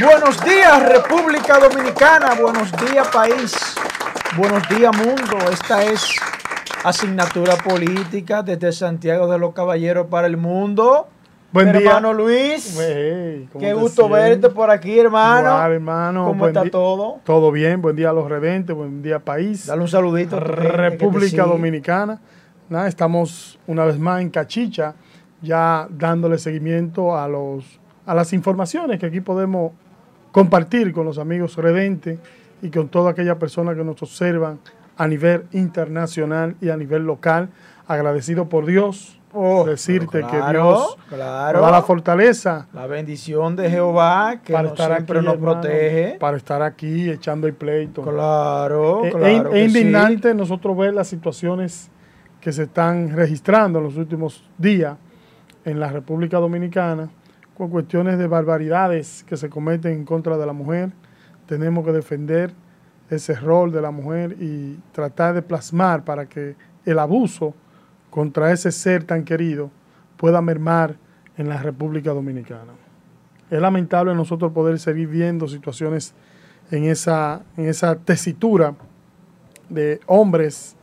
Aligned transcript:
Buenos 0.00 0.44
días 0.44 0.88
República 0.88 1.58
Dominicana, 1.58 2.34
buenos 2.40 2.72
días 2.72 3.06
país, 3.08 3.54
buenos 4.36 4.68
días 4.68 4.96
mundo. 4.96 5.36
Esta 5.52 5.84
es 5.84 6.16
asignatura 6.82 7.54
política 7.56 8.42
desde 8.42 8.72
Santiago 8.72 9.30
de 9.30 9.38
los 9.38 9.54
Caballeros 9.54 10.08
para 10.08 10.26
el 10.26 10.36
mundo. 10.36 11.06
Buen 11.52 11.70
día. 11.70 11.80
Hermano 11.80 12.12
Luis, 12.12 12.76
Hey, 12.80 13.48
¿cómo 13.52 13.64
qué 13.64 13.72
gusto 13.74 14.08
sientes? 14.08 14.22
verte 14.30 14.48
por 14.50 14.70
aquí, 14.70 14.98
hermano. 14.98 15.50
Igual, 15.50 15.72
hermano. 15.72 16.24
¿Cómo 16.26 16.48
está 16.48 16.68
todo? 16.68 17.20
Todo 17.22 17.52
bien, 17.52 17.80
buen 17.80 17.94
día 17.94 18.10
a 18.10 18.12
los 18.12 18.28
redentes, 18.28 18.74
buen 18.74 19.00
día 19.00 19.20
país. 19.20 19.66
Dale 19.66 19.82
un 19.82 19.88
saludito. 19.88 20.40
República. 20.40 21.44
Dominicana. 21.44 22.20
Estamos 22.86 23.60
una 23.68 23.84
vez 23.84 23.98
más 23.98 24.22
en 24.22 24.30
Cachicha, 24.30 24.94
ya 25.40 25.86
dándole 25.90 26.38
seguimiento 26.38 27.16
a 27.16 27.28
los 27.28 27.78
a 28.06 28.14
las 28.14 28.32
informaciones 28.32 29.00
que 29.00 29.06
aquí 29.06 29.20
podemos 29.20 29.72
compartir 30.34 30.92
con 30.92 31.06
los 31.06 31.18
amigos 31.18 31.54
redentes 31.56 32.18
y 32.60 32.68
con 32.70 32.88
toda 32.88 33.12
aquella 33.12 33.38
persona 33.38 33.72
que 33.76 33.84
nos 33.84 34.02
observan 34.02 34.58
a 34.96 35.06
nivel 35.06 35.44
internacional 35.52 36.56
y 36.60 36.70
a 36.70 36.76
nivel 36.76 37.06
local. 37.06 37.50
Agradecido 37.86 38.48
por 38.48 38.66
Dios, 38.66 39.20
Oh, 39.36 39.64
decirte 39.64 40.24
que 40.30 40.36
Dios 40.52 40.96
claro. 41.08 41.60
da 41.60 41.70
la 41.72 41.82
fortaleza 41.82 42.68
La 42.72 42.86
bendición 42.86 43.56
de 43.56 43.68
Jehová 43.68 44.36
que 44.44 44.52
para 44.52 44.62
nos 44.68 44.72
estar 44.78 44.92
siempre 44.94 45.18
aquí, 45.18 45.26
nos 45.26 45.34
hermano, 45.34 45.60
protege. 45.60 46.16
para 46.20 46.36
estar 46.36 46.62
aquí 46.62 47.10
echando 47.10 47.48
el 47.48 47.54
pleito. 47.54 48.02
Claro, 48.02 49.04
Eh, 49.04 49.10
claro. 49.10 49.52
es, 49.52 49.72
sí. 49.72 49.78
indignante 49.80 50.32
nosotros 50.34 50.76
ver 50.76 50.94
las 50.94 51.08
situaciones 51.08 51.90
que 52.40 52.52
se 52.52 52.62
están 52.64 53.10
registrando 53.10 53.80
en 53.80 53.84
los 53.86 53.96
últimos 53.96 54.48
días 54.56 54.96
en 55.64 55.80
la 55.80 55.88
República 55.88 56.38
Dominicana 56.38 57.08
con 57.56 57.70
cuestiones 57.70 58.18
de 58.18 58.26
barbaridades 58.26 59.24
que 59.26 59.36
se 59.36 59.48
cometen 59.48 59.92
en 59.92 60.04
contra 60.04 60.36
de 60.36 60.46
la 60.46 60.52
mujer. 60.52 60.90
Tenemos 61.46 61.84
que 61.84 61.92
defender 61.92 62.52
ese 63.10 63.34
rol 63.34 63.70
de 63.70 63.80
la 63.80 63.90
mujer 63.90 64.36
y 64.40 64.78
tratar 64.92 65.34
de 65.34 65.42
plasmar 65.42 66.04
para 66.04 66.26
que 66.26 66.56
el 66.84 66.98
abuso 66.98 67.54
contra 68.10 68.52
ese 68.52 68.72
ser 68.72 69.04
tan 69.04 69.24
querido 69.24 69.70
pueda 70.16 70.40
mermar 70.40 70.96
en 71.36 71.48
la 71.48 71.58
República 71.62 72.12
Dominicana. 72.12 72.72
Es 73.50 73.60
lamentable 73.60 74.14
nosotros 74.14 74.52
poder 74.52 74.78
seguir 74.78 75.08
viendo 75.08 75.46
situaciones 75.48 76.14
en 76.70 76.84
esa, 76.84 77.42
en 77.56 77.66
esa 77.66 77.94
tesitura 77.96 78.74
de 79.68 80.00
hombres 80.06 80.76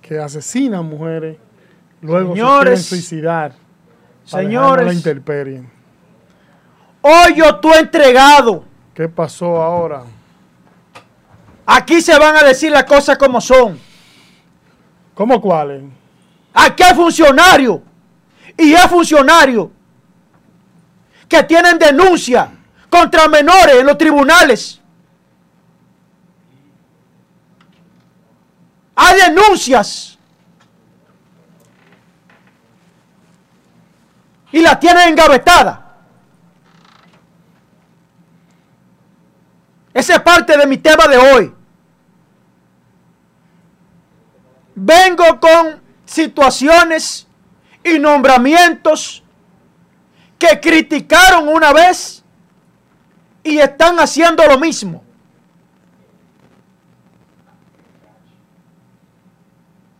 que 0.00 0.18
asesinan 0.18 0.86
mujeres, 0.86 1.36
luego 2.00 2.34
se 2.34 2.40
Señores, 2.40 2.62
quieren 2.62 2.78
suicidar. 2.82 3.52
para 4.30 4.42
dejarnos 4.48 4.70
la 4.76 4.76
Señores, 4.76 4.96
intemperie. 4.96 5.79
Hoy 7.02 7.34
yo 7.36 7.56
tú 7.56 7.72
entregado. 7.72 8.64
¿Qué 8.94 9.08
pasó 9.08 9.60
ahora? 9.62 10.02
Aquí 11.66 12.00
se 12.00 12.18
van 12.18 12.36
a 12.36 12.42
decir 12.42 12.72
las 12.72 12.84
cosas 12.84 13.16
como 13.16 13.40
son. 13.40 13.78
¿Cómo 15.14 15.40
cuáles? 15.40 15.84
Aquí 16.52 16.82
hay 16.82 16.94
funcionarios 16.94 17.80
y 18.56 18.72
es 18.72 18.86
funcionario 18.86 19.70
que 21.28 21.42
tienen 21.44 21.78
denuncia 21.78 22.50
contra 22.90 23.28
menores 23.28 23.76
en 23.76 23.86
los 23.86 23.96
tribunales. 23.96 24.80
Hay 28.96 29.20
denuncias. 29.20 30.18
Y 34.52 34.60
la 34.60 34.78
tienen 34.78 35.10
engavetada. 35.10 35.89
Esa 40.00 40.14
es 40.14 40.20
parte 40.20 40.56
de 40.56 40.66
mi 40.66 40.78
tema 40.78 41.06
de 41.06 41.18
hoy. 41.18 41.52
Vengo 44.74 45.38
con 45.38 45.78
situaciones 46.06 47.26
y 47.84 47.98
nombramientos 47.98 49.22
que 50.38 50.58
criticaron 50.58 51.48
una 51.48 51.74
vez 51.74 52.24
y 53.42 53.58
están 53.58 54.00
haciendo 54.00 54.42
lo 54.46 54.58
mismo. 54.58 55.04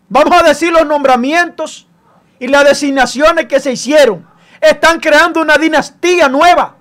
Vamos 0.08 0.40
a 0.40 0.44
decir 0.44 0.72
los 0.72 0.86
nombramientos 0.86 1.86
y 2.38 2.48
las 2.48 2.64
designaciones 2.64 3.44
que 3.44 3.60
se 3.60 3.72
hicieron. 3.72 4.26
Están 4.62 4.98
creando 4.98 5.42
una 5.42 5.58
dinastía 5.58 6.26
nueva. 6.26 6.76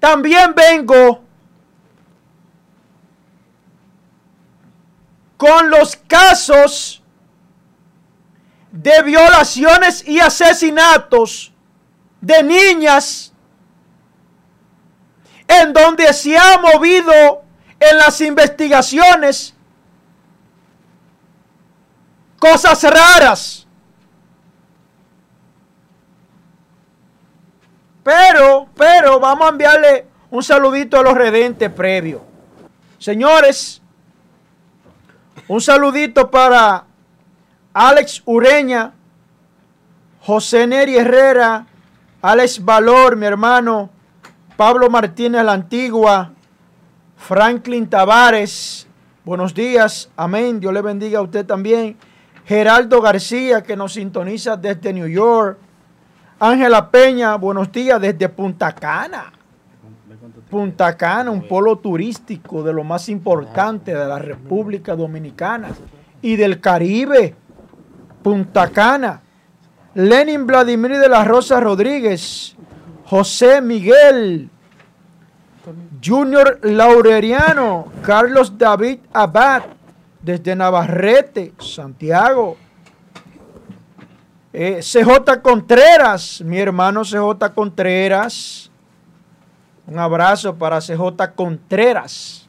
También 0.00 0.54
vengo 0.54 1.25
con 5.36 5.70
los 5.70 5.96
casos 5.96 7.02
de 8.70 9.02
violaciones 9.02 10.06
y 10.06 10.20
asesinatos 10.20 11.52
de 12.20 12.42
niñas 12.42 13.32
en 15.48 15.72
donde 15.72 16.12
se 16.12 16.36
ha 16.36 16.58
movido 16.58 17.42
en 17.78 17.96
las 17.98 18.20
investigaciones 18.20 19.54
cosas 22.38 22.82
raras. 22.82 23.66
Pero, 28.02 28.68
pero 28.76 29.18
vamos 29.18 29.46
a 29.46 29.50
enviarle 29.50 30.06
un 30.30 30.42
saludito 30.42 30.98
a 30.98 31.02
los 31.02 31.14
redentes 31.14 31.70
previo. 31.70 32.24
Señores, 32.98 33.82
un 35.48 35.60
saludito 35.60 36.30
para 36.30 36.84
Alex 37.72 38.22
Ureña, 38.24 38.92
José 40.20 40.66
Neri 40.66 40.96
Herrera, 40.96 41.66
Alex 42.22 42.64
Valor, 42.64 43.16
mi 43.16 43.26
hermano, 43.26 43.90
Pablo 44.56 44.90
Martínez 44.90 45.44
la 45.44 45.52
Antigua, 45.52 46.32
Franklin 47.16 47.88
Tavares, 47.88 48.86
buenos 49.24 49.54
días, 49.54 50.10
amén, 50.16 50.58
Dios 50.58 50.72
le 50.72 50.82
bendiga 50.82 51.20
a 51.20 51.22
usted 51.22 51.46
también. 51.46 51.96
Geraldo 52.44 53.00
García, 53.00 53.62
que 53.62 53.76
nos 53.76 53.94
sintoniza 53.94 54.56
desde 54.56 54.92
New 54.92 55.08
York. 55.08 55.58
Ángela 56.38 56.90
Peña, 56.90 57.34
buenos 57.34 57.72
días 57.72 58.00
desde 58.00 58.28
Punta 58.28 58.72
Cana. 58.72 59.32
Punta 60.50 60.96
Cana, 60.96 61.30
un 61.30 61.46
polo 61.46 61.76
turístico 61.76 62.62
de 62.62 62.72
lo 62.72 62.84
más 62.84 63.08
importante 63.08 63.94
de 63.94 64.06
la 64.06 64.18
República 64.18 64.94
Dominicana 64.94 65.70
y 66.22 66.36
del 66.36 66.60
Caribe. 66.60 67.34
Punta 68.22 68.68
Cana. 68.70 69.22
Lenin 69.94 70.46
Vladimir 70.46 70.98
de 70.98 71.08
la 71.08 71.24
Rosa 71.24 71.60
Rodríguez. 71.60 72.56
José 73.04 73.60
Miguel. 73.60 74.50
Junior 76.04 76.58
Laureriano. 76.62 77.86
Carlos 78.02 78.56
David 78.56 78.98
Abad. 79.12 79.62
Desde 80.22 80.56
Navarrete, 80.56 81.52
Santiago. 81.58 82.56
Eh, 84.52 84.80
CJ 84.80 85.42
Contreras, 85.42 86.40
mi 86.40 86.58
hermano 86.58 87.02
CJ 87.02 87.52
Contreras. 87.54 88.70
Un 89.86 89.98
abrazo 90.00 90.56
para 90.56 90.80
CJ 90.80 91.34
Contreras. 91.36 92.48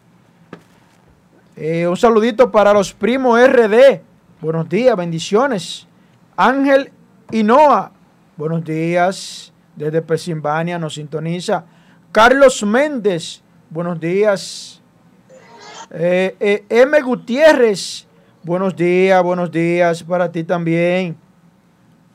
Eh, 1.55 1.87
un 1.87 1.95
saludito 1.95 2.51
para 2.51 2.73
los 2.73 2.93
primos 2.93 3.39
RD. 3.39 4.01
Buenos 4.41 4.67
días, 4.67 4.95
bendiciones. 4.95 5.87
Ángel 6.35 6.91
Hinoa. 7.31 7.91
Buenos 8.37 8.63
días. 8.63 9.53
Desde 9.75 10.01
Pensilvania 10.01 10.79
nos 10.79 10.95
sintoniza. 10.95 11.65
Carlos 12.11 12.63
Méndez. 12.63 13.43
Buenos 13.69 13.99
días. 13.99 14.81
Eh, 15.91 16.35
eh, 16.39 16.65
M. 16.69 16.99
Gutiérrez. 17.01 18.07
Buenos 18.41 18.75
días, 18.75 19.21
buenos 19.21 19.51
días 19.51 20.03
para 20.03 20.31
ti 20.31 20.43
también. 20.43 21.15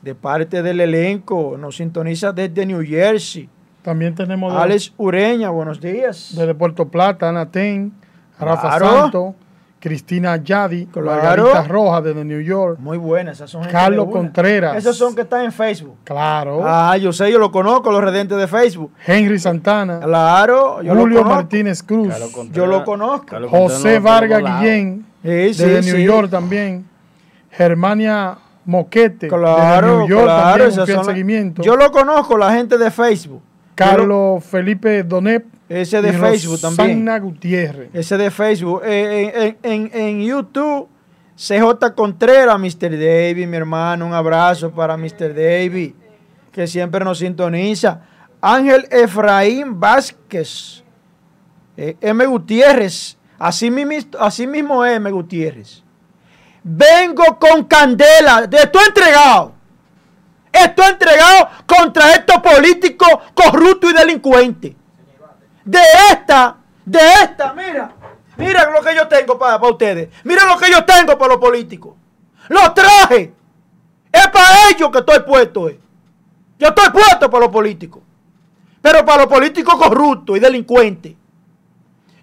De 0.01 0.15
parte 0.15 0.61
del 0.61 0.81
elenco. 0.81 1.55
Nos 1.57 1.77
sintoniza 1.77 2.33
desde 2.33 2.65
New 2.65 2.85
Jersey. 2.85 3.49
También 3.83 4.15
tenemos 4.15 4.53
de- 4.53 4.59
Alex 4.59 4.93
Ureña, 4.97 5.49
buenos 5.49 5.79
días. 5.79 6.33
desde 6.35 6.55
Puerto 6.55 6.87
Plata, 6.87 7.29
Ana 7.29 7.45
Ten, 7.51 7.91
Rafa 8.39 8.77
Claro. 8.77 9.01
Santo, 9.01 9.35
Cristina 9.79 10.37
Yadi, 10.37 10.85
Claro. 10.85 11.07
Margarita 11.07 11.63
Roja 11.67 11.99
desde 12.01 12.23
New 12.23 12.39
York, 12.39 12.79
Muy 12.79 12.97
buenas, 12.97 13.35
esas 13.35 13.49
son 13.51 13.65
Carlos. 13.65 14.07
Contreras. 14.09 14.77
Esos 14.77 14.95
son 14.97 15.13
que 15.13 15.21
están 15.23 15.43
en 15.43 15.51
Facebook. 15.51 15.97
claro, 16.05 16.61
Ah, 16.63 16.95
yo 16.95 17.11
sé, 17.11 17.29
yo 17.29 17.37
lo 17.37 17.51
conozco, 17.51 17.91
los 17.91 18.01
redentes 18.01 18.37
de 18.37 18.47
Facebook. 18.47 18.91
Henry 19.05 19.37
Santana, 19.37 19.99
Claro, 19.99 20.81
yo 20.81 20.95
Julio 20.95 21.21
lo. 21.23 21.29
Martínez 21.29 21.83
Cruz, 21.83 22.13
Yo 22.53 22.65
lo 22.65 22.85
conozco. 22.85 23.35
José 23.49 23.99
Vargas 23.99 24.41
Guillén, 24.61 25.05
Sí, 25.21 25.27
desde 25.29 25.83
sí, 25.83 25.89
New 25.89 25.97
sí. 25.97 26.03
York 26.05 26.29
también, 26.29 26.85
Germania 27.51 28.37
Moquete, 28.65 29.27
Claro, 29.27 29.85
desde 29.87 29.97
New 29.99 30.07
York 30.07 30.23
claro, 30.23 30.49
también, 30.49 30.69
esas 30.69 30.89
un 30.89 30.95
son 30.95 31.05
seguimiento. 31.05 31.61
Yo 31.61 31.75
lo 31.75 31.91
conozco, 31.91 32.37
la 32.37 32.53
gente 32.53 32.77
de 32.77 32.89
Facebook. 32.89 33.41
Carlos 33.75 34.43
Felipe 34.43 35.03
Donep. 35.03 35.45
Ese 35.69 36.01
de 36.01 36.13
Facebook 36.13 36.61
también. 36.61 36.99
Sanna 36.99 37.19
Gutiérrez. 37.19 37.89
Ese 37.93 38.17
de 38.17 38.29
Facebook. 38.29 38.81
Eh, 38.85 39.55
en, 39.63 39.71
en, 39.71 39.91
en, 39.93 40.21
YouTube, 40.21 40.87
CJ 41.35 41.95
Contreras, 41.95 42.59
Mr. 42.59 42.91
David, 42.91 43.47
mi 43.47 43.57
hermano. 43.57 44.05
Un 44.05 44.13
abrazo 44.13 44.71
para 44.71 44.95
Mr. 44.97 45.33
David, 45.33 45.93
que 46.51 46.67
siempre 46.67 47.03
nos 47.03 47.19
sintoniza. 47.19 48.01
Ángel 48.41 48.87
Efraín 48.91 49.79
Vázquez. 49.79 50.83
Eh, 51.77 51.95
M. 52.01 52.25
Gutiérrez. 52.25 53.17
Así 53.39 53.71
mismo, 53.71 54.17
así 54.19 54.45
mismo 54.45 54.85
es 54.85 54.97
M. 54.97 55.09
Gutiérrez. 55.11 55.83
Vengo 56.63 57.39
con 57.39 57.63
candela. 57.63 58.47
Estoy 58.51 58.83
entregado. 58.87 59.53
Estoy 60.53 60.85
entregado 60.85 61.49
contra 61.65 62.11
estos 62.11 62.37
políticos 62.37 63.09
corruptos 63.33 63.91
y 63.91 63.95
delincuentes. 63.95 64.73
De 65.65 65.81
esta, 66.11 66.57
de 66.85 66.99
esta, 66.99 67.53
mira. 67.53 67.91
Mira 68.37 68.69
lo 68.69 68.81
que 68.81 68.95
yo 68.95 69.07
tengo 69.07 69.37
para, 69.37 69.57
ustedes. 69.57 70.09
Mira 70.23 70.45
lo 70.45 70.57
que 70.57 70.69
yo 70.71 70.85
tengo 70.85 71.17
para 71.17 71.33
los 71.33 71.41
políticos. 71.41 71.95
Los 72.49 72.73
traje. 72.73 73.33
Es 74.11 74.27
para 74.27 74.69
ellos 74.69 74.91
que 74.91 74.99
estoy 74.99 75.19
puesto. 75.21 75.69
Eh. 75.69 75.79
Yo 76.59 76.67
estoy 76.67 76.89
puesto 76.91 77.29
para 77.29 77.45
los 77.45 77.53
políticos. 77.53 78.03
Pero 78.81 79.03
para 79.05 79.23
los 79.23 79.27
políticos 79.27 79.75
corruptos 79.75 80.37
y 80.37 80.39
delincuentes. 80.39 81.13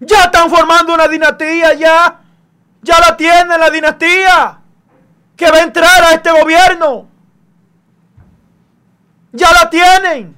Ya 0.01 0.25
están 0.25 0.51
formando 0.51 0.95
una 0.95 1.09
dinastía 1.09 1.75
ya. 1.75 2.21
Ya 2.83 2.99
la 3.01 3.17
tienen 3.17 3.59
la 3.59 3.71
dinastía. 3.71 4.61
Que 5.37 5.51
va 5.51 5.59
a 5.59 5.63
entrar 5.63 6.05
a 6.05 6.13
este 6.13 6.31
gobierno. 6.31 7.10
Ya 9.33 9.49
la 9.53 9.71
tienen. 9.71 10.35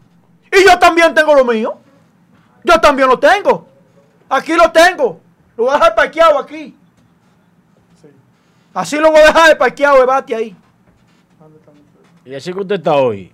Y 0.51 0.65
yo 0.65 0.79
también 0.79 1.15
tengo 1.15 1.35
lo 1.35 1.45
mío. 1.45 1.79
Yo 2.65 2.81
también 2.81 3.09
lo 3.09 3.19
tengo. 3.19 3.67
Aquí 4.29 4.55
lo 4.55 4.71
tengo. 4.71 5.21
Lo 5.57 5.65
voy 5.65 5.73
a 5.73 5.79
dejar 5.79 5.95
parqueado 5.95 6.39
aquí. 6.39 6.77
Así 8.75 8.97
lo 8.97 9.11
voy 9.11 9.21
a 9.21 9.27
dejar 9.27 9.59
parqueado 9.59 9.99
de 9.99 10.07
bate 10.07 10.35
ahí. 10.35 10.57
¿Y 12.25 12.35
así 12.35 12.53
que 12.53 12.61
usted 12.61 12.77
está 12.77 12.95
hoy? 12.95 13.33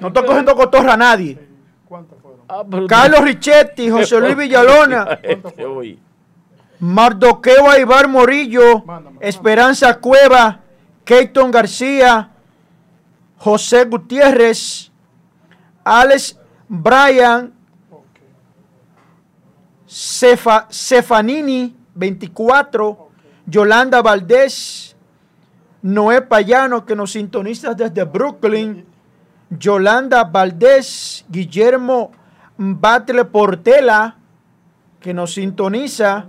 No 0.00 0.08
estoy 0.08 0.24
cogiendo 0.24 0.54
cotorra 0.54 0.94
a 0.94 0.96
nadie. 0.96 1.38
Ah, 2.48 2.64
Carlos 2.88 3.20
Richetti, 3.22 3.90
José 3.90 4.18
Luis 4.20 4.36
Villalona, 4.36 5.20
Mardoqueo 6.80 7.70
Aibar 7.70 8.08
Morillo, 8.08 8.84
Esperanza 9.20 9.98
Cueva, 9.98 10.60
Keiton 11.04 11.50
García, 11.50 12.30
José 13.40 13.86
Gutiérrez, 13.86 14.92
Alex 15.82 16.38
Bryan, 16.68 17.52
Cefanini 19.86 21.74
24, 21.94 23.08
Yolanda 23.46 24.02
Valdés, 24.02 24.94
Noé 25.82 26.20
Payano, 26.20 26.84
que 26.84 26.94
nos 26.94 27.12
sintoniza 27.12 27.72
desde 27.72 28.04
Brooklyn, 28.04 28.84
Yolanda 29.58 30.24
Valdés, 30.24 31.24
Guillermo 31.30 32.12
Batle 32.58 33.24
Portela, 33.24 34.18
que 35.00 35.14
nos 35.14 35.32
sintoniza 35.32 36.26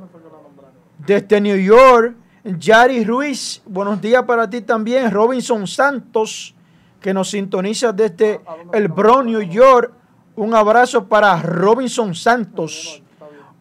desde 0.98 1.42
New 1.42 1.58
York, 1.58 2.16
Yari 2.46 3.04
Ruiz, 3.04 3.62
buenos 3.66 4.00
días 4.00 4.24
para 4.24 4.50
ti 4.50 4.62
también, 4.62 5.12
Robinson 5.12 5.68
Santos, 5.68 6.56
que 7.02 7.14
nos 7.14 7.32
sintoniza 7.32 7.92
desde 7.92 8.40
el 8.72 8.88
Bronx, 8.88 9.26
New 9.26 9.42
York. 9.42 9.92
Un 10.36 10.54
abrazo 10.54 11.08
para 11.08 11.42
Robinson 11.42 12.14
Santos. 12.14 13.02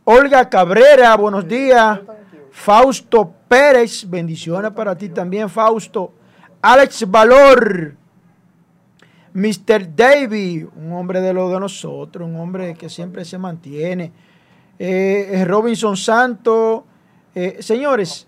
Olga 0.04 0.48
Cabrera, 0.48 1.16
buenos 1.16 1.48
días. 1.48 2.00
Fausto 2.52 3.32
Pérez, 3.48 4.08
bendiciones 4.08 4.70
para 4.72 4.96
ti 4.96 5.08
también, 5.08 5.48
Fausto. 5.48 6.12
Alex 6.60 7.10
Valor. 7.10 7.96
Mr. 9.32 9.94
David, 9.94 10.66
un 10.76 10.92
hombre 10.92 11.20
de 11.20 11.32
lo 11.32 11.48
de 11.50 11.60
nosotros, 11.60 12.28
un 12.28 12.36
hombre 12.36 12.74
que 12.74 12.88
siempre 12.88 13.24
se 13.24 13.38
mantiene. 13.38 14.12
Eh, 14.78 15.44
Robinson 15.46 15.96
Santos. 15.96 16.82
Eh, 17.34 17.58
señores, 17.60 18.26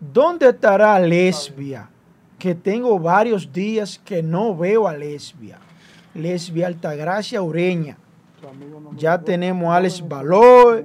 ¿dónde 0.00 0.48
estará 0.48 0.98
Lesbia? 0.98 1.90
Que 2.40 2.54
tengo 2.54 2.98
varios 2.98 3.52
días 3.52 4.00
que 4.04 4.22
no 4.22 4.56
veo 4.56 4.88
a 4.88 4.96
Lesbia. 4.96 5.58
Lesbia 6.14 6.66
Altagracia 6.66 7.40
Ureña. 7.40 7.96
Ya 8.96 9.18
tenemos 9.18 9.68
a 9.68 9.76
Alex 9.76 10.02
Valor, 10.08 10.84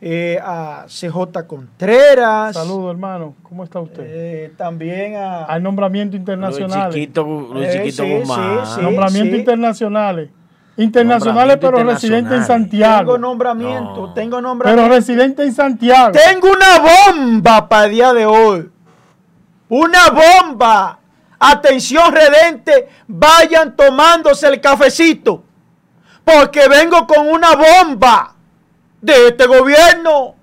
eh, 0.00 0.40
a 0.42 0.86
CJ 0.88 1.46
Contreras. 1.46 2.54
Saludos, 2.54 2.92
hermano. 2.92 3.34
¿Cómo 3.42 3.62
está 3.62 3.80
usted? 3.80 4.02
Eh, 4.04 4.52
también 4.56 5.16
a... 5.16 5.52
Hay 5.52 5.60
nombramientos 5.60 6.18
internacionales. 6.18 6.94
Luis 6.94 7.06
Chiquito, 7.06 7.24
Luis 7.52 7.68
eh, 7.68 7.72
Chiquito 7.84 8.02
sí, 8.02 8.80
nombramientos 8.80 9.38
internacionales. 9.38 10.30
Internacionales, 10.78 11.58
pero 11.60 11.84
residente 11.84 12.34
en 12.34 12.44
Santiago. 12.44 13.12
Tengo 13.12 13.18
nombramiento, 13.18 14.12
tengo 14.14 14.40
nombramiento. 14.40 14.82
Pero 14.84 14.94
residente 14.94 15.42
en 15.42 15.52
Santiago. 15.52 16.12
Tengo 16.12 16.48
una 16.48 16.78
bomba 16.78 17.68
para 17.68 17.86
el 17.86 17.92
día 17.92 18.12
de 18.14 18.24
hoy. 18.24 18.70
Una 19.68 20.10
bomba. 20.10 20.98
Atención 21.40 22.12
redente, 22.12 22.88
vayan 23.06 23.76
tomándose 23.76 24.48
el 24.48 24.60
cafecito. 24.60 25.44
Porque 26.24 26.68
vengo 26.68 27.06
con 27.06 27.28
una 27.28 27.54
bomba 27.54 28.34
de 29.00 29.28
este 29.28 29.46
gobierno. 29.46 30.34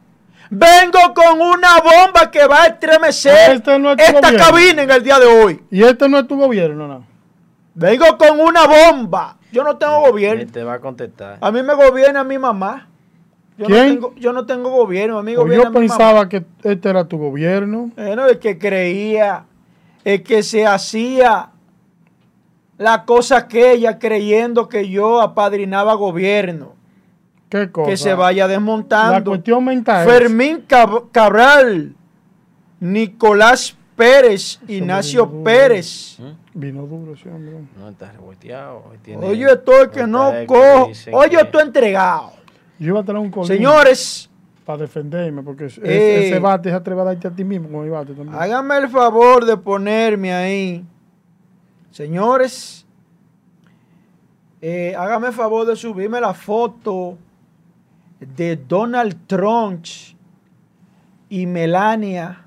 Vengo 0.50 1.14
con 1.14 1.42
una 1.42 1.82
bomba 1.82 2.32
que 2.32 2.48
va 2.48 2.64
a 2.64 2.66
estremecer 2.68 3.52
este 3.56 3.76
esta 3.98 4.36
cabina 4.38 4.84
en 4.84 4.92
el 4.92 5.04
día 5.04 5.20
de 5.20 5.26
hoy. 5.26 5.64
¿Y 5.70 5.84
este 5.84 6.08
no 6.08 6.20
es 6.20 6.28
tu 6.28 6.38
gobierno, 6.38 6.88
no? 6.88 7.06
Vengo 7.74 8.18
con 8.18 8.40
una 8.40 8.66
bomba. 8.66 9.38
Yo 9.52 9.64
no 9.64 9.78
tengo 9.78 10.00
gobierno. 10.02 10.46
Te 10.52 10.64
va 10.64 10.76
a 10.76 10.80
contestar. 10.80 11.40
A 11.42 11.52
mí 11.52 11.62
me 11.62 11.74
gobierna 11.74 12.24
mi 12.24 12.38
mamá. 12.38 12.88
Yo 13.58 13.70
No 13.70 13.76
tengo, 13.76 14.16
yo 14.16 14.34
no 14.34 14.46
tengo 14.46 14.70
gobierno, 14.70 15.18
amigo. 15.18 15.46
Pues 15.46 15.58
yo 15.58 15.72
pensaba 15.72 16.28
que 16.28 16.46
este 16.64 16.90
era 16.90 17.06
tu 17.06 17.18
gobierno. 17.18 17.92
Bueno, 17.96 18.28
el 18.28 18.40
que 18.40 18.58
creía, 18.58 19.46
el 20.04 20.24
que 20.24 20.44
se 20.44 20.66
hacía 20.66 21.52
la 22.78 23.06
cosa 23.06 23.38
aquella 23.38 23.98
creyendo 23.98 24.68
que 24.68 24.90
yo 24.90 25.22
apadrinaba 25.22 25.94
gobierno. 25.94 26.74
¿Qué 27.48 27.72
cosa? 27.72 27.90
Que 27.90 27.98
se 27.98 28.14
vaya 28.14 28.48
desmontando. 28.48 29.14
La 29.14 29.24
cuestión 29.24 29.64
mental. 29.64 30.06
Fermín 30.06 30.66
Cabral, 31.12 31.96
Nicolás 32.82 33.78
Pérez, 33.96 34.60
Ignacio 34.68 35.44
Pérez. 35.44 36.18
¿Mm? 36.20 36.60
Vino 36.60 36.86
duro 36.88 37.14
ese 37.14 37.30
hombre. 37.30 37.56
No, 37.80 37.90
está 37.90 38.12
revolteado. 38.12 38.84
Oye, 39.22 39.46
estoy 39.46 39.90
que 39.90 40.06
no 40.06 40.34
cojo. 40.46 40.92
Oye, 41.14 41.38
estoy 41.40 41.62
entregado. 41.62 42.35
Yo 42.80 42.88
iba 42.88 43.00
a 43.00 43.20
un 43.20 43.32
colín 43.32 43.48
Señores. 43.48 44.30
Para 44.66 44.80
defenderme, 44.80 45.44
porque 45.44 45.66
eh, 45.84 46.26
ese 46.26 46.40
bate 46.40 46.70
es 46.70 46.76
atrever 46.76 47.02
a 47.02 47.06
darte 47.06 47.28
a 47.28 47.32
ti 47.32 47.44
mismo 47.44 47.70
con 47.70 47.86
el 47.86 47.92
bate 47.92 48.14
también. 48.14 48.36
Háganme 48.36 48.78
el 48.78 48.90
favor 48.90 49.46
de 49.46 49.56
ponerme 49.58 50.34
ahí. 50.34 50.84
Señores, 51.92 52.86
eh, 54.62 54.96
háganme 54.98 55.28
el 55.28 55.34
favor 55.34 55.68
de 55.68 55.76
subirme 55.76 56.20
la 56.20 56.34
foto 56.34 57.18
de 58.20 58.56
Donald 58.56 59.28
Trump 59.28 59.86
y 61.30 61.46
Melania, 61.46 62.42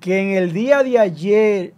que 0.00 0.20
en 0.20 0.42
el 0.42 0.52
día 0.52 0.82
de 0.82 0.98
ayer 0.98 1.74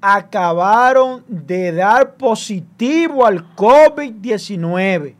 acabaron 0.00 1.24
de 1.26 1.72
dar 1.72 2.16
positivo 2.16 3.24
al 3.24 3.54
COVID-19. 3.56 5.14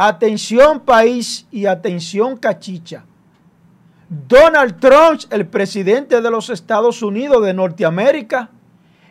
Atención 0.00 0.78
país 0.78 1.48
y 1.50 1.66
atención 1.66 2.36
cachicha. 2.36 3.04
Donald 4.08 4.78
Trump, 4.78 5.22
el 5.30 5.48
presidente 5.48 6.20
de 6.20 6.30
los 6.30 6.50
Estados 6.50 7.02
Unidos 7.02 7.44
de 7.44 7.52
Norteamérica, 7.52 8.48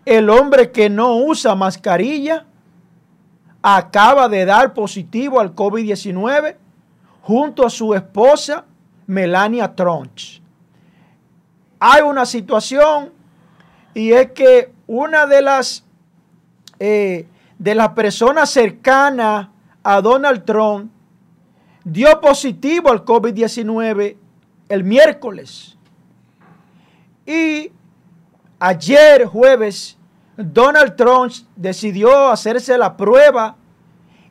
el 0.05 0.29
hombre 0.29 0.71
que 0.71 0.89
no 0.89 1.17
usa 1.17 1.55
mascarilla, 1.55 2.45
acaba 3.61 4.29
de 4.29 4.45
dar 4.45 4.73
positivo 4.73 5.41
al 5.41 5.53
COVID-19 5.53 6.55
junto 7.21 7.65
a 7.65 7.69
su 7.69 7.93
esposa 7.93 8.63
Melania 9.07 9.75
Trump. 9.75 10.17
Hay 11.81 12.01
una 12.01 12.25
situación 12.25 13.11
y 13.93 14.13
es 14.13 14.31
que 14.31 14.71
una 14.87 15.25
de 15.27 15.41
las, 15.41 15.83
eh, 16.79 17.27
de 17.59 17.75
las 17.75 17.89
personas 17.89 18.49
cercanas 18.49 19.49
a 19.89 20.01
Donald 20.01 20.43
Trump 20.43 20.91
dio 21.81 22.19
positivo 22.19 22.91
al 22.91 23.05
COVID-19 23.05 24.17
el 24.67 24.83
miércoles. 24.83 25.77
Y 27.25 27.71
ayer 28.59 29.25
jueves, 29.25 29.97
Donald 30.35 30.97
Trump 30.97 31.31
decidió 31.55 32.27
hacerse 32.27 32.77
la 32.77 32.97
prueba 32.97 33.55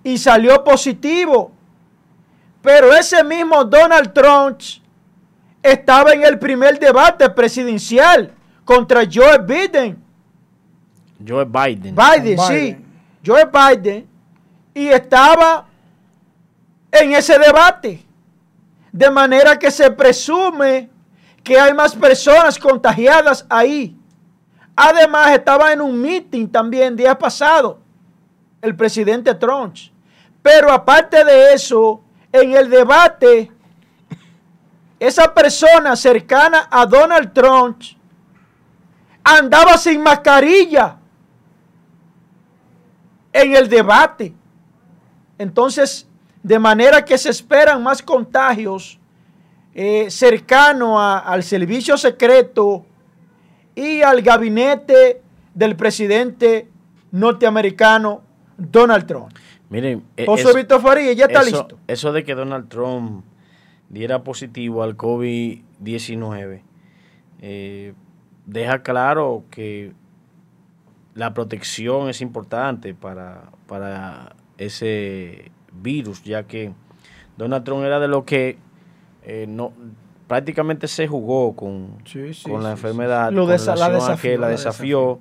y 0.05 0.19
salió 0.19 0.63
positivo. 0.63 1.53
Pero 2.61 2.95
ese 2.95 3.25
mismo 3.25 3.65
Donald 3.65 4.13
Trump 4.13 4.61
estaba 5.63 6.13
en 6.13 6.23
el 6.23 6.39
primer 6.39 6.79
debate 6.79 7.31
presidencial 7.31 8.31
contra 8.63 9.05
Joe 9.11 9.39
Biden. 9.39 10.05
Joe 11.27 11.47
Biden. 11.47 11.97
Biden, 11.97 12.39
sí. 12.41 12.77
Joe 13.25 13.47
Biden. 13.47 14.16
Y 14.77 14.89
estaba 14.89 15.65
en 16.93 17.15
ese 17.15 17.39
debate. 17.39 18.05
De 18.93 19.11
manera 19.11 19.59
que 19.59 19.71
se 19.71 19.91
presume 19.91 20.91
que 21.43 21.59
hay 21.59 21.73
más 21.73 21.95
personas 21.95 22.59
contagiadas 22.59 23.47
ahí. 23.49 23.97
Además, 24.77 25.31
estaba 25.31 25.73
en 25.73 25.81
un 25.81 25.99
meeting 25.99 26.47
también 26.49 26.95
día 26.95 27.17
pasado 27.17 27.79
el 28.61 28.77
presidente 28.77 29.35
Trump. 29.35 29.77
Pero 30.43 30.71
aparte 30.71 31.25
de 31.25 31.55
eso, 31.55 32.03
en 32.31 32.55
el 32.55 32.69
debate, 32.69 33.51
esa 35.01 35.33
persona 35.33 35.97
cercana 35.97 36.69
a 36.71 36.85
Donald 36.85 37.33
Trump 37.33 37.81
andaba 39.25 39.79
sin 39.79 40.03
mascarilla 40.03 40.99
en 43.33 43.57
el 43.57 43.71
debate. 43.71 44.35
Entonces, 45.39 46.09
de 46.43 46.59
manera 46.59 47.05
que 47.05 47.19
se 47.19 47.31
esperan 47.31 47.83
más 47.83 48.03
contagios 48.03 48.99
eh, 49.75 50.11
cercano 50.11 51.01
al 51.01 51.43
servicio 51.43 51.97
secreto 51.97 52.87
y 53.75 54.01
al 54.03 54.23
gabinete 54.23 55.21
del 55.55 55.77
presidente 55.77 56.69
norteamericano 57.11 58.23
Donald 58.57 59.07
Trump. 59.07 59.33
Miren, 59.69 60.05
e, 60.17 60.25
José 60.25 60.55
Víctor 60.55 60.81
Faría 60.81 61.13
ya 61.13 61.27
está 61.27 61.43
listo. 61.43 61.79
Eso 61.87 62.13
de 62.13 62.25
que 62.25 62.35
Donald 62.35 62.69
Trump 62.69 63.25
diera 63.89 64.23
positivo 64.23 64.83
al 64.83 64.97
COVID-19 64.97 66.63
eh, 67.41 67.95
deja 68.47 68.83
claro 68.83 69.45
que 69.51 69.93
la 71.15 71.35
protección 71.35 72.09
es 72.09 72.21
importante 72.21 72.95
para, 72.95 73.51
para 73.67 74.36
ese 74.59 75.51
virus, 75.73 76.23
ya 76.23 76.45
que 76.45 76.73
Donald 77.37 77.65
Trump 77.65 77.85
era 77.85 78.01
de 78.01 78.09
lo 78.09 78.25
que 78.25 78.59
eh, 79.23 79.47
no 79.49 79.73
prácticamente 80.27 80.89
se 80.89 81.07
jugó 81.07 81.55
con, 81.55 81.99
con 82.45 82.63
la 82.63 82.73
enfermedad, 82.73 83.31
Lo 83.31 83.47
la, 83.47 83.53
desafió, 83.53 84.39
la, 84.39 84.49
desafió, 84.49 85.21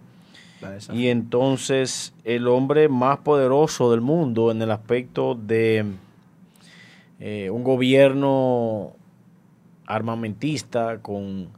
Y 0.94 1.08
entonces 1.08 2.13
el 2.24 2.48
hombre 2.48 2.89
más 2.89 3.20
poderoso 3.20 3.92
del 3.92 4.01
mundo 4.01 4.51
en 4.51 4.62
el 4.62 4.72
aspecto 4.72 5.36
de 5.36 5.86
eh, 7.20 7.50
un 7.51 7.63
gobierno 7.63 8.94
armamentista 9.86 11.00
con 11.01 11.50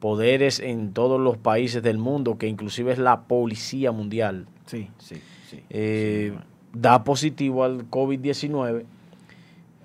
poderes 0.00 0.58
en 0.60 0.92
todos 0.92 1.20
los 1.20 1.36
países 1.36 1.82
del 1.82 1.98
mundo, 1.98 2.38
que 2.38 2.48
inclusive 2.48 2.92
es 2.92 2.98
la 2.98 3.22
policía 3.22 3.92
mundial. 3.92 4.46
Sí, 4.66 4.88
sí, 4.98 5.20
sí. 5.48 5.62
Eh, 5.70 6.32
da 6.80 7.04
positivo 7.04 7.64
al 7.64 7.90
COVID-19. 7.90 8.84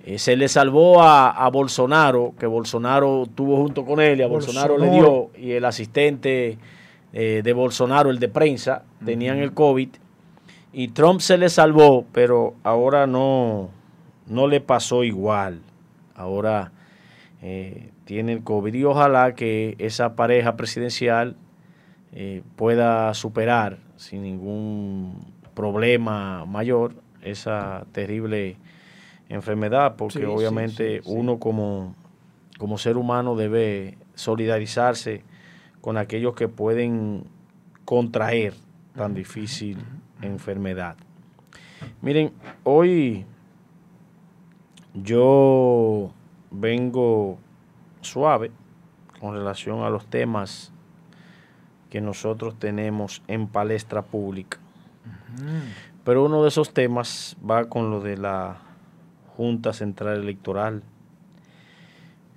Eh, 0.06 0.18
se 0.18 0.36
le 0.36 0.48
salvó 0.48 1.02
a, 1.02 1.48
Bolsonaro, 1.50 2.34
que 2.38 2.46
Bolsonaro 2.46 3.26
tuvo 3.34 3.56
junto 3.56 3.84
con 3.84 4.00
él 4.00 4.20
y 4.20 4.22
a 4.22 4.26
Bolsonaro, 4.26 4.76
le 4.76 4.90
dio, 4.90 5.30
y 5.36 5.52
el 5.52 5.64
asistente 5.64 6.58
eh, 7.12 7.40
de 7.42 7.52
Bolsonaro, 7.52 8.10
el 8.10 8.18
de 8.18 8.28
prensa, 8.28 8.82
tenían 9.04 9.38
el 9.38 9.52
COVID. 9.52 9.88
Y 10.74 10.88
Trump 10.88 11.20
se 11.20 11.38
le 11.38 11.48
salvó, 11.48 12.04
pero 12.12 12.54
ahora 12.64 13.06
no, 13.06 13.70
no 14.26 14.46
le 14.46 14.60
pasó 14.60 15.04
igual. 15.04 15.60
Ahora 16.14 16.72
eh, 17.40 17.90
tiene 18.04 18.32
el 18.32 18.42
COVID 18.42 18.74
y 18.74 18.84
ojalá 18.84 19.34
que 19.34 19.74
esa 19.78 20.16
pareja 20.16 20.56
presidencial 20.56 21.36
pueda 22.54 23.12
superar 23.12 23.78
sin 23.96 24.22
ningún 24.22 25.33
problema 25.54 26.44
mayor 26.44 26.94
esa 27.22 27.86
terrible 27.92 28.56
enfermedad, 29.28 29.96
porque 29.96 30.26
obviamente 30.26 31.00
uno 31.06 31.38
como, 31.38 31.94
como 32.58 32.78
ser 32.78 32.96
humano 32.96 33.36
debe 33.36 33.96
solidarizarse 34.14 35.22
con 35.80 35.96
aquellos 35.96 36.34
que 36.34 36.48
pueden 36.48 37.24
contraer 37.84 38.54
tan 38.94 39.14
difícil 39.14 39.78
enfermedad. 40.22 40.96
Miren, 42.00 42.32
hoy 42.62 43.26
yo 44.94 46.12
vengo 46.50 47.38
suave 48.00 48.50
con 49.20 49.34
relación 49.34 49.82
a 49.82 49.90
los 49.90 50.06
temas 50.06 50.72
que 51.90 52.00
nosotros 52.00 52.58
tenemos 52.58 53.22
en 53.28 53.46
palestra 53.46 54.02
pública. 54.02 54.58
Pero 56.04 56.24
uno 56.24 56.42
de 56.42 56.48
esos 56.48 56.72
temas 56.72 57.36
va 57.48 57.68
con 57.68 57.90
lo 57.90 58.00
de 58.00 58.16
la 58.16 58.58
Junta 59.36 59.72
Central 59.72 60.20
Electoral. 60.20 60.82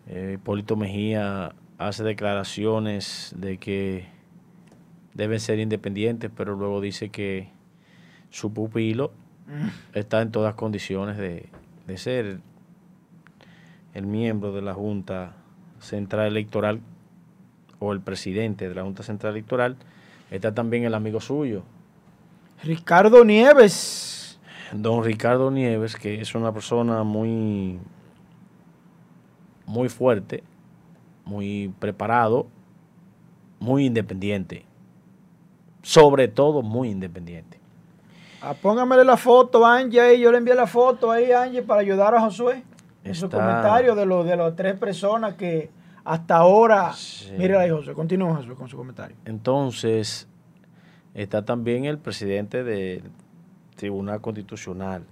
Eh, 0.07 0.33
Hipólito 0.35 0.75
Mejía 0.75 1.53
hace 1.77 2.03
declaraciones 2.03 3.35
de 3.37 3.57
que 3.57 4.07
deben 5.13 5.39
ser 5.39 5.59
independientes, 5.59 6.31
pero 6.35 6.55
luego 6.55 6.79
dice 6.81 7.09
que 7.09 7.49
su 8.29 8.53
pupilo 8.53 9.11
mm. 9.47 9.97
está 9.97 10.21
en 10.21 10.31
todas 10.31 10.55
condiciones 10.55 11.17
de, 11.17 11.49
de 11.85 11.97
ser 11.97 12.39
el 13.93 14.05
miembro 14.05 14.53
de 14.53 14.61
la 14.61 14.73
Junta 14.73 15.33
Central 15.79 16.27
Electoral 16.27 16.79
o 17.79 17.93
el 17.93 18.01
presidente 18.01 18.69
de 18.69 18.75
la 18.75 18.83
Junta 18.83 19.03
Central 19.03 19.33
Electoral. 19.33 19.75
Está 20.31 20.53
también 20.53 20.83
el 20.83 20.93
amigo 20.93 21.19
suyo, 21.21 21.63
Ricardo 22.63 23.23
Nieves. 23.23 24.39
Don 24.73 25.03
Ricardo 25.03 25.51
Nieves, 25.51 25.95
que 25.95 26.19
es 26.21 26.35
una 26.35 26.51
persona 26.51 27.03
muy, 27.03 27.79
muy 29.65 29.89
fuerte, 29.89 30.43
muy 31.25 31.73
preparado, 31.79 32.47
muy 33.59 33.85
independiente. 33.85 34.65
Sobre 35.81 36.27
todo 36.27 36.61
muy 36.61 36.89
independiente. 36.89 37.59
Ah, 38.41 38.53
póngamele 38.53 39.03
la 39.03 39.17
foto, 39.17 39.65
Angie, 39.65 40.19
yo 40.19 40.31
le 40.31 40.39
envié 40.39 40.53
la 40.53 40.67
foto 40.67 41.11
ahí, 41.11 41.31
Angie, 41.31 41.61
para 41.61 41.81
ayudar 41.81 42.13
a 42.13 42.21
Josué. 42.21 42.63
En 43.03 43.15
su 43.15 43.29
comentario 43.29 43.95
de, 43.95 44.05
lo, 44.05 44.25
de 44.25 44.35
las 44.35 44.55
tres 44.55 44.77
personas 44.77 45.35
que 45.35 45.71
hasta 46.03 46.35
ahora... 46.35 46.91
Mire 47.37 47.57
ahí, 47.57 47.69
Josué, 47.69 47.93
continúa, 47.93 48.35
Josué, 48.35 48.55
con 48.55 48.67
su 48.67 48.75
comentario. 48.75 49.15
Entonces, 49.23 50.27
está 51.17 51.43
también 51.43 51.85
el 51.85 51.97
presidente 51.97 52.63
del 52.63 53.01
Tribunal 53.75 54.21
Constitucional. 54.21 55.03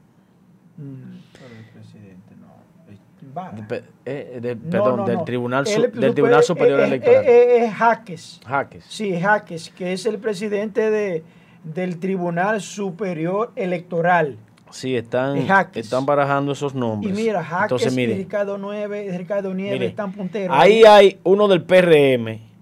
Mm, 0.78 1.18
pero 1.34 1.56
el 1.60 1.66
presidente 1.74 2.36
no. 2.40 3.86
Eh, 4.06 4.58
perdón, 4.70 5.06
del 5.06 5.24
Tribunal, 5.26 5.66
del 5.66 6.14
Tribunal 6.14 6.44
Superior 6.44 6.80
Electoral. 6.82 7.26
Es 7.26 7.74
Jaques. 7.74 8.40
Jaques. 8.46 8.86
Sí, 8.88 9.20
Jaques, 9.20 9.72
que 9.72 9.94
es 9.94 10.06
el 10.06 10.20
presidente 10.20 10.92
de, 10.92 11.24
del 11.64 12.00
Tribunal 12.00 12.62
Superior 12.62 13.52
Electoral. 13.56 14.38
Sí, 14.70 14.96
están, 14.96 15.38
están 15.74 16.06
barajando 16.06 16.52
esos 16.52 16.76
nombres. 16.76 17.18
Y 17.18 17.24
mira, 17.24 17.44
Jaques 17.44 17.98
y 17.98 18.08
Ricardo, 18.08 18.58
Ricardo 18.58 19.54
Nieves 19.54 19.90
están 19.90 20.12
punteros. 20.12 20.56
Ahí 20.56 20.84
hay 20.84 21.20
uno 21.24 21.48
del 21.48 21.64
PRM 21.64 22.55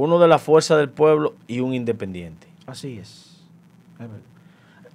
uno 0.00 0.18
de 0.18 0.28
la 0.28 0.38
fuerza 0.38 0.78
del 0.78 0.88
pueblo 0.88 1.34
y 1.46 1.60
un 1.60 1.74
independiente. 1.74 2.46
Así 2.66 2.98
es. 2.98 3.36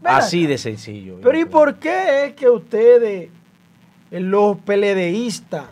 Así 0.03 0.47
de 0.47 0.57
sencillo. 0.57 1.19
Pero 1.21 1.37
¿y 1.37 1.45
por 1.45 1.75
qué 1.75 2.25
es 2.25 2.33
que 2.33 2.49
ustedes, 2.49 3.29
los 4.09 4.57
peledeístas, 4.57 5.65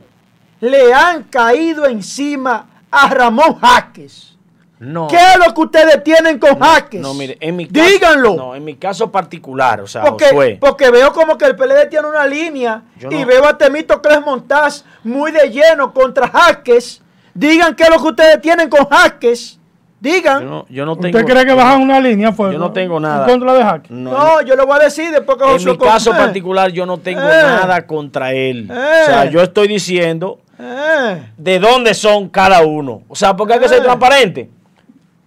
le 0.60 0.94
han 0.94 1.24
caído 1.24 1.88
encima 1.88 2.68
a 2.92 3.10
Ramón 3.10 3.56
Jaques? 3.56 4.38
No. 4.80 5.08
¿Qué 5.08 5.18
es 5.18 5.38
lo 5.44 5.52
que 5.54 5.62
ustedes 5.62 6.04
tienen 6.04 6.38
con 6.38 6.60
Jaques? 6.60 7.02
No, 7.02 7.16
mire, 7.16 7.38
en 7.40 7.56
mi 7.56 7.68
caso, 7.68 7.90
Díganlo. 7.90 8.36
No, 8.36 8.56
en 8.56 8.64
mi 8.64 8.76
caso 8.76 9.12
particular, 9.12 9.82
o 9.82 9.88
sea, 9.88 10.04
porque, 10.04 10.58
porque 10.60 10.92
veo 10.92 11.12
como 11.12 11.38
que 11.38 11.46
el 11.46 11.56
PLD 11.56 11.90
tiene 11.90 12.08
una 12.08 12.28
línea 12.28 12.84
y 13.00 13.24
veo 13.24 13.48
a 13.48 13.58
Temito 13.58 14.00
Cres 14.00 14.22
Montaz 14.22 14.84
muy 15.04 15.32
de 15.32 15.50
lleno 15.50 15.92
contra 15.94 16.28
Jaques 16.28 17.03
Digan 17.34 17.76
qué 17.76 17.84
es 17.84 17.90
lo 17.90 18.02
que 18.02 18.08
ustedes 18.10 18.42
tienen 18.42 18.70
con 18.70 18.86
Jaques. 18.88 19.60
Digan. 20.00 20.66
Yo 20.70 20.86
no, 20.86 20.98
tengo, 20.98 21.18
¿Usted 21.18 21.26
cree 21.26 21.46
que 21.46 21.54
bajan 21.54 21.82
una 21.82 22.00
línea? 22.00 22.34
Yo 22.36 22.60
no 22.60 22.74
tengo 22.74 23.00
nada. 23.00 23.26
¿En 23.26 23.32
contra 23.32 23.54
de 23.54 23.64
Jaques? 23.64 23.92
No, 23.92 24.42
yo 24.42 24.56
lo 24.56 24.66
voy 24.66 24.78
a 24.82 24.84
decir 24.84 25.12
después 25.12 25.38
que 25.38 25.56
En 25.56 25.66
mi 25.66 25.78
caso 25.78 26.12
particular, 26.12 26.72
yo 26.72 26.86
no 26.86 26.98
tengo 26.98 27.22
eh. 27.22 27.42
nada 27.42 27.88
contra 27.88 28.34
él. 28.34 28.70
O 28.70 28.74
sea, 29.06 29.26
eh. 29.26 29.30
yo 29.32 29.42
estoy 29.42 29.70
diciendo 29.70 30.40
eh. 30.60 31.32
de 31.38 31.60
dónde 31.60 31.94
son 31.94 32.28
cada 32.28 32.66
uno. 32.66 33.04
O 33.08 33.16
sea, 33.16 33.36
porque 33.36 33.54
hay 33.54 33.60
que 33.62 33.70
ser 33.70 33.82
transparente. 33.82 34.50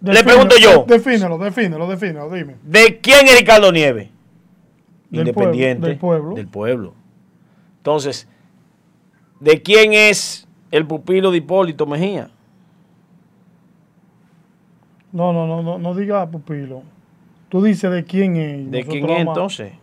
Le 0.01 0.23
pregunto 0.23 0.55
yo. 0.57 0.85
Defínelo, 0.87 1.37
defínelo, 1.37 1.87
defínelo, 1.87 2.29
dime. 2.29 2.55
¿De 2.61 2.99
quién 2.99 3.27
es 3.27 3.39
Ricardo 3.39 3.71
Nieves? 3.71 4.09
Del 5.09 5.23
pueblo, 5.33 5.53
independiente 5.53 5.87
del 5.87 5.97
pueblo. 5.97 6.35
del 6.35 6.47
pueblo. 6.47 6.93
Entonces, 7.77 8.27
¿de 9.39 9.61
quién 9.61 9.93
es 9.93 10.46
el 10.71 10.85
pupilo 10.85 11.31
de 11.31 11.37
Hipólito 11.37 11.85
Mejía? 11.85 12.29
No, 15.11 15.31
no, 15.33 15.47
no, 15.47 15.61
no, 15.63 15.77
no 15.77 15.95
diga 15.95 16.25
pupilo. 16.29 16.83
Tú 17.49 17.63
dices 17.63 17.89
de 17.91 18.03
quién 18.03 18.35
es. 18.35 18.71
¿De 18.71 18.79
Nosotros 18.79 18.93
quién 19.05 19.09
es 19.09 19.19
entonces? 19.27 19.73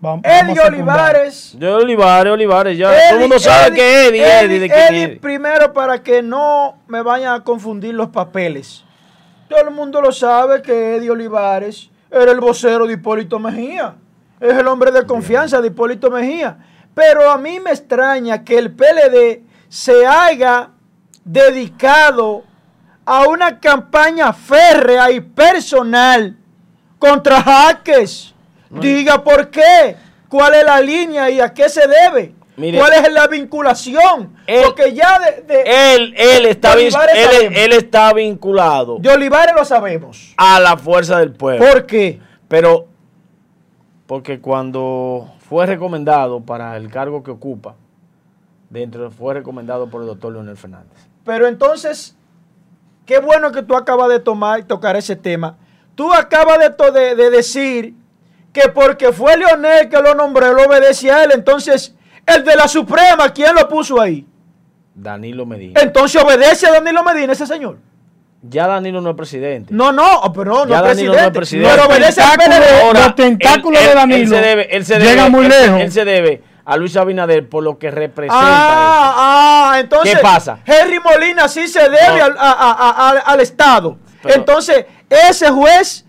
vamos- 0.00 0.24
Eddie. 0.24 0.60
Olivares. 0.60 1.56
De 1.58 1.68
Olivares, 1.68 2.32
Olivares, 2.32 2.76
ya 2.76 2.90
todo 3.08 3.14
el 3.14 3.20
mundo 3.20 3.38
sabe 3.38 3.68
Eddie, 3.68 3.76
que 3.76 3.82
es 4.02 4.08
Eddie, 4.08 4.20
Eddie, 4.22 4.44
Eddie, 4.44 4.60
de 4.60 4.68
quién 4.68 4.94
Eddie, 4.94 5.04
es. 5.14 5.18
primero 5.20 5.72
para 5.72 6.02
que 6.02 6.22
no 6.22 6.76
me 6.88 7.02
vayan 7.02 7.34
a 7.34 7.44
confundir 7.44 7.94
los 7.94 8.08
papeles. 8.08 8.84
Todo 9.48 9.60
el 9.60 9.70
mundo 9.70 10.00
lo 10.02 10.10
sabe 10.12 10.60
que 10.62 10.96
Eddie 10.96 11.10
Olivares 11.10 11.90
era 12.10 12.32
el 12.32 12.40
vocero 12.40 12.86
de 12.86 12.94
Hipólito 12.94 13.38
Mejía. 13.38 13.94
Es 14.40 14.52
el 14.58 14.66
hombre 14.66 14.90
de 14.90 15.06
confianza 15.06 15.60
de 15.62 15.68
Hipólito 15.68 16.10
Mejía. 16.10 16.58
Pero 16.94 17.30
a 17.30 17.38
mí 17.38 17.60
me 17.60 17.70
extraña 17.70 18.44
que 18.44 18.58
el 18.58 18.72
PLD 18.72 19.42
se 19.74 20.06
haya 20.06 20.70
dedicado 21.24 22.44
a 23.04 23.26
una 23.26 23.58
campaña 23.58 24.32
férrea 24.32 25.10
y 25.10 25.20
personal 25.20 26.36
contra 26.96 27.42
Jaques. 27.42 28.32
Diga 28.70 29.24
por 29.24 29.50
qué, 29.50 29.96
cuál 30.28 30.54
es 30.54 30.64
la 30.64 30.80
línea 30.80 31.28
y 31.28 31.40
a 31.40 31.52
qué 31.52 31.68
se 31.68 31.82
debe. 31.88 32.36
Mire. 32.56 32.78
¿Cuál 32.78 32.92
es 32.92 33.12
la 33.12 33.26
vinculación? 33.26 34.36
Él- 34.46 34.62
Porque 34.64 34.92
ya 34.94 35.18
de, 35.18 35.42
de- 35.42 35.94
Él, 35.96 36.14
él, 36.16 36.46
está, 36.46 36.76
de 36.76 36.86
él, 36.86 37.52
él 37.56 37.72
está 37.72 38.12
vinculado 38.12 38.98
de 39.00 39.08
Olivares 39.10 39.54
lo 39.56 39.64
sabemos. 39.64 40.34
a 40.36 40.60
la 40.60 40.76
fuerza 40.76 41.18
del 41.18 41.32
pueblo. 41.32 41.66
¿Por 41.66 41.84
qué? 41.84 42.20
Pero, 42.46 42.86
porque 44.06 44.40
cuando 44.40 45.32
fue 45.48 45.66
recomendado 45.66 46.40
para 46.42 46.76
el 46.76 46.88
cargo 46.92 47.24
que 47.24 47.32
ocupa, 47.32 47.74
dentro 48.70 49.10
fue 49.10 49.34
recomendado 49.34 49.88
por 49.88 50.00
el 50.02 50.06
doctor 50.08 50.32
Leonel 50.32 50.56
Fernández. 50.56 50.92
Pero 51.24 51.46
entonces, 51.46 52.16
qué 53.06 53.18
bueno 53.18 53.52
que 53.52 53.62
tú 53.62 53.76
acabas 53.76 54.08
de 54.08 54.20
tomar 54.20 54.60
y 54.60 54.62
tocar 54.64 54.96
ese 54.96 55.16
tema. 55.16 55.56
Tú 55.94 56.12
acabas 56.12 56.58
de, 56.58 56.70
to- 56.70 56.90
de- 56.92 57.14
de 57.14 57.30
decir 57.30 57.94
que 58.52 58.68
porque 58.68 59.12
fue 59.12 59.36
Leonel 59.36 59.88
que 59.88 60.00
lo 60.00 60.14
nombró, 60.14 60.46
él 60.46 60.66
obedece 60.66 61.10
a 61.10 61.24
él. 61.24 61.30
Entonces, 61.34 61.94
el 62.26 62.44
de 62.44 62.56
la 62.56 62.68
Suprema, 62.68 63.28
¿quién 63.32 63.54
lo 63.54 63.68
puso 63.68 64.00
ahí? 64.00 64.26
Danilo 64.94 65.44
Medina. 65.46 65.80
Entonces 65.80 66.22
obedece 66.22 66.66
a 66.66 66.72
Danilo 66.72 67.02
Medina, 67.02 67.32
ese 67.32 67.46
señor. 67.46 67.78
Ya 68.42 68.66
Danilo 68.66 69.00
no 69.00 69.10
es 69.10 69.16
presidente. 69.16 69.72
No, 69.72 69.90
no, 69.90 70.20
oh, 70.20 70.32
pero 70.32 70.52
no, 70.52 70.64
no 70.66 70.70
Ya 70.70 70.76
es 70.76 70.82
Danilo 70.82 71.12
presidente. 71.12 71.20
no 71.22 71.26
es 71.26 71.32
presidente. 71.36 71.70
Pero 71.74 71.86
obedece 71.86 72.20
al 72.20 72.38
Tentáculo- 72.38 72.56
PLD. 72.58 72.82
Ahora, 72.82 73.00
los 73.06 73.14
tentáculos 73.14 73.80
de 73.82 73.94
Danilo 73.94 74.28
se 74.28 74.40
debe, 74.42 74.76
él 74.76 74.84
se 74.84 74.94
debe- 74.98 75.04
llegan 75.10 75.32
muy 75.32 75.44
él- 75.46 75.50
lejos. 75.50 75.80
Él 75.80 75.92
se 75.92 76.04
debe 76.04 76.42
a 76.64 76.76
Luis 76.76 76.96
Abinader 76.96 77.48
por 77.48 77.62
lo 77.62 77.78
que 77.78 77.90
representa. 77.90 78.38
Ah, 78.42 79.70
ah, 79.72 79.80
entonces. 79.80 80.14
¿Qué 80.16 80.20
pasa? 80.22 80.58
Henry 80.64 80.98
Molina 81.00 81.48
sí 81.48 81.68
se 81.68 81.80
debe 81.82 82.18
No. 82.18 82.24
al, 82.24 82.36
a- 82.38 82.52
a- 82.52 82.90
a- 82.90 83.18
al- 83.32 83.40
Estado. 83.40 83.98
Pero- 84.22 84.34
entonces, 84.36 84.86
ese 85.10 85.50
juez, 85.50 86.04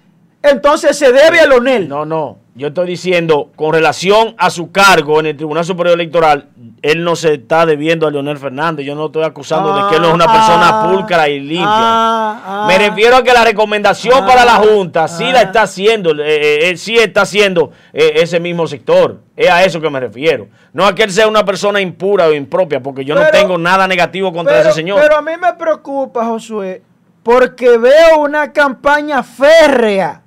entonces 0.49 0.97
se 0.97 1.11
debe 1.11 1.39
a 1.39 1.45
Leonel. 1.47 1.83
eso. 1.83 1.89
No, 1.95 2.05
no. 2.05 2.37
Yo 2.57 2.69
estoy 2.69 2.87
diciendo, 2.87 3.51
con 3.57 3.73
relación 3.73 4.33
a 4.37 4.49
su 4.49 4.71
cargo 4.71 5.19
en 5.19 5.25
el 5.25 5.35
Tribunal 5.35 5.65
Superior 5.65 5.95
Electoral, 5.99 6.47
él 6.81 7.03
no 7.03 7.17
se 7.17 7.33
está 7.33 7.65
debiendo 7.65 8.07
a 8.07 8.11
Leonel 8.11 8.37
Fernández. 8.37 8.85
Yo 8.85 8.95
no 8.95 9.07
estoy 9.07 9.23
acusando 9.23 9.75
de 9.75 9.89
que 9.89 9.95
él 9.97 10.01
no 10.01 10.07
es 10.07 10.13
una 10.13 10.23
Ah, 10.25 10.33
persona 10.33 10.69
ah, 10.69 10.89
pulcra 10.89 11.27
y 11.27 11.41
limpia. 11.41 11.65
ah, 11.67 12.41
ah. 12.45 12.65
Me 12.69 12.77
refiero 12.77 13.17
a 13.17 13.23
que 13.23 13.33
la 13.33 13.43
recomendación 13.43 14.25
para 14.25 14.45
la 14.45 14.55
Junta 14.55 15.05
sí 15.09 15.25
la 15.33 15.41
está 15.41 15.63
haciendo, 15.63 16.11
eh, 16.11 16.23
eh, 16.25 16.69
eh, 16.69 16.77
sí 16.77 16.95
está 16.95 17.23
haciendo 17.23 17.71
eh, 17.91 18.13
ese 18.15 18.39
mismo 18.39 18.67
sector. 18.67 19.19
Es 19.35 19.49
a 19.49 19.65
eso 19.65 19.81
que 19.81 19.89
me 19.89 19.99
refiero. 19.99 20.47
No 20.71 20.85
a 20.85 20.95
que 20.95 21.03
él 21.03 21.11
sea 21.11 21.27
una 21.27 21.43
persona 21.43 21.81
impura 21.81 22.27
o 22.27 22.33
impropia, 22.33 22.79
porque 22.81 23.03
yo 23.03 23.15
no 23.15 23.24
tengo 23.33 23.57
nada 23.57 23.85
negativo 23.85 24.31
contra 24.31 24.53
pero, 24.55 24.70
ese 24.70 24.75
señor. 24.77 25.01
pero 25.01 25.17
a 25.17 25.22
mí 25.22 25.33
me 25.41 25.53
preocupa, 25.55 26.24
Josué, 26.25 26.81
porque 27.22 27.77
veo 27.77 28.20
una 28.20 28.53
campaña 28.53 29.24
férrea 29.24 30.22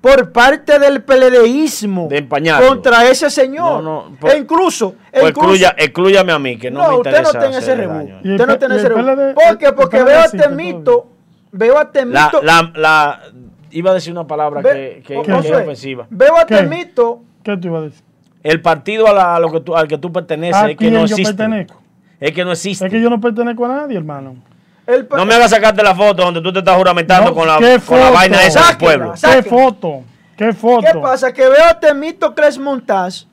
por 0.00 0.32
parte 0.32 0.78
del 0.78 1.02
PLDismo 1.02 2.08
De 2.08 2.26
contra 2.66 3.06
ese 3.08 3.28
señor. 3.28 3.82
No, 3.82 4.08
no, 4.10 4.16
por- 4.18 4.30
e 4.30 4.38
incluso, 4.38 4.94
e 5.12 5.18
incluso 5.18 5.28
excluya- 5.28 5.74
exclúyame 5.76 6.32
a 6.32 6.38
mí, 6.38 6.56
que 6.56 6.70
no, 6.70 6.80
No, 6.82 6.88
me 6.90 6.96
usted 6.96 7.10
interesa. 7.10 7.32
no 7.38 7.44
tenga 7.44 7.58
ese 7.58 7.74
rebú. 7.76 8.00
Usted 8.24 8.46
no 8.46 8.58
tiene 8.58 8.76
ese 8.76 8.88
rebú. 8.88 9.34
Porque 9.46 9.72
PLD 9.72 10.02
veo 10.02 10.20
a 10.20 10.28
Temito, 10.28 11.08
veo 11.52 11.76
a 11.78 11.84
La, 11.84 11.90
Temito, 11.90 12.42
la, 12.42 12.72
la- 12.76 13.20
iba 13.72 13.90
a 13.90 13.94
decir 13.94 14.12
una 14.12 14.26
palabra 14.26 14.62
ve- 14.62 15.02
que, 15.06 15.14
que- 15.14 15.20
es 15.38 15.50
ofensiva. 15.52 16.06
veo 16.10 16.36
a 16.38 16.46
¿Qué? 16.46 16.56
Temito, 16.56 17.20
¿Qué 17.42 17.56
te 17.56 17.66
iba 17.68 17.78
a 17.78 17.82
decir? 17.82 18.02
El 18.42 18.62
partido 18.62 19.06
a 19.06 19.12
la- 19.12 19.36
a 19.36 19.40
lo 19.40 19.52
que 19.52 19.60
tú- 19.60 19.76
al 19.76 19.86
que 19.86 19.98
tú 19.98 20.10
perteneces 20.12 20.56
¿A 20.62 20.70
es 20.70 20.76
que 20.78 20.90
no 20.90 21.00
yo 21.00 21.04
existe. 21.14 21.34
pertenezco? 21.34 21.80
Es 22.18 22.32
que 22.32 22.44
no 22.44 22.52
existe. 22.52 22.86
Es 22.86 22.90
que 22.90 23.00
yo 23.02 23.10
no 23.10 23.20
pertenezco 23.20 23.64
a 23.66 23.68
nadie, 23.68 23.96
hermano. 23.98 24.36
El 24.94 25.08
No 25.08 25.24
me 25.24 25.34
hagas 25.34 25.50
sacarte 25.50 25.82
la 25.82 25.94
foto 25.94 26.24
donde 26.24 26.40
tú 26.40 26.52
te 26.52 26.60
estás 26.60 26.76
juramentando 26.76 27.30
No, 27.30 27.34
con, 27.34 27.46
la, 27.46 27.58
¿qué 27.58 27.80
con 27.84 27.98
la 28.00 28.10
vaina 28.10 28.44
esa 28.44 28.66
del 28.68 28.76
pueblo. 28.76 29.14
¿Qué 29.20 29.42
foto? 29.42 30.02
¿Qué 30.36 30.52
foto? 30.52 30.86
¿Qué 30.92 30.98
pasa? 30.98 31.32
Que 31.32 31.48
veo 31.48 31.64
a 31.64 31.78
Temito 31.78 32.34
Cres 32.34 32.58
Montaz 32.58 33.26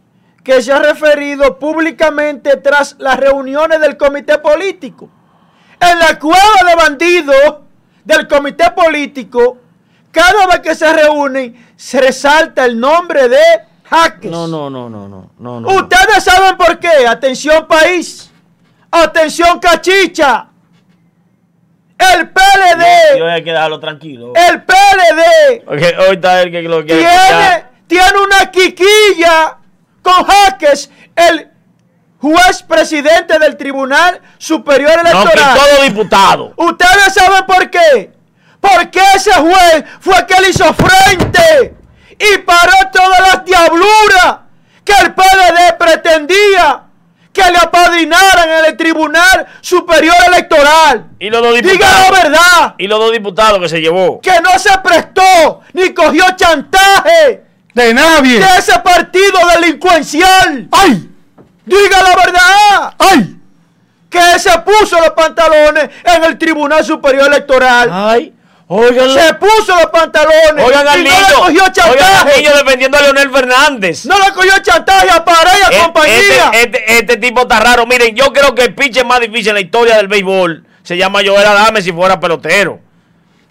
que 0.47 0.61
se 0.61 0.71
ha 0.71 0.79
referido 0.79 1.59
públicamente 1.59 2.55
tras 2.55 2.95
las 2.99 3.17
reuniones 3.17 3.81
del 3.81 3.97
comité 3.97 4.37
político. 4.37 5.09
En 5.77 5.99
la 5.99 6.17
cueva 6.17 6.63
de 6.65 6.75
bandidos 6.75 7.55
del 8.05 8.29
comité 8.29 8.71
político, 8.71 9.57
cada 10.09 10.47
vez 10.47 10.61
que 10.61 10.73
se 10.73 10.91
reúnen, 10.93 11.73
se 11.75 11.99
resalta 11.99 12.63
el 12.63 12.79
nombre 12.79 13.27
de 13.27 13.43
Jaques. 13.83 14.31
No, 14.31 14.47
no, 14.47 14.69
no, 14.69 14.89
no, 14.89 15.09
no, 15.09 15.31
no, 15.37 15.59
no. 15.59 15.67
Ustedes 15.67 16.23
saben 16.23 16.55
por 16.55 16.79
qué. 16.79 17.05
Atención 17.05 17.67
país. 17.67 18.31
Atención 18.89 19.59
cachicha. 19.59 20.47
El 21.97 22.21
Yo 22.25 22.33
PLD. 22.33 23.29
hay 23.31 23.43
que 23.43 23.51
dejarlo 23.51 23.79
tranquilo. 23.79 24.33
El 24.35 24.61
PLD 24.63 25.63
Porque 25.65 25.95
hoy 25.99 26.15
está 26.15 26.41
el 26.41 26.51
que 26.51 26.61
lo 26.63 26.85
quiere 26.85 27.01
tiene, 27.01 27.65
tiene 27.87 28.19
una 28.19 28.51
quiquilla 28.51 29.57
con 30.01 30.25
Jaques, 30.25 30.89
el 31.15 31.49
juez 32.19 32.63
presidente 32.63 33.39
del 33.39 33.57
Tribunal 33.57 34.21
Superior 34.37 34.97
No, 34.97 35.03
que 35.03 35.09
Electoral. 35.09 35.57
todo 35.57 35.83
diputado. 35.83 36.53
Ustedes 36.55 37.13
saben 37.13 37.45
por 37.45 37.69
qué. 37.69 38.11
Porque 38.59 38.99
ese 39.15 39.33
juez 39.33 39.83
fue 39.99 40.25
que 40.25 40.41
le 40.41 40.49
hizo 40.49 40.73
frente 40.73 41.75
y 42.19 42.37
paró 42.39 42.73
todas 42.91 43.19
las 43.21 43.45
diabluras 43.45 44.37
que 44.83 44.93
el 44.93 45.13
PLD 45.13 45.77
pretendía 45.77 46.83
que 47.37 47.51
le 47.51 47.57
apadrinaran 47.57 48.49
en 48.49 48.65
el 48.65 48.77
Tribunal 48.77 49.45
Superior 49.61 50.15
Electoral. 50.27 51.05
Y 51.19 51.29
los 51.29 51.41
dos 51.41 51.53
Diga 51.55 51.71
diputados. 51.71 52.09
la 52.11 52.23
verdad 52.23 52.75
Y 52.79 52.87
los 52.87 52.99
dos 52.99 53.11
diputados 53.11 53.59
que 53.59 53.69
se 53.69 53.79
llevó. 53.79 54.19
que 54.21 54.41
no 54.41 54.57
se 54.57 54.75
prestó 54.79 55.61
ni 55.73 55.93
cogió 55.93 56.25
chantaje 56.35 57.43
De 57.73 57.93
nadie. 57.93 58.39
de 58.39 58.57
ese 58.57 58.77
partido 58.79 59.37
delincuencial. 59.55 60.67
¡Ay! 60.71 61.09
Diga 61.65 62.01
la 62.01 62.15
verdad. 62.15 62.93
¡Ay! 62.97 63.35
Que 64.09 64.39
se 64.39 64.57
puso 64.59 64.97
los 64.99 65.11
pantalones 65.11 65.89
en 66.03 66.23
el 66.23 66.37
Tribunal 66.37 66.83
Superior 66.83 67.27
Electoral. 67.27 67.89
Ay, 67.91 68.33
Se 68.69 69.33
puso 69.35 69.75
los 69.75 69.85
pantalones 69.93 70.65
Oigan 70.65 70.85
al 70.87 71.01
niño. 71.01 71.15
no 71.15 71.27
le 71.29 71.33
cogió 71.35 71.63
Oigan 71.63 71.65
al 71.67 71.71
chantaje. 71.73 72.37
niño 72.41 72.51
defendiendo 72.57 72.97
a 72.97 73.01
Leonel 73.01 73.31
Fernández. 73.31 74.05
No 74.05 74.19
le 74.19 74.33
cogió 74.33 74.51
chantaje 74.61 75.09
a 75.09 75.23
Pareja 75.23 75.69
E- 75.71 75.79
compañía. 75.83 76.51
Este, 76.51 76.61
este- 76.63 76.97
este 76.99 77.17
tipo 77.17 77.41
está 77.41 77.61
raro. 77.61 77.85
Miren, 77.85 78.13
yo 78.13 78.33
creo 78.33 78.53
que 78.53 78.63
el 78.63 78.75
pitcher 78.75 79.05
más 79.05 79.21
difícil 79.21 79.49
en 79.49 79.53
la 79.55 79.61
historia 79.61 79.95
del 79.95 80.09
béisbol 80.09 80.65
se 80.83 80.97
llama 80.97 81.19
Joel 81.25 81.45
Adame 81.47 81.81
si 81.81 81.93
fuera 81.93 82.19
pelotero. 82.19 82.81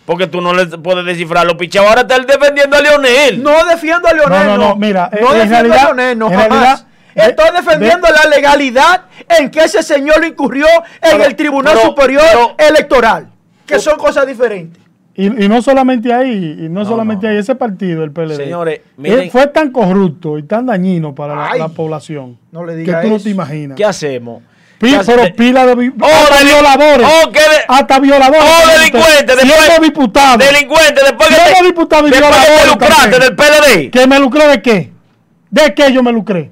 Porque 0.04 0.26
tú 0.26 0.40
no 0.42 0.52
le 0.52 0.66
puedes 0.66 1.04
descifrar 1.06 1.46
los 1.46 1.56
picheos. 1.56 1.86
Ahora 1.86 2.02
está 2.02 2.16
él 2.16 2.26
defendiendo 2.26 2.76
a 2.76 2.80
Leonel. 2.82 3.42
No 3.42 3.64
defiendo 3.64 4.06
a 4.08 4.12
Leonel. 4.12 4.46
No, 4.46 4.56
no, 4.58 4.68
no, 4.68 4.76
mira, 4.76 5.08
No 5.20 5.32
en 5.32 5.38
defiendo 5.38 5.48
realidad- 5.54 5.78
a 5.78 5.84
Leonel, 5.84 6.18
no 6.18 6.26
en 6.26 6.32
jamás. 6.32 6.48
realidad, 6.50 6.86
Estoy 7.14 7.50
defendiendo 7.56 8.06
de- 8.06 8.12
la 8.12 8.24
legalidad 8.28 9.02
en 9.30 9.50
que 9.50 9.60
ese 9.64 9.82
señor 9.82 10.22
incurrió 10.26 10.66
en 11.00 11.12
Pero- 11.12 11.24
el 11.24 11.34
Tribunal 11.34 11.72
pero- 11.74 11.86
Superior 11.86 12.22
pero- 12.30 12.54
Electoral. 12.58 13.28
Que 13.66 13.78
son 13.80 13.96
cosas 13.96 14.26
diferentes. 14.26 14.82
Y, 15.18 15.44
y 15.44 15.48
no 15.48 15.62
solamente 15.62 16.12
ahí, 16.12 16.56
y 16.60 16.68
no, 16.68 16.80
No, 16.80 16.84
solamente 16.84 17.26
no. 17.26 17.32
ahí, 17.32 17.38
ese 17.38 17.54
partido, 17.54 18.04
el 18.04 18.10
PLD. 18.12 18.36
Señores, 18.36 18.80
eh, 18.80 18.84
miren- 18.98 19.30
fue 19.30 19.46
tan 19.46 19.70
corrupto 19.70 20.36
y 20.38 20.42
tan 20.42 20.66
dañino 20.66 21.14
para 21.14 21.34
la, 21.34 21.50
Ay. 21.52 21.58
la 21.58 21.68
población 21.68 22.38
No 22.52 22.64
le 22.66 22.72
que 22.74 22.78
diga 22.80 23.00
tú 23.02 23.08
no 23.08 23.18
te 23.18 23.30
imaginas. 23.30 23.76
¿Qué 23.76 23.84
hacemos? 23.84 24.42
Pi- 24.78 24.90
¿Qué 24.90 24.96
hace- 24.96 25.14
pero 25.16 25.34
pila 25.34 25.64
de 25.64 25.72
Oh, 25.72 26.04
hasta 26.06 26.44
violadores. 26.44 27.08
oh, 27.24 27.32
que 27.32 27.40
de- 27.40 27.64
hasta 27.66 27.98
violadores. 27.98 28.42
Oh, 28.42 28.66
Siendo 28.66 28.78
delincuente, 28.78 29.32
Siendo 29.36 29.54
después- 29.54 29.80
diputado. 29.80 30.36
Delincuente, 30.38 31.00
después 31.02 31.28
que 31.30 31.34
Siendo 31.34 31.58
te, 31.60 31.64
diputado 31.64 32.08
y 32.08 32.10
después 32.10 32.30
que 32.36 32.36
te 32.36 32.52
violador 32.52 32.72
lucraste 32.74 33.18
del 33.18 33.36
PLD. 33.36 33.90
¿Que 33.90 34.06
me 34.06 34.18
lucré 34.20 34.48
de 34.48 34.60
qué? 34.60 34.92
¿De 35.50 35.74
qué 35.74 35.92
yo 35.94 36.02
me 36.02 36.12
lucré? 36.12 36.50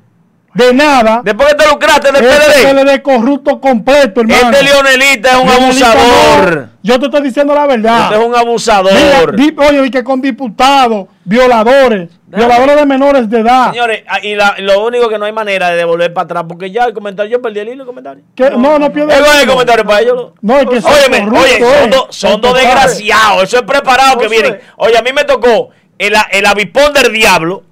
De 0.55 0.72
nada. 0.72 1.20
Después 1.22 1.50
que 1.50 1.55
te 1.57 1.68
lucraste 1.68 2.12
del 2.12 2.24
Este 2.24 2.62
PLD. 2.62 2.83
PLD 2.85 3.03
corrupto 3.03 3.61
completo, 3.61 4.22
hermano. 4.22 4.50
Este 4.53 4.64
leonelita 4.64 5.31
es 5.33 5.37
un 5.37 5.46
Leonelita 5.48 5.92
abusador. 5.92 6.68
Yo 6.87 6.99
te 7.01 7.07
estoy 7.07 7.23
diciendo 7.23 7.55
la 7.55 7.66
verdad. 7.66 8.03
Usted 8.11 8.20
es 8.20 8.27
un 8.27 8.35
abusador. 8.37 8.92
Mira, 9.38 9.66
oye, 9.66 9.87
y 9.87 9.90
que 9.90 10.05
con 10.05 10.20
diputados, 10.20 11.07
violadores, 11.25 12.11
violadores 12.27 12.77
de 12.77 12.85
menores 12.85 13.31
de 13.31 13.38
edad. 13.40 13.70
Señores, 13.73 14.05
ah, 14.07 14.18
y 14.23 14.35
la- 14.35 14.55
lo 14.59 14.85
único 14.85 15.09
que 15.09 15.16
no 15.16 15.25
hay 15.25 15.33
manera 15.33 15.70
de 15.70 15.77
devolver 15.77 16.12
para 16.12 16.25
atrás, 16.27 16.44
porque 16.47 16.70
ya 16.70 16.85
el 16.85 16.92
comentario, 16.92 17.33
yo 17.38 17.40
perdí 17.40 17.61
el 17.61 17.68
hilo 17.68 17.79
del 17.79 17.87
comentario. 17.87 18.23
No, 18.59 18.79
no, 18.79 18.92
pierde 18.92 19.14
Eh, 19.14 19.16
el 19.16 19.23
no 19.23 19.42
hilo. 19.42 19.53
comentario 19.55 19.85
para 19.87 20.01
ellos. 20.03 20.33
No, 20.42 20.59
es 20.59 20.66
que 20.68 20.83
son 20.83 20.92
Óyeme, 20.92 21.18
corruptos, 21.25 21.44
oye, 21.44 21.59
son 21.59 21.68
eh. 21.68 21.88
dos 21.90 22.07
son 22.11 22.31
dos 22.42 22.51
Entonces, 22.51 22.62
desgraciados. 22.66 23.42
Eso 23.44 23.57
es 23.57 23.62
preparado 23.62 24.18
que 24.18 24.29
vienen. 24.29 24.61
Oye, 24.77 24.99
a 24.99 25.03
mí 25.03 25.11
me 25.14 25.25
tocó 25.25 25.70
el, 25.99 26.14
el 26.33 26.44
avipón 26.47 26.92
del 26.92 27.11
diablo 27.14 27.62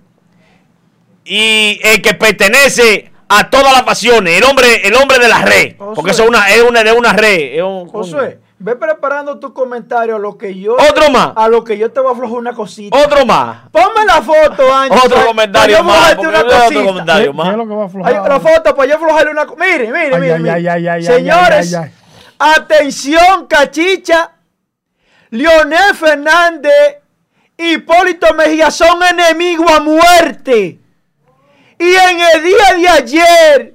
y 1.25 1.79
el 1.85 2.01
que 2.01 2.15
pertenece 2.15 3.13
a 3.29 3.49
todas 3.51 3.73
las 3.73 3.83
pasiones, 3.83 4.39
el 4.39 4.45
hombre, 4.45 4.87
el 4.87 4.95
hombre 4.95 5.19
de 5.19 5.29
la 5.29 5.43
red. 5.43 5.77
Porque 5.77 6.11
eso 6.13 6.23
es 6.25 6.29
una, 6.29 6.49
es 6.51 6.63
una 6.63 6.83
de 6.83 6.93
una 6.93 7.13
red. 7.13 7.57
es 7.57 7.63
un- 7.63 7.91
ve 8.63 8.77
preparando 8.77 9.39
tu 9.39 9.53
comentario 9.53 10.17
a 10.17 10.19
lo 10.19 10.39
que 10.39 10.59
yo. 10.59 10.75
Otro 10.75 11.11
más. 11.11 11.33
A 11.37 11.49
lo 11.49 11.65
que 11.65 11.77
yo 11.77 11.91
te 11.93 12.01
voy 12.01 12.11
a 12.11 12.13
aflojar 12.13 12.37
una 12.39 12.53
cosita. 12.55 12.97
Otro 12.97 13.27
más. 13.27 13.69
Ponme 13.71 14.05
la 14.07 14.23
foto, 14.23 14.73
Ángel. 14.73 14.99
Otro 15.05 15.27
comentario 15.27 15.77
para 15.77 15.79
yo 15.79 15.85
más, 15.85 16.19
una 16.19 16.41
otro 16.41 16.85
comentario. 16.85 17.33
¿Qué, 17.33 17.43
qué 17.43 17.49
es 17.51 17.57
lo 17.57 17.69
que 17.69 17.75
va 17.75 17.83
a 17.83 17.87
aflojar? 17.87 18.13
Ay, 18.15 18.29
la 18.29 18.41
foto 18.41 18.75
para 18.77 18.89
yo 18.89 18.97
aflojarle 18.97 19.31
una 19.33 19.47
cosa. 19.47 19.65
Mire, 19.65 19.87
mire, 19.93 20.15
Ay, 20.15 20.21
mire. 20.21 20.33
ay, 20.35 20.39
mire. 20.41 20.51
ay, 20.53 20.67
ay, 20.69 20.89
ay, 20.89 21.03
Señores, 21.05 21.75
ay, 21.75 21.85
ay, 21.85 21.93
atención, 22.39 23.47
cachicha. 23.47 24.31
Leonel 25.31 25.95
Fernández, 25.95 26.99
Hipólito 27.57 28.33
Mejía 28.35 28.71
son 28.71 29.03
enemigos 29.03 29.71
a 29.71 29.81
muerte. 29.81 30.79
Y 31.79 31.95
en 31.95 32.21
el 32.21 32.45
día 32.45 32.75
de 32.77 32.89
ayer 32.89 33.75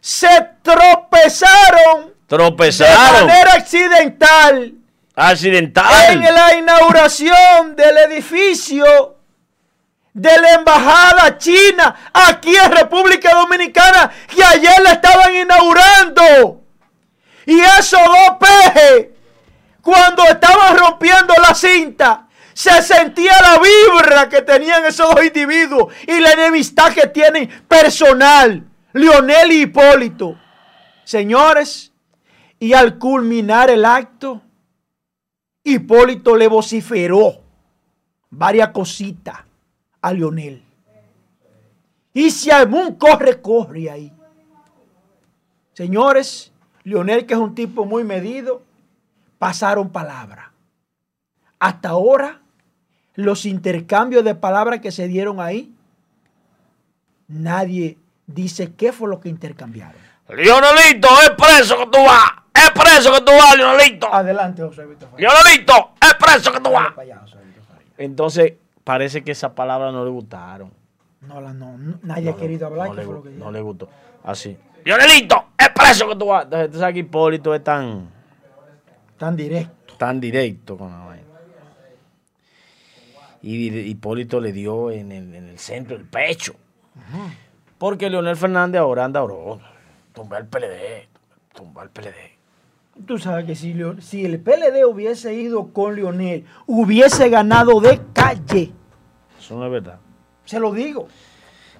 se 0.00 0.28
tropezaron 0.62 2.17
de 2.28 2.36
Tropezaron. 2.36 3.26
manera 3.26 3.52
accidental 3.54 4.72
Accidental. 5.16 6.12
en 6.12 6.22
la 6.22 6.54
inauguración 6.56 7.74
del 7.74 7.96
edificio 7.98 9.16
de 10.12 10.38
la 10.40 10.54
embajada 10.54 11.38
china 11.38 11.94
aquí 12.12 12.54
en 12.54 12.70
República 12.72 13.32
Dominicana 13.34 14.10
que 14.34 14.44
ayer 14.44 14.80
la 14.82 14.92
estaban 14.92 15.34
inaugurando. 15.34 16.62
Y 17.46 17.58
esos 17.60 18.00
dos 18.04 18.36
pejes, 18.38 19.06
cuando 19.82 20.22
estaban 20.24 20.76
rompiendo 20.76 21.34
la 21.46 21.54
cinta, 21.54 22.26
se 22.52 22.82
sentía 22.82 23.32
la 23.40 23.58
vibra 23.58 24.28
que 24.28 24.42
tenían 24.42 24.84
esos 24.84 25.12
dos 25.14 25.24
individuos 25.24 25.92
y 26.06 26.20
la 26.20 26.32
enemistad 26.32 26.92
que 26.92 27.06
tienen 27.08 27.48
personal, 27.66 28.62
Leonel 28.92 29.50
y 29.52 29.62
Hipólito. 29.62 30.36
Señores, 31.04 31.87
y 32.58 32.72
al 32.72 32.98
culminar 32.98 33.70
el 33.70 33.84
acto, 33.84 34.42
Hipólito 35.62 36.36
le 36.36 36.48
vociferó 36.48 37.40
varias 38.30 38.70
cositas 38.70 39.38
a 40.00 40.12
Leonel. 40.12 40.62
Y 42.12 42.30
se 42.30 42.50
armó 42.50 42.80
un 42.80 42.94
corre-corre 42.96 43.90
ahí. 43.90 44.12
Señores, 45.74 46.52
Leonel, 46.82 47.26
que 47.26 47.34
es 47.34 47.40
un 47.40 47.54
tipo 47.54 47.84
muy 47.84 48.02
medido, 48.02 48.62
pasaron 49.38 49.90
palabra. 49.90 50.52
Hasta 51.60 51.90
ahora, 51.90 52.40
los 53.14 53.46
intercambios 53.46 54.24
de 54.24 54.34
palabras 54.34 54.80
que 54.80 54.90
se 54.90 55.06
dieron 55.06 55.40
ahí, 55.40 55.72
nadie 57.28 57.98
dice 58.26 58.72
qué 58.74 58.92
fue 58.92 59.08
lo 59.08 59.20
que 59.20 59.28
intercambiaron. 59.28 60.00
Leonelito, 60.28 61.08
es 61.22 61.30
preso 61.30 61.78
que 61.78 61.86
tú 61.86 62.04
vas. 62.04 62.32
Es 62.64 62.70
preso 62.70 63.12
que 63.12 63.20
tú 63.20 63.32
vas, 63.32 63.56
Leonelito. 63.56 64.12
Adelante, 64.12 64.62
José 64.62 64.86
Víctor. 64.86 65.08
Farías. 65.10 65.32
Leonelito, 65.34 65.90
es 66.00 66.14
preso 66.14 66.52
que 66.52 66.60
tú 66.60 66.70
vas. 66.72 66.88
Entonces, 67.96 68.54
parece 68.84 69.22
que 69.22 69.32
esas 69.32 69.52
palabras 69.52 69.92
no 69.92 70.04
le 70.04 70.10
gustaron. 70.10 70.72
No, 71.20 71.40
la- 71.40 71.52
no, 71.52 71.76
no, 71.76 71.98
nadie 72.02 72.30
ha 72.30 72.36
querido 72.36 72.66
hablar. 72.66 72.88
No, 72.88 72.94
¿qué 72.94 73.00
le, 73.00 73.06
fue 73.06 73.14
lo 73.14 73.22
que 73.22 73.30
no 73.30 73.50
le 73.50 73.60
gustó. 73.60 73.88
Así. 74.24 74.56
Leonelito, 74.84 75.46
es 75.58 75.68
preso 75.70 76.08
que 76.08 76.16
tú 76.16 76.26
vas. 76.26 76.44
Entonces, 76.44 76.70
tú 76.70 76.78
sabes 76.78 76.94
que 76.94 77.00
Hipólito 77.00 77.54
es 77.54 77.62
tan, 77.64 78.08
Tan 79.18 79.36
directo. 79.36 79.94
tan 79.96 80.20
directo 80.20 80.76
con 80.78 80.90
la 80.92 80.98
vaina. 81.04 81.24
Y 83.42 83.68
Hipólito 83.90 84.40
le 84.40 84.52
dio 84.52 84.90
en 84.90 85.12
el, 85.12 85.34
en 85.34 85.48
el 85.48 85.58
centro 85.58 85.96
del 85.96 86.06
pecho. 86.06 86.54
Porque 87.78 88.10
Leonel 88.10 88.36
Fernández 88.36 88.80
ahora 88.80 89.04
anda 89.04 89.22
orón. 89.22 89.60
Tumba 90.12 90.38
el 90.38 90.46
PLD. 90.46 91.08
Tumba 91.54 91.82
el 91.84 91.90
PLD. 91.90 92.37
Tú 93.06 93.18
sabes 93.18 93.44
que 93.46 93.54
si, 93.54 93.74
si 94.00 94.24
el 94.24 94.40
PLD 94.40 94.84
hubiese 94.86 95.32
ido 95.34 95.68
con 95.72 95.94
Leonel, 95.94 96.44
hubiese 96.66 97.28
ganado 97.28 97.80
de 97.80 98.00
calle. 98.12 98.72
Eso 99.38 99.56
no 99.56 99.64
es 99.66 99.70
verdad. 99.72 99.98
Se 100.44 100.58
lo 100.58 100.72
digo. 100.72 101.08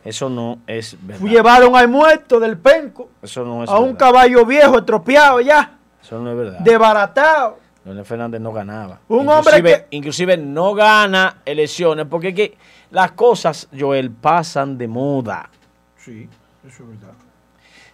Eso 0.05 0.31
no 0.31 0.61
es 0.67 0.97
verdad. 1.03 1.27
Llevaron 1.27 1.75
al 1.77 1.89
muerto 1.89 2.39
del 2.41 2.57
penco 2.57 3.11
Eso 3.21 3.45
no 3.45 3.65
es 3.65 3.71
a 3.71 3.79
un 3.79 3.95
caballo 3.97 4.47
viejo, 4.47 4.79
estropeado 4.79 5.41
ya, 5.41 5.77
Eso 6.03 6.19
no 6.21 6.31
es 6.31 6.37
verdad. 6.37 6.61
desbaratado. 6.61 7.59
Leonel 7.85 8.05
Fernández 8.05 8.41
no 8.41 8.53
ganaba. 8.53 9.01
Un 9.09 9.29
hombre 9.29 9.57
inclusive, 9.59 9.87
que- 9.91 9.97
inclusive 9.97 10.37
no 10.37 10.75
gana 10.75 11.39
elecciones 11.45 12.07
porque 12.09 12.29
es 12.29 12.35
que 12.35 12.59
las 12.91 13.13
cosas, 13.13 13.69
Joel, 13.79 14.11
pasan 14.11 14.79
de 14.79 14.89
moda. 14.89 15.51
Sí, 15.97 16.29
eso 16.67 16.83
es 16.85 16.89
verdad. 16.89 17.15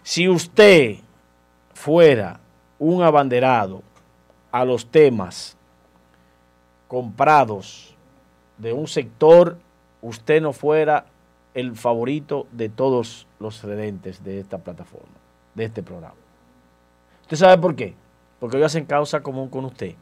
Si 0.03 0.29
usted 0.29 0.97
fuera 1.73 2.39
un 2.79 3.03
abanderado 3.03 3.81
a 4.51 4.65
los 4.65 4.85
temas 4.87 5.57
comprados 6.87 7.95
de 8.57 8.73
un 8.73 8.87
sector, 8.87 9.57
usted 10.01 10.41
no 10.41 10.53
fuera 10.53 11.05
el 11.53 11.75
favorito 11.75 12.47
de 12.51 12.69
todos 12.69 13.27
los 13.39 13.63
redentes 13.63 14.23
de 14.23 14.39
esta 14.39 14.57
plataforma, 14.59 15.07
de 15.55 15.65
este 15.65 15.83
programa. 15.83 16.15
¿Usted 17.23 17.37
sabe 17.37 17.57
por 17.61 17.75
qué? 17.75 17.95
Porque 18.39 18.57
ellos 18.57 18.67
hacen 18.67 18.85
causa 18.85 19.21
común 19.21 19.49
con 19.49 19.65
usted. 19.65 19.95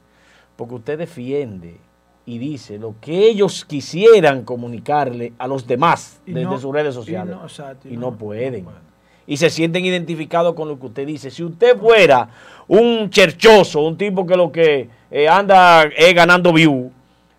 Porque 0.56 0.76
usted 0.76 0.98
defiende 0.98 1.78
y 2.26 2.38
dice 2.38 2.78
lo 2.78 2.96
que 3.02 3.28
ellos 3.30 3.66
quisieran 3.66 4.44
comunicarle 4.44 5.34
a 5.38 5.48
los 5.48 5.66
demás 5.66 6.22
Y 6.26 6.34
desde 6.34 6.46
no- 6.50 6.60
sus 6.60 6.74
redes 6.74 6.94
y 6.96 6.98
sociales. 6.98 7.36
no, 7.36 7.48
y 7.90 7.94
y 7.94 7.98
no, 7.98 8.12
no- 8.12 8.18
pueden. 8.18 8.64
no 8.66 8.72
pueden. 8.72 8.93
Y 9.26 9.38
se 9.38 9.50
sienten 9.50 9.86
identificados 9.86 10.54
con 10.54 10.68
lo 10.68 10.80
que 10.80 10.88
usted 10.88 11.08
dice. 11.08 11.32
Si 11.32 11.44
usted 11.44 11.78
fuera 11.78 12.28
un 12.68 13.10
cherchoso, 13.10 13.82
un 13.82 13.98
tipo 13.98 14.26
que 14.26 14.36
lo 14.36 14.52
que 14.52 14.90
eh, 15.10 15.28
anda 15.28 15.84
es 15.84 16.14
ganando 16.14 16.52
view, 16.52 16.92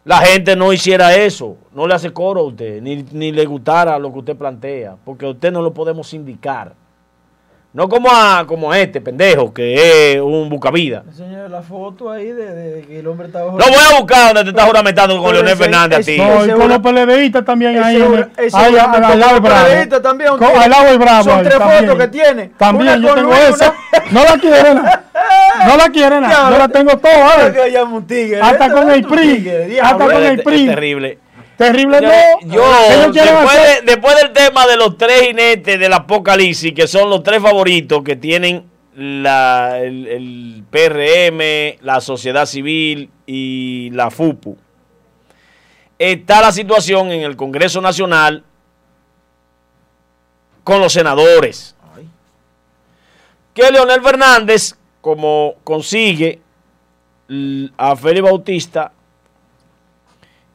la 0.05 0.18
gente 0.18 0.57
no 0.57 0.73
hiciera 0.73 1.14
eso. 1.14 1.57
No 1.75 1.87
le 1.87 1.94
hace 1.94 2.12
coro 2.12 2.40
a 2.40 2.44
usted, 2.44 2.81
ni, 2.81 3.05
ni 3.12 3.33
le 3.33 3.44
gustara 3.47 3.99
lo 3.99 4.12
que 4.12 4.18
usted 4.20 4.37
plantea. 4.37 4.97
Porque 5.05 5.27
a 5.27 5.31
usted 5.31 5.53
no 5.53 5.62
lo 5.62 5.73
podemos 5.73 6.12
indicar. 6.14 6.75
No 7.75 7.89
como 7.89 8.09
a, 8.09 8.45
como 8.47 8.71
a 8.71 8.79
este 8.79 9.01
pendejo, 9.01 9.53
que 9.53 10.13
es 10.15 10.21
un 10.21 10.49
bucavida. 10.49 11.03
Enseña 11.09 11.49
la 11.49 11.61
foto 11.61 12.09
ahí 12.09 12.27
de, 12.31 12.55
de 12.55 12.83
que 12.83 13.01
el 13.01 13.07
hombre 13.09 13.27
estaba... 13.27 13.47
Lo 13.47 13.53
voy 13.59 13.67
a 13.93 13.99
buscar 13.99 14.29
donde 14.29 14.45
te 14.45 14.51
estás 14.51 14.67
juramentando 14.69 15.21
con 15.21 15.33
Leonel 15.33 15.55
ese- 15.55 15.63
Fernández 15.65 15.99
a 15.99 16.03
ti. 16.03 16.17
No, 16.17 16.47
y 16.47 16.51
con 16.51 16.69
los 16.69 16.79
PLDistas 16.79 17.45
también 17.45 17.83
ahí. 17.83 17.97
Ese 18.37 18.57
ahí 18.57 18.77
al, 18.79 19.19
lado 19.19 19.33
del 19.33 19.41
Bravo. 19.41 20.01
También, 20.03 20.31
al 20.63 20.71
lado 20.71 20.85
del 20.85 20.99
Bravo. 20.99 21.25
Son 21.25 21.43
tres 21.43 21.59
también. 21.59 21.81
fotos 21.87 21.99
que 21.99 22.09
tiene. 22.09 22.51
También 22.57 23.03
yo 23.03 23.09
con 23.09 23.17
tengo 23.17 23.31
Luis, 23.31 23.43
esa. 23.49 23.75
No 24.13 24.23
la 24.23 24.39
quieren. 24.39 24.83
No 25.67 25.77
la 25.77 25.89
quieren. 25.89 26.23
Yo 26.51 26.59
la 26.59 26.69
tengo 26.69 26.97
toda. 26.99 27.53
Que 27.53 27.71
llama 27.73 27.97
un 27.97 28.07
tigre. 28.07 28.41
Hasta 28.41 28.67
Este 28.67 28.73
con 28.81 28.91
es 28.91 28.97
el 28.97 29.05
PRI. 29.05 29.79
Hasta 29.83 30.05
con 30.05 30.23
el 30.23 30.43
PRI. 30.43 30.67
terrible. 30.67 31.19
Terrible 31.57 32.01
Yo, 32.01 32.09
no. 32.47 32.55
yo, 32.55 33.12
después, 33.12 33.45
hacer- 33.59 33.85
de- 33.85 33.93
después 33.93 34.17
del 34.17 34.33
tema 34.33 34.67
de 34.67 34.77
los 34.77 34.99
tres 34.99 35.23
jinetes 35.23 35.79
del 35.79 35.93
apocalipsis, 35.93 36.73
que 36.75 36.87
son 36.88 37.09
los 37.11 37.23
tres 37.23 37.40
favoritos 37.40 38.03
que 38.03 38.17
tienen 38.17 38.64
la, 38.97 39.79
el, 39.81 40.07
el 40.09 40.64
PRM, 40.71 41.79
la 41.85 42.01
sociedad 42.01 42.47
civil 42.47 43.11
y 43.27 43.90
la 43.93 44.11
FUPU, 44.11 44.57
está 45.99 46.40
la 46.40 46.51
situación 46.53 47.12
en 47.12 47.23
el 47.23 47.37
Congreso 47.37 47.81
Nacional 47.81 48.43
con 50.64 50.81
los 50.81 50.93
senadores. 50.93 51.77
Que 53.53 53.71
Leonel 53.71 54.03
Fernández, 54.03 54.75
como 55.01 55.55
consigue 55.62 56.40
a 57.79 57.95
Félix 57.95 58.23
Bautista, 58.25 58.90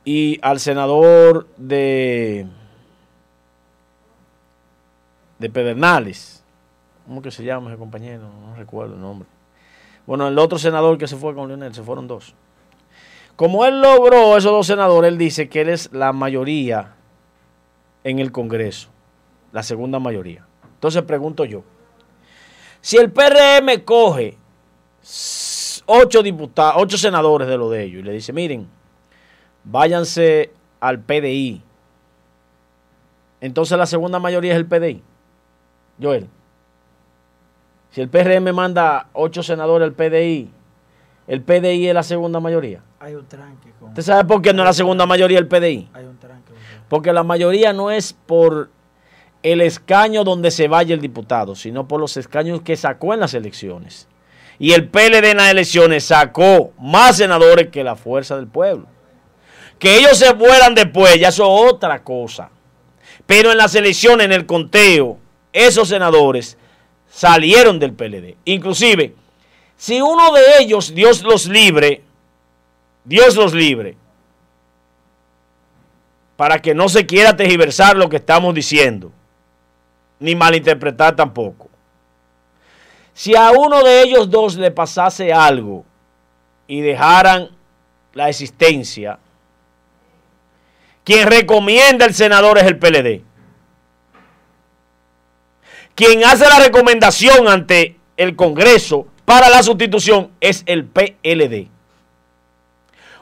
y 0.04 0.40
al 0.42 0.60
senador 0.60 1.48
de 1.58 2.48
de 5.40 5.50
Pedernales. 5.50 6.44
¿Cómo 7.08 7.22
que 7.22 7.32
se 7.32 7.44
llama 7.44 7.70
ese 7.70 7.80
compañero? 7.80 8.30
No 8.46 8.56
recuerdo 8.56 8.94
el 8.94 9.02
nombre. 9.02 9.28
Bueno, 10.06 10.28
el 10.28 10.38
otro 10.38 10.60
senador 10.60 10.98
que 10.98 11.08
se 11.08 11.16
fue 11.16 11.34
con 11.34 11.48
Leonel, 11.48 11.74
se 11.74 11.82
fueron 11.82 12.08
dos. 12.08 12.36
Como 13.36 13.66
él 13.66 13.82
logró 13.82 14.38
esos 14.38 14.52
dos 14.52 14.68
senadores, 14.68 15.12
él 15.12 15.18
dice 15.18 15.50
que 15.50 15.62
él 15.62 15.70
es 15.70 15.92
la 15.94 16.12
mayoría 16.12 16.96
en 18.04 18.20
el 18.20 18.32
Congreso, 18.32 18.90
la 19.52 19.64
segunda 19.64 19.98
mayoría. 20.00 20.46
Entonces 20.76 21.02
pregunto 21.04 21.46
yo, 21.46 21.64
si 22.82 22.98
el 22.98 23.12
PRM 23.12 23.84
coge 23.86 24.38
ocho 25.86 26.22
diputados, 26.22 26.82
ocho 26.82 26.98
senadores 26.98 27.48
de 27.48 27.58
lo 27.58 27.70
de 27.70 27.84
ellos 27.84 28.02
y 28.02 28.04
le 28.04 28.14
dice, 28.14 28.34
miren, 28.34 28.68
váyanse 29.64 30.52
al 30.80 31.00
PDI. 31.00 31.62
Entonces 33.42 33.78
la 33.78 33.86
segunda 33.86 34.20
mayoría 34.20 34.54
es 34.54 34.58
el 34.58 34.66
PDI. 34.66 35.04
Joel. 36.02 36.28
Si 37.92 38.02
el 38.02 38.10
PRM 38.10 38.54
manda 38.54 39.08
ocho 39.14 39.42
senadores 39.42 39.88
al 39.88 39.94
PDI, 39.94 40.52
el 41.28 41.42
PDI 41.42 41.88
es 41.88 41.94
la 41.94 42.04
segunda 42.04 42.40
mayoría. 42.40 42.82
Hay 43.00 43.16
un 43.16 43.26
tranque. 43.26 43.72
Con... 43.80 43.90
¿Usted 43.90 44.04
sabe 44.04 44.26
por 44.26 44.42
qué 44.42 44.54
no 44.54 44.62
es 44.62 44.66
la 44.68 44.74
segunda 44.74 45.06
mayoría 45.06 45.40
el 45.40 45.48
PDI? 45.48 45.90
Hay 45.94 46.06
un 46.06 46.18
tranque. 46.18 46.54
Porque 46.88 47.14
la 47.14 47.24
mayoría 47.24 47.74
no 47.74 47.92
es 47.92 48.14
por 48.14 48.70
el 49.42 49.62
escaño 49.62 50.24
donde 50.24 50.52
se 50.52 50.68
vaya 50.68 50.94
el 50.94 51.02
diputado, 51.02 51.56
sino 51.56 51.88
por 51.88 52.00
los 52.00 52.18
escaños 52.18 52.62
que 52.62 52.76
sacó 52.76 53.14
en 53.14 53.22
las 53.22 53.34
elecciones. 53.34 54.08
Y 54.60 54.74
el 54.74 54.90
PLD 54.90 55.32
en 55.32 55.38
las 55.38 55.52
elecciones 55.52 56.04
sacó 56.04 56.74
más 56.80 57.18
senadores 57.18 57.70
que 57.70 57.84
la 57.84 57.96
fuerza 57.96 58.36
del 58.36 58.48
pueblo. 58.48 58.88
Que 59.80 59.98
ellos 59.98 60.18
se 60.18 60.36
fueran 60.36 60.76
después, 60.76 61.18
ya 61.20 61.30
eso 61.30 61.44
es 61.44 61.74
otra 61.74 62.04
cosa. 62.04 62.50
Pero 63.26 63.52
en 63.52 63.58
las 63.58 63.74
elecciones, 63.76 64.26
en 64.26 64.34
el 64.34 64.46
conteo, 64.46 65.18
esos 65.54 65.88
senadores 65.88 66.58
salieron 67.10 67.80
del 67.80 67.94
PLD. 67.94 68.36
Inclusive, 68.46 69.16
si 69.78 70.02
uno 70.02 70.34
de 70.34 70.42
ellos, 70.60 70.94
Dios 70.94 71.24
los 71.24 71.48
libre, 71.48 72.04
Dios 73.06 73.36
los 73.36 73.54
libre, 73.54 73.96
para 76.36 76.62
que 76.62 76.74
no 76.74 76.90
se 76.90 77.06
quiera 77.06 77.36
tergiversar 77.36 77.96
lo 77.96 78.10
que 78.10 78.18
estamos 78.18 78.54
diciendo, 78.54 79.12
ni 80.20 80.36
malinterpretar 80.36 81.16
tampoco. 81.16 81.70
Si 83.14 83.36
a 83.36 83.52
uno 83.52 83.84
de 83.84 84.04
ellos 84.04 84.30
dos 84.30 84.56
le 84.56 84.72
pasase 84.72 85.34
algo 85.34 85.86
y 86.68 86.82
dejaran 86.82 87.50
la 88.14 88.30
existencia, 88.30 89.20
quien 91.04 91.28
recomienda 91.28 92.06
el 92.06 92.14
senador 92.14 92.58
es 92.58 92.66
el 92.66 92.78
PLD. 92.78 93.22
Quien 95.96 96.24
hace 96.24 96.46
la 96.48 96.60
recomendación 96.60 97.48
ante 97.48 97.98
el 98.16 98.36
Congreso 98.36 99.08
para 99.26 99.50
la 99.50 99.62
sustitución 99.64 100.32
es 100.40 100.64
el 100.66 100.86
PLD. 100.86 101.68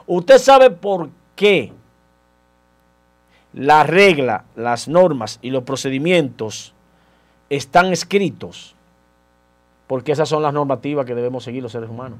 ¿Usted 0.06 0.38
sabe 0.38 0.70
por 0.70 1.10
qué 1.36 1.72
la 3.52 3.82
regla, 3.82 4.44
las 4.54 4.88
normas 4.88 5.38
y 5.42 5.50
los 5.50 5.64
procedimientos 5.64 6.72
están 7.50 7.92
escritos? 7.92 8.74
Porque 9.86 10.12
esas 10.12 10.28
son 10.28 10.42
las 10.42 10.54
normativas 10.54 11.04
que 11.04 11.14
debemos 11.14 11.44
seguir 11.44 11.62
los 11.62 11.72
seres 11.72 11.90
humanos. 11.90 12.18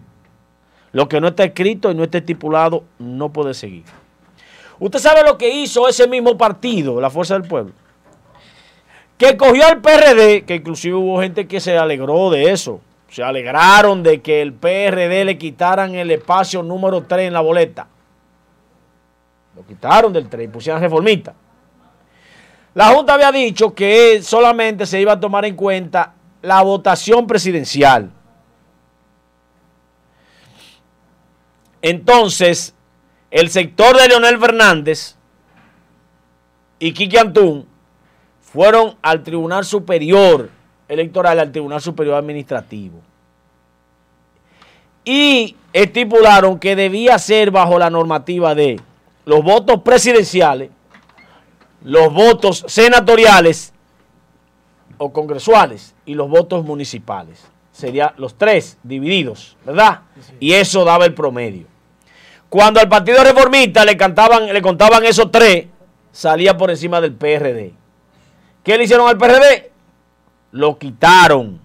Lo 0.92 1.08
que 1.08 1.20
no 1.20 1.28
está 1.28 1.44
escrito 1.44 1.90
y 1.90 1.94
no 1.94 2.04
está 2.04 2.18
estipulado 2.18 2.84
no 2.98 3.30
puede 3.30 3.54
seguir. 3.54 3.84
Usted 4.80 4.98
sabe 4.98 5.22
lo 5.22 5.36
que 5.36 5.48
hizo 5.48 5.88
ese 5.88 6.06
mismo 6.06 6.36
partido, 6.36 7.00
la 7.00 7.10
Fuerza 7.10 7.34
del 7.34 7.48
Pueblo 7.48 7.72
que 9.18 9.36
cogió 9.36 9.66
al 9.66 9.80
PRD, 9.80 10.44
que 10.44 10.54
inclusive 10.54 10.94
hubo 10.94 11.20
gente 11.20 11.48
que 11.48 11.60
se 11.60 11.76
alegró 11.76 12.30
de 12.30 12.52
eso. 12.52 12.80
Se 13.10 13.22
alegraron 13.22 14.02
de 14.02 14.22
que 14.22 14.40
el 14.40 14.52
PRD 14.52 15.24
le 15.24 15.36
quitaran 15.36 15.94
el 15.96 16.10
espacio 16.12 16.62
número 16.62 17.02
3 17.02 17.26
en 17.26 17.32
la 17.32 17.40
boleta. 17.40 17.88
Lo 19.56 19.66
quitaron 19.66 20.12
del 20.12 20.28
3 20.28 20.44
y 20.44 20.48
pusieron 20.48 20.80
reformista. 20.80 21.34
La 22.74 22.94
Junta 22.94 23.14
había 23.14 23.32
dicho 23.32 23.74
que 23.74 24.22
solamente 24.22 24.86
se 24.86 25.00
iba 25.00 25.14
a 25.14 25.20
tomar 25.20 25.44
en 25.44 25.56
cuenta 25.56 26.14
la 26.42 26.62
votación 26.62 27.26
presidencial. 27.26 28.12
Entonces, 31.82 32.74
el 33.30 33.50
sector 33.50 33.96
de 33.96 34.08
Leonel 34.08 34.38
Fernández 34.38 35.16
y 36.78 36.92
Kiki 36.92 37.18
Antún 37.18 37.66
fueron 38.40 38.96
al 39.02 39.22
Tribunal 39.22 39.64
Superior 39.64 40.50
Electoral, 40.88 41.38
al 41.38 41.52
Tribunal 41.52 41.80
Superior 41.80 42.16
Administrativo. 42.16 43.00
Y 45.04 45.56
estipularon 45.72 46.58
que 46.58 46.76
debía 46.76 47.18
ser 47.18 47.50
bajo 47.50 47.78
la 47.78 47.90
normativa 47.90 48.54
de 48.54 48.80
los 49.24 49.42
votos 49.42 49.82
presidenciales, 49.82 50.70
los 51.82 52.12
votos 52.12 52.64
senatoriales 52.66 53.72
o 54.96 55.12
congresuales 55.12 55.94
y 56.04 56.14
los 56.14 56.28
votos 56.28 56.64
municipales. 56.64 57.46
Serían 57.72 58.12
los 58.16 58.36
tres 58.36 58.78
divididos, 58.82 59.56
¿verdad? 59.64 60.00
Y 60.40 60.54
eso 60.54 60.84
daba 60.84 61.04
el 61.04 61.14
promedio. 61.14 61.66
Cuando 62.48 62.80
al 62.80 62.88
Partido 62.88 63.22
Reformista 63.22 63.84
le, 63.84 63.96
cantaban, 63.96 64.52
le 64.52 64.62
contaban 64.62 65.04
esos 65.04 65.30
tres, 65.30 65.66
salía 66.12 66.56
por 66.56 66.70
encima 66.70 67.00
del 67.00 67.12
PRD. 67.12 67.72
¿Qué 68.62 68.76
le 68.76 68.84
hicieron 68.84 69.08
al 69.08 69.18
PRD? 69.18 69.70
Lo 70.52 70.78
quitaron 70.78 71.60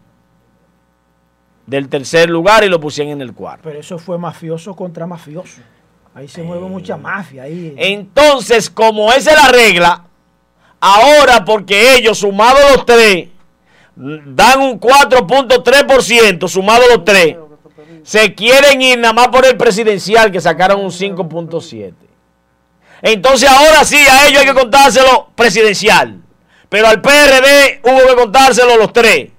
del 1.66 1.88
tercer 1.88 2.30
lugar 2.30 2.64
y 2.64 2.70
lo 2.70 2.80
pusieron 2.80 3.14
en 3.14 3.22
el 3.22 3.34
cuarto. 3.34 3.64
Pero 3.64 3.80
eso 3.80 3.98
fue 3.98 4.18
mafioso 4.18 4.76
contra 4.76 5.08
mafioso. 5.08 5.62
Ahí 6.14 6.28
se 6.28 6.44
mueve 6.44 6.68
mucha 6.68 6.98
mafia. 6.98 7.44
Ahí. 7.44 7.74
Entonces, 7.78 8.70
como 8.70 9.12
esa 9.12 9.32
es 9.32 9.44
la 9.44 9.50
regla, 9.50 10.06
ahora 10.80 11.44
porque 11.46 11.96
ellos, 11.96 12.20
sumados 12.20 12.62
los 12.76 12.86
tres, 12.86 13.30
dan 13.96 14.62
un 14.62 14.80
4.3%, 14.80 16.48
sumados 16.48 16.86
los 16.90 17.06
tres, 17.06 17.38
se 18.04 18.36
quieren 18.36 18.82
ir 18.82 19.00
nada 19.00 19.14
más 19.14 19.30
por 19.30 19.46
el 19.46 19.58
presidencial 19.58 20.32
que 20.32 20.42
sacaron 20.42 20.82
un 20.82 20.92
5.7%. 20.92 21.94
Entonces 23.02 23.50
ahora 23.50 23.84
sí, 23.84 23.98
a 23.98 24.28
ellos 24.28 24.42
hay 24.42 24.48
que 24.48 24.54
contárselo 24.54 25.30
presidencial. 25.36 26.22
Pero 26.70 26.88
al 26.88 27.02
PRD 27.02 27.82
hubo 27.84 28.08
que 28.08 28.16
contárselo 28.16 28.78
los 28.78 28.94
tres. 28.94 29.30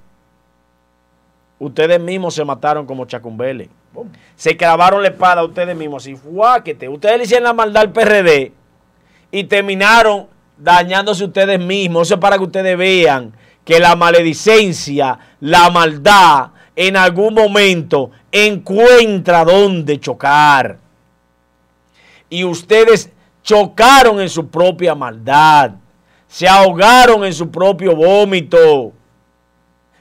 Ustedes 1.58 1.98
mismos 1.98 2.34
se 2.34 2.44
mataron 2.44 2.86
como 2.86 3.06
Chacumbele. 3.06 3.70
Se 4.36 4.56
clavaron 4.56 5.02
la 5.02 5.08
espada 5.08 5.40
a 5.40 5.44
ustedes 5.44 5.74
mismos. 5.74 6.02
Así, 6.02 6.14
fuáquete. 6.14 6.88
Ustedes 6.88 7.16
le 7.16 7.24
hicieron 7.24 7.44
la 7.44 7.52
maldad 7.52 7.82
al 7.82 7.92
PRD 7.92 8.52
y 9.30 9.44
terminaron 9.44 10.26
dañándose 10.58 11.24
ustedes 11.24 11.58
mismos. 11.58 12.08
Eso 12.08 12.14
es 12.14 12.20
para 12.20 12.36
que 12.36 12.44
ustedes 12.44 12.76
vean 12.76 13.32
que 13.64 13.80
la 13.80 13.96
maledicencia, 13.96 15.18
la 15.40 15.70
maldad, 15.70 16.50
en 16.76 16.96
algún 16.96 17.34
momento 17.34 18.10
encuentra 18.32 19.44
dónde 19.44 20.00
chocar. 20.00 20.78
Y 22.28 22.44
ustedes 22.44 23.10
chocaron 23.42 24.20
en 24.20 24.28
su 24.28 24.48
propia 24.48 24.94
maldad 24.94 25.72
se 26.34 26.48
ahogaron 26.48 27.24
en 27.24 27.32
su 27.32 27.48
propio 27.48 27.94
vómito, 27.94 28.92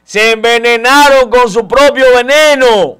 se 0.04 0.32
envenenaron 0.32 1.30
con 1.30 1.48
su 1.48 1.68
propio 1.68 2.06
veneno, 2.16 2.98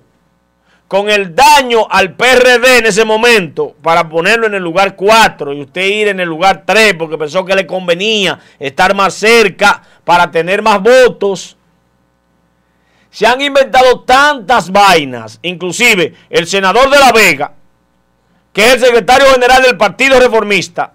con 0.88 1.10
el 1.10 1.34
daño 1.34 1.88
al 1.90 2.16
PRD 2.16 2.78
en 2.78 2.86
ese 2.86 3.04
momento 3.04 3.74
para 3.82 4.08
ponerlo 4.08 4.46
en 4.46 4.54
el 4.54 4.62
lugar 4.62 4.96
4 4.96 5.52
y 5.54 5.62
usted 5.62 5.82
ir 5.82 6.10
en 6.10 6.20
el 6.20 6.30
lugar 6.30 6.62
3 6.64 6.94
porque 6.94 7.18
pensó 7.18 7.44
que 7.44 7.56
le 7.56 7.66
convenía 7.66 8.40
estar 8.60 8.94
más 8.94 9.16
cerca 9.16 9.82
para 10.04 10.30
tener 10.30 10.62
más 10.62 10.80
votos. 10.80 11.58
Se 13.14 13.28
han 13.28 13.40
inventado 13.40 14.02
tantas 14.02 14.72
vainas, 14.72 15.38
inclusive 15.44 16.16
el 16.32 16.48
senador 16.48 16.90
de 16.90 17.00
La 17.00 17.12
Vega, 17.12 17.54
que 18.52 18.66
es 18.66 18.74
el 18.74 18.80
secretario 18.80 19.28
general 19.28 19.62
del 19.62 19.78
Partido 19.78 20.20
Reformista, 20.20 20.94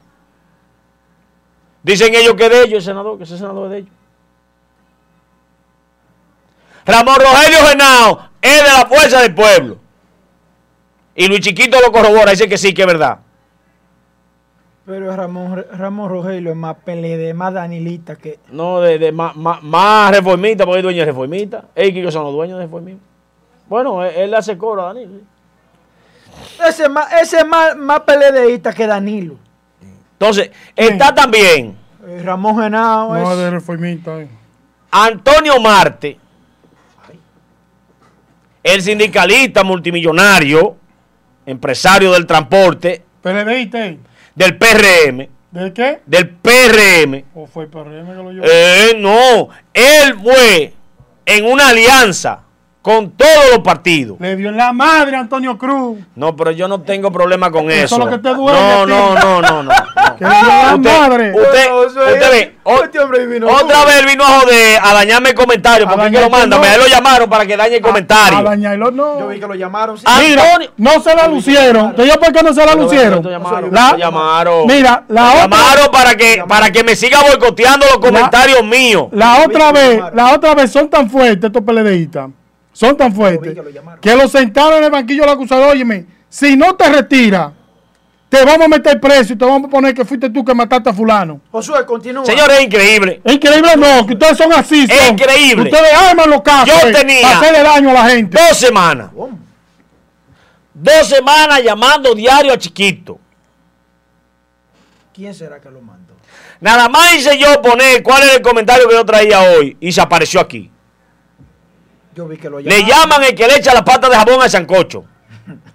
Dicen 1.89 2.15
ellos 2.15 2.35
que 2.35 2.45
es 2.45 2.51
de 2.51 2.63
ellos, 2.65 2.75
el 2.75 2.83
senador, 2.83 3.17
que 3.17 3.25
ese 3.25 3.39
senador 3.39 3.67
es 3.67 3.71
de 3.71 3.79
ellos. 3.79 3.93
Ramón 6.85 7.17
Rogelio 7.17 7.67
Genao 7.67 8.29
es 8.43 8.63
de 8.63 8.69
la 8.69 8.87
fuerza 8.87 9.23
del 9.23 9.35
pueblo. 9.35 9.79
Y 11.15 11.29
Luis 11.29 11.41
Chiquito 11.41 11.81
lo 11.81 11.93
corrobora, 11.93 12.33
dice 12.33 12.49
que 12.49 12.59
sí, 12.59 12.75
que 12.75 12.83
es 12.83 12.87
verdad. 12.87 13.21
Pero 14.89 15.15
Ramón, 15.15 15.67
Ramón 15.73 16.09
Rogelio 16.09 16.51
es 16.51 16.57
más 16.57 16.77
PLD, 16.83 17.35
más 17.35 17.53
danilita 17.53 18.17
que. 18.17 18.39
No, 18.51 18.81
de, 18.81 19.13
más, 19.13 19.37
más, 19.37 20.11
reformista, 20.11 20.65
porque 20.65 20.79
es 20.79 20.83
dueño 20.83 21.01
de 21.01 21.05
reformista. 21.05 21.65
Ellos 21.75 22.07
que 22.07 22.11
son 22.11 22.25
los 22.25 22.33
dueños 22.33 22.59
de 22.59 22.65
reformista. 22.65 23.05
Bueno, 23.69 24.03
él, 24.03 24.31
le 24.31 24.37
hace 24.39 24.57
coro 24.57 24.85
a 24.85 24.95
Danilo. 24.95 25.21
Ese 26.67 26.85
es 26.85 26.89
más, 26.89 27.13
ese 27.21 27.45
más, 27.45 27.77
más 27.77 28.01
PLDista 28.01 28.73
que 28.73 28.87
Danilo. 28.87 29.37
Entonces, 30.13 30.53
está 30.75 31.15
también. 31.15 31.77
Eh, 32.07 32.23
Ramón 32.25 32.59
Genao. 32.59 33.15
No, 33.15 33.37
de 33.37 33.51
reformista. 33.51 34.23
Eh. 34.23 34.29
Antonio 34.91 35.61
Marte. 35.61 36.19
El 38.63 38.81
sindicalista 38.81 39.63
multimillonario, 39.63 40.77
empresario 41.45 42.11
del 42.13 42.25
transporte. 42.25 43.03
PLDista. 43.21 44.08
Del 44.39 44.57
PRM. 44.57 45.29
¿De 45.51 45.73
qué? 45.73 46.01
Del 46.07 46.29
PRM. 46.29 47.25
¿O 47.35 47.49
fue 47.49 47.67
PRM 47.67 48.07
que 48.07 48.23
lo 48.23 48.31
llevó? 48.31 48.47
Eh, 48.47 48.97
no, 48.97 49.49
él 49.75 50.17
fue 50.23 50.75
en 51.27 51.45
una 51.45 51.71
alianza 51.71 52.43
con 52.83 53.11
todos 53.11 53.51
los 53.51 53.59
partidos. 53.59 54.17
Le 54.21 54.37
dio 54.37 54.49
en 54.49 54.57
la 54.57 54.73
madre 54.73 55.17
a 55.17 55.21
Antonio 55.21 55.59
Cruz. 55.59 55.99
No, 56.15 56.35
pero 56.37 56.53
yo 56.53 56.69
no 56.69 56.81
tengo 56.81 57.11
problema 57.13 57.51
con 57.51 57.71
Eso 57.71 57.85
eso. 57.85 57.95
es 57.97 58.05
lo 58.05 58.11
que 58.11 58.19
te 58.19 58.33
duele 58.35 58.59
no, 58.59 58.87
no, 58.87 59.15
no, 59.15 59.43
no, 59.43 59.63
no. 59.65 59.71
Que 60.17 60.25
le 60.25 60.31
dio 60.31 60.39
en 60.41 60.47
la 60.49 60.75
Usted- 60.77 60.99
madre. 61.01 61.33
usted- 61.35 61.73
usted 61.75 62.31
ve, 62.31 62.57
o- 62.63 62.83
este 62.85 62.99
hombre 63.01 63.27
vino 63.27 63.47
otra 63.49 63.85
vez 63.85 64.07
vino 64.07 64.25
a 64.25 64.41
joder, 64.41 64.81
a 64.83 64.95
dañarme 64.95 65.31
el 65.31 65.35
comentario. 65.35 65.87
Porque 65.87 66.11
que 66.11 66.21
lo 66.21 66.29
no. 66.29 66.37
A 66.63 66.75
él 66.75 66.81
lo 66.81 66.87
llamaron 66.87 67.29
para 67.29 67.45
que 67.45 67.57
dañe 67.57 67.77
el 67.77 67.83
comentario. 67.83 68.39
A, 68.39 68.41
a 68.41 68.45
dañarlo 68.45 68.91
no. 68.91 69.21
Yo 69.21 69.29
vi 69.29 69.41
que 69.41 69.47
lo 69.47 69.55
llamaron. 69.55 69.99
sí. 69.99 70.05
Ah, 70.07 70.21
Mira, 70.27 70.43
Antonio. 70.45 70.71
no 70.79 71.01
se 71.03 71.15
la 71.15 71.27
lucieron. 71.29 71.95
¿Te 71.95 72.05
digo 72.05 72.15
por 72.19 72.33
qué 72.33 72.43
no 72.43 72.55
se 72.55 72.65
la 72.65 72.75
lucieron? 72.75 73.23
lo 73.23 73.31
llamaron, 73.31 73.71
La- 73.75 73.91
lo 73.93 73.99
llamaron. 73.99 74.67
Mira, 74.67 75.05
la 75.09 75.21
Lo 75.23 75.29
otra, 75.31 75.43
llamaron 75.43 75.91
para 75.93 76.15
que, 76.17 76.45
para 76.49 76.71
que 76.71 76.85
me 76.85 76.97
siga 76.97 77.21
boicoteando 77.23 77.85
los 77.87 77.99
comentarios 77.99 78.65
míos. 78.65 79.09
la 79.13 79.43
otra 79.45 79.73
vez, 79.73 80.01
la 80.15 80.33
otra 80.33 80.55
vez 80.55 80.71
son 80.73 80.89
tan 80.89 81.11
fuertes 81.11 81.45
estos 81.45 81.63
PLDistas. 81.63 82.29
Son 82.79 82.97
tan 82.97 83.13
fuertes 83.13 83.57
que 84.01 84.15
lo 84.15 84.23
que 84.23 84.29
sentaron 84.29 84.79
en 84.79 84.85
el 84.85 84.91
banquillo 84.93 85.23
del 85.23 85.31
acusador. 85.31 85.71
Óyeme, 85.71 86.07
si 86.29 86.57
no 86.57 86.77
te 86.77 86.89
retiras, 86.89 87.51
te 88.29 88.45
vamos 88.45 88.67
a 88.67 88.69
meter 88.69 89.01
preso 89.01 89.33
y 89.33 89.37
te 89.37 89.45
vamos 89.45 89.65
a 89.65 89.69
poner 89.69 89.93
que 89.93 90.05
fuiste 90.05 90.31
tú 90.31 90.45
que 90.45 90.55
mataste 90.55 90.89
a 90.91 90.93
fulano. 90.93 91.41
Josué, 91.51 91.85
continúa. 91.85 92.25
Señores, 92.25 92.59
es 92.59 92.67
increíble. 92.67 93.21
Es 93.25 93.35
increíble, 93.35 93.77
no, 93.77 94.07
que 94.07 94.13
ustedes 94.13 94.39
son 94.39 94.53
así. 94.53 94.87
Es 94.89 94.97
son. 94.97 95.15
increíble. 95.15 95.65
Ustedes 95.73 95.93
arman 95.93 96.31
los 96.31 96.41
casos 96.41 96.73
Yo 96.73 96.93
tenía- 96.93 97.23
para 97.23 97.39
hacerle 97.41 97.63
daño 97.65 97.91
a 97.91 97.95
la 97.95 98.11
gente. 98.11 98.39
Dos 98.41 98.57
semanas. 98.57 99.11
Dos 100.73 101.09
semanas 101.09 101.61
llamando 101.65 102.15
diario 102.15 102.53
a 102.53 102.59
Chiquito. 102.59 103.19
¿Quién 105.13 105.35
será 105.35 105.61
que 105.61 105.69
lo 105.69 105.81
mandó? 105.81 106.15
Nada 106.61 106.89
más 106.89 107.13
hice 107.17 107.37
yo 107.37 107.61
poner 107.61 108.05
cuál 108.05 108.23
era 108.23 108.35
el 108.35 108.43
comentario 108.43 108.87
que 108.89 108.95
yo 108.95 109.05
traía 109.05 109.41
hoy 109.51 109.77
y 109.81 109.91
se 109.91 110.01
apareció 110.01 110.39
aquí. 110.39 110.71
Yo 112.19 112.27
vi 112.27 112.37
que 112.37 112.51
lo 112.51 112.59
Le 112.59 112.83
llaman 112.85 113.23
el 113.23 113.33
que 113.33 113.47
le 113.47 113.59
echa 113.59 113.73
la 113.73 113.85
pata 113.85 114.09
de 114.09 114.17
jabón 114.17 114.43
al 114.43 114.51
sancocho. 114.51 115.05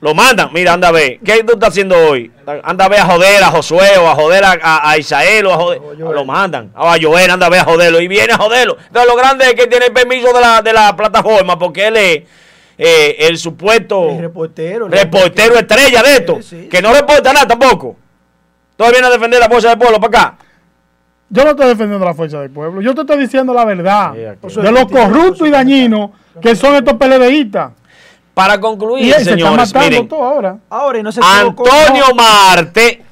Lo 0.01 0.13
mandan, 0.13 0.49
mira, 0.51 0.73
anda 0.73 0.89
a 0.89 0.91
ver. 0.91 1.19
¿Qué 1.23 1.41
tú 1.45 1.53
estás 1.53 1.69
haciendo 1.69 1.95
hoy? 1.95 2.29
Anda 2.63 2.83
a 2.83 2.89
ver 2.89 2.99
a 2.99 3.05
joder 3.05 3.41
a 3.41 3.47
Josué 3.47 3.97
o 3.97 4.09
a 4.09 4.13
joder 4.13 4.43
a, 4.43 4.51
a, 4.61 4.89
a 4.89 4.97
Isael 4.97 5.45
o 5.45 5.53
a 5.53 5.55
joder. 5.55 5.81
O. 6.03 6.11
Lo 6.11 6.25
mandan. 6.25 6.69
O 6.75 6.85
a 6.85 6.97
Joel, 7.01 7.31
anda 7.31 7.45
a 7.45 7.49
ver 7.49 7.61
a 7.61 7.63
joderlo. 7.63 8.01
Y 8.01 8.09
viene 8.09 8.33
a 8.33 8.37
joderlo. 8.37 8.75
Entonces 8.87 9.09
lo 9.09 9.15
grande 9.15 9.45
es 9.45 9.53
que 9.53 9.67
tiene 9.67 9.85
el 9.85 9.93
permiso 9.93 10.33
de 10.33 10.41
la, 10.41 10.61
de 10.61 10.73
la 10.73 10.93
plataforma 10.97 11.57
porque 11.57 11.87
él 11.87 11.95
es 11.95 12.23
eh, 12.77 13.15
el 13.19 13.37
supuesto 13.37 14.09
El 14.09 14.19
reportero. 14.19 14.87
el 14.87 14.91
reportero 14.91 15.55
estrella 15.55 16.03
de 16.03 16.13
esto. 16.13 16.41
Sí, 16.41 16.63
sí. 16.63 16.67
Que 16.67 16.81
no 16.81 16.93
reporta 16.93 17.31
nada 17.31 17.47
tampoco. 17.47 17.95
Todavía 18.75 18.99
viene 18.99 19.07
a 19.07 19.17
defender 19.17 19.39
la 19.39 19.47
fuerza 19.47 19.69
del 19.69 19.77
pueblo 19.77 20.01
para 20.01 20.19
acá. 20.19 20.37
Yo 21.29 21.45
no 21.45 21.51
estoy 21.51 21.67
defendiendo 21.67 22.03
la 22.05 22.13
fuerza 22.13 22.41
del 22.41 22.49
pueblo. 22.51 22.81
Yo 22.81 22.93
te 22.93 23.01
estoy 23.01 23.17
diciendo 23.17 23.53
la 23.53 23.63
verdad. 23.63 24.11
Sí, 24.13 24.25
aquí. 24.25 24.61
De 24.61 24.71
lo 24.73 24.85
corrupto 24.89 25.45
y 25.47 25.49
dañino 25.49 26.11
que 26.41 26.55
son 26.55 26.75
estos 26.75 26.93
PLDistas. 26.95 27.71
Para 28.33 28.55
Y 28.55 28.59
concluir, 28.59 29.05
él 29.05 29.13
se 29.13 29.19
está 29.19 29.31
señores, 29.35 29.57
matando 29.73 29.89
miren. 29.89 30.07
todo 30.07 30.23
ahora. 30.23 30.57
Ahora, 30.69 30.99
y 30.99 31.03
no 31.03 31.11
se 31.11 31.19
equivocó. 31.19 31.65
Antonio 31.71 32.15
Marte 32.15 33.03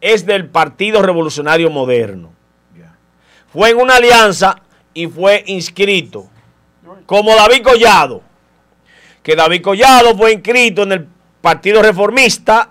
es 0.00 0.24
del 0.24 0.46
Partido 0.48 1.02
Revolucionario 1.02 1.70
Moderno. 1.70 2.30
Fue 3.52 3.70
en 3.70 3.78
una 3.78 3.96
alianza 3.96 4.56
y 4.94 5.06
fue 5.08 5.42
inscrito 5.46 6.26
como 7.06 7.34
David 7.34 7.62
Collado. 7.62 8.22
Que 9.22 9.36
David 9.36 9.62
Collado 9.62 10.16
fue 10.16 10.32
inscrito 10.32 10.82
en 10.84 10.92
el 10.92 11.08
Partido 11.40 11.82
Reformista. 11.82 12.70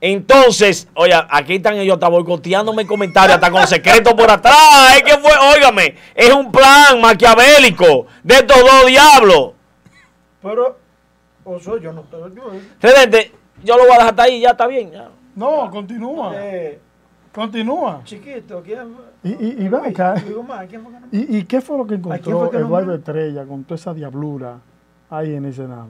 Entonces, 0.00 0.88
oye, 0.94 1.12
aquí 1.30 1.56
están 1.56 1.74
ellos 1.76 1.94
hasta 1.94 2.08
boicoteándome 2.08 2.86
comentarios, 2.86 3.34
hasta 3.34 3.50
con 3.50 3.66
secreto 3.66 4.14
por 4.14 4.30
atrás. 4.30 4.96
Es 4.96 5.02
que 5.02 5.18
fue, 5.18 5.32
óigame, 5.56 5.96
es 6.14 6.32
un 6.32 6.52
plan 6.52 7.00
maquiavélico 7.00 8.06
de 8.22 8.34
estos 8.34 8.60
dos 8.60 8.86
diablos. 8.86 9.52
Pero, 10.42 10.78
Josué, 11.44 11.80
yo 11.82 11.92
no 11.92 12.02
estoy. 12.02 12.32
yo- 12.34 12.52
Redente, 12.80 13.32
yo 13.64 13.76
lo 13.76 13.82
voy 13.84 13.90
a 13.92 13.94
dejar 13.94 14.08
hasta 14.10 14.22
ahí, 14.22 14.40
ya 14.40 14.50
está 14.50 14.66
bien. 14.68 14.92
ya. 14.92 15.08
No, 15.34 15.68
continúa. 15.70 16.32
Eh, 16.36 16.80
Continúa. 17.32 18.00
chiquito, 18.04 18.62
¿quién 18.64 18.94
fue? 18.94 19.30
Y, 19.30 19.46
y, 19.46 19.64
y 19.64 19.68
ven 19.68 19.84
acá. 19.84 20.14
¿Y, 21.12 21.38
y 21.38 21.44
qué 21.44 21.60
fue 21.60 21.76
lo 21.78 21.86
que 21.86 21.94
encontró 21.94 22.50
que 22.50 22.56
Eduardo? 22.56 22.94
Estrella 22.94 23.44
con 23.44 23.64
toda 23.64 23.76
esa 23.76 23.92
diablura 23.94 24.58
ahí 25.10 25.34
en 25.34 25.44
el 25.44 25.54
Senado? 25.54 25.88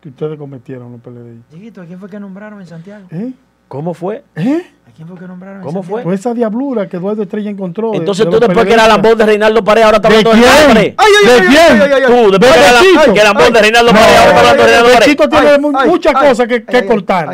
Que 0.00 0.10
ustedes 0.10 0.38
cometieron 0.38 0.92
los 0.92 1.00
PLDI. 1.00 1.42
Chiquito, 1.50 1.82
¿a 1.82 1.84
quién 1.86 1.98
fue 1.98 2.08
que 2.08 2.20
nombraron 2.20 2.60
en 2.60 2.66
Santiago? 2.66 3.06
¿Eh? 3.10 3.32
¿Cómo 3.68 3.94
fue? 3.94 4.22
¿Eh? 4.36 4.62
¿A 4.88 4.92
quién 4.96 5.08
fue 5.08 5.18
que 5.18 5.26
nombraron 5.26 5.62
¿Cómo 5.62 5.82
fue? 5.82 6.02
Pues 6.02 6.20
esa 6.20 6.32
diablura 6.32 6.88
que 6.88 6.96
Eduardo 6.96 7.22
Estrella 7.22 7.50
encontró. 7.50 7.94
Entonces 7.94 8.24
de 8.24 8.30
tú 8.30 8.38
después 8.38 8.64
que 8.64 8.72
era 8.72 8.84
PLDistas. 8.84 8.88
lambón 8.88 9.18
de 9.18 9.26
Reinaldo 9.26 9.64
Pared, 9.64 9.82
ahora 9.82 9.96
estás 9.96 10.12
¿De 10.12 10.18
hablando 10.18 10.30
de 10.30 10.46
Reinaldo 10.46 10.74
Pared. 10.74 10.82
quién? 10.82 10.94
Ay, 10.98 11.12
ay, 11.18 11.26
¿De 11.26 11.32
ay, 11.32 11.46
quién? 11.48 11.60
ay, 11.60 11.80
ay, 11.80 11.92
ay, 11.92 12.02
ay. 12.06 12.24
Tú, 12.24 12.30
después 12.30 12.52
que 12.52 12.58
era, 12.60 13.12
que 13.14 13.24
lambón 13.24 13.52
de 13.52 13.60
Reinaldo 13.60 13.92
Pared, 13.92 14.04
ahora 14.16 14.30
estás 14.30 14.38
hablando 14.38 14.62
de 14.62 14.68
Reinaldo 14.68 15.28
Pared. 15.28 15.60
Tiene 15.60 15.86
muchas 15.90 16.14
cosas 16.14 16.46
que, 16.48 16.86
cortar. 16.86 17.28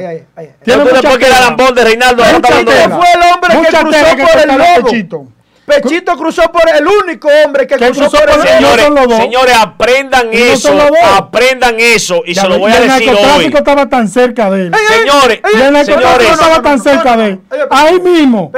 Tiene 0.64 0.84
después 0.84 1.18
que 1.18 1.26
era 1.26 1.36
tela. 1.36 1.40
lambón 1.48 1.74
de 1.74 1.84
Reinaldo, 1.84 2.24
ahora 2.24 2.36
estás 2.36 2.50
hablando 2.50 2.70
de 2.72 2.78
tela. 2.82 2.96
fue 2.96 3.06
el 3.12 3.20
hombre 3.32 3.70
que 3.70 3.76
cruzó 3.78 4.32
por 4.32 4.40
el 4.40 5.08
lobo. 5.12 5.32
Pechito. 5.64 6.16
Cruzó 6.16 6.42
por 6.50 6.62
el 6.68 6.84
único 6.86 7.28
hombre 7.44 7.66
que, 7.66 7.76
Que 7.76 7.86
cruzó, 7.86 8.10
cruzó 8.10 8.18
por 8.18 8.30
el 8.30 8.40
el- 8.40 8.48
Señores, 8.48 8.86
dos. 9.08 9.16
señores, 9.16 9.56
aprendan 9.56 10.28
Ellos 10.32 10.64
eso, 10.64 10.78
aprendan 11.14 11.76
eso 11.78 12.22
y 12.26 12.34
Ya 12.34 12.42
se 12.42 12.48
lo 12.48 12.58
voy 12.58 12.72
a 12.72 12.78
el 12.78 12.88
decir 12.88 13.06
narcotráfico 13.06 13.56
hoy. 13.56 13.58
estaba 13.58 13.88
tan 13.88 14.08
cerca 14.08 14.50
de 14.50 14.62
él. 14.66 14.72
Señores, 14.88 15.40
Y 15.54 15.60
el 15.60 15.72
narcotráfico 15.72 16.10
señores, 16.10 16.30
estaba 16.32 16.62
tan 16.62 16.80
cerca 16.80 17.16
de 17.16 17.26
él. 17.26 17.40
Ahí 17.70 18.00
mismo. 18.00 18.50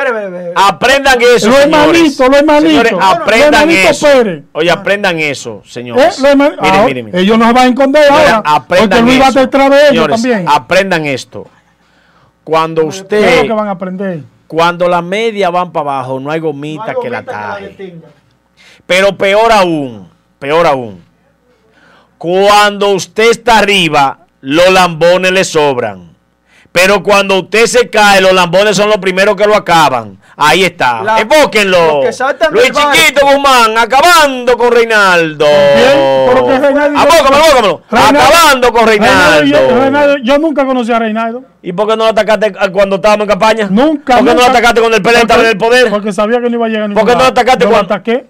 Aprendan 0.57 1.21
eso, 1.21 1.49
Los 1.49 1.57
señores. 1.59 1.65
hermanitos, 1.65 2.29
los 2.29 2.39
hermanitos. 2.39 2.71
Señores, 2.89 2.93
aprendan 3.01 3.71
eso. 3.71 4.07
Pérez. 4.07 4.43
Oye, 4.53 4.71
aprendan 4.71 5.19
eso, 5.21 5.63
Eh, 5.65 5.69
señores. 5.69 6.23
herman- 6.23 6.51
Miren, 6.61 6.65
ahora, 6.75 6.85
miren, 6.87 7.05
miren. 7.07 7.21
Ellos 7.21 7.39
nos 7.39 7.53
van 7.53 7.67
a 7.67 7.69
esconder 7.69 8.11
ahora. 8.11 8.43
Porque 8.43 8.51
aprendan 8.83 9.05
Luis 9.05 9.21
va 9.21 9.31
detrás 9.31 9.71
de 9.71 9.77
ellos 9.77 9.89
Señores, 9.91 10.23
también. 10.23 10.45
aprendan 10.49 11.05
esto. 11.07 11.47
Cuando 12.45 12.83
¿Qué 12.83 12.89
es 12.89 12.97
usted, 13.01 13.37
lo 13.43 13.43
que 13.49 13.53
van 13.53 13.69
a 13.69 13.71
aprender? 13.73 14.21
Cuando 14.47 14.89
la 14.89 15.03
media 15.03 15.51
van 15.51 15.73
para 15.73 15.91
abajo, 15.91 16.21
no 16.21 16.31
hay 16.31 16.41
gomita 16.41 16.85
No 16.87 16.91
hay 16.91 16.97
que 17.03 17.11
la 17.11 17.23
taje. 17.23 17.97
Pero 18.87 19.17
peor 19.17 19.53
aún, 19.53 20.09
peor 20.39 20.67
aún, 20.67 21.03
cuando 22.19 22.91
usted 22.91 23.31
está 23.31 23.59
arriba, 23.59 24.27
los 24.41 24.71
lambones 24.71 25.33
le 25.33 25.45
sobran. 25.45 26.15
Pero 26.73 27.03
cuando 27.03 27.39
usted 27.39 27.67
se 27.67 27.89
cae, 27.89 28.21
los 28.21 28.33
lambones 28.33 28.77
son 28.77 28.89
los 28.89 28.99
primeros 28.99 29.37
que 29.37 29.47
lo 29.47 29.55
acaban. 29.55 30.19
Ahí 30.37 30.65
está. 30.65 31.03
La- 31.03 31.21
Evóquenlo. 31.21 32.01
Luis. 32.51 32.67
Chiquito 32.73 33.25
Guzmán, 33.27 33.79
acabando 33.79 34.57
con 34.59 34.73
Reinaldo. 34.73 35.47
Reinaldo- 35.47 36.99
Abócamelo, 36.99 36.99
abócamelo. 36.99 37.83
Reinaldo- 37.91 38.21
Acabando 38.21 38.73
con 38.73 38.87
Reinaldo, 38.87 39.81
Reinaldo. 39.81 40.17
yo, 40.23 40.39
nunca 40.39 40.65
conocí 40.67 40.93
a 40.93 40.99
Reinaldo. 40.99 41.45
¿Y 41.63 41.73
por 41.73 41.87
qué 41.89 41.97
no 41.97 42.05
lo 42.05 42.11
atacaste 42.11 42.53
cuando 42.73 42.97
estábamos 42.97 43.25
en 43.25 43.29
campaña? 43.31 43.69
Nunca. 43.71 44.17
¿Por 44.17 44.25
qué 44.27 44.35
no 44.35 44.41
lo 44.41 44.47
atacaste 44.47 44.81
cuando 44.81 44.97
el 44.97 45.03
PLD 45.03 45.21
estaba 45.21 45.43
en 45.43 45.49
el 45.51 45.59
poder? 45.59 45.91
Porque 45.91 46.13
sabía 46.13 46.41
que 46.41 46.51
no 46.51 46.57
iba 46.57 46.67
a 46.67 46.69
llegar 46.69 46.85
a 46.85 46.89
ningún 46.89 47.01
¿Por 47.03 47.11
qué 47.11 47.17
no 47.17 47.23
lo 47.23 47.29
atacaste 47.29 47.65
Yo 47.65 47.71
lo 47.71 47.77
cuando- 47.77 47.95
ataqué. 47.95 48.27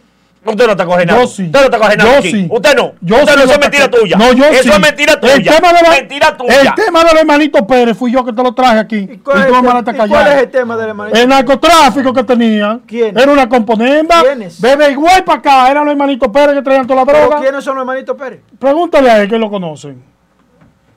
Usted 0.47 0.67
no 0.67 0.73
atacó 0.73 0.95
a 0.95 0.97
Reinaldo. 0.99 1.23
Yo 1.23 1.29
sí. 1.29 1.43
Usted 1.45 1.61
no 1.61 1.67
atacó 1.67 1.85
a 1.85 1.89
Reinaldo 1.89 2.13
Yo 2.13 2.19
aquí. 2.19 2.31
sí. 2.31 2.49
Usted 2.51 2.77
no. 2.77 2.93
Yo 3.01 3.17
Usted 3.17 3.33
sí 3.33 3.39
no, 3.39 3.45
eso 3.45 3.53
es 3.53 3.59
mentira 3.61 3.91
tuya. 3.91 4.17
No, 4.17 4.33
yo 4.33 4.45
eso 4.47 4.63
sí. 4.63 4.69
es 4.71 4.81
mentira 4.81 5.21
tuya. 5.21 5.35
El 5.35 5.45
tema, 5.45 5.73
de 5.73 5.83
la- 5.83 5.91
mentira 5.91 6.37
tuya. 6.37 6.61
el 6.61 6.75
tema 6.75 7.05
del 7.05 7.17
hermanito 7.19 7.67
Pérez 7.67 7.97
fui 7.97 8.13
yo 8.13 8.25
que 8.25 8.33
te 8.33 8.43
lo 8.43 8.53
traje 8.55 8.79
aquí. 8.79 8.97
¿Y 8.97 9.13
Y 9.15 9.19
cuál, 9.19 9.39
es 9.39 9.47
tú 9.49 9.55
el 9.55 9.61
te- 9.61 9.67
mandaste 9.67 9.91
y 10.05 10.09
cuál 10.09 10.27
es 10.29 10.43
el 10.43 10.51
tema 10.51 10.77
del 10.77 10.89
hermanito? 10.89 11.19
El 11.19 11.29
narcotráfico 11.29 12.13
que 12.13 12.25
tenía. 12.25 12.81
¿Quién? 12.87 13.19
Era 13.19 13.33
una 13.33 13.49
componenda. 13.49 14.21
¿Quiénes? 14.23 14.61
Bebe 14.61 14.91
igual 14.91 15.25
para 15.25 15.39
acá. 15.39 15.71
Eran 15.71 15.85
los 15.85 15.93
hermanitos 15.93 16.29
Pérez 16.31 16.55
que 16.57 16.63
traían 16.63 16.87
toda 16.87 17.01
la 17.01 17.07
¿Pero 17.07 17.19
droga. 17.21 17.41
¿Quiénes 17.41 17.65
son 17.65 17.75
los 17.77 17.83
hermanitos 17.83 18.17
Pérez? 18.17 18.41
Pregúntale 18.59 19.11
a 19.11 19.23
él 19.23 19.29
que 19.29 19.39
lo 19.39 19.51
conocen. 19.51 20.03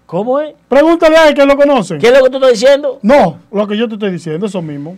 ¿Cómo 0.05 0.39
es? 0.39 0.53
Pregúntale 0.69 1.17
a 1.17 1.27
él 1.27 1.33
que 1.33 1.45
lo 1.45 1.57
conocen. 1.57 1.99
¿Qué 1.99 2.07
es 2.07 2.13
lo 2.17 2.23
que 2.23 2.29
tú 2.29 2.37
estás 2.37 2.51
diciendo? 2.51 2.99
No, 3.01 3.39
lo 3.51 3.67
que 3.67 3.75
yo 3.77 3.87
te 3.89 3.95
estoy 3.95 4.11
diciendo, 4.11 4.45
eso 4.45 4.61
mismo. 4.61 4.97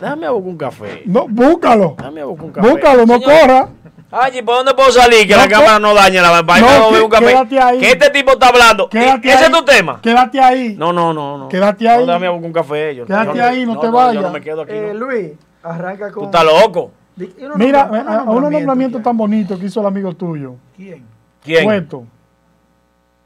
Déjame 0.00 0.26
a 0.26 0.30
buscar 0.30 0.48
un 0.50 0.56
café. 0.58 1.02
No, 1.06 1.26
búscalo. 1.28 1.94
Déjame 1.98 2.20
a 2.20 2.24
buscar 2.24 2.46
un 2.46 2.52
café. 2.52 2.70
Búscalo, 2.70 3.06
no 3.06 3.14
Señor, 3.18 3.40
corra. 3.40 3.68
Ay, 4.12 4.42
¿por 4.42 4.56
dónde 4.56 4.74
puedo 4.74 4.90
salir? 4.90 5.26
Que 5.26 5.34
No, 5.34 5.42
la 5.42 5.48
cámara 5.48 5.78
no 5.78 5.94
dañe 5.94 6.20
la 6.20 6.42
vaina. 6.42 6.66
no, 6.78 6.90
No, 6.90 7.04
un 7.04 7.10
café. 7.10 7.26
quédate 7.26 7.60
ahí. 7.60 7.78
Que 7.78 7.90
este 7.92 8.10
tipo 8.10 8.32
está 8.32 8.48
hablando. 8.48 8.88
Quédate 8.88 9.28
¿Ese 9.28 9.38
ahí. 9.38 9.44
es 9.44 9.58
tu 9.58 9.64
tema? 9.64 10.00
Quédate 10.02 10.40
ahí. 10.40 10.74
No, 10.76 10.92
no, 10.92 11.12
no. 11.14 11.38
no. 11.38 11.48
Quédate 11.48 11.84
No, 11.84 11.90
ahí. 11.90 12.06
déjame 12.06 12.26
a 12.26 12.30
buscar 12.30 12.46
un 12.46 12.52
café. 12.52 12.94
Yo, 12.96 13.06
Quédate 13.06 13.38
yo 13.38 13.44
ahí, 13.44 13.66
no 13.66 13.78
te 13.78 13.86
Yo 13.86 13.92
vayas. 13.92 14.22
no 14.22 14.30
me 14.30 14.40
quedo 14.40 14.62
aquí. 14.62 14.72
Eh, 14.74 14.90
no. 14.94 15.06
Luis, 15.06 15.30
arranca 15.62 16.10
con. 16.10 16.24
Tú 16.24 16.24
estás 16.24 16.44
loco. 16.44 16.90
Unos 17.38 17.56
Mira, 17.58 17.84
nombra- 17.86 18.12
a- 18.12 18.18
a 18.20 18.30
unos 18.30 18.50
nombramientos 18.50 18.98
ya. 19.00 19.04
tan 19.04 19.16
bonitos 19.16 19.58
que 19.60 19.66
hizo 19.66 19.80
el 19.80 19.86
amigo 19.86 20.12
tuyo. 20.14 20.54
¿Quién? 20.76 21.04
¿Quién? 21.44 21.64
Cueto. 21.64 22.04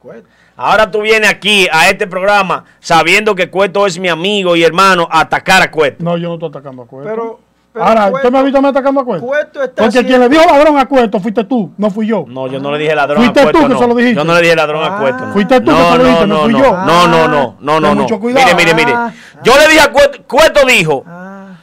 Cueto. 0.05 0.29
Ahora 0.57 0.91
tú 0.91 1.01
vienes 1.01 1.29
aquí 1.31 1.67
a 1.73 1.89
este 1.89 2.07
programa 2.07 2.65
sabiendo 2.79 3.35
que 3.35 3.49
Cueto 3.51 3.87
es 3.87 3.99
mi 3.99 4.09
amigo 4.09 4.55
y 4.55 4.63
hermano 4.63 5.09
a 5.11 5.21
atacar 5.21 5.63
a 5.63 5.71
Cueto. 5.71 6.05
No, 6.05 6.17
yo 6.19 6.29
no 6.29 6.35
estoy 6.35 6.51
atacando 6.51 6.83
a 6.83 6.87
Cueto. 6.87 7.09
Pero. 7.09 7.41
pero 7.73 7.85
Ahora, 7.85 8.03
Cueto- 8.03 8.17
¿usted 8.19 8.31
me 8.31 8.39
ha 8.39 8.43
visto 8.43 8.63
mí 8.63 8.69
atacando 8.69 9.01
a 9.01 9.05
Cueto? 9.05 9.27
Cueto 9.27 9.63
está 9.65 9.83
Porque 9.83 10.05
quien 10.07 10.21
le 10.21 10.29
dijo 10.29 10.45
ladrón 10.45 10.79
a 10.79 10.87
Cueto 10.87 11.19
fuiste 11.19 11.43
tú, 11.45 11.73
no 11.77 11.91
fui 11.91 12.07
yo. 12.07 12.25
No, 12.29 12.47
yo 12.47 12.61
no 12.61 12.71
le 12.71 12.79
dije 12.79 12.95
ladrón 12.95 13.17
Fuiste 13.23 13.41
a 13.41 13.43
Cueto. 13.45 13.59
tú 13.59 13.67
que 13.67 13.73
no. 13.75 13.81
se 13.81 13.89
lo 13.89 13.95
dijiste. 13.95 14.17
Yo 14.21 14.25
no 14.25 14.35
le 14.35 14.41
dije 14.43 14.55
ladrón 14.57 14.85
a 14.85 14.97
Ah. 14.97 15.01
Cueto. 15.01 15.27
No. 15.27 15.33
Fuiste 15.33 15.61
tú 15.61 15.67
que 15.67 15.73
no, 15.73 15.93
se 15.93 15.99
lo 15.99 16.05
dijiste, 16.05 16.27
no, 16.29 16.35
no 16.37 16.43
fui 16.45 16.53
no, 16.53 16.59
yo. 16.63 16.71
No, 16.77 17.09
no, 17.09 17.29
no, 17.29 17.57
no, 17.61 17.81
no, 17.81 17.95
mucho 17.97 18.21
cuidado. 18.21 18.47
Mire, 18.47 18.57
mire, 18.57 18.75
mire. 18.75 18.93
Ah. 18.95 19.13
Yo 19.43 19.57
le 19.59 19.67
dije 19.69 19.81
a 19.81 19.91
Cueto, 19.91 20.23
Cueto 20.29 20.67
dijo 20.67 21.03
Ah, 21.07 21.57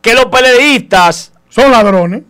que 0.00 0.14
los 0.14 0.26
peledeístas 0.26 1.32
Son 1.50 1.70
ladrones. 1.70 2.22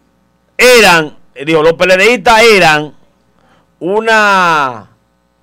eran, 0.57 1.17
digo, 1.47 1.63
los 1.63 1.75
PLDistas 1.75 2.43
eran 2.43 2.95
una 3.81 4.88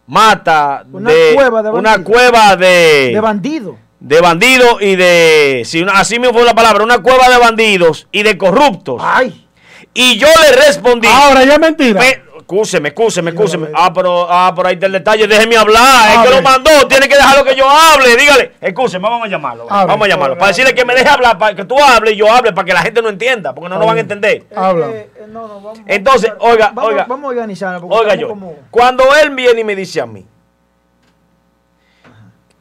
mata 0.07 0.83
Una 0.91 1.11
de 1.11 1.31
cueva 1.35 1.63
de 1.63 1.69
una 1.69 1.91
bandidos. 1.97 2.11
cueva 2.13 2.55
de 2.55 3.11
De 3.13 3.19
bandido. 3.21 3.77
de 3.99 4.21
bandidos 4.21 4.81
y 4.81 4.95
de 4.95 5.63
si 5.65 5.81
una- 5.81 5.93
así 5.99 6.19
mismo 6.19 6.33
fue 6.33 6.45
la 6.45 6.53
palabra, 6.53 6.83
una 6.83 6.99
cueva 6.99 7.27
de 7.29 7.37
bandidos 7.37 8.07
y 8.11 8.23
de 8.23 8.37
corruptos. 8.37 9.01
Ay. 9.03 9.47
Y 9.93 10.17
yo 10.17 10.27
le 10.41 10.55
respondí, 10.65 11.07
Ahora 11.07 11.43
ya 11.45 11.53
es 11.53 11.59
mentira. 11.59 11.99
Excúseme, 12.47 12.89
excúseme, 12.89 13.31
Yo 13.31 13.35
lo 13.37 13.41
excúseme. 13.41 13.65
veo. 13.67 13.75
Ah, 13.75 13.91
pero, 13.91 14.27
ah, 14.29 14.53
pero 14.55 14.67
ahí 14.67 14.75
está 14.75 14.85
el 14.85 14.91
detalle. 14.91 15.25
Déjeme 15.27 15.57
hablar. 15.57 16.11
Es 16.13 16.29
que 16.29 16.35
lo 16.35 16.41
mandó. 16.43 16.87
Tiene 16.87 17.07
que 17.07 17.15
dejarlo 17.15 17.43
que 17.43 17.55
yo 17.55 17.67
hable. 17.67 18.15
Dígale. 18.15 18.51
Excúseme, 18.61 19.09
vamos 19.09 19.25
a 19.25 19.29
llamarlo. 19.31 19.65
Vamos 19.65 20.05
a 20.05 20.07
llamarlo. 20.07 20.37
Para 20.37 20.49
decirle 20.49 20.75
que 20.75 20.85
me 20.85 20.93
deje 20.93 21.09
hablar, 21.09 21.39
para 21.39 21.55
que 21.55 21.65
tú 21.65 21.75
hables 21.79 22.13
y 22.13 22.17
yo 22.17 22.31
hable, 22.31 22.53
para 22.53 22.63
que 22.65 22.73
la 22.73 22.81
gente 22.83 23.01
no 23.01 23.09
entienda, 23.09 23.55
porque 23.55 23.67
no 23.69 23.79
lo 23.79 23.85
van 23.87 23.97
a 23.97 24.01
entender. 24.01 24.45
Habla. 24.55 24.89
Eh, 24.91 25.09
eh, 25.15 25.25
no, 25.27 25.47
no, 25.47 25.59
vamos- 25.59 25.79
Entonces, 25.87 26.29
vamos- 26.37 26.45
oiga, 26.53 26.71
vamos, 26.71 26.91
oiga. 26.91 27.05
Vamos 27.09 27.25
a 27.25 27.29
organizarnos. 27.29 27.81
porque 27.81 27.95
Oiga 27.95 28.13
yo, 28.15 28.27
como- 28.27 28.55
cuando 28.69 29.03
él 29.15 29.31
viene 29.31 29.61
y 29.61 29.63
me 29.63 29.75
dice 29.75 29.99
a 30.01 30.05
mí, 30.05 30.23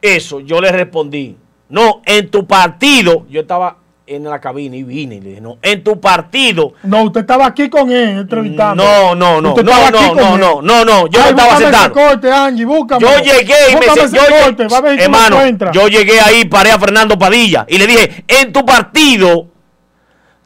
eso, 0.01 0.39
yo 0.39 0.59
le 0.61 0.71
respondí, 0.71 1.37
no, 1.69 2.01
en 2.05 2.29
tu 2.31 2.45
partido, 2.47 3.25
yo 3.29 3.41
estaba 3.41 3.77
en 4.07 4.23
la 4.23 4.39
cabina 4.39 4.75
y 4.75 4.83
vine 4.83 5.15
y 5.15 5.21
le 5.21 5.29
dije, 5.29 5.41
no, 5.41 5.57
en 5.63 5.83
tu 5.83 5.99
partido 5.99 6.73
No, 6.83 7.03
usted 7.05 7.21
estaba 7.21 7.47
aquí 7.47 7.69
con 7.69 7.91
él 7.91 8.19
entrevistando. 8.19 8.83
No, 8.83 9.15
no, 9.15 9.41
no, 9.41 9.49
Usted 9.49 9.63
no, 9.63 9.71
no, 9.89 9.91
no, 9.91 10.33
él. 10.35 10.39
no, 10.39 10.61
no, 10.61 10.85
no, 10.85 11.07
yo 11.07 11.19
no 11.21 11.29
estaba 11.29 11.57
sentado. 11.57 11.91
corte, 11.91 12.31
Angie, 12.31 12.65
búscame. 12.65 13.01
Yo 13.01 13.17
llegué 13.23 13.55
y 13.71 13.73
me 13.73 13.79
Búscame 13.87 14.01
se- 14.01 14.17
ese 14.17 14.17
yo 14.17 15.03
hermano, 15.03 15.71
yo 15.73 15.87
llegué 15.87 16.19
ahí, 16.19 16.45
paré 16.45 16.71
a 16.71 16.79
Fernando 16.79 17.17
Padilla 17.17 17.65
y 17.67 17.77
le 17.79 17.87
dije, 17.87 18.23
en 18.27 18.53
tu 18.53 18.63
partido 18.65 19.47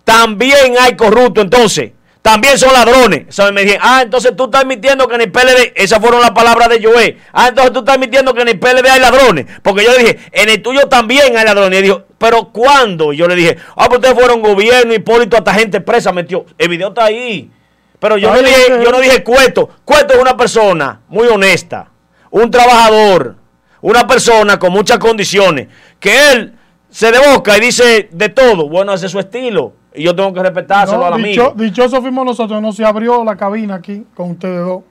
también 0.04 0.76
hay 0.80 0.96
corruptos, 0.96 1.44
entonces, 1.44 1.92
también 2.22 2.58
son 2.58 2.74
ladrones. 2.74 3.26
¿Sabes? 3.30 3.54
Me 3.54 3.62
dijeron, 3.62 3.82
ah, 3.86 4.02
entonces 4.02 4.36
tú 4.36 4.46
estás 4.46 4.62
admitiendo 4.64 5.08
que 5.08 5.16
en 5.16 5.22
el 5.22 5.32
PLD, 5.32 5.74
esas 5.76 6.00
fueron 6.00 6.22
las 6.22 6.32
palabras 6.32 6.70
de 6.70 6.84
Joé, 6.84 7.18
ah, 7.34 7.50
entonces 7.50 7.74
tú 7.74 7.80
estás 7.80 7.96
admitiendo 7.96 8.34
que 8.34 8.42
en 8.42 8.48
el 8.50 8.60
PLD 8.60 8.88
hay 8.90 9.00
ladrones, 9.00 9.46
porque 9.62 9.84
yo 9.84 9.92
le 9.92 10.00
dije, 10.00 10.20
en 10.32 10.50
el 10.50 10.62
tuyo 10.62 10.88
también 10.88 11.36
hay 11.38 11.46
ladrones. 11.46 11.80
Y 11.80 11.84
dijo, 11.84 12.04
pero 12.20 12.50
¿cuándo? 12.52 13.12
Yo 13.14 13.28
le 13.28 13.34
dije, 13.36 13.58
ah, 13.76 13.86
pues 13.88 13.98
ustedes 14.00 14.14
fueron 14.14 14.42
gobierno, 14.44 14.94
Hipólito, 14.94 15.36
hasta 15.38 15.54
gente 15.56 15.82
presa 15.82 16.12
metió. 16.12 16.46
El 16.60 16.70
video 16.70 16.90
está 16.90 17.06
ahí. 17.06 17.50
Pero 17.98 18.18
yo 18.18 18.32
no 18.32 18.38
dije, 18.40 18.82
yo 18.84 18.92
no 18.92 19.00
dije 19.02 19.24
Cueto. 19.24 19.70
Cueto 19.84 20.14
es 20.14 20.22
una 20.22 20.38
persona 20.38 21.02
muy 21.10 21.28
honesta, 21.28 21.90
un 22.30 22.52
trabajador, 22.52 23.36
una 23.82 24.06
persona 24.08 24.60
con 24.60 24.72
muchas 24.72 25.00
condiciones, 25.00 25.68
que 26.00 26.32
él 26.32 26.54
se 26.90 27.12
deboca 27.12 27.58
y 27.58 27.62
dice 27.62 28.08
de 28.12 28.30
todo. 28.30 28.70
Bueno, 28.70 28.94
ese 28.94 29.08
es 29.08 29.12
su 29.12 29.20
estilo. 29.20 29.74
Y 29.94 30.04
yo 30.04 30.16
tengo 30.16 30.32
que 30.34 30.42
respetárselo 30.44 31.00
No, 31.00 31.06
al 31.16 31.22
dicho- 31.24 31.48
amigo. 31.52 31.64
dichoso 31.64 32.00
fuimos 32.02 32.24
nosotros, 32.26 32.62
no 32.62 32.72
se 32.72 32.86
abrió 32.86 33.24
la 33.24 33.36
cabina 33.36 33.76
aquí 33.76 34.06
con 34.16 34.32
ustedes 34.32 34.64
dos. 34.64 34.84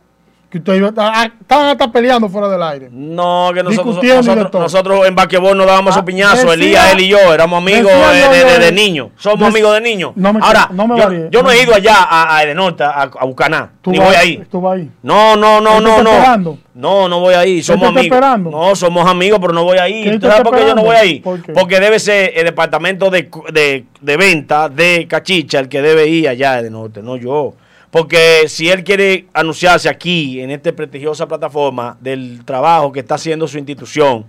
Que 0.50 0.56
ustedes 0.56 0.78
iban- 0.78 0.94
ah, 0.96 1.28
estaban 1.42 1.66
hasta 1.66 1.92
peleando 1.92 2.26
fuera 2.30 2.48
del 2.48 2.62
aire. 2.62 2.88
No, 2.90 3.50
que 3.52 3.62
nosotros, 3.62 4.02
nosotros, 4.02 4.50
nosotros 4.54 5.06
en 5.06 5.14
basquetbol 5.14 5.54
nos 5.58 5.66
dábamos 5.66 5.94
Ah, 5.94 6.02
piñazos, 6.02 6.54
Elías, 6.54 6.90
él 6.94 7.00
y 7.00 7.08
yo, 7.08 7.18
éramos 7.34 7.58
amigos 7.58 7.92
decía 7.92 8.30
de, 8.30 8.38
de- 8.38 8.44
de- 8.44 8.50
yo, 8.54 8.58
de 8.60 8.72
niños. 8.72 9.08
Somos 9.18 9.46
amigos 9.46 9.74
de 9.74 9.80
niños. 9.82 10.12
no 10.16 10.32
me- 10.32 10.40
Ahora, 10.42 10.70
no 10.72 10.86
me 10.88 10.98
yo, 10.98 11.42
no 11.42 11.42
no 11.42 11.50
he 11.50 11.62
ido 11.62 11.74
allá 11.74 11.96
a, 12.02 12.34
a 12.38 12.42
Edenorte, 12.44 12.82
a, 12.82 12.88
a 13.02 13.24
Bucaná. 13.26 13.72
Tú 13.82 13.90
Ni 13.90 13.98
vas- 13.98 14.06
voy 14.08 14.16
ahí. 14.16 14.42
Tú 14.50 14.58
vas 14.62 14.76
ahí. 14.78 14.90
No, 15.02 15.36
no, 15.36 15.60
no, 15.60 15.70
¿Qué 15.72 15.76
te 15.76 15.82
no, 15.82 16.02
no. 16.02 16.10
esperando? 16.12 16.58
No, 16.74 17.08
no 17.10 17.20
voy 17.20 17.34
ahí. 17.34 17.62
Somos 17.62 17.88
amigos. 17.88 18.04
esperando? 18.04 18.50
No, 18.50 18.74
somos 18.74 19.06
amigos, 19.06 19.38
pero 19.42 19.52
no 19.52 19.64
voy 19.64 19.76
ahí. 19.76 20.02
¿Qué 20.04 20.18
¿Tú 20.18 20.28
sabes 20.28 20.42
por 20.44 20.56
qué 20.56 20.66
yo 20.66 20.74
no 20.74 20.82
voy 20.82 20.96
ahí? 20.96 21.20
¿Por? 21.20 21.42
Porque 21.52 21.78
debe 21.78 21.98
ser 21.98 22.32
el 22.34 22.44
departamento 22.46 23.10
de, 23.10 23.28
de, 23.52 23.84
de 24.00 24.16
venta 24.16 24.70
de 24.70 25.06
Cachicha 25.06 25.58
el 25.58 25.68
que 25.68 25.82
debe 25.82 26.06
ir 26.06 26.26
allá 26.26 26.62
de 26.62 26.70
norte, 26.70 27.02
no 27.02 27.16
yo. 27.16 27.52
Porque 27.90 28.44
si 28.48 28.68
él 28.68 28.84
quiere 28.84 29.26
anunciarse 29.32 29.88
aquí, 29.88 30.40
en 30.40 30.50
esta 30.50 30.72
prestigiosa 30.72 31.26
plataforma, 31.26 31.96
del 32.00 32.44
trabajo 32.44 32.92
que 32.92 33.00
está 33.00 33.14
haciendo 33.14 33.48
su 33.48 33.56
institución, 33.58 34.26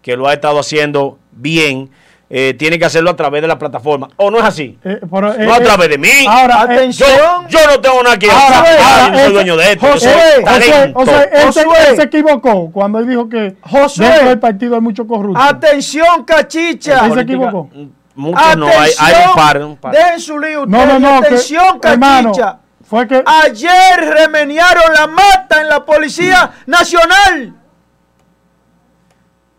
que 0.00 0.16
lo 0.16 0.26
ha 0.26 0.32
estado 0.32 0.58
haciendo 0.58 1.18
bien, 1.32 1.90
eh, 2.30 2.54
tiene 2.58 2.78
que 2.78 2.84
hacerlo 2.86 3.10
a 3.10 3.16
través 3.16 3.42
de 3.42 3.48
la 3.48 3.58
plataforma. 3.58 4.08
¿O 4.16 4.30
no 4.30 4.38
es 4.38 4.44
así? 4.44 4.78
Eh, 4.82 4.98
pero, 5.12 5.32
eh, 5.34 5.44
no 5.46 5.54
a 5.54 5.58
eh, 5.58 5.60
través 5.60 5.88
de 5.90 5.98
mí. 5.98 6.08
Ahora, 6.28 6.66
yo, 6.66 6.72
Atención. 6.72 7.48
yo 7.48 7.58
no 7.68 7.80
tengo 7.80 8.02
nada 8.02 8.18
que 8.18 8.30
Ahora, 8.30 8.60
hacer. 8.62 9.12
no 9.12 9.18
soy 9.18 9.32
dueño 9.34 9.56
de 9.58 9.72
esto. 9.72 9.86
yo 9.86 9.92
José, 9.92 10.10
soy 10.10 10.44
José, 10.44 10.70
talento. 10.70 10.98
o 10.98 11.04
sea, 11.04 11.22
él 11.22 11.52
se, 11.52 11.64
Josué. 11.64 11.78
él 11.90 11.96
se 11.96 12.02
equivocó 12.02 12.70
cuando 12.72 12.98
él 12.98 13.08
dijo 13.08 13.28
que 13.28 13.56
Josué. 13.60 14.06
dentro 14.08 14.28
del 14.30 14.38
partido 14.40 14.74
hay 14.74 14.80
mucho 14.80 15.06
corrupto. 15.06 15.40
Atención, 15.40 16.24
cachicha. 16.24 17.06
Él 17.06 17.12
se 17.14 17.20
equivocó. 17.20 17.68
Muchos 18.14 18.56
no, 18.56 18.66
hay, 18.68 18.90
hay 18.98 19.14
un 19.28 19.34
par. 19.36 19.62
Un 19.62 19.76
par. 19.76 19.94
Dejen 19.94 20.18
su 20.20 20.38
lío 20.38 20.64
No, 20.66 20.78
ustedes. 20.78 21.00
no, 21.00 21.14
no. 21.16 21.20
que- 21.20 21.26
Atención, 21.26 21.78
hermano, 21.82 22.30
cachicha. 22.32 22.58
Fue 22.88 23.06
que 23.08 23.22
Ayer 23.26 24.00
remenearon 24.00 24.92
la 24.94 25.06
mata 25.06 25.60
en 25.60 25.68
la 25.68 25.84
Policía 25.84 26.52
Nacional. 26.66 27.54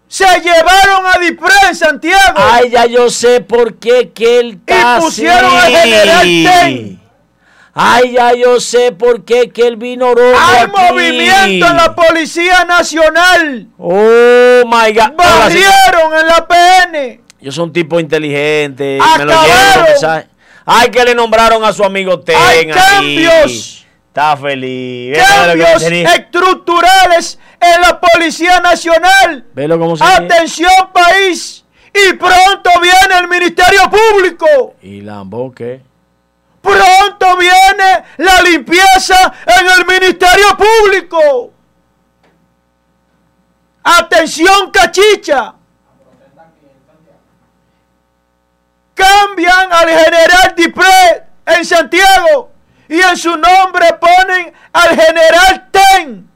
Se 0.08 0.26
llevaron 0.40 1.06
a 1.14 1.20
Dipré 1.20 1.54
en 1.68 1.76
Santiago. 1.76 2.36
Ay, 2.38 2.70
ya 2.70 2.86
yo 2.86 3.10
sé 3.10 3.42
por 3.42 3.76
qué 3.76 4.12
que 4.14 4.40
él 4.40 4.60
Y 4.66 5.00
pusieron 5.02 5.52
al 5.54 5.72
general 5.76 6.22
Ten. 6.24 7.02
Ay, 7.80 8.14
ya 8.14 8.34
yo 8.34 8.60
sé 8.60 8.92
por 8.94 9.24
qué 9.26 9.52
que 9.52 9.68
él 9.68 9.76
vino 9.76 10.16
rojo 10.16 10.36
Hay 10.40 10.64
aquí. 10.64 10.72
movimiento 10.92 11.68
en 11.68 11.78
la 11.78 11.94
Policía 11.94 12.64
Nacional. 12.66 13.68
Oh, 13.78 14.64
my 14.66 14.94
God. 14.94 15.10
Sí, 15.10 15.14
Barrieron 15.18 16.20
en 16.20 16.28
la 16.28 16.48
PN. 16.48 17.22
yo 17.42 17.52
soy 17.52 17.66
un 17.66 17.74
tipo 17.74 18.00
inteligente. 18.00 18.98
Me 19.18 19.26
lo 19.26 19.34
Acabaron. 19.34 19.86
llevo. 20.02 20.24
Ay, 20.70 20.92
que 20.92 21.02
le 21.06 21.16
nombraron 21.16 21.64
a 21.64 21.72
su 21.72 21.82
amigo 21.82 22.20
Ten 22.20 22.36
Hay 22.38 22.68
cambios. 22.68 23.86
Está 24.10 24.36
feliz. 24.36 25.18
Cambios 25.18 25.82
estructurales 25.82 27.40
en 27.58 27.82
la 27.82 27.98
Policía 28.02 28.60
Nacional. 28.60 29.46
Velo 29.54 29.80
cómo 29.80 29.96
se 29.96 30.04
Atención 30.04 30.70
país. 30.94 31.64
Y 31.94 32.14
pronto 32.14 32.70
viene 32.82 33.18
el 33.18 33.30
Ministerio 33.30 33.90
Público. 33.90 34.76
¿Y 34.82 35.00
Lambo 35.02 35.54
qué? 35.54 35.82
Pronto 36.62 37.38
viene 37.38 38.04
la 38.18 38.42
limpieza 38.42 39.34
en 39.46 39.68
el 39.68 39.86
Ministerio 39.86 40.58
Público. 40.58 41.54
Atención 43.84 44.70
cachicha. 44.70 45.57
Cambian 48.98 49.72
al 49.72 49.90
general 49.90 50.54
Dipré 50.58 51.24
en 51.46 51.64
Santiago 51.64 52.52
y 52.90 52.96
en 53.00 53.16
su 53.16 53.30
nombre 53.30 53.86
ponen 54.00 54.52
al 54.74 54.90
general 54.90 55.70
Ten. 55.72 56.28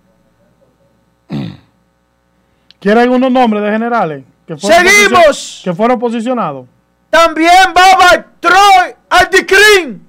¿Quiere 2.80 3.02
algunos 3.02 3.32
nombres 3.32 3.64
de 3.64 3.72
generales? 3.72 4.24
Que 4.46 4.58
fueron 4.58 4.88
Seguimos. 4.88 5.62
Que 5.64 5.74
fueron 5.74 6.00
posicionados. 6.00 6.68
También 7.10 7.74
va 7.78 8.26
Troy 8.40 8.96
al 9.10 9.30
DICRIN 9.30 10.08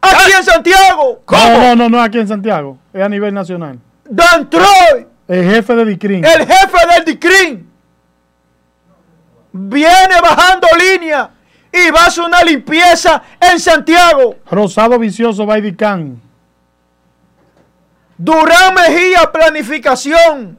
aquí 0.00 0.32
en 0.36 0.44
Santiago. 0.44 1.22
¿Cómo? 1.24 1.58
No, 1.58 1.76
no, 1.76 1.88
no, 1.88 2.02
aquí 2.02 2.18
en 2.18 2.28
Santiago. 2.28 2.78
Es 2.92 3.02
a 3.02 3.08
nivel 3.08 3.32
nacional. 3.32 3.78
Dan 4.04 4.48
Troy 4.50 5.06
El 5.26 5.44
jefe 5.54 5.74
de 5.74 5.84
DICRIN. 5.86 6.24
el 6.24 6.46
jefe 6.46 6.86
del 6.94 7.04
DICRIN 7.04 7.70
viene 9.52 10.20
bajando 10.20 10.66
línea 10.78 11.30
y 11.74 11.90
va 11.90 12.02
a 12.02 12.06
hacer 12.06 12.24
una 12.24 12.42
limpieza 12.44 13.20
en 13.40 13.58
Santiago. 13.58 14.36
Rosado 14.48 14.96
Vicioso 14.96 15.44
Baidicán. 15.44 16.20
Durán 18.16 18.74
Mejía, 18.74 19.30
planificación. 19.32 20.56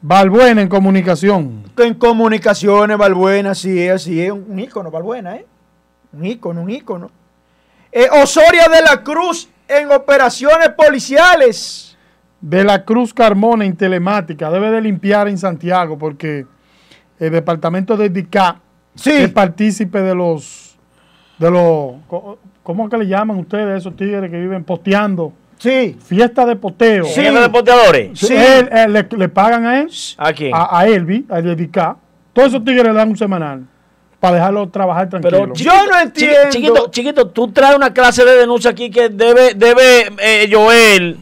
Balbuena 0.00 0.62
en 0.62 0.68
comunicación. 0.68 1.64
En 1.76 1.94
comunicaciones, 1.94 2.96
Balbuena, 2.96 3.52
sí 3.56 3.82
es, 3.82 4.04
sí 4.04 4.22
es 4.22 4.30
un 4.30 4.60
ícono, 4.60 4.92
Balbuena, 4.92 5.36
¿eh? 5.36 5.46
Un 6.12 6.24
ícono, 6.24 6.62
un 6.62 6.70
ícono. 6.70 7.10
Eh, 7.90 8.08
Osoria 8.22 8.68
de 8.68 8.80
la 8.82 9.02
Cruz 9.02 9.48
en 9.66 9.90
operaciones 9.90 10.68
policiales. 10.70 11.98
De 12.40 12.62
la 12.62 12.84
Cruz 12.84 13.12
Carmona 13.12 13.64
en 13.64 13.76
telemática. 13.76 14.50
Debe 14.50 14.70
de 14.70 14.80
limpiar 14.80 15.26
en 15.26 15.36
Santiago 15.36 15.98
porque 15.98 16.46
el 17.18 17.32
departamento 17.32 17.96
de 17.96 18.08
DICA 18.08 18.60
Sí. 18.98 19.10
es 19.12 19.30
partícipe 19.30 20.00
de 20.02 20.14
los, 20.14 20.76
de 21.38 21.50
los, 21.50 21.92
¿cómo 22.62 22.84
es 22.84 22.90
que 22.90 22.98
le 22.98 23.06
llaman 23.06 23.38
ustedes 23.38 23.66
a 23.66 23.76
esos 23.76 23.96
tigres 23.96 24.30
que 24.30 24.38
viven 24.38 24.64
posteando? 24.64 25.32
Sí. 25.58 25.96
Fiesta 26.04 26.46
de 26.46 26.56
poteo. 26.56 27.04
Sí. 27.04 27.20
¿Jefe 27.20 27.40
de 27.40 27.48
posteadores? 27.48 28.18
Sí. 28.18 28.34
Él- 28.34 28.68
él- 28.70 28.92
le, 28.92 29.08
le 29.16 29.28
pagan 29.28 29.66
a 29.66 29.80
él, 29.80 29.88
¿A 30.16 30.32
quién? 30.32 30.52
a, 30.54 30.78
a 30.78 30.86
Elvi, 30.86 31.26
a 31.28 31.40
dedicar. 31.40 31.96
Todos 32.32 32.48
esos 32.48 32.64
tigres 32.64 32.84
le 32.84 32.92
dan 32.92 33.08
un 33.08 33.16
semanal 33.16 33.64
para 34.20 34.34
dejarlo 34.36 34.68
trabajar 34.68 35.08
tranquilo. 35.08 35.38
Pero 35.42 35.54
Yo 35.54 35.72
no 35.90 36.00
entiendo. 36.00 36.50
Chiquito, 36.50 36.90
chiquito, 36.90 37.26
tú 37.28 37.48
traes 37.52 37.76
una 37.76 37.92
clase 37.92 38.24
de 38.24 38.36
denuncia 38.36 38.70
aquí 38.70 38.90
que 38.90 39.08
debe, 39.08 39.54
debe 39.54 40.12
eh, 40.20 40.48
Joel, 40.52 41.18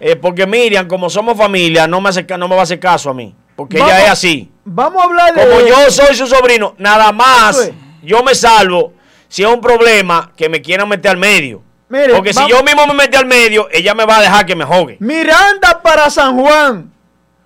eh, 0.00 0.16
porque 0.16 0.46
Miriam, 0.46 0.86
como 0.86 1.08
somos 1.10 1.36
familia, 1.36 1.86
no 1.86 2.00
me, 2.00 2.08
hace, 2.08 2.24
no 2.38 2.48
me 2.48 2.54
va 2.54 2.60
a 2.60 2.64
hacer 2.64 2.78
caso 2.80 3.10
a 3.10 3.14
mí. 3.14 3.34
Porque 3.56 3.78
Vamos- 3.78 3.92
ella 3.94 4.04
es 4.04 4.10
así. 4.10 4.50
Vamos 4.64 5.02
a 5.02 5.04
hablar 5.06 5.34
de. 5.34 5.42
Como 5.48 5.60
yo 5.66 5.90
soy 5.90 6.14
su 6.14 6.26
sobrino, 6.26 6.74
nada 6.78 7.12
más 7.12 7.58
es. 7.58 7.72
yo 8.02 8.22
me 8.22 8.34
salvo 8.34 8.92
si 9.28 9.42
es 9.42 9.48
un 9.48 9.60
problema 9.60 10.32
que 10.36 10.48
me 10.48 10.60
quieran 10.62 10.88
meter 10.88 11.10
al 11.12 11.16
medio. 11.16 11.62
Mire, 11.88 12.14
Porque 12.14 12.32
si 12.32 12.46
yo 12.48 12.62
mismo 12.62 12.86
me 12.86 12.94
metí 12.94 13.16
al 13.18 13.26
medio, 13.26 13.68
ella 13.70 13.94
me 13.94 14.06
va 14.06 14.16
a 14.16 14.20
dejar 14.22 14.46
que 14.46 14.56
me 14.56 14.64
jogue. 14.64 14.96
Miranda 15.00 15.80
para 15.82 16.08
San 16.08 16.38
Juan. 16.38 16.90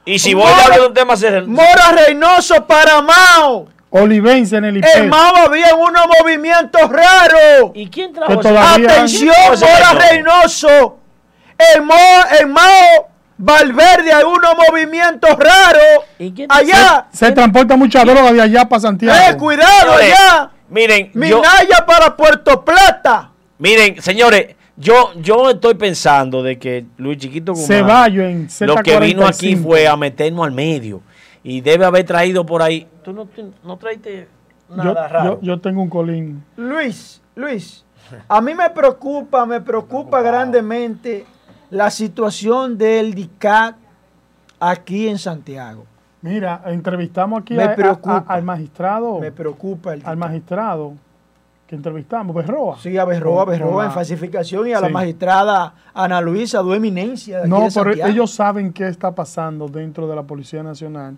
Y 0.04 0.20
si 0.20 0.34
voy 0.34 0.44
Mora- 0.44 0.56
a 0.56 0.62
hablar 0.64 0.80
de 0.80 0.86
un 0.86 0.94
tema 0.94 1.16
serio, 1.16 1.44
Mora 1.48 1.90
Reynoso 2.06 2.64
para 2.64 3.02
Mao. 3.02 3.66
Olivense 3.90 4.56
en 4.56 4.64
el 4.66 4.76
IP. 4.76 4.84
En 4.94 5.08
Mao 5.08 5.36
había 5.36 5.74
unos 5.74 6.02
movimientos 6.20 6.80
raros. 6.88 7.72
¿Y 7.74 7.88
quién 7.88 8.12
trajo 8.12 8.34
Atención, 8.34 9.34
Mora. 9.58 9.92
Reynoso. 10.10 10.98
En, 11.74 11.84
Mo- 11.84 11.94
en 12.40 12.50
Mao 12.52 13.08
Valverde 13.38 14.12
hay 14.12 14.24
unos 14.24 14.54
movimientos 14.68 15.30
raros. 15.30 16.04
¿Y 16.18 16.30
quién- 16.32 16.50
Allá. 16.50 17.06
Se 17.12 17.30
transporta 17.32 17.76
mucha 17.76 18.04
droga 18.04 18.32
de 18.32 18.40
allá 18.40 18.68
para 18.68 18.80
Santiago. 18.80 19.16
Eh, 19.30 19.36
cuidado 19.36 19.92
Señores, 19.98 20.14
allá. 20.18 20.50
Miren, 20.68 21.06
yo, 21.12 21.20
Minaya 21.20 21.84
para 21.86 22.16
Puerto 22.16 22.64
Plata. 22.64 23.30
miren, 23.58 24.00
señores, 24.02 24.56
yo, 24.76 25.12
yo 25.16 25.50
estoy 25.50 25.74
pensando 25.74 26.42
de 26.42 26.58
que 26.58 26.86
Luis 26.96 27.18
Chiquito 27.18 27.52
Guzmán 27.52 27.66
Ceballo 27.78 28.22
en 28.26 28.48
Z45. 28.48 28.66
lo 28.66 28.76
que 28.82 28.98
vino 29.00 29.26
aquí 29.26 29.54
fue 29.56 29.86
a 29.86 29.96
meternos 29.96 30.44
al 30.46 30.52
medio. 30.52 31.02
Y 31.44 31.60
debe 31.60 31.84
haber 31.84 32.04
traído 32.04 32.44
por 32.44 32.62
ahí. 32.62 32.88
¿Tú 33.04 33.12
no, 33.12 33.26
tú 33.26 33.52
no 33.62 33.76
traiste 33.76 34.28
Yo, 34.68 34.76
nada 34.76 35.06
raro? 35.08 35.38
yo, 35.40 35.54
yo 35.54 35.60
tengo 35.60 35.80
un 35.82 35.88
colín. 35.88 36.42
Luis, 36.56 37.22
Luis, 37.36 37.84
a 38.28 38.40
mí 38.40 38.54
me 38.54 38.68
preocupa, 38.70 39.46
me 39.46 39.60
preocupa 39.60 40.20
grandemente 40.22 41.24
la 41.70 41.90
situación 41.90 42.78
del 42.78 43.14
DICAT 43.14 43.76
aquí 44.60 45.08
en 45.08 45.18
Santiago. 45.18 45.84
Mira, 46.22 46.62
entrevistamos 46.66 47.42
aquí 47.42 47.54
Me 47.54 47.62
a- 47.64 47.72
a- 47.72 47.74
preocupa. 47.76 48.24
a- 48.26 48.34
al 48.34 48.42
magistrado. 48.42 49.20
Me 49.20 49.32
preocupa 49.32 49.90
el 49.94 50.00
al 50.00 50.00
DICAT. 50.00 50.16
magistrado 50.18 50.92
que 51.66 51.74
entrevistamos, 51.74 52.34
Berroa. 52.34 52.78
Sí, 52.78 52.96
a 52.96 53.04
Berroa, 53.04 53.44
Con- 53.44 53.52
Berroa 53.52 53.72
con 53.74 53.84
en 53.86 53.90
falsificación 53.92 54.68
y 54.68 54.72
a 54.72 54.80
la 54.80 54.88
magistrada 54.88 55.74
Ana 55.94 56.20
Luisa, 56.20 56.60
du 56.60 56.72
eminencia 56.74 57.40
de 57.40 57.48
No, 57.48 57.56
de 57.56 57.62
pero 57.62 57.70
Santiago. 57.90 58.10
ellos 58.12 58.30
saben 58.30 58.72
qué 58.72 58.86
está 58.88 59.14
pasando 59.14 59.66
dentro 59.68 60.06
de 60.06 60.14
la 60.14 60.22
Policía 60.22 60.62
Nacional. 60.62 61.16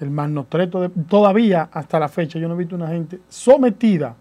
El 0.00 0.10
malnotreto 0.10 0.80
de, 0.80 0.88
todavía 0.88 1.68
hasta 1.72 2.00
la 2.00 2.08
fecha 2.08 2.38
yo 2.40 2.48
no 2.48 2.54
he 2.54 2.58
visto 2.58 2.74
una 2.74 2.88
gente 2.88 3.20
sometida 3.28 4.16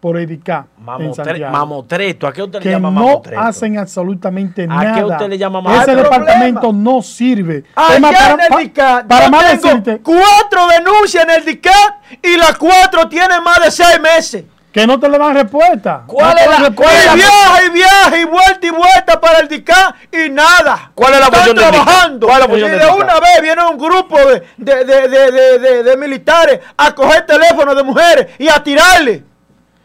por 0.00 0.18
EDICA 0.18 0.66
en 0.78 0.84
Mamotre- 0.84 1.50
mamotreto. 1.50 2.26
¿A 2.26 2.32
qué 2.32 2.42
usted 2.42 2.58
le 2.58 2.62
que 2.64 2.70
llama 2.70 2.90
no 2.90 2.94
mamotreto? 3.06 3.40
hacen 3.40 3.78
absolutamente 3.78 4.64
¿A 4.64 4.66
nada. 4.66 4.94
qué 4.94 5.04
usted 5.04 5.28
le 5.28 5.38
llama 5.38 5.58
Ese 5.60 5.68
mamotreto? 5.68 6.02
departamento 6.02 6.60
Problema. 6.60 6.90
no 6.92 7.02
sirve. 7.02 7.64
Allá 7.74 7.94
Es 7.94 8.00
más, 8.00 8.30
en 8.30 8.40
el 8.40 8.58
DICAT, 8.64 9.06
para 9.06 9.24
yo 9.24 9.30
más 9.30 9.50
tengo 9.50 9.62
decirte 9.68 10.00
cuatro 10.02 10.66
denuncias 10.68 11.24
en 11.24 11.30
el 11.30 11.44
DICAT 11.44 11.94
y 12.22 12.36
las 12.36 12.56
cuatro 12.58 13.08
tienen 13.08 13.42
más 13.42 13.58
de 13.64 13.70
seis 13.70 14.00
meses. 14.00 14.44
que 14.72 14.86
no 14.86 15.00
te 15.00 15.08
le 15.08 15.16
dan 15.16 15.32
respuesta. 15.34 16.02
¿Cuál 16.06 16.34
No 16.34 16.40
es 16.42 16.46
la- 16.60 16.68
respuesta. 16.68 17.12
Y 17.14 17.16
viaja 17.16 17.64
y 17.64 17.70
viaja 17.70 18.18
y 18.18 18.24
vuelta 18.24 18.66
y 18.66 18.68
vuelta 18.70 19.18
para 19.22 19.38
el 19.38 19.48
DICAT 19.48 19.94
y 20.12 20.28
nada. 20.28 20.90
¿Cuál 20.94 21.14
es 21.14 21.20
la 21.20 21.24
Están 21.28 21.40
función 21.44 21.56
del 21.56 21.64
DICAT? 21.72 21.84
trabajando. 21.86 22.26
¿Cuál 22.26 22.36
es 22.36 22.44
la 22.44 22.48
función 22.50 22.68
y 22.68 22.70
del 22.72 22.80
de 22.80 22.86
DICAT? 22.92 23.04
una 23.04 23.20
vez 23.20 23.40
viene 23.40 23.62
un 23.64 23.78
grupo 23.78 24.18
de, 24.18 24.42
de, 24.58 24.84
de, 24.84 25.08
de, 25.08 25.30
de, 25.32 25.58
de- 25.60 25.82
de 25.82 25.96
militares 25.96 26.60
a 26.76 26.94
coger 26.94 27.24
teléfonos 27.24 27.74
de 27.74 27.82
mujeres 27.84 28.26
y 28.38 28.48
a 28.48 28.62
tirarle. 28.62 29.24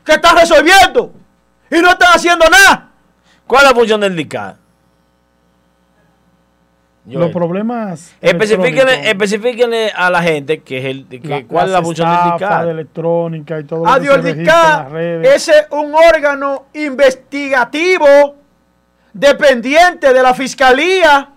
Que 0.05 0.13
están 0.13 0.35
resolviendo. 0.37 1.13
Y 1.69 1.79
no 1.79 1.89
están 1.89 2.09
haciendo 2.13 2.45
nada. 2.49 2.89
¿Cuál 3.47 3.63
es 3.63 3.69
la 3.69 3.75
función 3.75 4.01
del 4.01 4.15
DICAD? 4.15 4.55
Los 7.07 7.31
problemas. 7.31 8.13
Especifíquenle, 8.21 9.09
especifíquenle 9.09 9.91
a 9.95 10.09
la 10.11 10.21
gente 10.21 10.61
que 10.61 10.77
es 10.77 10.85
el, 10.85 11.07
que, 11.07 11.19
la- 11.27 11.43
cuál 11.47 11.65
es 11.67 11.71
la 11.73 11.81
función 11.81 12.07
del 12.09 12.31
DICAD. 12.33 12.65
de 12.65 12.71
electrónica 12.71 13.59
y 13.59 13.63
todo 13.63 13.79
lo 13.79 13.85
que 13.85 13.91
Adiós, 13.91 14.21
se 14.21 14.29
el 14.31 14.91
redes. 14.91 15.49
es 15.49 15.65
un 15.71 15.95
órgano 15.95 16.65
investigativo 16.73 18.35
dependiente 19.13 20.13
de 20.13 20.21
la 20.21 20.33
fiscalía 20.35 21.29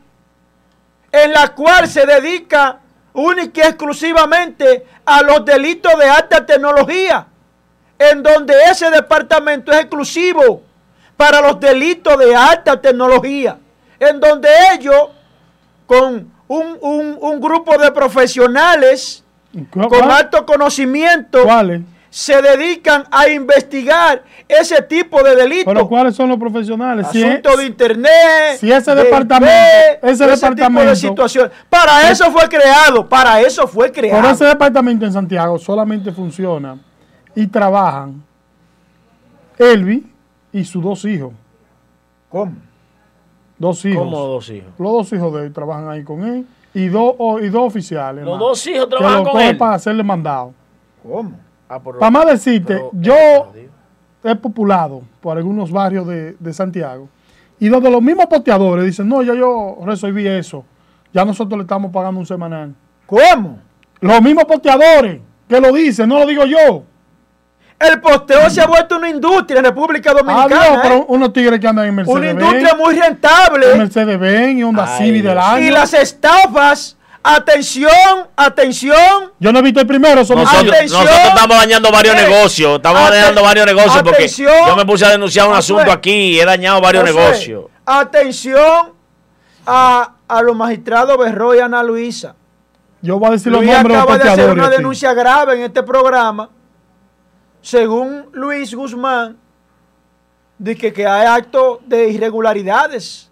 en 1.10 1.32
la 1.32 1.54
cual 1.54 1.88
se 1.88 2.04
dedica 2.04 2.80
única 3.14 3.62
y 3.64 3.68
exclusivamente 3.68 4.84
a 5.06 5.22
los 5.22 5.44
delitos 5.46 5.98
de 5.98 6.04
alta 6.10 6.44
tecnología, 6.44 7.26
en 7.98 8.22
donde 8.22 8.54
ese 8.70 8.90
departamento 8.90 9.72
es 9.72 9.78
exclusivo 9.80 10.62
para 11.16 11.40
los 11.40 11.60
delitos 11.60 12.18
de 12.18 12.34
alta 12.34 12.80
tecnología, 12.80 13.56
en 14.00 14.18
donde 14.20 14.48
ellos, 14.74 15.10
con 15.86 16.30
un, 16.48 16.78
un- 16.80 17.18
un 17.20 17.40
grupo 17.40 17.78
de 17.78 17.90
profesionales 17.92 19.22
¿Cu- 19.70 19.88
con 19.88 20.10
alto 20.10 20.44
conocimiento, 20.44 21.38
se 22.10 22.40
dedican 22.42 23.04
a 23.10 23.28
investigar 23.28 24.22
ese 24.48 24.82
tipo 24.82 25.22
de 25.22 25.34
delitos. 25.34 25.72
Pero 25.72 25.88
¿cuáles 25.88 26.14
son 26.14 26.28
los 26.28 26.38
profesionales? 26.38 27.06
Si 27.10 27.22
es- 27.22 27.42
de 27.42 27.64
internet. 27.66 28.58
si 28.58 28.70
ese 28.70 28.94
de 28.94 29.04
departamento- 29.04 29.54
ese 30.02 30.24
tipo 30.24 30.30
departamento- 30.36 30.90
de 30.90 30.96
situación. 30.96 31.50
Para 31.68 32.10
eso 32.10 32.30
fue 32.30 32.48
creado. 32.48 33.08
Para 33.08 33.40
eso 33.40 33.66
fue 33.66 33.90
creado. 33.90 34.22
Por 34.22 34.30
ese 34.32 34.44
departamento 34.44 35.04
en 35.06 35.12
Santiago 35.12 35.58
solamente 35.58 36.12
funciona 36.12 36.76
y 37.34 37.46
trabajan 37.46 38.22
Elvi 39.58 40.10
y 40.52 40.64
sus 40.64 40.82
dos 40.82 41.04
hijos. 41.04 41.32
¿Cómo? 42.28 42.52
Dos 43.58 43.84
hijos. 43.84 44.02
¿Cómo 44.02 44.18
dos 44.18 44.48
hijos? 44.50 44.70
Los 44.78 44.92
dos 44.92 45.12
hijos 45.12 45.32
de 45.34 45.46
él 45.46 45.52
trabajan 45.52 45.88
ahí 45.88 46.02
con 46.04 46.24
él 46.24 46.46
y 46.74 46.86
dos, 46.88 47.14
y 47.42 47.48
dos 47.48 47.62
oficiales. 47.62 48.24
Los 48.24 48.32
más, 48.34 48.40
dos 48.40 48.66
hijos 48.66 48.84
que 48.86 48.90
trabajan 48.96 49.24
lo 49.24 49.30
con 49.30 49.40
él. 49.40 49.56
para 49.56 49.74
hacerle 49.74 50.02
mandado. 50.02 50.52
¿Cómo? 51.02 51.32
Ah, 51.68 51.78
Para 51.80 52.10
más 52.10 52.26
decirte, 52.26 52.74
pero- 52.74 52.90
yo 52.92 53.14
he 54.24 54.34
populado 54.36 55.02
por 55.20 55.36
algunos 55.36 55.70
barrios 55.70 56.06
de, 56.06 56.32
de 56.38 56.52
Santiago 56.52 57.08
y 57.60 57.68
donde 57.68 57.90
los 57.90 58.02
mismos 58.02 58.26
posteadores 58.26 58.84
dicen, 58.84 59.08
no, 59.08 59.22
ya 59.22 59.34
yo 59.34 59.78
resolví 59.84 60.26
eso. 60.26 60.64
Ya 61.12 61.24
nosotros 61.24 61.56
le 61.58 61.62
estamos 61.62 61.92
pagando 61.92 62.18
un 62.20 62.26
semanal. 62.26 62.74
¿Cómo? 63.06 63.58
Los 64.00 64.20
mismos 64.20 64.44
posteadores 64.44 65.20
que 65.48 65.60
lo 65.60 65.72
dicen, 65.72 66.08
no 66.08 66.18
lo 66.18 66.26
digo 66.26 66.44
yo. 66.44 66.82
El 67.90 68.00
posteo 68.00 68.48
se 68.50 68.60
ha 68.60 68.66
vuelto 68.66 68.96
una 68.96 69.08
industria 69.10 69.58
en 69.58 69.64
República 69.66 70.10
Ah, 70.10 70.14
Dominicana. 70.14 70.76
no, 70.76 70.82
pero 70.82 70.94
¿eh? 70.96 71.04
unos 71.08 71.32
tigres 71.32 71.60
que 71.60 71.66
andan 71.68 71.86
en 71.86 71.92
Una 71.94 72.02
Mercedes 72.04 72.32
industria 72.32 72.74
muy 72.74 72.94
en 72.94 73.00
rentable. 73.02 73.74
Mercedes 73.76 74.18
Benz 74.18 74.58
y 74.58 74.62
Honda 74.62 74.86
Civic 74.98 75.22
del 75.22 75.38
año. 75.38 75.66
Y 75.66 75.70
las 75.70 75.92
estafas. 75.94 76.96
Atención, 77.26 77.90
atención. 78.36 79.32
Yo 79.38 79.50
no 79.50 79.58
he 79.58 79.62
visto 79.62 79.80
el 79.80 79.86
primero, 79.86 80.24
son 80.26 80.36
Nosotros, 80.38 80.74
Atención. 80.74 81.02
nosotros 81.04 81.28
estamos 81.28 81.56
dañando 81.56 81.90
varios 81.90 82.14
Eh, 82.16 82.22
negocios. 82.28 82.76
Estamos 82.76 83.08
dañando 83.10 83.42
varios 83.42 83.66
negocios 83.66 84.02
porque 84.02 84.28
yo 84.28 84.76
me 84.76 84.84
puse 84.84 85.06
a 85.06 85.10
denunciar 85.10 85.48
un 85.48 85.54
asunto 85.54 85.90
aquí 85.90 86.10
y 86.12 86.40
he 86.40 86.44
dañado 86.44 86.82
varios 86.82 87.02
José, 87.04 87.14
negocios. 87.14 87.64
Atención 87.86 88.92
a, 89.66 90.12
a 90.28 90.42
los 90.42 90.54
magistrados 90.54 91.16
Berro 91.18 91.54
y 91.54 91.60
Ana 91.60 91.82
Luisa. 91.82 92.34
Yo 93.00 93.18
voy 93.18 93.28
a 93.28 93.32
decir 93.32 93.50
los 93.52 93.62
Luis 93.62 93.72
nombres 93.72 93.92
de 93.96 93.98
los 93.98 94.02
acaba 94.04 94.18
de 94.18 94.22
hacer 94.24 94.30
posteadores. 94.34 94.58
una 94.58 94.66
aquí. 94.68 94.76
denuncia 94.76 95.14
grave 95.14 95.54
en 95.54 95.62
este 95.62 95.82
programa. 95.82 96.50
Según 97.64 98.26
Luis 98.32 98.74
Guzmán, 98.74 99.38
de 100.58 100.76
que, 100.76 100.92
que 100.92 101.06
hay 101.06 101.26
actos 101.26 101.78
de 101.86 102.10
irregularidades. 102.10 103.30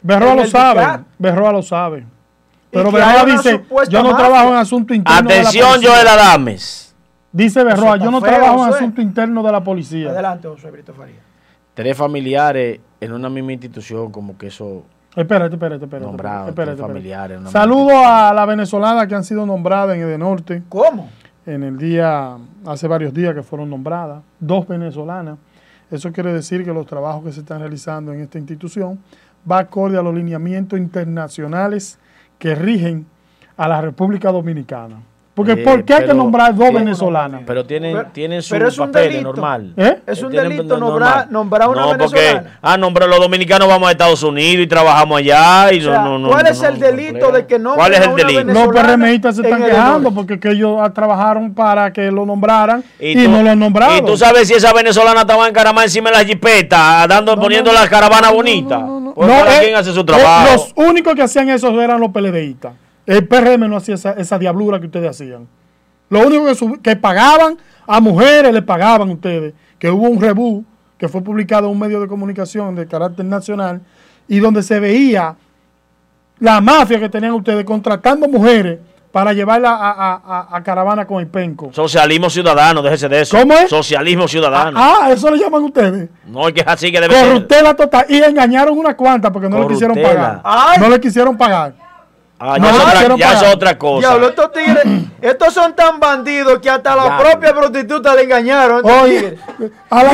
Berroa 0.00 0.34
lo 0.34 0.42
el 0.42 0.48
sabe. 0.48 1.04
Berroa 1.18 1.52
lo 1.52 1.62
sabe. 1.62 2.06
Pero 2.70 2.90
Berroa 2.90 3.26
dice, 3.26 3.62
yo 3.90 4.02
no 4.02 4.12
mafia. 4.12 4.16
trabajo 4.16 4.48
en 4.48 4.56
asunto 4.56 4.94
interno 4.94 5.28
de 5.28 5.34
la 5.34 5.48
Atención. 5.50 5.82
Joel 5.82 6.08
Adames. 6.08 6.94
Dice 7.30 7.62
Berroa, 7.62 7.98
yo 7.98 8.10
no 8.10 8.22
feo, 8.22 8.30
trabajo 8.30 8.66
en 8.66 8.72
asunto 8.72 9.02
interno 9.02 9.42
de 9.42 9.52
la 9.52 9.62
policía. 9.62 10.08
Adelante, 10.08 10.48
José 10.48 10.70
Brito 10.70 10.94
Faría. 10.94 11.20
Tres 11.74 11.94
familiares 11.94 12.80
en 12.98 13.12
una 13.12 13.28
misma 13.28 13.52
institución, 13.52 14.10
como 14.10 14.38
que 14.38 14.46
eso. 14.46 14.82
Espérate, 15.14 15.56
espérate, 15.56 15.84
espérate. 15.84 16.06
Nombrado, 16.06 16.48
espérate, 16.48 16.76
tres 16.76 16.80
espérate. 16.80 16.92
familiares, 17.20 17.52
Saludo 17.52 17.90
a 17.98 18.32
la 18.32 18.46
venezolana 18.46 19.06
que 19.06 19.14
han 19.14 19.24
sido 19.24 19.44
nombradas 19.44 19.94
en 19.94 20.02
Edenorte 20.02 20.62
¿Cómo? 20.70 21.10
En 21.46 21.62
el 21.62 21.78
día, 21.78 22.36
hace 22.66 22.88
varios 22.88 23.12
días 23.12 23.34
que 23.34 23.42
fueron 23.42 23.70
nombradas, 23.70 24.22
dos 24.40 24.66
venezolanas. 24.66 25.38
Eso 25.90 26.12
quiere 26.12 26.32
decir 26.32 26.64
que 26.64 26.72
los 26.72 26.86
trabajos 26.86 27.24
que 27.24 27.32
se 27.32 27.40
están 27.40 27.60
realizando 27.60 28.12
en 28.12 28.20
esta 28.20 28.38
institución 28.38 28.98
va 29.50 29.58
acorde 29.58 29.98
a 29.98 30.02
los 30.02 30.14
lineamientos 30.14 30.78
internacionales 30.78 31.98
que 32.38 32.54
rigen 32.54 33.06
a 33.56 33.68
la 33.68 33.80
República 33.80 34.32
Dominicana. 34.32 35.02
Porque 35.34 35.52
Eh, 35.52 35.56
¿por 35.56 35.84
qué 35.84 35.94
hay 35.94 36.06
que 36.06 36.14
nombrar 36.14 36.54
dos 36.54 36.72
venezolanas? 36.72 37.40
Pero 37.44 37.64
tienen, 37.64 37.96
Pero- 37.96 38.08
tienen 38.12 38.40
su 38.40 38.50
pero 38.54 38.68
es 38.68 38.78
un 38.78 38.86
papel 38.86 39.08
delito. 39.14 39.32
normal. 39.32 39.72
¿Eh? 39.76 39.98
Es 40.06 40.22
un 40.22 40.30
Tienen 40.30 40.50
delito 40.50 40.78
no- 40.78 40.90
nombrar, 40.90 41.28
nombrar 41.28 41.62
a 41.62 41.68
una 41.68 41.80
no, 41.80 41.88
porque, 41.98 42.20
venezolana. 42.20 42.58
ah, 42.62 42.76
nombrar 42.76 43.08
los 43.08 43.18
dominicanos 43.18 43.66
vamos 43.66 43.88
a 43.88 43.90
Estados 43.90 44.22
Unidos 44.22 44.62
y 44.64 44.68
trabajamos 44.68 45.18
allá. 45.18 45.72
Y 45.72 45.80
O 45.80 45.90
sea, 45.90 46.02
no, 46.02 46.20
no, 46.20 46.28
¿cuál 46.28 46.44
no, 46.44 46.50
es 46.50 46.62
no, 46.62 46.68
el 46.68 46.74
no 46.78 46.86
delito 46.86 47.32
de 47.32 47.46
que 47.46 47.58
nombren 47.58 47.78
¿Cuál 47.80 47.94
es 47.94 48.00
el 48.00 48.08
una 48.10 48.22
delito? 48.24 48.52
Los 48.52 48.68
PRMistas 48.68 49.34
se 49.36 49.42
están 49.42 49.64
quejando 49.64 50.10
porque 50.12 50.38
que 50.38 50.50
ellos 50.52 50.78
ah, 50.80 50.90
trabajaron 50.92 51.52
para 51.52 51.92
que 51.92 52.12
lo 52.12 52.24
nombraran 52.24 52.84
y, 53.00 53.14
tú- 53.24 53.28
no 53.28 53.42
lo 53.42 53.50
han 53.50 53.58
nombrado. 53.58 53.96
Y 53.98 54.02
tú 54.02 54.16
sabes 54.16 54.46
si 54.46 54.54
esa 54.54 54.72
venezolana 54.72 55.22
estaba 55.22 55.48
encaramada 55.48 55.84
encima 55.84 56.10
de 56.10 56.16
la 56.18 56.24
jipeta, 56.24 57.06
dando, 57.08 57.34
No, 57.34 57.42
poniendo 57.42 57.72
no, 57.72 57.80
la 57.80 57.88
caravana 57.88 58.28
no, 58.28 58.34
bonita. 58.36 58.78
no, 58.78 58.86
no, 58.86 59.00
no. 59.00 59.14
Pues 59.14 59.28
No, 59.28 59.34
cada 59.34 59.56
eh, 59.58 59.64
quien 59.64 59.74
hace 59.74 59.92
su 59.92 60.00
eh, 60.00 60.04
trabajo. 60.04 60.52
los 60.52 60.72
únicos 60.76 61.12
que 61.16 61.22
hacían 61.22 61.48
eso 61.48 61.80
eran 61.82 61.98
los 62.00 62.10
PLDistas. 62.12 62.72
El 63.06 63.26
PRM 63.28 63.68
no 63.68 63.76
hacía 63.76 63.94
esa, 63.96 64.12
esa 64.12 64.38
diablura 64.38 64.80
que 64.80 64.86
ustedes 64.86 65.10
hacían. 65.10 65.46
Lo 66.08 66.26
único 66.26 66.46
que, 66.46 66.54
sub- 66.54 66.80
que 66.82 66.96
pagaban 66.96 67.58
a 67.86 68.00
mujeres, 68.00 68.52
le 68.52 68.62
pagaban 68.62 69.10
ustedes, 69.10 69.52
que 69.78 69.90
hubo 69.90 70.08
un 70.08 70.20
rebú 70.20 70.64
que 70.98 71.08
fue 71.08 71.20
publicado 71.22 71.66
en 71.66 71.72
un 71.72 71.78
medio 71.78 72.00
de 72.00 72.06
comunicación 72.08 72.74
de 72.74 72.86
carácter 72.86 73.24
nacional 73.26 73.80
y 74.28 74.38
donde 74.38 74.62
se 74.62 74.80
veía 74.80 75.34
la 76.38 76.60
mafia 76.60 76.98
que 76.98 77.08
tenían 77.08 77.32
ustedes 77.32 77.64
contratando 77.64 78.28
mujeres 78.28 78.78
para 79.12 79.32
llevarla 79.32 79.70
a, 79.70 79.90
a, 79.92 80.22
a, 80.50 80.56
a 80.56 80.62
caravana 80.64 81.06
con 81.06 81.20
el 81.20 81.28
penco. 81.28 81.70
Socialismo 81.72 82.28
ciudadano, 82.28 82.82
déjese 82.82 83.08
de 83.08 83.20
eso. 83.20 83.38
¿Cómo 83.38 83.52
es? 83.54 83.70
Socialismo 83.70 84.26
ciudadano. 84.26 84.76
Ah, 84.80 85.08
eso 85.12 85.30
le 85.30 85.38
llaman 85.38 85.62
ustedes. 85.62 86.08
No, 86.26 86.48
es 86.48 86.54
que 86.54 86.60
es 86.62 86.66
así 86.66 86.90
que 86.90 87.00
debe 87.00 87.14
ser. 87.14 87.28
Corruptela 87.28 87.74
total. 87.76 88.06
Y 88.08 88.20
engañaron 88.20 88.76
unas 88.76 88.96
cuantas 88.96 89.30
porque 89.30 89.48
no 89.48 89.60
le 89.60 89.68
quisieron 89.68 89.96
pagar. 90.00 90.40
Ay. 90.42 90.80
No 90.80 90.88
le 90.88 90.98
quisieron 91.00 91.36
pagar. 91.36 91.74
Ah, 92.38 92.56
No, 92.58 92.66
ya, 92.66 92.74
es 92.74 92.82
otra, 92.82 93.16
ya 93.16 93.32
es 93.32 93.42
otra 93.54 93.78
cosa. 93.78 94.08
Diablo, 94.08 94.28
estos 94.28 94.52
tigres, 94.52 94.84
estos 95.22 95.54
son 95.54 95.74
tan 95.74 96.00
bandidos 96.00 96.58
que 96.58 96.68
hasta 96.68 96.96
la 96.96 97.16
propia 97.16 97.54
prostituta 97.54 98.14
le 98.14 98.22
engañaron. 98.24 98.84
Oye, 98.84 99.38
a 99.88 100.02
la. 100.02 100.10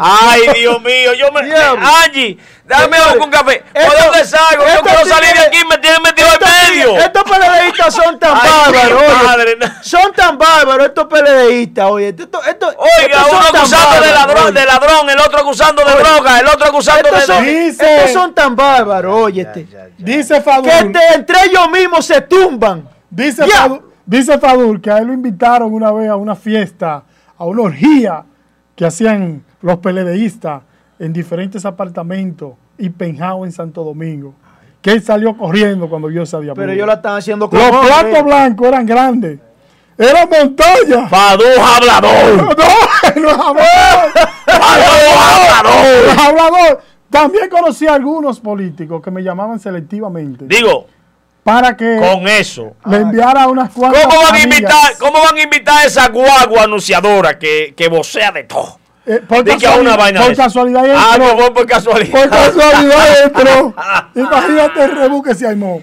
Ay, 0.00 0.42
Dios 0.54 0.80
mío, 0.82 1.12
yo 1.14 1.30
me. 1.32 1.44
Diablo. 1.44 1.86
Angie, 2.04 2.38
dame 2.78 2.96
un 3.24 3.30
café. 3.30 3.64
¿Por 3.72 3.82
esto- 3.82 4.04
dónde 4.04 4.24
salgo? 4.24 4.64
Yo 4.74 4.82
quiero 4.82 5.04
salir 5.06 5.32
de 5.34 5.40
aquí, 5.40 5.58
me 5.68 5.78
tienen 5.78 6.02
metido 6.02 6.28
en 6.28 6.74
medio. 6.74 6.96
Estos 6.98 7.22
PLDistas 7.24 7.94
son 7.94 8.18
tan 8.18 8.34
bárbaros. 8.38 9.02
madre. 9.24 9.58
Son 9.82 10.12
tan 10.12 10.38
bárbaros 10.38 10.86
estos 10.88 11.06
PLDistas, 11.06 11.86
oye. 11.90 12.08
Estos, 12.08 12.46
estos, 12.46 12.74
Oiga, 12.78 13.24
uno 13.30 13.38
acusando 13.58 14.00
de 14.06 14.12
ladrón, 14.12 14.44
oye. 14.44 14.52
de 14.60 14.66
ladrón, 14.66 15.10
el 15.10 15.18
otro 15.20 15.38
acusando 15.40 15.84
de 15.84 15.92
Oye. 15.92 16.02
droga, 16.02 16.38
el 16.40 16.46
otro 16.46 16.66
acusando 16.68 17.08
Estos 17.08 17.20
de. 17.20 17.26
son, 17.26 17.44
Dice- 17.44 17.96
estos 17.96 18.10
son 18.12 18.34
tan 18.34 18.54
bárbaros, 18.56 19.14
oye. 19.14 19.42
este. 19.42 19.66
Dice 19.98 20.40
Fadul. 20.40 20.70
Que 20.70 20.84
te- 20.84 21.14
entre 21.14 21.44
ellos 21.44 21.68
mismos 21.70 22.06
se 22.06 22.20
tumban. 22.22 22.88
Dice, 23.10 23.44
dice 24.06 24.38
Fadul 24.38 24.80
que 24.80 24.90
a 24.90 24.98
él 24.98 25.08
lo 25.08 25.12
invitaron 25.12 25.72
una 25.74 25.90
vez 25.92 26.08
a 26.08 26.16
una 26.16 26.36
fiesta, 26.36 27.02
a 27.36 27.44
una 27.44 27.62
orgía 27.62 28.22
que 28.76 28.86
hacían 28.86 29.44
los 29.62 29.78
peledeístas 29.78 30.62
en 31.00 31.12
diferentes 31.12 31.64
apartamentos 31.64 32.52
y 32.78 32.88
penjado 32.90 33.44
en 33.44 33.50
Santo 33.50 33.82
Domingo. 33.82 34.34
Que 34.80 34.92
él 34.92 35.02
salió 35.02 35.36
corriendo 35.36 35.88
cuando 35.88 36.06
vio 36.08 36.22
esa 36.22 36.38
diablura. 36.38 36.62
Pero 36.62 36.72
ellos 36.72 36.86
la 36.86 36.94
están 36.94 37.16
haciendo 37.16 37.50
con 37.50 37.58
Los 37.58 37.68
hombre. 37.70 37.86
platos 37.88 38.24
blancos 38.24 38.68
eran 38.68 38.86
grandes. 38.86 39.38
Era 39.98 40.26
montaña. 40.26 41.08
Fadú 41.08 41.44
hablador. 41.60 42.56
No, 43.16 43.54
no 43.54 43.60
es 43.60 43.66
hablador. 43.66 44.10
Hablador. 44.46 46.18
Hablador. 46.18 46.82
También 47.10 47.48
conocí 47.48 47.86
a 47.88 47.94
algunos 47.94 48.38
políticos 48.38 49.02
que 49.02 49.10
me 49.10 49.22
llamaban 49.22 49.58
selectivamente 49.58 50.44
Digo, 50.46 50.86
para 51.42 51.76
que 51.76 51.96
con 51.98 52.28
eso. 52.28 52.76
le 52.86 52.98
enviara 52.98 53.48
unas 53.48 53.70
cuantas 53.72 54.04
¿Cómo 54.06 54.22
van 54.22 54.34
a 54.34 54.40
invitar, 54.40 54.96
cómo 54.98 55.18
van 55.24 55.36
a 55.36 55.42
invitar 55.42 55.78
a 55.78 55.84
esa 55.86 56.08
guagua 56.08 56.62
anunciadora 56.64 57.38
que, 57.38 57.74
que 57.76 57.88
vocea 57.88 58.30
de 58.30 58.44
todo? 58.44 58.79
Eh, 59.06 59.20
por 59.26 59.38
a 59.38 59.40
una 59.42 59.54
casualidad- 59.56 59.96
vaina 59.98 60.20
por 60.24 60.36
casualidad 60.36 60.84
Ah, 60.94 61.12
entró. 61.16 61.28
no 61.32 61.38
fue 61.38 61.54
por 61.54 61.66
casualidad. 61.66 62.20
Por 62.20 62.30
casualidad 62.30 63.22
entró. 63.24 63.74
Imagínate 64.14 64.84
el 64.84 64.96
rebú 64.96 65.22
que 65.22 65.34
se 65.34 65.46
armó. 65.46 65.82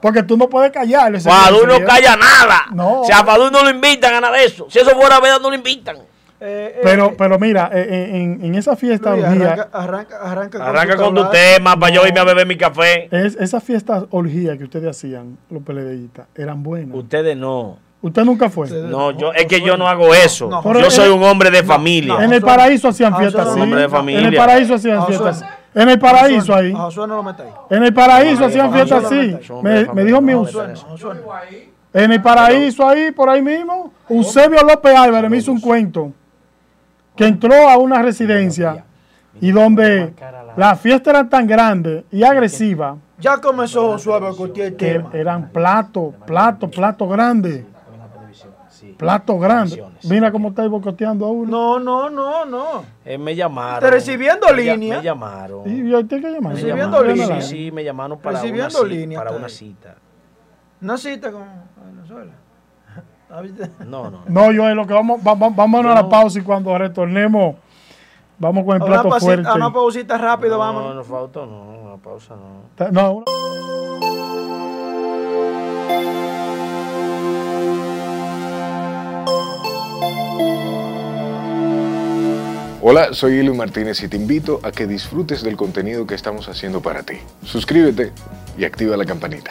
Porque 0.00 0.22
tú 0.22 0.36
no 0.36 0.48
puedes 0.48 0.70
callar. 0.72 1.18
Fadú 1.20 1.66
no 1.66 1.84
calla 1.84 2.16
nada. 2.16 2.62
No. 2.72 3.02
Sea, 3.04 3.18
a 3.20 3.24
Fadú 3.24 3.50
no 3.50 3.62
lo 3.62 3.70
invitan 3.70 4.14
a 4.14 4.20
nada 4.20 4.36
de 4.38 4.44
eso. 4.46 4.66
Si 4.70 4.78
eso 4.78 4.90
fuera 4.92 5.20
verdad, 5.20 5.40
no 5.40 5.50
lo 5.50 5.54
invitan. 5.56 5.96
Eh, 6.42 6.76
eh, 6.76 6.80
Pero, 6.82 7.14
pero 7.18 7.38
mira, 7.38 7.68
eh, 7.70 7.86
eh, 7.86 8.10
en, 8.16 8.42
en 8.42 8.54
esa 8.54 8.74
fiesta 8.76 9.10
Luis, 9.10 9.26
orgía, 9.26 9.46
arranca, 9.50 9.68
arranca, 9.74 10.16
arranca, 10.22 10.64
Arranca 10.66 10.96
con 10.96 11.14
tu 11.14 11.28
tema 11.28 11.78
para 11.78 11.92
yo 11.94 12.06
irme 12.06 12.18
a 12.20 12.24
beber 12.24 12.46
mi 12.46 12.56
café. 12.56 13.08
es, 13.14 13.36
esa 13.36 13.60
fiesta 13.60 14.06
orgía 14.10 14.56
que 14.56 14.64
ustedes 14.64 14.88
hacían, 14.88 15.36
los 15.50 15.62
peledeístas, 15.62 16.28
eran 16.34 16.62
buenas. 16.62 16.96
Ustedes 16.96 17.36
no. 17.36 17.78
Usted 18.02 18.24
nunca 18.24 18.48
fue. 18.48 18.68
No, 18.70 19.10
yo, 19.10 19.32
es 19.34 19.44
que 19.46 19.60
yo 19.60 19.76
no 19.76 19.86
hago 19.86 20.14
eso. 20.14 20.48
No, 20.48 20.62
yo 20.80 20.90
soy 20.90 21.10
un 21.10 21.22
hombre 21.22 21.50
de 21.50 21.62
familia. 21.62 22.16
en 22.24 22.32
el 22.32 22.40
paraíso 22.40 22.88
hacían 22.88 23.12
Ah, 23.14 23.18
fiestas 23.18 23.48
así. 23.48 23.58
no, 23.58 23.64
hombre 23.64 23.80
de 23.82 23.88
familia. 23.88 24.20
En 24.20 24.26
el 24.28 24.36
paraíso 24.36 24.74
hacían 24.74 24.98
Ah, 25.00 25.06
fiestas. 25.06 25.44
En 25.74 25.88
el 25.88 25.98
paraíso 25.98 26.54
ahí. 26.54 26.74
En 27.70 27.82
el 27.84 27.92
paraíso 27.94 28.44
hacían 28.46 28.72
fiestas 28.72 29.04
así. 29.04 29.36
Me, 29.62 29.84
me 29.92 30.04
dijo 30.04 30.20
no. 30.20 30.46
En 31.92 32.12
el 32.12 32.22
paraíso 32.22 32.88
ahí, 32.88 33.10
por 33.10 33.28
ahí 33.28 33.42
mismo, 33.42 33.92
Eusebio 34.08 34.60
López 34.62 34.94
Álvarez 34.96 35.30
me 35.30 35.36
hizo 35.38 35.50
un 35.52 35.60
cuento 35.60 36.12
que 37.16 37.26
entró 37.26 37.68
a 37.68 37.76
una 37.76 38.00
residencia 38.00 38.84
y 39.40 39.50
donde 39.50 40.14
la 40.56 40.76
fiesta 40.76 41.10
era 41.10 41.28
tan 41.28 41.46
grande 41.46 42.04
y 42.10 42.22
agresiva 42.22 42.96
Ya 43.18 43.38
comenzó 43.38 43.92
Josué 43.92 44.14
a 44.14 44.20
discutir 44.28 44.64
el 44.64 44.76
que 44.76 44.92
tema. 44.94 45.10
eran 45.12 45.48
platos, 45.50 46.14
platos, 46.26 46.70
platos 46.70 47.08
grandes. 47.10 47.64
Platos 49.00 49.40
grandes. 49.40 49.80
Mira 50.04 50.30
cómo 50.30 50.50
estáis 50.50 50.70
bocoteando 50.70 51.24
a 51.26 51.30
uno. 51.30 51.50
No, 51.50 51.80
no, 51.80 52.10
no, 52.10 52.44
no. 52.44 52.84
Eh, 53.04 53.16
me 53.18 53.34
llamaron. 53.34 53.80
Te 53.80 53.90
recibiendo 53.90 54.46
Me 54.48 54.62
línea. 54.62 54.98
Me 54.98 55.02
llamaron. 55.02 55.62
¿Y 55.66 55.92
a 55.94 55.98
usted 55.98 56.20
qué 56.20 56.30
llama? 56.30 56.50
Me 56.50 56.54
Recibiendo 56.56 56.98
llamaron. 57.02 57.16
línea. 57.18 57.40
Sí, 57.40 57.56
sí, 57.64 57.72
me 57.72 57.82
llamaron 57.82 58.18
para 58.18 58.38
Recibiendo 58.40 58.78
una 58.80 58.88
cita. 58.90 59.00
línea 59.00 59.18
Para 59.18 59.30
una 59.36 59.48
cita. 59.48 59.94
Una 60.82 60.96
cita 60.98 61.32
con 61.32 61.44
Venezuela. 61.94 62.32
¿Ah, 63.30 63.40
viste? 63.40 63.70
No, 63.86 64.10
no. 64.10 64.22
No, 64.28 64.52
yo 64.52 64.68
es 64.68 64.74
lo 64.76 64.86
que 64.86 64.92
vamos, 64.94 65.22
vamos, 65.22 65.56
vamos 65.56 65.86
a 65.86 65.94
la 65.94 66.08
pausa 66.08 66.38
y 66.38 66.42
cuando 66.42 66.76
retornemos, 66.76 67.56
vamos 68.38 68.64
con 68.64 68.76
el 68.76 68.82
A 68.82 68.84
una, 68.84 69.00
plato 69.02 69.18
fuerte. 69.20 69.48
a 69.48 69.54
una 69.54 69.72
pausita 69.72 70.18
rápido, 70.18 70.52
no, 70.52 70.58
vamos. 70.58 70.82
no, 70.82 71.46
no, 71.46 71.62
una 71.92 71.96
pausa 72.02 72.34
no. 72.36 72.90
No, 72.90 73.12
una- 73.12 73.24
Hola, 82.82 83.12
soy 83.12 83.38
Eli 83.38 83.50
Martínez 83.50 84.02
y 84.02 84.08
te 84.08 84.16
invito 84.16 84.58
a 84.62 84.72
que 84.72 84.86
disfrutes 84.86 85.42
del 85.42 85.56
contenido 85.56 86.06
que 86.06 86.14
estamos 86.14 86.48
haciendo 86.48 86.80
para 86.80 87.02
ti. 87.02 87.18
Suscríbete 87.44 88.10
y 88.58 88.64
activa 88.64 88.96
la 88.96 89.04
campanita. 89.04 89.50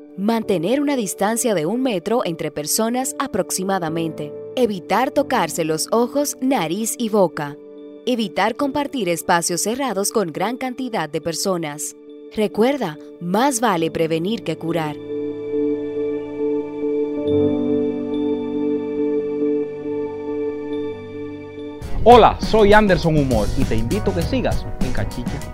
Mantener 0.17 0.81
una 0.81 0.97
distancia 0.97 1.55
de 1.55 1.65
un 1.65 1.81
metro 1.81 2.23
entre 2.25 2.51
personas 2.51 3.15
aproximadamente. 3.17 4.33
Evitar 4.57 5.11
tocarse 5.11 5.63
los 5.63 5.87
ojos, 5.91 6.35
nariz 6.41 6.95
y 6.97 7.07
boca. 7.07 7.55
Evitar 8.05 8.57
compartir 8.57 9.07
espacios 9.07 9.61
cerrados 9.61 10.11
con 10.11 10.33
gran 10.33 10.57
cantidad 10.57 11.07
de 11.07 11.21
personas. 11.21 11.95
Recuerda, 12.35 12.97
más 13.21 13.61
vale 13.61 13.89
prevenir 13.89 14.43
que 14.43 14.57
curar. 14.57 14.97
Hola, 22.03 22.37
soy 22.41 22.73
Anderson 22.73 23.17
Humor 23.17 23.47
y 23.57 23.63
te 23.63 23.77
invito 23.77 24.11
a 24.11 24.15
que 24.15 24.23
sigas 24.23 24.65
en 24.81 24.91
Cachicha. 24.91 25.50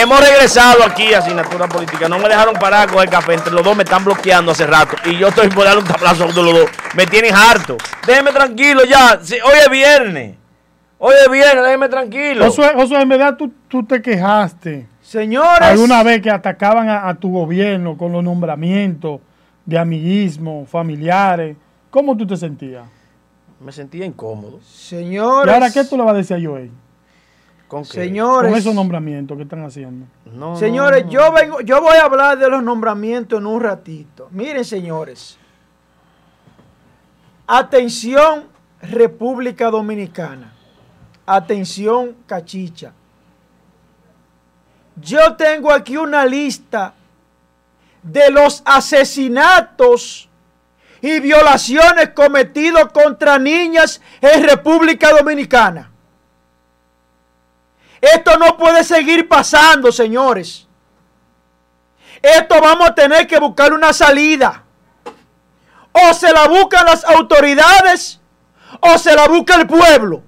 Hemos 0.00 0.18
regresado 0.18 0.82
aquí 0.82 1.12
a 1.12 1.18
Asignatura 1.18 1.68
Política. 1.68 2.08
No 2.08 2.18
me 2.18 2.26
dejaron 2.26 2.54
parar 2.54 2.90
con 2.90 3.02
el 3.02 3.10
café. 3.10 3.34
Entre 3.34 3.52
los 3.52 3.62
dos 3.62 3.76
me 3.76 3.82
están 3.82 4.02
bloqueando 4.02 4.52
hace 4.52 4.66
rato. 4.66 4.96
Y 5.04 5.18
yo 5.18 5.28
estoy 5.28 5.48
por 5.50 5.64
darle 5.64 5.82
un 5.82 5.86
tablazo 5.86 6.24
a 6.24 6.26
los 6.28 6.34
dos. 6.34 6.70
Me 6.94 7.04
tienen 7.04 7.34
harto. 7.34 7.76
Déjenme 8.06 8.32
tranquilo 8.32 8.82
ya. 8.86 9.20
hoy 9.20 9.58
es 9.62 9.70
viernes. 9.70 10.36
Hoy 10.98 11.14
es 11.22 11.30
viernes, 11.30 11.64
déjenme 11.64 11.90
tranquilo. 11.90 12.46
Josué, 12.46 12.72
Josué 12.74 13.02
en 13.02 13.08
verdad 13.10 13.36
tú, 13.36 13.52
tú, 13.68 13.84
te 13.84 14.00
quejaste. 14.00 14.86
Señores. 15.02 15.60
Alguna 15.60 16.02
vez 16.02 16.22
que 16.22 16.30
atacaban 16.30 16.88
a, 16.88 17.14
tu 17.16 17.32
gobierno 17.32 17.98
con 17.98 18.10
los 18.10 18.24
nombramientos 18.24 19.20
de 19.66 19.78
amiguismo, 19.78 20.64
familiares. 20.64 21.58
¿Cómo 21.90 22.16
tú 22.16 22.26
te 22.26 22.38
sentías? 22.38 22.86
Me 23.60 23.70
sentía 23.70 24.06
incómodo. 24.06 24.60
Señores. 24.62 25.52
¿Y 25.52 25.54
ahora 25.54 25.70
qué 25.70 25.84
tú 25.84 25.98
le 25.98 26.04
vas 26.04 26.14
a 26.14 26.16
decir 26.16 26.36
a 26.38 26.40
Joel? 26.42 26.70
¿Con 27.70 27.84
Señores, 27.84 28.50
con 28.50 28.58
esos 28.58 28.74
nombramientos 28.74 29.36
que 29.36 29.44
están 29.44 29.64
haciendo. 29.64 30.04
señores, 30.58 31.04
yo 31.08 31.30
vengo, 31.30 31.60
yo 31.60 31.80
voy 31.80 31.96
a 31.98 32.06
hablar 32.06 32.36
de 32.36 32.50
los 32.50 32.64
nombramientos 32.64 33.38
en 33.38 33.46
un 33.46 33.60
ratito. 33.60 34.26
Miren, 34.32 34.64
señores. 34.64 35.38
Atención, 37.46 38.48
República 38.82 39.70
Dominicana. 39.70 40.52
Atención, 41.24 42.16
Cachicha. 42.26 42.92
Yo 44.96 45.36
tengo 45.36 45.70
aquí 45.70 45.96
una 45.96 46.26
lista 46.26 46.92
de 48.02 48.32
los 48.32 48.62
asesinatos 48.64 50.28
y 51.00 51.20
violaciones 51.20 52.08
cometidos 52.16 52.90
contra 52.92 53.38
niñas 53.38 54.00
en 54.20 54.42
República 54.42 55.12
Dominicana. 55.16 55.89
Esto 58.00 58.38
no 58.38 58.56
puede 58.56 58.82
seguir 58.82 59.28
pasando, 59.28 59.92
señores. 59.92 60.66
Esto 62.22 62.60
vamos 62.60 62.88
a 62.88 62.94
tener 62.94 63.26
que 63.26 63.38
buscar 63.38 63.72
una 63.72 63.92
salida. 63.92 64.64
O 65.92 66.14
se 66.14 66.32
la 66.32 66.48
buscan 66.48 66.86
las 66.86 67.04
autoridades 67.04 68.20
o 68.80 68.96
se 68.98 69.14
la 69.14 69.26
busca 69.26 69.56
el 69.56 69.66
pueblo. 69.66 70.22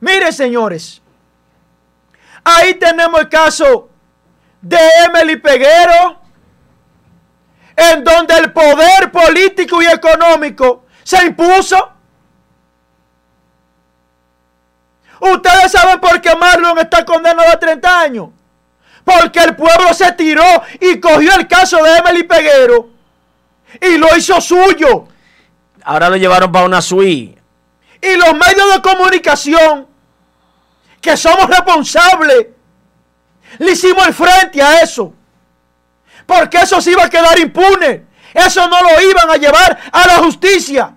Miren, 0.00 0.32
señores. 0.32 1.00
Ahí 2.44 2.74
tenemos 2.74 3.20
el 3.20 3.28
caso 3.28 3.88
de 4.60 4.78
Emily 5.06 5.36
Peguero, 5.36 6.20
en 7.76 8.02
donde 8.02 8.36
el 8.38 8.52
poder 8.52 9.10
político 9.12 9.80
y 9.82 9.86
económico 9.86 10.84
se 11.04 11.24
impuso 11.24 11.92
Ustedes 15.20 15.72
saben 15.72 16.00
por 16.00 16.20
qué 16.20 16.34
Marlon 16.36 16.78
está 16.78 17.04
condenado 17.04 17.50
a 17.50 17.58
30 17.58 18.00
años. 18.00 18.28
Porque 19.04 19.40
el 19.40 19.56
pueblo 19.56 19.92
se 19.94 20.12
tiró 20.12 20.44
y 20.80 21.00
cogió 21.00 21.34
el 21.34 21.48
caso 21.48 21.82
de 21.82 21.96
Emily 21.96 22.24
Peguero 22.24 22.90
y 23.80 23.96
lo 23.96 24.16
hizo 24.16 24.40
suyo. 24.40 25.08
Ahora 25.84 26.10
lo 26.10 26.16
llevaron 26.16 26.52
para 26.52 26.66
una 26.66 26.82
suite. 26.82 27.40
Y 28.00 28.14
los 28.16 28.32
medios 28.34 28.74
de 28.74 28.82
comunicación, 28.82 29.86
que 31.00 31.16
somos 31.16 31.48
responsables, 31.48 32.48
le 33.58 33.72
hicimos 33.72 34.06
el 34.06 34.14
frente 34.14 34.62
a 34.62 34.82
eso. 34.82 35.12
Porque 36.26 36.58
eso 36.58 36.80
se 36.80 36.92
iba 36.92 37.04
a 37.04 37.10
quedar 37.10 37.38
impune. 37.38 38.06
Eso 38.34 38.68
no 38.68 38.82
lo 38.82 39.00
iban 39.00 39.30
a 39.30 39.36
llevar 39.36 39.78
a 39.90 40.06
la 40.06 40.16
justicia. 40.16 40.94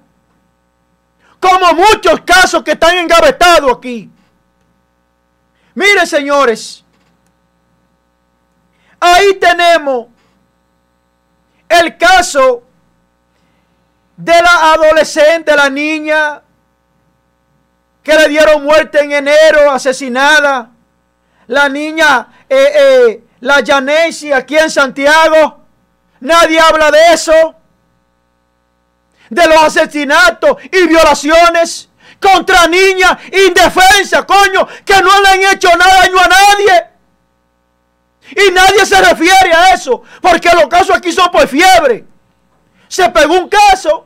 Como 1.42 1.74
muchos 1.74 2.22
casos 2.22 2.64
que 2.64 2.74
están 2.74 2.98
engavetados 2.98 3.76
aquí. 3.76 4.10
Miren, 5.74 6.06
señores. 6.06 6.86
Ahí 9.00 9.34
tenemos 9.40 10.08
el 11.68 11.98
caso 11.98 12.64
de 14.16 14.40
la 14.40 14.74
adolescente, 14.74 15.56
la 15.56 15.70
niña 15.70 16.44
que 18.04 18.16
le 18.16 18.28
dieron 18.30 18.64
muerte 18.64 19.00
en 19.00 19.12
enero, 19.12 19.72
asesinada. 19.72 20.70
La 21.48 21.68
niña, 21.68 22.46
eh, 22.48 22.72
eh, 22.76 23.24
la 23.40 23.62
Yanesi 23.62 24.32
aquí 24.32 24.58
en 24.58 24.70
Santiago. 24.70 25.66
Nadie 26.20 26.60
habla 26.60 26.92
de 26.92 27.14
eso 27.14 27.56
de 29.32 29.48
los 29.48 29.64
asesinatos 29.64 30.58
y 30.72 30.88
violaciones 30.88 31.90
contra 32.20 32.68
niñas 32.68 33.18
indefensas, 33.48 34.26
coño, 34.26 34.68
que 34.86 35.02
no 35.02 35.22
le 35.22 35.30
han 35.30 35.56
hecho 35.56 35.70
nada 35.78 36.02
daño 36.02 36.20
a 36.20 36.28
nadie. 36.28 36.84
Y 38.32 38.52
nadie 38.52 38.86
se 38.86 39.02
refiere 39.02 39.54
a 39.54 39.74
eso, 39.74 40.04
porque 40.22 40.50
los 40.54 40.68
casos 40.68 40.98
aquí 40.98 41.12
son 41.14 41.32
por 41.32 41.48
fiebre. 41.48 42.06
Se 42.90 43.10
pegó 43.10 43.36
un 43.36 43.48
caso, 43.50 44.06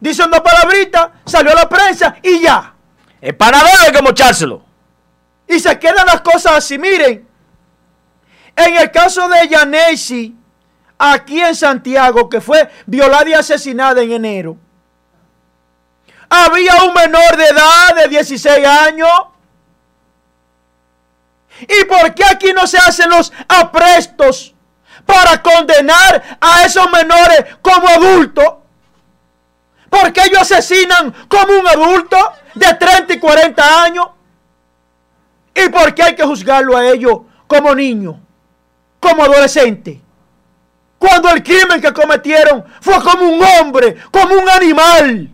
dice 0.00 0.24
una 0.24 0.42
palabrita, 0.42 1.12
salió 1.24 1.52
a 1.52 1.54
la 1.54 1.68
prensa 1.68 2.16
y 2.20 2.40
ya. 2.40 2.74
Es 3.20 3.34
para 3.34 3.62
ver 3.62 3.74
hay 3.86 3.92
que 3.92 4.02
mochárselo. 4.02 4.64
Y 5.46 5.60
se 5.60 5.78
quedan 5.78 6.06
las 6.06 6.20
cosas 6.20 6.54
así. 6.54 6.78
Miren, 6.78 7.26
en 8.56 8.76
el 8.76 8.90
caso 8.90 9.28
de 9.28 9.48
Yanesi, 9.48 10.37
aquí 10.98 11.40
en 11.40 11.54
Santiago, 11.54 12.28
que 12.28 12.40
fue 12.40 12.68
violada 12.86 13.28
y 13.28 13.32
asesinada 13.34 14.02
en 14.02 14.12
enero, 14.12 14.56
había 16.28 16.82
un 16.84 16.92
menor 16.92 17.36
de 17.36 17.46
edad 17.46 17.94
de 17.96 18.08
16 18.08 18.66
años. 18.66 19.10
¿Y 21.60 21.84
por 21.84 22.14
qué 22.14 22.24
aquí 22.24 22.52
no 22.52 22.66
se 22.66 22.78
hacen 22.78 23.08
los 23.10 23.32
aprestos 23.48 24.54
para 25.06 25.42
condenar 25.42 26.38
a 26.40 26.64
esos 26.64 26.90
menores 26.90 27.44
como 27.62 27.88
adultos? 27.88 28.54
¿Por 29.88 30.12
qué 30.12 30.24
ellos 30.24 30.42
asesinan 30.42 31.14
como 31.28 31.58
un 31.58 31.66
adulto 31.66 32.16
de 32.54 32.74
30 32.74 33.14
y 33.14 33.18
40 33.18 33.82
años? 33.82 34.08
¿Y 35.54 35.68
por 35.70 35.94
qué 35.94 36.02
hay 36.02 36.14
que 36.14 36.24
juzgarlo 36.24 36.76
a 36.76 36.86
ellos 36.88 37.20
como 37.46 37.74
niño, 37.74 38.20
como 39.00 39.24
adolescente? 39.24 40.02
Cuando 40.98 41.30
el 41.30 41.42
crimen 41.42 41.80
que 41.80 41.92
cometieron 41.92 42.64
fue 42.80 43.02
como 43.02 43.24
un 43.24 43.42
hombre, 43.42 43.96
como 44.10 44.34
un 44.34 44.48
animal. 44.48 45.30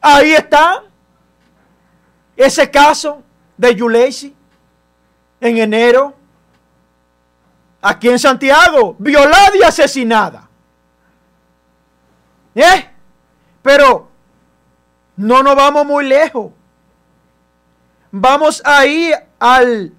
Ahí 0.00 0.32
está 0.32 0.84
ese 2.36 2.70
caso 2.70 3.22
de 3.56 3.74
Yulesi 3.74 4.34
en 5.40 5.58
enero, 5.58 6.14
aquí 7.80 8.08
en 8.08 8.18
Santiago, 8.18 8.96
violada 8.98 9.56
y 9.58 9.62
asesinada. 9.62 10.48
¿Eh? 12.54 12.90
Pero 13.62 14.08
no 15.16 15.42
nos 15.42 15.56
vamos 15.56 15.84
muy 15.84 16.06
lejos. 16.06 16.52
Vamos 18.10 18.62
ahí 18.64 19.12
al 19.38 19.92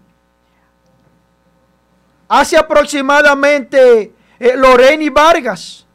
hace 2.28 2.58
aproximadamente 2.58 4.14
eh, 4.40 4.56
Loreni 4.56 5.10
Vargas, 5.10 5.86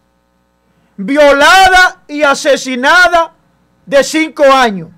violada 0.97 2.03
y 2.09 2.23
asesinada 2.23 3.33
de 3.85 4.05
cinco 4.05 4.45
años. 4.45 4.91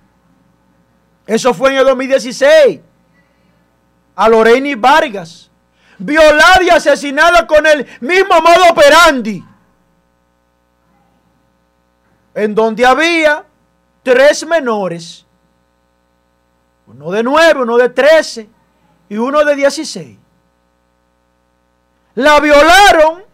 Eso 1.27 1.55
fue 1.55 1.71
en 1.71 1.79
el 1.79 1.87
2016. 1.87 2.81
A 4.15 4.29
Loreni 4.29 4.75
Vargas, 4.75 5.51
violada 5.99 6.63
y 6.63 6.69
asesinada 6.69 7.47
con 7.47 7.67
el 7.67 7.87
mismo 8.01 8.41
modo 8.41 8.71
operandi, 8.71 9.43
en 12.35 12.55
donde 12.55 12.85
había 12.85 13.45
tres 14.03 14.47
menores, 14.47 15.25
uno 16.87 17.11
de 17.11 17.23
nueve, 17.23 17.63
uno 17.63 17.79
de 17.79 17.89
trece 17.89 18.51
y 19.09 19.17
uno 19.17 19.45
de 19.45 19.57
dieciséis 19.57 20.19
la 22.15 22.41
violaron 22.41 23.25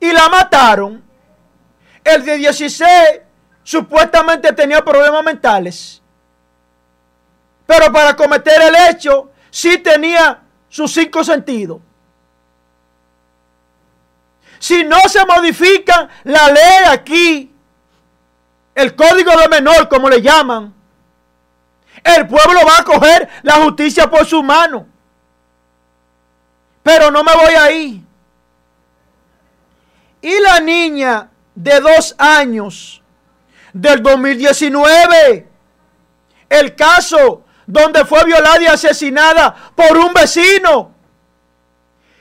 y 0.00 0.12
la 0.12 0.28
mataron. 0.28 1.02
El 2.04 2.24
de 2.24 2.36
16 2.36 2.88
supuestamente 3.62 4.52
tenía 4.52 4.84
problemas 4.84 5.24
mentales. 5.24 6.00
Pero 7.66 7.92
para 7.92 8.14
cometer 8.14 8.60
el 8.62 8.76
hecho, 8.88 9.30
sí 9.50 9.78
tenía 9.78 10.40
sus 10.68 10.92
cinco 10.92 11.24
sentidos. 11.24 11.80
Si 14.58 14.84
no 14.84 15.00
se 15.08 15.24
modifica 15.26 16.08
la 16.24 16.48
ley 16.48 16.84
aquí, 16.88 17.52
el 18.74 18.94
código 18.94 19.36
de 19.36 19.48
menor, 19.48 19.88
como 19.88 20.08
le 20.08 20.22
llaman, 20.22 20.72
el 22.04 22.26
pueblo 22.26 22.60
va 22.66 22.78
a 22.78 22.84
coger 22.84 23.28
la 23.42 23.54
justicia 23.54 24.08
por 24.08 24.24
su 24.26 24.42
mano. 24.42 24.86
Pero 26.86 27.10
no 27.10 27.24
me 27.24 27.34
voy 27.34 27.54
ahí. 27.54 28.04
Y 30.22 30.38
la 30.38 30.60
niña 30.60 31.28
de 31.52 31.80
dos 31.80 32.14
años 32.16 33.02
del 33.72 34.00
2019, 34.04 35.48
el 36.48 36.76
caso 36.76 37.42
donde 37.66 38.04
fue 38.04 38.24
violada 38.24 38.62
y 38.62 38.66
asesinada 38.66 39.72
por 39.74 39.98
un 39.98 40.14
vecino. 40.14 40.92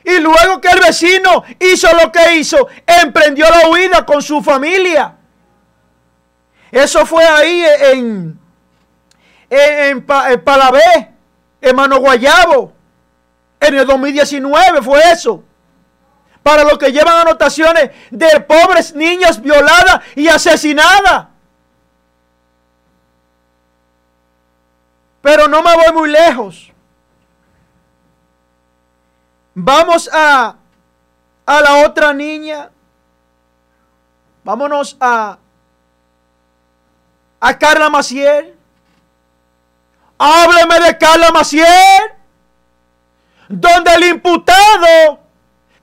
Y 0.04 0.18
luego 0.18 0.60
que 0.60 0.70
el 0.70 0.80
vecino 0.80 1.44
hizo 1.60 1.88
lo 2.02 2.12
que 2.12 2.38
hizo, 2.38 2.68
emprendió 2.88 3.46
la 3.48 3.70
huida 3.70 4.04
con 4.04 4.24
su 4.24 4.42
familia. 4.42 5.16
Eso 6.72 7.06
fue 7.06 7.24
ahí 7.24 7.64
en, 7.92 8.40
en, 9.48 10.06
en, 10.08 10.44
Palabé, 10.44 11.12
en 11.62 11.76
Mano 11.76 12.00
Guayabo. 12.00 12.75
En 13.68 13.74
el 13.76 13.88
2019 13.88 14.82
fue 14.82 15.00
eso. 15.12 15.44
Para 16.44 16.64
los 16.64 16.78
que 16.78 16.92
llevan 16.92 17.18
anotaciones 17.18 17.90
de 18.12 18.40
pobres 18.42 18.94
niñas 18.94 19.42
violadas 19.42 20.02
y 20.16 20.28
asesinadas. 20.28 21.28
Pero 25.22 25.48
no 25.48 25.64
me 25.64 25.74
voy 25.74 25.94
muy 25.94 26.10
lejos. 26.10 26.72
Vamos 29.56 30.08
a, 30.14 30.56
a 31.46 31.62
la 31.62 31.86
otra 31.88 32.14
niña. 32.14 32.70
Vámonos 34.44 34.96
a, 35.00 35.40
a 37.40 37.58
Carla 37.58 37.90
Maciel. 37.90 38.56
Hábleme 40.20 40.80
de 40.82 40.98
Carla 41.00 41.32
Maciel. 41.32 42.15
Donde 43.48 43.94
el 43.94 44.04
imputado 44.06 45.20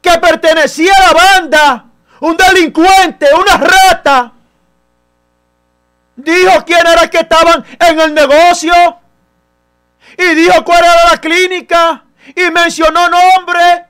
que 0.01 0.19
pertenecía 0.19 0.93
a 0.95 1.01
la 1.01 1.13
banda, 1.13 1.85
un 2.21 2.37
delincuente, 2.37 3.29
una 3.35 3.57
rata, 3.57 4.33
dijo 6.17 6.65
quién 6.65 6.87
era 6.87 7.09
que 7.09 7.19
estaban 7.19 7.65
en 7.79 8.01
el 8.01 8.15
negocio 8.15 8.75
y 10.19 10.35
dijo 10.35 10.65
cuál 10.65 10.85
era 10.85 11.11
la 11.11 11.21
clínica 11.21 12.05
y 12.35 12.51
mencionó 12.51 13.09
nombres 13.09 13.83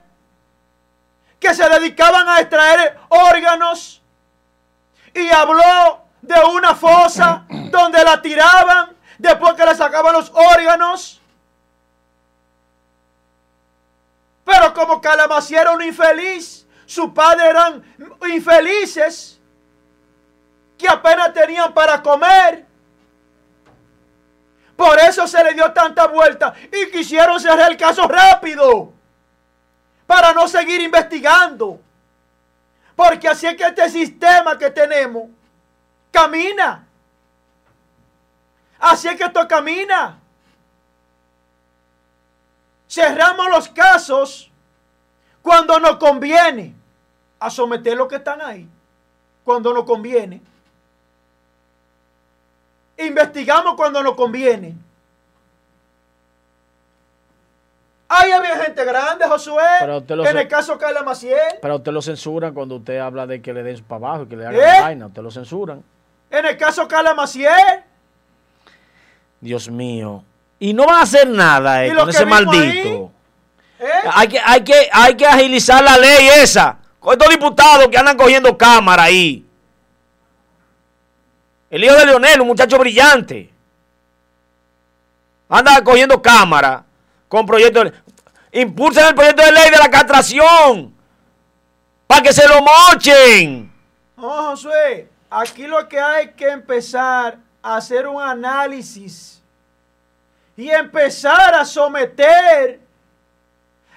que 1.39 1.53
se 1.53 1.67
dedicaban 1.67 2.27
a 2.29 2.39
extraer 2.39 2.97
órganos 3.09 4.01
y 5.13 5.29
habló 5.29 6.05
de 6.21 6.39
una 6.55 6.73
fosa 6.73 7.45
donde 7.49 8.03
la 8.03 8.21
tiraban 8.21 8.95
después 9.17 9.53
que 9.53 9.65
le 9.65 9.75
sacaban 9.75 10.13
los 10.13 10.31
órganos. 10.33 11.21
Pero 14.43 14.73
como 14.73 14.99
Calamací 14.99 15.55
era 15.55 15.71
un 15.71 15.81
infeliz, 15.81 16.67
su 16.85 17.13
padre 17.13 17.49
eran 17.49 17.83
infelices 18.29 19.39
que 20.77 20.87
apenas 20.87 21.33
tenían 21.33 21.73
para 21.73 22.01
comer. 22.01 22.65
Por 24.75 24.99
eso 24.99 25.27
se 25.27 25.43
le 25.43 25.53
dio 25.53 25.71
tanta 25.71 26.07
vuelta 26.07 26.53
y 26.71 26.91
quisieron 26.91 27.39
cerrar 27.39 27.71
el 27.71 27.77
caso 27.77 28.07
rápido. 28.07 28.91
Para 30.05 30.33
no 30.33 30.47
seguir 30.47 30.81
investigando. 30.81 31.79
Porque 32.95 33.27
así 33.27 33.47
es 33.47 33.55
que 33.55 33.63
este 33.65 33.89
sistema 33.89 34.57
que 34.57 34.69
tenemos 34.69 35.29
camina. 36.11 36.85
Así 38.79 39.07
es 39.07 39.15
que 39.15 39.23
esto 39.23 39.47
camina. 39.47 40.19
Cerramos 42.93 43.49
los 43.49 43.69
casos 43.69 44.51
cuando 45.41 45.79
nos 45.79 45.95
conviene 45.97 46.75
a 47.39 47.49
someter 47.49 47.97
los 47.97 48.07
que 48.07 48.17
están 48.17 48.39
ahí. 48.39 48.69
Cuando 49.43 49.73
nos 49.73 49.83
conviene. 49.83 50.39
Investigamos 52.99 53.73
cuando 53.73 54.03
nos 54.03 54.13
conviene. 54.13 54.75
Ahí 58.09 58.31
había 58.31 58.59
gente 58.63 58.85
grande, 58.85 59.25
Josué. 59.27 59.63
en 60.07 60.37
el 60.37 60.47
caso 60.47 60.77
Carla 60.77 61.01
Maciel. 61.01 61.39
Pero 61.63 61.77
usted 61.77 61.91
lo 61.91 62.01
censuran 62.03 62.53
cuando 62.53 62.75
usted 62.75 62.99
habla 62.99 63.25
de 63.25 63.41
que 63.41 63.53
le 63.53 63.63
den 63.63 63.83
para 63.85 64.05
abajo 64.05 64.23
y 64.25 64.27
que 64.27 64.35
le 64.35 64.45
hagan 64.45 64.61
¿Eh? 64.61 64.81
vaina. 64.81 65.07
Usted 65.07 65.23
lo 65.23 65.31
censuran. 65.31 65.83
En 66.29 66.45
el 66.45 66.55
caso 66.57 66.87
Carla 66.87 67.15
Maciel. 67.15 67.83
Dios 69.41 69.67
mío. 69.67 70.23
Y 70.63 70.73
no 70.73 70.85
van 70.85 70.95
a 70.95 71.01
hacer 71.01 71.27
nada 71.27 71.85
eh, 71.85 71.93
con 71.93 72.09
ese 72.09 72.25
maldito. 72.25 73.11
¿Eh? 73.79 73.85
Hay, 74.13 74.29
que, 74.29 74.39
hay, 74.39 74.63
que, 74.63 74.89
hay 74.93 75.17
que 75.17 75.27
agilizar 75.27 75.83
la 75.83 75.97
ley 75.97 76.29
esa. 76.41 76.77
Con 77.01 77.11
estos 77.11 77.27
diputados 77.27 77.89
que 77.89 77.97
andan 77.97 78.15
cogiendo 78.15 78.57
cámara 78.57 79.03
ahí. 79.03 79.45
El 81.69 81.83
hijo 81.83 81.93
de 81.95 82.05
Leonel, 82.05 82.39
un 82.39 82.47
muchacho 82.47 82.77
brillante. 82.77 83.51
Anda 85.49 85.83
cogiendo 85.83 86.21
cámara 86.21 86.85
con 87.27 87.45
proyectos. 87.45 87.91
Impulsen 88.53 89.07
el 89.07 89.15
proyecto 89.15 89.43
de 89.43 89.51
ley 89.51 89.69
de 89.69 89.77
la 89.77 89.91
castración. 89.91 90.95
Para 92.07 92.21
que 92.21 92.31
se 92.31 92.47
lo 92.47 92.61
mochen. 92.61 93.69
No, 94.15 94.51
Josué. 94.51 95.09
Aquí 95.29 95.67
lo 95.67 95.89
que 95.89 95.99
hay 95.99 96.29
que 96.29 96.47
empezar 96.47 97.37
a 97.61 97.75
hacer 97.75 98.07
un 98.07 98.21
análisis 98.21 99.42
y 100.55 100.69
empezar 100.69 101.55
a 101.55 101.65
someter 101.65 102.79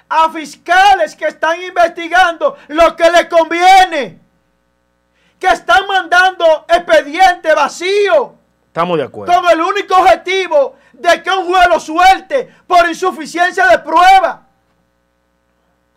a 0.09 0.31
fiscales 0.31 1.15
que 1.15 1.27
están 1.27 1.63
investigando 1.63 2.57
lo 2.69 2.95
que 2.97 3.11
les 3.11 3.27
conviene 3.27 4.27
que 5.39 5.47
están 5.49 5.87
mandando 5.87 6.65
expediente 6.69 7.55
vacío. 7.55 8.35
Estamos 8.69 8.99
de 8.99 9.05
acuerdo. 9.05 9.33
Con 9.33 9.51
el 9.51 9.61
único 9.61 9.97
objetivo 9.97 10.77
de 10.93 11.23
que 11.23 11.31
un 11.31 11.47
juez 11.47 11.69
lo 11.69 11.81
suelte 11.81 12.55
por 12.67 12.89
insuficiencia 12.89 13.67
de 13.67 13.79
prueba. 13.79 14.43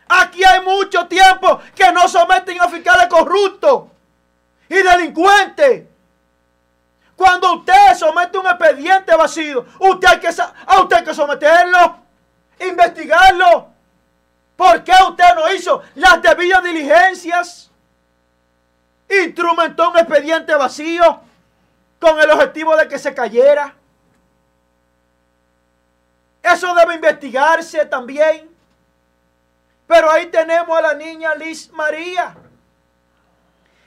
Aquí 0.07 0.43
hay 0.43 0.61
mucho 0.61 1.07
tiempo 1.07 1.59
que 1.75 1.91
no 1.91 2.07
someten 2.07 2.59
a 2.59 2.67
fiscales 2.67 3.07
corruptos 3.07 3.83
y 4.67 4.75
delincuentes. 4.75 5.83
Cuando 7.19 7.55
usted 7.55 7.95
somete 7.97 8.37
un 8.37 8.47
expediente 8.47 9.13
vacío, 9.13 9.65
usted 9.77 10.07
hay 10.07 10.19
que, 10.21 10.29
a 10.29 10.81
usted 10.81 10.95
hay 10.95 11.03
que 11.03 11.13
someterlo, 11.13 11.97
investigarlo. 12.61 13.67
¿Por 14.55 14.81
qué 14.85 14.93
usted 15.05 15.35
no 15.35 15.53
hizo 15.53 15.83
las 15.95 16.21
debidas 16.21 16.63
diligencias? 16.63 17.69
instrumentó 19.09 19.89
un 19.89 19.97
expediente 19.97 20.55
vacío 20.55 21.19
con 21.99 22.21
el 22.21 22.31
objetivo 22.31 22.77
de 22.77 22.87
que 22.87 22.97
se 22.97 23.13
cayera. 23.13 23.75
Eso 26.41 26.73
debe 26.73 26.95
investigarse 26.95 27.85
también. 27.85 28.49
Pero 29.87 30.09
ahí 30.09 30.27
tenemos 30.27 30.77
a 30.77 30.83
la 30.83 30.93
niña 30.93 31.35
Liz 31.35 31.69
María. 31.73 32.33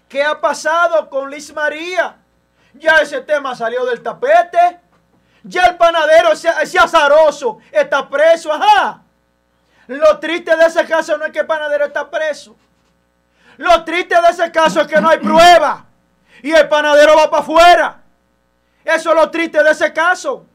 ¿Qué 0.06 0.22
ha 0.22 0.38
pasado 0.38 1.08
con 1.08 1.30
Liz 1.30 1.50
María? 1.54 2.18
Ya 2.74 2.98
ese 2.98 3.20
tema 3.20 3.54
salió 3.54 3.84
del 3.84 4.02
tapete. 4.02 4.80
Ya 5.44 5.66
el 5.66 5.76
panadero, 5.76 6.32
ese, 6.32 6.50
ese 6.60 6.78
azaroso, 6.78 7.58
está 7.70 8.08
preso. 8.08 8.52
Ajá. 8.52 9.02
Lo 9.88 10.18
triste 10.18 10.56
de 10.56 10.66
ese 10.66 10.86
caso 10.86 11.18
no 11.18 11.24
es 11.24 11.32
que 11.32 11.40
el 11.40 11.46
panadero 11.46 11.86
está 11.86 12.08
preso. 12.08 12.56
Lo 13.56 13.84
triste 13.84 14.14
de 14.20 14.28
ese 14.28 14.50
caso 14.50 14.80
es 14.80 14.86
que 14.86 15.00
no 15.00 15.08
hay 15.08 15.18
prueba. 15.18 15.84
Y 16.42 16.52
el 16.52 16.68
panadero 16.68 17.16
va 17.16 17.30
para 17.30 17.42
afuera. 17.42 18.02
Eso 18.84 19.10
es 19.10 19.16
lo 19.16 19.30
triste 19.30 19.62
de 19.62 19.70
ese 19.70 19.92
caso. 19.92 20.46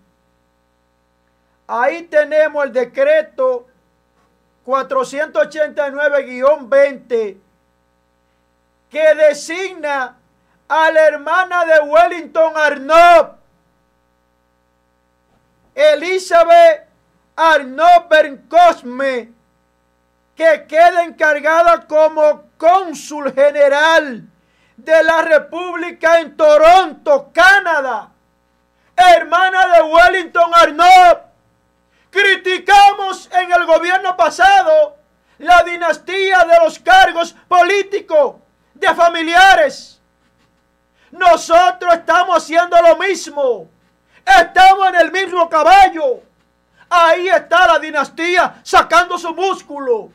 Ahí 1.68 2.02
tenemos 2.04 2.64
el 2.64 2.72
decreto 2.72 3.66
489-20 4.66 7.36
que 8.90 9.14
designa 9.14 10.17
a 10.68 10.90
la 10.90 11.00
hermana 11.06 11.64
de 11.64 11.80
Wellington 11.80 12.52
Arnott, 12.56 13.38
Elizabeth 15.74 16.88
Arnott 17.36 18.08
Berncosme, 18.08 19.32
que 20.36 20.66
queda 20.68 21.04
encargada 21.04 21.86
como 21.86 22.44
cónsul 22.56 23.32
general 23.32 24.22
de 24.76 25.02
la 25.02 25.22
República 25.22 26.20
en 26.20 26.36
Toronto, 26.36 27.30
Canadá. 27.32 28.10
Hermana 28.96 29.66
de 29.68 29.82
Wellington 29.82 30.54
Arnott 30.54 31.28
Criticamos 32.10 33.28
en 33.32 33.52
el 33.52 33.66
gobierno 33.66 34.16
pasado 34.16 34.96
la 35.38 35.62
dinastía 35.62 36.44
de 36.44 36.58
los 36.64 36.78
cargos 36.78 37.34
políticos, 37.46 38.36
de 38.74 38.94
familiares. 38.94 39.97
Nosotros 41.10 41.94
estamos 41.94 42.36
haciendo 42.36 42.80
lo 42.82 42.96
mismo. 42.96 43.68
Estamos 44.24 44.88
en 44.88 44.94
el 44.96 45.12
mismo 45.12 45.48
caballo. 45.48 46.20
Ahí 46.90 47.28
está 47.28 47.66
la 47.66 47.78
dinastía 47.78 48.60
sacando 48.62 49.18
su 49.18 49.34
músculo, 49.34 50.10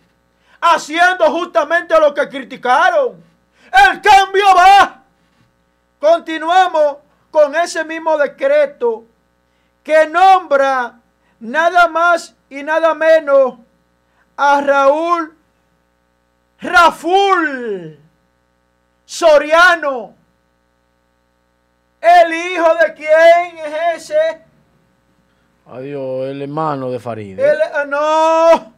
haciendo 0.60 1.26
justamente 1.32 2.00
lo 2.00 2.14
que 2.14 2.28
criticaron. 2.30 3.24
El 3.72 4.02
cambio 4.02 4.46
va. 4.56 5.02
Continuamos 6.00 6.98
con 7.32 7.56
ese 7.56 7.84
mismo 7.84 8.18
decreto 8.18 9.06
que 9.84 10.08
nombra 10.08 11.00
nada 11.40 11.88
más 11.88 12.36
y 12.50 12.64
nada 12.64 12.94
menos 12.94 13.56
a 14.38 14.62
Raúl 14.62 15.36
Raful 16.60 18.00
Soriano. 19.06 20.16
¿El 22.04 22.34
hijo 22.34 22.68
de 22.76 22.94
quién 22.94 23.58
es 23.66 24.12
ese? 24.12 24.42
Adiós, 25.66 26.28
el 26.28 26.42
hermano 26.42 26.92
de 26.92 27.00
Farid. 27.00 27.40
El, 27.40 27.58
ah, 27.74 27.86
no. 27.86 28.74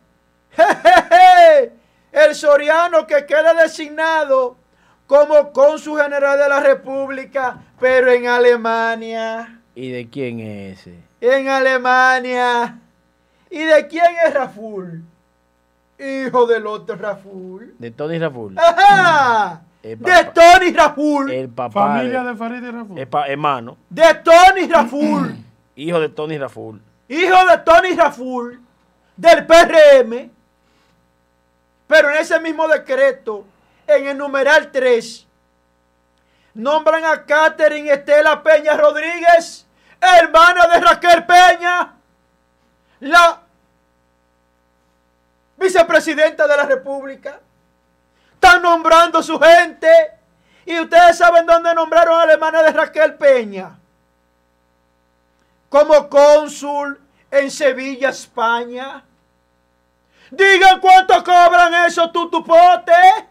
El 2.11 2.35
Soriano 2.35 3.07
que 3.07 3.25
queda 3.25 3.55
designado 3.55 4.57
como 5.07 5.51
cónsul 5.51 6.01
general 6.01 6.37
de 6.37 6.47
la 6.47 6.59
República, 6.59 7.63
pero 7.79 8.11
en 8.11 8.27
Alemania. 8.27 9.59
¿Y 9.73 9.89
de 9.89 10.09
quién 10.09 10.39
es 10.39 10.79
ese? 10.79 11.03
en 11.19 11.49
Alemania. 11.49 12.79
¿Y 13.49 13.63
de 13.63 13.87
quién 13.87 14.15
es 14.25 14.33
Raful? 14.33 15.03
Hijo 15.97 16.45
del 16.45 16.67
otro 16.67 16.95
Raful. 16.95 17.75
De 17.79 17.91
Tony 17.91 18.19
Raful. 18.19 18.57
¡Ajá! 18.59 19.63
De 19.93 20.31
Tony 20.33 20.71
Raful. 20.71 21.31
El 21.31 21.49
papá. 21.49 21.97
Familia 21.97 22.23
de, 22.23 22.35
Farid 22.35 22.63
y 22.63 22.71
Raful. 22.71 23.23
hermano. 23.27 23.77
De 23.89 24.13
Tony 24.15 24.67
Raful. 24.67 25.37
Hijo 25.75 25.99
de 25.99 26.09
Tony 26.09 26.37
Raful. 26.37 26.81
Hijo 27.07 27.45
de 27.45 27.57
Tony 27.59 27.93
Raful. 27.93 28.61
Del 29.15 29.45
PRM. 29.45 30.31
Pero 31.87 32.09
en 32.09 32.17
ese 32.17 32.39
mismo 32.39 32.67
decreto, 32.67 33.45
en 33.85 34.07
el 34.07 34.17
numeral 34.17 34.71
3, 34.71 35.27
nombran 36.55 37.05
a 37.05 37.23
Catherine 37.23 37.91
Estela 37.91 38.41
Peña 38.41 38.75
Rodríguez 38.75 39.65
hermana 40.01 40.67
de 40.67 40.79
Raquel 40.79 41.25
Peña, 41.25 41.93
la 43.01 43.41
vicepresidenta 45.57 46.47
de 46.47 46.57
la 46.57 46.63
República. 46.63 47.39
Nombrando 48.61 49.21
su 49.23 49.39
gente. 49.39 49.89
Y 50.65 50.79
ustedes 50.79 51.17
saben 51.17 51.45
dónde 51.45 51.73
nombraron 51.73 52.19
a 52.19 52.25
la 52.25 52.33
hermana 52.33 52.63
de 52.63 52.71
Raquel 52.71 53.15
Peña. 53.15 53.77
Como 55.69 56.09
cónsul 56.09 56.99
en 57.29 57.51
Sevilla, 57.51 58.09
España. 58.09 59.03
Digan 60.31 60.79
cuánto 60.79 61.23
cobran 61.23 61.73
esos 61.85 62.11
tutupotes. 62.11 63.25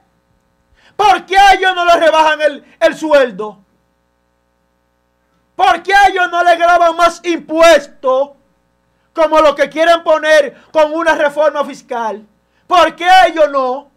¿Por 0.97 1.27
qué 1.27 1.37
ellos 1.55 1.75
no 1.75 1.85
le 1.85 1.97
rebajan 1.97 2.41
el, 2.41 2.77
el 2.79 2.97
sueldo? 2.97 3.59
¿Por 5.57 5.83
qué 5.83 5.93
ellos 6.09 6.31
no 6.31 6.43
le 6.45 6.57
graban 6.57 6.97
más 6.97 7.21
impuestos 7.25 8.31
como 9.13 9.41
lo 9.41 9.55
que 9.55 9.69
quieren 9.69 10.03
poner 10.05 10.63
con 10.71 10.93
una 10.93 11.15
reforma 11.15 11.65
fiscal? 11.65 12.25
¿Por 12.67 12.95
qué 12.95 13.09
ellos 13.29 13.51
no? 13.51 13.94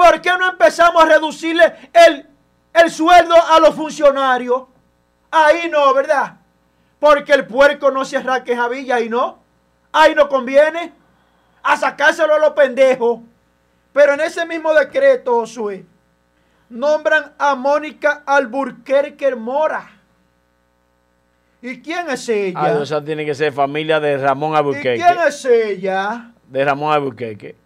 ¿Por 0.00 0.22
qué 0.22 0.30
no 0.30 0.48
empezamos 0.48 1.04
a 1.04 1.06
reducirle 1.06 1.90
el, 1.92 2.26
el 2.72 2.90
sueldo 2.90 3.34
a 3.34 3.60
los 3.60 3.74
funcionarios? 3.74 4.62
Ahí 5.30 5.68
no, 5.68 5.92
¿verdad? 5.92 6.36
Porque 6.98 7.34
el 7.34 7.46
puerco 7.46 7.90
no 7.90 8.02
se 8.06 8.16
arranque 8.16 8.56
Javilla, 8.56 8.94
ahí 8.94 9.10
no. 9.10 9.40
Ahí 9.92 10.14
no 10.14 10.26
conviene. 10.26 10.94
A 11.62 11.76
sacárselo 11.76 12.32
a 12.32 12.38
los 12.38 12.52
pendejos. 12.52 13.20
Pero 13.92 14.14
en 14.14 14.20
ese 14.20 14.46
mismo 14.46 14.72
decreto, 14.72 15.40
Josué, 15.40 15.84
nombran 16.70 17.34
a 17.36 17.54
Mónica 17.54 18.22
Alburquerque 18.24 19.36
Mora 19.36 19.86
¿Y 21.60 21.82
quién 21.82 22.08
es 22.08 22.26
ella? 22.26 22.58
Ah, 22.58 22.78
o 22.80 22.86
sea, 22.86 23.04
tiene 23.04 23.26
que 23.26 23.34
ser 23.34 23.52
familia 23.52 24.00
de 24.00 24.16
Ramón 24.16 24.56
Alburquerque. 24.56 24.96
¿Y 24.96 25.02
quién 25.02 25.18
es 25.28 25.44
ella? 25.44 26.30
De 26.48 26.64
Ramón 26.64 26.90
Alburquerque. 26.90 27.59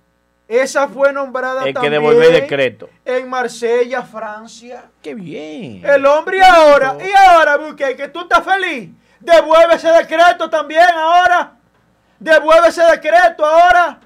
Esa 0.47 0.89
fue 0.89 1.13
nombrada 1.13 1.65
el 1.65 1.75
que 1.75 1.87
el 1.87 2.33
decreto. 2.33 2.91
En 3.05 3.29
Marsella, 3.29 4.03
Francia. 4.03 4.85
¡Qué 5.01 5.15
bien! 5.15 5.83
El 5.85 6.05
hombre 6.05 6.43
ahora, 6.43 6.97
y 7.01 7.11
ahora, 7.29 7.55
Alburquerque, 7.55 8.09
¿tú 8.09 8.21
estás 8.21 8.45
feliz? 8.45 8.91
Devuelve 9.21 9.75
ese 9.77 9.89
decreto 9.89 10.51
también 10.51 10.87
ahora. 10.95 11.53
Devuelve 12.19 12.69
ese 12.69 12.83
decreto 12.83 13.45
ahora. 13.45 13.99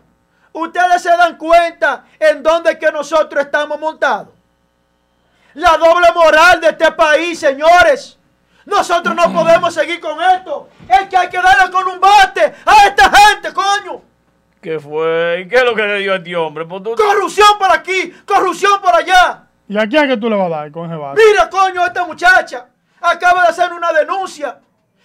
ustedes 0.52 1.02
se 1.02 1.10
dan 1.10 1.36
cuenta 1.36 2.04
en 2.18 2.42
dónde 2.42 2.72
es 2.72 2.78
que 2.78 2.90
nosotros 2.92 3.44
estamos 3.44 3.78
montados. 3.80 4.28
La 5.54 5.76
doble 5.76 6.06
moral 6.14 6.60
de 6.60 6.68
este 6.68 6.92
país, 6.92 7.38
señores. 7.40 8.16
Nosotros 8.64 9.14
no 9.14 9.32
podemos 9.32 9.74
seguir 9.74 9.98
con 9.98 10.20
esto. 10.22 10.68
Es 10.88 11.08
que 11.08 11.16
hay 11.16 11.28
que 11.28 11.40
darle 11.40 11.70
con 11.72 11.88
un 11.88 11.98
bate 11.98 12.54
a 12.64 12.86
esta 12.86 13.10
gente, 13.10 13.52
coño. 13.52 14.07
¿Qué 14.60 14.80
fue? 14.80 15.42
¿Y 15.44 15.48
qué 15.48 15.56
es 15.56 15.64
lo 15.64 15.74
que 15.74 15.82
le 15.82 15.98
dio 15.98 16.12
a 16.12 16.16
este 16.16 16.34
hombre? 16.36 16.64
Pues 16.66 16.82
tú- 16.82 16.94
Corrupción 16.96 17.46
por 17.58 17.70
aquí, 17.72 18.12
corrupción 18.24 18.80
por 18.80 18.94
allá. 18.94 19.44
¿Y 19.68 19.78
a 19.78 19.86
quién 19.86 20.04
es 20.04 20.10
que 20.10 20.16
tú 20.20 20.28
le 20.28 20.36
vas 20.36 20.46
a 20.46 20.56
dar 20.56 20.72
con 20.72 20.86
ese 20.90 20.96
bate? 20.96 21.20
Mira, 21.24 21.48
coño, 21.48 21.84
esta 21.86 22.04
muchacha 22.04 22.66
acaba 23.00 23.42
de 23.42 23.48
hacer 23.48 23.72
una 23.72 23.92
denuncia 23.92 24.58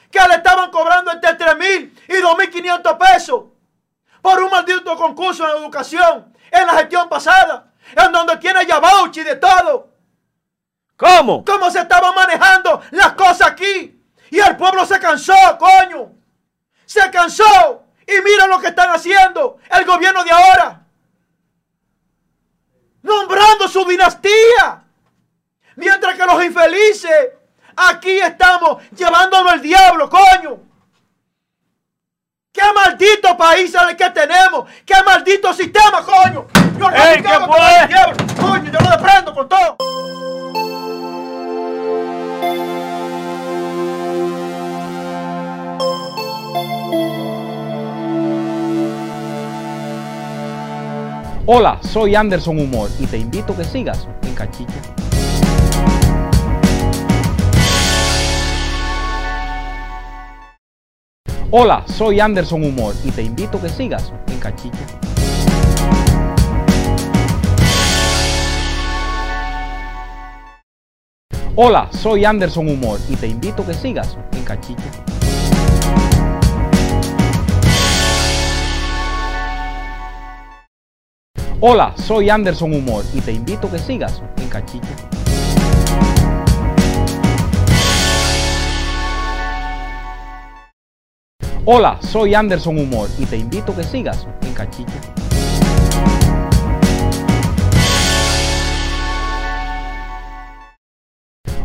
que 0.10 0.20
le 0.28 0.36
estaban 0.36 0.72
cobrando 0.72 1.12
entre 1.12 1.36
3 1.36 1.58
mil 1.58 1.98
y 2.08 2.22
2 2.22 2.38
mil 2.38 2.50
500 2.50 2.94
pesos 2.94 3.44
por 4.22 4.42
un 4.42 4.50
maldito 4.50 4.96
concurso 4.96 5.44
en 5.50 5.62
educación 5.64 6.34
en 6.50 6.66
la 6.68 6.74
gestión 6.74 7.10
pasada, 7.10 7.72
en 7.96 8.12
donde 8.12 8.38
tiene 8.38 8.66
ya 8.66 8.80
voucher 8.80 9.26
y 9.26 9.30
de 9.30 9.36
todo. 9.36 9.90
¿Cómo? 10.96 11.44
¿Cómo 11.44 11.70
se 11.70 11.80
estaban 11.80 12.14
manejando 12.16 12.82
las 12.92 13.14
cosas 13.14 13.50
aquí? 13.50 14.00
Y 14.30 14.40
el 14.40 14.56
pueblo 14.56 14.86
se 14.86 15.00
cansó, 15.00 15.34
coño. 15.60 16.12
Se 16.86 17.10
cansó. 17.12 17.84
Y 18.14 18.22
mira 18.22 18.48
lo 18.48 18.60
que 18.60 18.68
están 18.68 18.90
haciendo 18.90 19.58
el 19.70 19.86
gobierno 19.86 20.24
de 20.24 20.32
ahora. 20.32 20.82
Nombrando 23.02 23.68
su 23.68 23.86
dinastía. 23.86 24.84
Mientras 25.76 26.16
que 26.16 26.26
los 26.26 26.44
infelices 26.44 27.32
aquí 27.76 28.20
estamos 28.20 28.84
llevándolo 28.92 29.50
al 29.50 29.62
diablo, 29.62 30.10
coño. 30.10 30.60
¡Qué 32.52 32.62
maldito 32.76 33.36
país 33.36 33.74
es 33.74 33.82
el 33.82 33.98
que 33.98 34.12
tenemos! 34.12 34.70
¡Qué 34.86 34.94
maldito 35.04 35.52
sistema, 35.54 36.04
coño! 36.04 36.46
Yo 36.78 36.92
no 36.92 36.96
¡Ey, 36.96 37.20
qué 37.20 37.30
fue! 37.30 37.88
diablo. 37.88 38.16
Coño, 38.40 38.72
yo 38.72 38.80
lo 38.80 38.90
desprendo 38.92 39.34
con 39.34 39.50
todo. 39.50 39.78
Hola, 51.46 51.78
soy 51.84 52.16
Anderson 52.16 52.58
Humor 52.58 52.90
y 53.02 53.06
te 53.06 53.18
invito 53.18 53.54
que 53.54 53.66
sigas 53.66 54.08
en 54.22 54.34
Cachicha. 54.34 54.72
Hola, 61.52 61.84
soy 61.86 62.22
Anderson 62.22 62.64
Humor 62.64 62.96
y 63.04 63.12
te 63.12 63.24
invito 63.24 63.60
que 63.60 63.68
sigas 63.68 64.14
en 64.28 64.40
Cachicha. 64.40 64.88
Hola, 71.58 71.90
soy 71.92 72.24
Anderson 72.24 72.70
Humor 72.70 73.02
y 73.10 73.18
te 73.18 73.28
invito 73.28 73.66
que 73.66 73.74
sigas 73.74 74.18
en 74.32 74.46
Cachicha. 74.46 75.23
Hola, 81.66 81.94
soy 81.96 82.30
Anderson 82.30 82.74
Humor 82.74 83.06
y 83.14 83.22
te 83.22 83.32
invito 83.32 83.72
que 83.72 83.80
sigas 83.80 84.22
en 84.36 84.50
Cachicha. 84.50 84.86
Hola, 91.64 91.98
soy 92.02 92.36
Anderson 92.36 92.78
Humor 92.78 93.08
y 93.18 93.26
te 93.26 93.38
invito 93.38 93.74
que 93.74 93.86
sigas 93.86 94.28
en 94.42 94.54
Cachicha. 94.54 94.92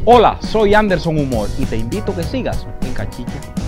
Hola, 0.05 0.39
soy 0.41 0.75
Anderson 0.75 1.19
Humor 1.19 1.49
y 1.59 1.65
te 1.65 1.77
invito 1.77 2.15
que 2.15 2.23
sigas 2.23 2.69
en 2.83 2.95
Cachicha. 2.95 3.68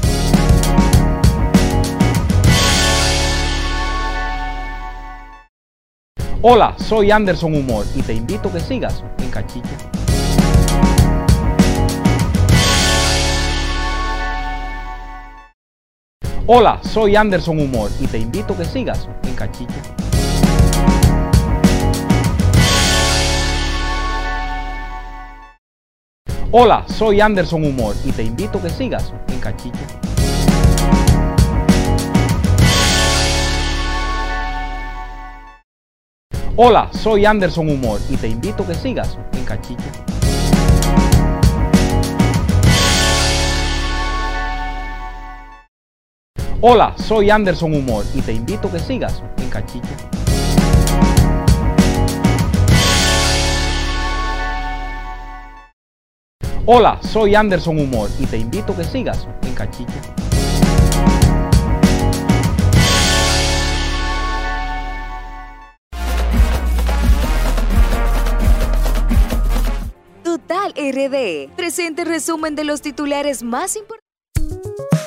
Hola, 6.43 6.75
soy 6.79 7.11
Anderson 7.11 7.55
Humor 7.55 7.85
y 7.95 8.01
te 8.01 8.15
invito 8.15 8.51
que 8.51 8.61
sigas 8.61 9.05
en 9.19 9.29
Cachicha. 9.29 9.69
Hola, 16.47 16.81
soy 16.83 17.15
Anderson 17.15 17.61
Humor 17.61 17.91
y 18.01 18.07
te 18.07 18.17
invito 18.17 18.57
que 18.57 18.65
sigas 18.65 19.07
en 19.25 19.35
Cachicha. 19.35 19.83
Hola, 26.53 26.87
soy 26.89 27.21
Anderson 27.21 27.67
Humor 27.67 27.95
y 28.03 28.13
te 28.13 28.23
invito 28.23 28.63
que 28.63 28.71
sigas 28.71 29.13
en 29.29 29.41
Cachicha. 29.41 30.01
Hola, 36.63 36.91
soy 36.93 37.25
Anderson 37.25 37.71
Humor 37.71 37.99
y 38.11 38.19
te 38.19 38.29
invito 38.29 38.65
a 38.65 38.67
que 38.67 38.75
sigas 38.75 39.17
en 39.33 39.47
Cachicha. 39.47 39.83
Hola, 46.61 46.95
soy 46.99 47.31
Anderson 47.31 47.75
Humor 47.75 48.05
y 48.13 48.21
te 48.21 48.35
invito 48.35 48.69
a 48.69 48.73
que 48.73 48.79
sigas 48.79 49.23
en 49.39 49.49
Cachicha. 49.49 49.89
Hola, 56.67 56.99
soy 57.01 57.35
Anderson 57.35 57.81
Humor 57.81 58.11
y 58.19 58.27
te 58.27 58.37
invito 58.37 58.75
a 58.75 58.77
que 58.77 58.85
sigas 58.85 59.27
en 59.47 59.55
Cachicha. 59.55 60.30
Total 70.71 70.93
RD 70.93 71.49
presente 71.57 72.05
resumen 72.05 72.55
de 72.55 72.65
los 72.65 72.81
titulares 72.83 73.43
más 73.43 73.77
importantes. 73.77 75.00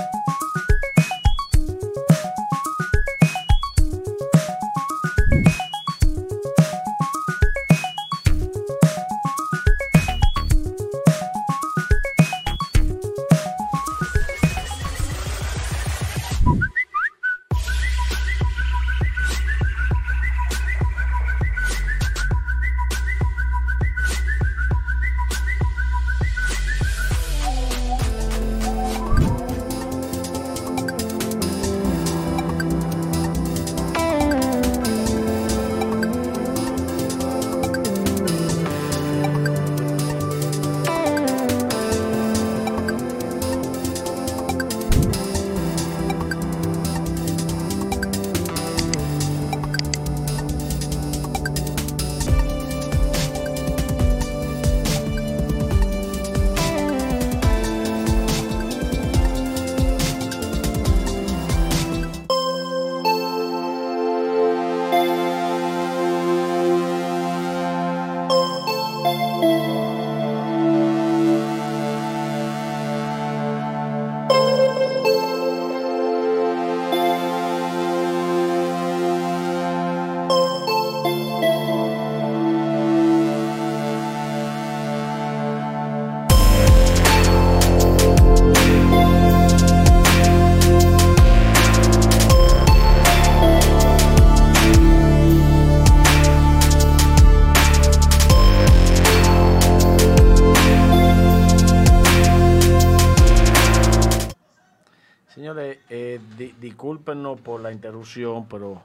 Interrupción, 108.04 108.48
pero 108.48 108.82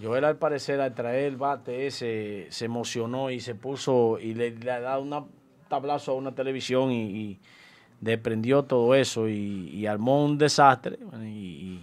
Joel 0.00 0.24
al 0.24 0.36
parecer 0.36 0.80
al 0.80 0.94
traer 0.94 1.24
el 1.24 1.36
bate 1.36 1.86
ese 1.86 2.46
se 2.50 2.64
emocionó 2.66 3.30
y 3.30 3.40
se 3.40 3.54
puso 3.54 4.18
y 4.20 4.34
le, 4.34 4.50
le 4.50 4.70
ha 4.70 4.80
dado 4.80 5.02
un 5.02 5.28
tablazo 5.68 6.12
a 6.12 6.14
una 6.14 6.34
televisión 6.34 6.92
y, 6.92 7.38
desprendió 8.00 8.62
todo 8.62 8.94
eso 8.94 9.28
y, 9.28 9.84
armó 9.86 10.24
un 10.24 10.38
desastre 10.38 10.98
y, 11.24 11.80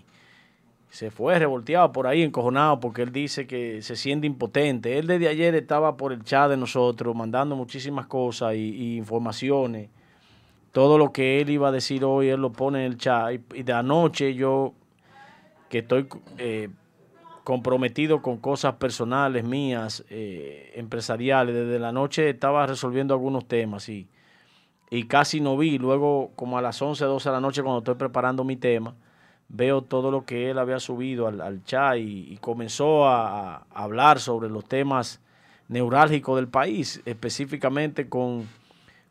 se 0.89 1.11
fue 1.11 1.37
revolteado 1.37 1.91
por 1.91 2.07
ahí, 2.07 2.21
encojonado, 2.21 2.79
porque 2.79 3.01
él 3.01 3.11
dice 3.11 3.45
que 3.45 3.81
se 3.81 3.97
siente 3.97 4.27
impotente. 4.27 4.97
Él 4.97 5.07
desde 5.07 5.27
ayer 5.27 5.53
estaba 5.53 5.97
por 5.97 6.13
el 6.13 6.23
chat 6.23 6.49
de 6.49 6.55
nosotros 6.55 7.13
mandando 7.13 7.53
muchísimas 7.57 8.07
cosas 8.07 8.55
y, 8.55 8.95
informaciones. 8.95 9.89
Todo 10.71 10.97
lo 10.97 11.11
que 11.11 11.41
él 11.41 11.49
iba 11.49 11.67
a 11.67 11.73
decir 11.73 12.05
hoy, 12.05 12.29
él 12.29 12.39
lo 12.39 12.53
pone 12.53 12.85
en 12.85 12.93
el 12.93 12.97
chat. 12.97 13.33
Y 13.53 13.63
de 13.63 13.73
anoche 13.73 14.35
yo, 14.35 14.73
que 15.69 15.79
estoy 15.79 16.07
eh, 16.37 16.69
comprometido 17.43 18.21
con 18.21 18.37
cosas 18.37 18.75
personales 18.75 19.43
mías, 19.43 20.03
eh, 20.09 20.73
empresariales, 20.75 21.55
desde 21.55 21.79
la 21.79 21.91
noche 21.91 22.29
estaba 22.29 22.65
resolviendo 22.65 23.13
algunos 23.13 23.47
temas 23.47 23.87
y, 23.89 24.07
y 24.89 25.03
casi 25.03 25.41
no 25.41 25.57
vi. 25.57 25.77
Luego, 25.77 26.31
como 26.35 26.57
a 26.57 26.61
las 26.61 26.81
11, 26.81 27.05
12 27.05 27.29
de 27.29 27.33
la 27.33 27.41
noche, 27.41 27.61
cuando 27.61 27.79
estoy 27.79 27.95
preparando 27.95 28.43
mi 28.43 28.55
tema, 28.55 28.95
veo 29.47 29.83
todo 29.83 30.11
lo 30.11 30.25
que 30.25 30.49
él 30.49 30.57
había 30.57 30.79
subido 30.79 31.27
al, 31.27 31.63
chat 31.63 31.97
y, 31.97 32.37
comenzó 32.41 33.07
a, 33.07 33.65
hablar 33.73 34.19
sobre 34.19 34.49
los 34.49 34.65
temas 34.65 35.21
neurálgicos 35.67 36.35
del 36.37 36.47
país, 36.47 37.01
específicamente 37.05 38.09
con, 38.09 38.47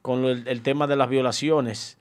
con 0.03 0.25
el 0.25 0.63
tema 0.63 0.87
de 0.87 0.97
las 0.97 1.09
violaciones. 1.09 1.99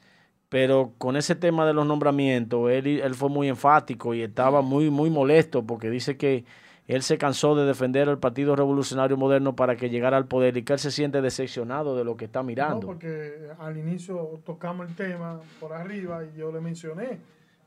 Pero 0.53 0.91
con 0.99 1.15
ese 1.17 1.33
tema 1.33 1.65
de 1.65 1.73
los 1.73 1.87
nombramientos, 1.87 2.69
él, 2.69 2.85
él 2.85 3.15
fue 3.15 3.27
muy 3.27 3.49
enfático 3.49 4.13
y 4.13 4.21
estaba 4.21 4.61
muy, 4.61 4.91
muy 4.91 5.09
molesto 5.09 5.63
porque 5.65 5.89
dice 5.89 6.15
que 6.15 6.45
él 6.87 7.01
se 7.01 7.17
cansó 7.17 7.55
de 7.55 7.65
defender 7.65 8.07
al 8.07 8.19
Partido 8.19 8.55
Revolucionario 8.55 9.17
Moderno 9.17 9.55
para 9.55 9.75
que 9.75 9.89
llegara 9.89 10.15
al 10.15 10.27
poder 10.27 10.55
y 10.57 10.63
que 10.63 10.73
él 10.73 10.79
se 10.79 10.91
siente 10.91 11.21
decepcionado 11.23 11.95
de 11.95 12.03
lo 12.03 12.15
que 12.17 12.25
está 12.25 12.39
No, 12.41 12.45
mirando. 12.45 12.85
porque 12.85 13.49
al 13.57 13.77
inicio 13.77 14.41
tocamos 14.45 14.87
el 14.87 14.95
tema 14.95 15.39
por 15.59 15.73
arriba 15.73 16.21
y 16.23 16.37
yo 16.37 16.51
le 16.51 16.61
mencioné, 16.61 17.17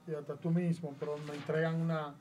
y 0.06 0.14
hasta 0.14 0.34
tú 0.36 0.50
mismo, 0.50 0.94
pero 1.00 1.16
me 1.26 1.34
entregan 1.34 1.80
una, 1.80 2.14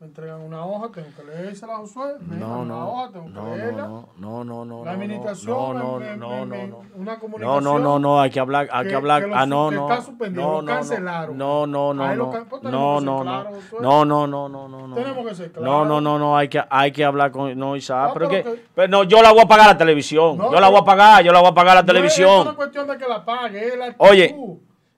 me 0.00 0.06
entregan 0.06 0.40
una 0.40 0.64
hoja, 0.64 0.90
tengo 0.94 1.08
que 1.14 1.22
leérsela 1.24 1.74
a 1.74 1.76
Josué, 1.76 2.14
me 2.26 2.36
No, 2.38 2.48
dan 2.48 2.58
una 2.60 2.74
no, 2.74 2.88
hoja, 2.90 3.10
tengo 3.12 3.26
que 3.26 3.32
no, 3.32 3.54
leerla. 3.54 3.82
no, 3.86 4.08
no, 4.16 4.44
no, 4.44 4.64
no, 4.64 4.78
La 4.78 4.84
no, 4.84 4.90
administración, 4.92 5.78
no, 5.78 5.98
me- 5.98 6.16
no, 6.16 6.28
me- 6.30 6.36
no, 6.40 6.46
me- 6.46 6.66
no, 6.68 6.82
una 6.96 7.12
no, 7.14 7.20
comunicación. 7.20 7.64
no, 7.64 7.78
no, 7.78 7.98
no, 7.98 8.18
hay 8.22 8.30
que 8.30 8.40
hablar, 8.40 8.68
hay 8.72 8.84
que 8.84 8.88
que- 8.88 8.94
hablar, 8.96 9.22
que 9.24 9.28
lo 9.28 9.36
ah, 9.36 9.44
no, 9.44 9.68
que 9.68 9.76
no, 9.76 9.90
está 9.90 10.02
suspendido, 10.02 10.42
no, 10.42 10.52
lo 10.52 10.62
no, 10.62 10.72
cancelaron. 10.72 11.36
no, 11.36 11.66
no, 11.66 11.92
no, 11.92 12.16
no, 12.16 12.30
pues 12.48 12.62
no, 12.62 12.70
no, 12.70 13.00
no, 13.02 13.24
no, 13.24 14.04
no, 14.06 14.26
no, 14.26 14.48
no, 14.48 14.68
no, 14.68 14.88
no, 14.88 14.94
Tenemos 14.96 15.26
que 15.26 15.34
ser 15.34 15.48
no, 15.48 15.52
claros. 15.60 15.86
no, 15.88 16.00
no, 16.00 16.18
no, 16.18 16.34
hay 16.38 16.48
que, 16.48 16.64
hay 16.70 16.92
que 16.92 17.04
hablar 17.04 17.30
con, 17.30 17.58
no, 17.58 17.76
Isaac, 17.76 18.08
No, 18.08 18.14
pero, 18.14 18.28
pero 18.30 18.54
que, 18.54 18.64
pero 18.74 18.88
no, 18.88 19.04
yo 19.04 19.20
la 19.22 19.32
voy 19.32 19.42
a 19.42 19.46
pagar 19.46 19.66
la 19.66 19.76
televisión, 19.76 20.38
No, 20.38 20.50
yo 20.50 20.60
la 20.60 20.70
voy 20.70 20.80
a 20.80 20.84
pagar, 20.84 21.22
yo 21.24 21.30
la 21.30 21.40
voy 21.40 21.50
a 21.50 21.54
pagar 21.54 21.74
la 21.74 21.82
No 21.82 21.86
es- 21.86 21.86
televisión, 21.94 22.40
una 22.46 22.56
cuestión 22.56 22.88
de 22.88 22.96
que 22.96 23.06
la 23.06 23.22
pague, 23.22 23.76
la. 23.76 23.94
Oye. 23.98 24.34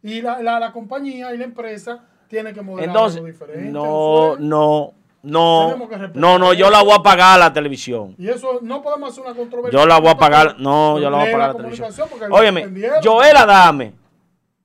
Y 0.05 0.21
la, 0.23 0.41
la, 0.41 0.61
la 0.61 0.73
compañía 0.73 1.35
y 1.35 1.39
la 1.39 1.45
empresa 1.45 2.05
tienen 2.33 2.55
que 2.55 2.63
modelar 2.63 2.89
entonces, 2.89 3.19
algo 3.19 3.27
diferente. 3.27 3.71
no, 3.71 4.37
no, 4.39 4.95
no, 5.23 5.77
no, 6.15 6.39
no, 6.39 6.55
yo 6.55 6.71
la 6.71 6.83
voy 6.83 6.95
a 6.99 7.03
pagar 7.03 7.35
a 7.35 7.39
la 7.39 7.53
televisión. 7.53 8.15
Y 8.17 8.27
eso 8.27 8.59
no 8.63 8.81
podemos 8.81 9.11
hacer 9.11 9.23
una 9.23 9.35
controversia. 9.35 9.79
Yo 9.79 9.87
la 9.87 10.01
voy 10.01 10.09
a 10.09 10.17
pagar, 10.17 10.59
no, 10.59 10.99
yo 10.99 11.11
la 11.11 11.19
voy 11.19 11.29
a 11.29 11.33
pagar 11.33 11.51
a 11.51 11.53
la 11.53 11.59
televisión. 11.59 11.91
Óyeme. 12.31 12.73
Joel 13.05 13.37
Adame 13.37 13.93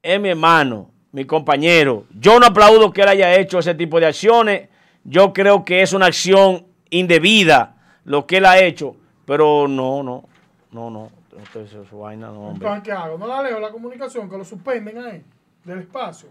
es 0.02 0.18
mi 0.22 0.30
hermano, 0.30 0.90
mi 1.12 1.26
compañero. 1.26 2.06
Yo 2.18 2.40
no 2.40 2.46
aplaudo 2.46 2.94
que 2.94 3.02
él 3.02 3.10
haya 3.10 3.36
hecho 3.36 3.60
ese 3.60 3.76
tipo 3.76 4.00
de 4.00 4.06
acciones. 4.06 4.70
Yo 5.04 5.34
creo 5.34 5.66
que 5.66 5.82
es 5.82 5.92
una 5.92 6.06
acción 6.06 6.66
indebida 6.90 7.76
lo 8.06 8.26
que 8.26 8.38
él 8.38 8.46
ha 8.46 8.60
hecho. 8.60 8.96
Pero 9.26 9.68
no, 9.68 10.04
no, 10.04 10.24
no, 10.72 10.90
no. 10.90 11.12
Entonces, 11.38 11.86
su 11.90 12.00
vaina, 12.00 12.28
no, 12.28 12.48
hombre. 12.48 12.66
Entonces, 12.66 12.84
¿qué 12.86 12.92
hago? 12.94 13.18
No 13.18 13.28
la 13.28 13.44
leo 13.44 13.60
la 13.60 13.72
comunicación, 13.72 14.30
que 14.30 14.38
lo 14.38 14.46
suspenden 14.46 14.98
ahí, 15.00 15.22
del 15.66 15.80
espacio. 15.80 16.30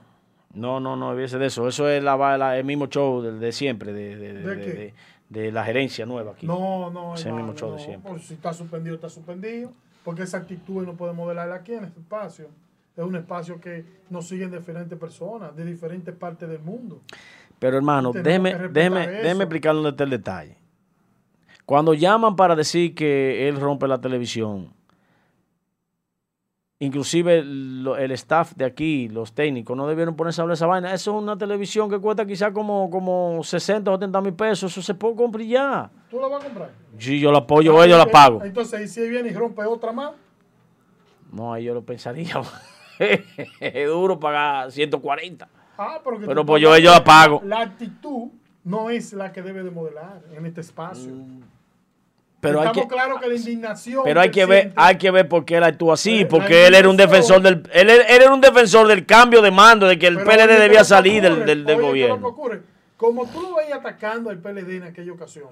No, 0.56 0.80
no, 0.80 0.96
no, 0.96 1.08
olvídese 1.10 1.38
de 1.38 1.46
eso. 1.46 1.68
Eso 1.68 1.88
es 1.88 2.02
la, 2.02 2.16
la- 2.38 2.58
el 2.58 2.64
mismo 2.64 2.86
show 2.86 3.20
de, 3.22 3.32
de 3.32 3.52
siempre, 3.52 3.92
de, 3.92 4.16
de- 4.16 4.32
de- 4.32 4.94
¿De 5.28 5.50
la 5.50 5.64
gerencia 5.64 6.06
nueva 6.06 6.32
aquí. 6.32 6.46
No, 6.46 6.88
no, 6.90 7.14
Ese 7.14 7.28
hermano, 7.28 7.46
mismo 7.46 7.58
show 7.58 7.72
de 7.76 7.82
siempre. 7.82 8.10
Pues 8.12 8.26
si 8.26 8.34
está 8.34 8.52
suspendido, 8.52 8.94
está 8.94 9.08
suspendido. 9.08 9.72
Porque 10.04 10.22
esa 10.22 10.36
actitud 10.38 10.86
no 10.86 10.92
puede 10.94 11.12
modelarla 11.14 11.56
aquí 11.56 11.72
en 11.72 11.82
este 11.84 11.98
espacio. 11.98 12.46
Es 12.96 13.02
un 13.04 13.16
espacio 13.16 13.60
que 13.60 13.84
nos 14.08 14.28
siguen 14.28 14.52
diferentes 14.52 14.96
personas, 14.96 15.54
de 15.56 15.64
diferentes 15.64 16.14
partes 16.14 16.48
del 16.48 16.60
mundo. 16.60 17.00
Pero 17.58 17.76
hermano, 17.76 18.12
déjeme, 18.12 18.54
déjeme, 18.68 19.08
déjeme 19.08 19.42
explicarle 19.44 19.78
dónde 19.78 19.90
está 19.90 20.04
el 20.04 20.10
detalle. 20.10 20.56
Cuando 21.64 21.92
llaman 21.92 22.36
para 22.36 22.54
decir 22.54 22.94
que 22.94 23.48
él 23.48 23.58
rompe 23.60 23.88
la 23.88 24.00
televisión, 24.00 24.72
inclusive 26.78 27.38
el 27.38 28.10
staff 28.12 28.52
de 28.54 28.64
aquí, 28.64 29.08
los 29.08 29.32
técnicos, 29.32 29.76
no 29.76 29.86
debieron 29.86 30.14
ponerse 30.16 30.40
a 30.40 30.42
hablar 30.42 30.54
esa 30.54 30.66
vaina. 30.66 30.92
Eso 30.92 31.16
es 31.16 31.22
una 31.22 31.36
televisión 31.38 31.88
que 31.88 31.98
cuesta 31.98 32.26
quizás 32.26 32.52
como, 32.52 32.90
como 32.90 33.42
60 33.42 33.90
o 33.90 33.94
70 33.94 34.20
mil 34.20 34.34
pesos. 34.34 34.72
Eso 34.72 34.82
se 34.82 34.94
puede 34.94 35.16
comprar 35.16 35.44
ya. 35.44 35.90
¿Tú 36.10 36.20
la 36.20 36.28
vas 36.28 36.42
a 36.42 36.44
comprar? 36.44 36.70
Si 36.98 37.18
yo 37.20 37.32
la 37.32 37.38
apoyo, 37.38 37.80
Ah, 37.80 37.86
yo 37.86 37.96
la 37.98 38.06
pago. 38.06 38.42
Entonces, 38.44 38.80
¿y 38.82 38.88
si 38.88 39.08
viene 39.08 39.28
y 39.30 39.32
rompe 39.32 39.62
otra 39.64 39.92
más? 39.92 40.12
No, 41.32 41.52
ahí 41.52 41.64
yo 41.64 41.74
lo 41.74 41.82
pensaría. 41.82 42.40
es 43.60 43.88
duro 43.88 44.18
pagar 44.18 44.70
140. 44.70 45.48
Ah, 45.78 46.00
pero 46.02 46.18
que 46.18 46.26
Pero 46.26 46.46
pues 46.46 46.62
yo- 46.62 46.76
yo 46.78 46.90
la 46.90 47.04
pago. 47.04 47.42
La 47.44 47.60
actitud 47.60 48.28
no 48.64 48.90
es 48.90 49.12
la 49.12 49.32
que 49.32 49.42
debe 49.42 49.62
de 49.62 49.70
modelar 49.70 50.22
en 50.34 50.46
este 50.46 50.60
espacio. 50.60 51.12
Pero 52.40 52.60
hay 52.60 52.66
Estamos 52.66 52.86
que, 52.86 52.94
claros 52.94 53.20
que 53.20 53.28
la 53.28 53.34
indignación. 53.34 54.02
Pero 54.04 54.20
hay 54.20 54.30
que 54.30 54.46
ver, 54.46 54.72
hay 54.76 54.98
que 54.98 55.10
ver 55.10 55.28
por 55.28 55.44
qué 55.44 55.56
él 55.56 55.64
actúa 55.64 55.94
así, 55.94 56.24
porque 56.24 56.66
él 56.66 56.74
era 56.74 56.88
un 56.88 56.96
defensor 56.96 57.40
del, 57.40 57.62
él, 57.72 57.90
él 57.90 58.04
era 58.08 58.32
un 58.32 58.40
defensor 58.40 58.86
del 58.86 59.06
cambio 59.06 59.40
de 59.42 59.50
mando, 59.50 59.86
de 59.86 59.98
que 59.98 60.06
el 60.06 60.16
Pero 60.16 60.26
PLD 60.26 60.42
oye, 60.42 60.46
¿qué 60.54 60.60
debía 60.60 60.84
salir 60.84 61.22
del, 61.22 61.46
del, 61.46 61.64
del 61.64 61.80
Oye, 61.80 62.06
¿qué 62.06 62.12
es 62.12 62.20
lo 62.20 62.34
que 62.34 62.40
gobierno. 62.40 62.62
Como 62.96 63.26
tú 63.26 63.42
lo 63.42 63.56
veías 63.56 63.78
atacando 63.78 64.30
al 64.30 64.38
PLD 64.38 64.76
en 64.76 64.82
aquella 64.84 65.12
ocasión, 65.12 65.48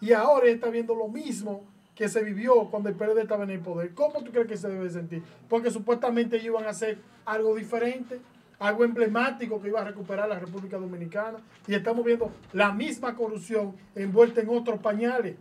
y 0.00 0.12
ahora 0.12 0.46
él 0.46 0.54
está 0.54 0.68
viendo 0.68 0.94
lo 0.94 1.08
mismo 1.08 1.64
que 1.94 2.08
se 2.08 2.22
vivió 2.22 2.68
cuando 2.70 2.88
el 2.88 2.94
PLD 2.94 3.18
estaba 3.18 3.44
en 3.44 3.50
el 3.50 3.60
poder, 3.60 3.94
¿cómo 3.94 4.22
tú 4.22 4.32
crees 4.32 4.48
que 4.48 4.56
se 4.56 4.68
debe 4.68 4.90
sentir? 4.90 5.22
Porque 5.48 5.70
supuestamente 5.70 6.36
ellos 6.36 6.46
iban 6.46 6.64
a 6.64 6.70
hacer 6.70 6.98
algo 7.24 7.54
diferente, 7.54 8.20
algo 8.58 8.84
emblemático 8.84 9.60
que 9.60 9.68
iba 9.68 9.80
a 9.80 9.84
recuperar 9.84 10.28
la 10.28 10.38
República 10.38 10.78
Dominicana, 10.78 11.38
y 11.66 11.74
estamos 11.74 12.04
viendo 12.04 12.30
la 12.52 12.72
misma 12.72 13.14
corrupción 13.14 13.74
envuelta 13.94 14.40
en 14.40 14.48
otros 14.48 14.80
pañales. 14.80 15.36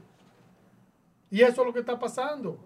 Y 1.32 1.42
eso 1.42 1.62
es 1.62 1.68
lo 1.68 1.74
que 1.74 1.80
está 1.80 1.98
pasando. 1.98 2.58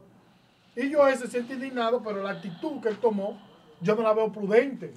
Y 0.76 0.90
yo 0.90 1.08
se 1.16 1.28
siente 1.28 1.54
indignado, 1.54 2.02
pero 2.04 2.22
la 2.22 2.32
actitud 2.32 2.82
que 2.82 2.90
él 2.90 2.98
tomó, 2.98 3.40
yo 3.80 3.96
no 3.96 4.02
la 4.02 4.14
veo 4.14 4.32
prudente. 4.32 4.94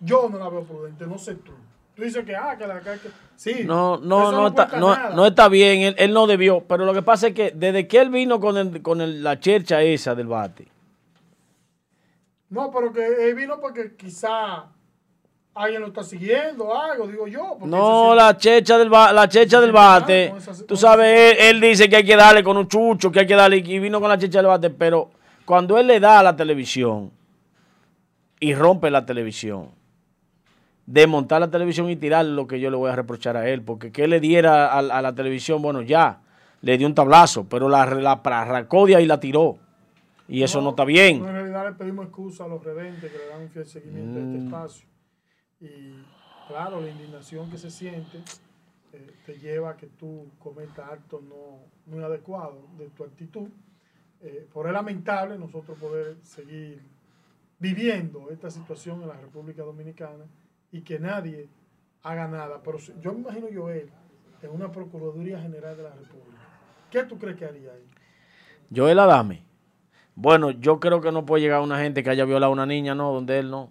Yo 0.00 0.28
no 0.28 0.36
la 0.38 0.48
veo 0.50 0.64
prudente, 0.64 1.06
no 1.06 1.16
sé 1.16 1.36
tú. 1.36 1.52
Tú 1.94 2.02
dices 2.02 2.24
que, 2.24 2.34
ah, 2.34 2.56
que 2.58 2.66
la 2.66 2.80
que, 2.80 2.90
que- 2.98 3.10
sí. 3.36 3.62
No, 3.64 3.98
no, 3.98 4.22
eso 4.22 4.32
no, 4.32 4.46
está, 4.48 4.66
no, 4.78 5.10
no 5.14 5.26
está 5.26 5.48
bien, 5.48 5.80
él, 5.82 5.94
él 5.98 6.12
no 6.12 6.26
debió, 6.26 6.64
pero 6.66 6.84
lo 6.84 6.92
que 6.92 7.02
pasa 7.02 7.28
es 7.28 7.34
que 7.34 7.52
desde 7.52 7.86
que 7.86 8.00
él 8.00 8.10
vino 8.10 8.40
con, 8.40 8.56
el- 8.56 8.82
con 8.82 9.00
el- 9.00 9.22
la 9.22 9.38
chercha 9.38 9.82
esa 9.82 10.14
del 10.14 10.26
bate, 10.26 10.68
No, 12.50 12.70
pero 12.70 12.92
que 12.92 13.28
él 13.30 13.34
vino 13.34 13.58
porque 13.60 13.94
quizá 13.96 14.66
alguien 15.54 15.80
lo 15.82 15.88
está 15.88 16.02
siguiendo, 16.02 16.74
algo, 16.74 17.06
digo 17.06 17.26
yo. 17.26 17.58
no, 17.64 18.14
la 18.14 18.36
checha 18.36 18.78
del, 18.78 18.88
ba- 18.88 19.12
la 19.12 19.28
checha 19.28 19.60
del 19.60 19.72
bate, 19.72 20.32
tú 20.66 20.76
sabes, 20.76 21.36
él, 21.38 21.56
él 21.56 21.60
dice 21.60 21.88
que 21.88 21.96
hay 21.96 22.04
que 22.04 22.16
darle 22.16 22.42
con 22.42 22.56
un 22.56 22.66
chucho, 22.68 23.12
que 23.12 23.20
hay 23.20 23.26
que 23.26 23.34
darle, 23.34 23.58
y 23.58 23.78
vino 23.78 24.00
con 24.00 24.08
la 24.08 24.16
checha 24.18 24.38
del 24.38 24.46
bate, 24.46 24.70
pero 24.70 25.10
cuando 25.44 25.76
él 25.78 25.86
le 25.88 26.00
da 26.00 26.20
a 26.20 26.22
la 26.22 26.34
televisión 26.36 27.10
y 28.40 28.54
rompe 28.54 28.90
la 28.90 29.04
televisión, 29.04 29.68
desmontar 30.86 31.40
la 31.40 31.50
televisión 31.50 31.88
y 31.90 31.96
tirar 31.96 32.24
lo 32.24 32.46
que 32.46 32.58
yo 32.58 32.70
le 32.70 32.76
voy 32.76 32.90
a 32.90 32.96
reprochar 32.96 33.36
a 33.36 33.48
él, 33.48 33.62
porque 33.62 33.92
que 33.92 34.04
él 34.04 34.10
le 34.10 34.20
diera 34.20 34.66
a, 34.72 34.78
a 34.78 35.02
la 35.02 35.14
televisión, 35.14 35.60
bueno, 35.62 35.82
ya, 35.82 36.20
le 36.62 36.78
dio 36.78 36.86
un 36.86 36.94
tablazo, 36.94 37.44
pero 37.48 37.68
la, 37.68 37.84
la 37.86 38.12
arrancó 38.24 38.86
de 38.86 38.96
ahí 38.96 39.04
y 39.04 39.06
la 39.06 39.20
tiró. 39.20 39.58
Y 40.28 40.42
eso 40.42 40.60
no, 40.62 40.70
está 40.70 40.84
bien. 40.84 41.16
En 41.16 41.32
realidad 41.32 41.66
le 41.68 41.72
pedimos 41.72 42.06
excusa 42.06 42.44
a 42.44 42.48
los 42.48 42.64
redentes 42.64 43.10
que 43.12 43.18
le 43.18 43.26
dan 43.28 43.42
un 43.42 43.50
fiel 43.50 43.66
seguimiento 43.66 44.18
a 44.18 44.22
este 44.22 44.38
Mm. 44.38 44.46
espacio. 44.46 44.86
Y 45.62 45.94
claro, 46.48 46.80
la 46.80 46.90
indignación 46.90 47.48
que 47.48 47.56
se 47.56 47.70
siente 47.70 48.18
eh, 48.92 49.14
te 49.24 49.38
lleva 49.38 49.70
a 49.70 49.76
que 49.76 49.86
tú 49.86 50.26
cometas 50.40 50.90
actos 50.90 51.22
no 51.22 51.60
muy 51.86 52.02
adecuados 52.02 52.62
de 52.78 52.88
tu 52.90 53.04
actitud. 53.04 53.48
Eh, 54.20 54.48
por 54.52 54.66
es 54.66 54.72
lamentable 54.72 55.38
nosotros 55.38 55.78
poder 55.78 56.16
seguir 56.22 56.82
viviendo 57.58 58.28
esta 58.30 58.50
situación 58.50 59.02
en 59.02 59.08
la 59.08 59.16
República 59.16 59.62
Dominicana 59.62 60.24
y 60.72 60.82
que 60.82 60.98
nadie 60.98 61.48
haga 62.02 62.26
nada. 62.26 62.60
Pero 62.62 62.78
yo 63.00 63.12
me 63.12 63.20
imagino 63.20 63.48
yo 63.48 63.70
él 63.70 63.88
en 64.42 64.50
una 64.50 64.72
Procuraduría 64.72 65.40
General 65.40 65.76
de 65.76 65.84
la 65.84 65.90
República. 65.90 66.42
¿Qué 66.90 67.04
tú 67.04 67.18
crees 67.18 67.36
que 67.36 67.44
haría 67.44 67.72
ahí? 67.72 67.86
Joel 68.74 68.98
Adame. 68.98 69.44
Bueno, 70.14 70.50
yo 70.50 70.80
creo 70.80 71.00
que 71.00 71.12
no 71.12 71.24
puede 71.24 71.42
llegar 71.42 71.60
una 71.62 71.78
gente 71.78 72.02
que 72.02 72.10
haya 72.10 72.24
violado 72.24 72.50
a 72.50 72.54
una 72.54 72.66
niña, 72.66 72.94
no, 72.94 73.12
donde 73.12 73.38
él 73.38 73.50
no. 73.50 73.70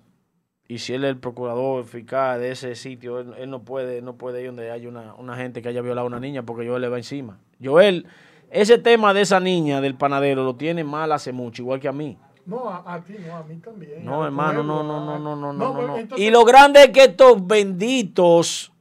Y 0.73 0.77
si 0.79 0.93
él 0.93 1.03
es 1.03 1.09
el 1.09 1.17
procurador 1.17 1.83
fiscal 1.85 2.39
de 2.39 2.51
ese 2.51 2.75
sitio, 2.75 3.19
él, 3.19 3.33
él 3.37 3.49
no 3.49 3.63
puede 3.63 4.01
no 4.01 4.15
puede 4.15 4.41
ir 4.41 4.47
donde 4.47 4.71
hay 4.71 4.87
una, 4.87 5.13
una 5.15 5.35
gente 5.35 5.61
que 5.61 5.67
haya 5.69 5.81
violado 5.81 6.05
a 6.05 6.07
una 6.07 6.19
niña 6.19 6.43
porque 6.43 6.65
Joel 6.67 6.81
le 6.81 6.87
va 6.89 6.97
encima. 6.97 7.39
Joel, 7.61 8.05
ese 8.49 8.77
tema 8.77 9.13
de 9.13 9.21
esa 9.21 9.39
niña 9.39 9.81
del 9.81 9.95
panadero 9.95 10.43
lo 10.43 10.55
tiene 10.55 10.83
mal 10.83 11.11
hace 11.11 11.31
mucho, 11.33 11.61
igual 11.63 11.79
que 11.79 11.87
a 11.87 11.91
mí. 11.91 12.17
No, 12.45 12.69
a, 12.69 12.93
a 12.95 13.01
ti, 13.01 13.15
no, 13.25 13.35
a 13.35 13.43
mí 13.43 13.57
también. 13.57 14.03
No, 14.05 14.23
hermano, 14.25 14.63
no, 14.63 14.81
no, 14.83 15.05
no, 15.05 15.19
no, 15.19 15.35
no, 15.35 15.53
no, 15.53 15.73
no. 15.73 15.97
entonces- 15.97 16.25
Y 16.25 16.31
lo 16.31 16.43
grande 16.45 16.83
es 16.83 16.89
que 16.89 17.03
estos 17.03 17.45
benditos 17.45 18.71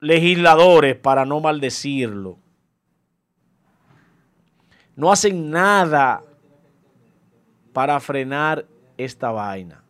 legisladores, 0.00 0.96
para 0.96 1.24
no 1.24 1.40
maldecirlo, 1.40 2.38
no 4.96 5.10
hacen 5.12 5.50
nada 5.50 6.22
para 7.72 7.98
frenar 8.00 8.66
esta 8.98 9.30
vaina. 9.30 9.81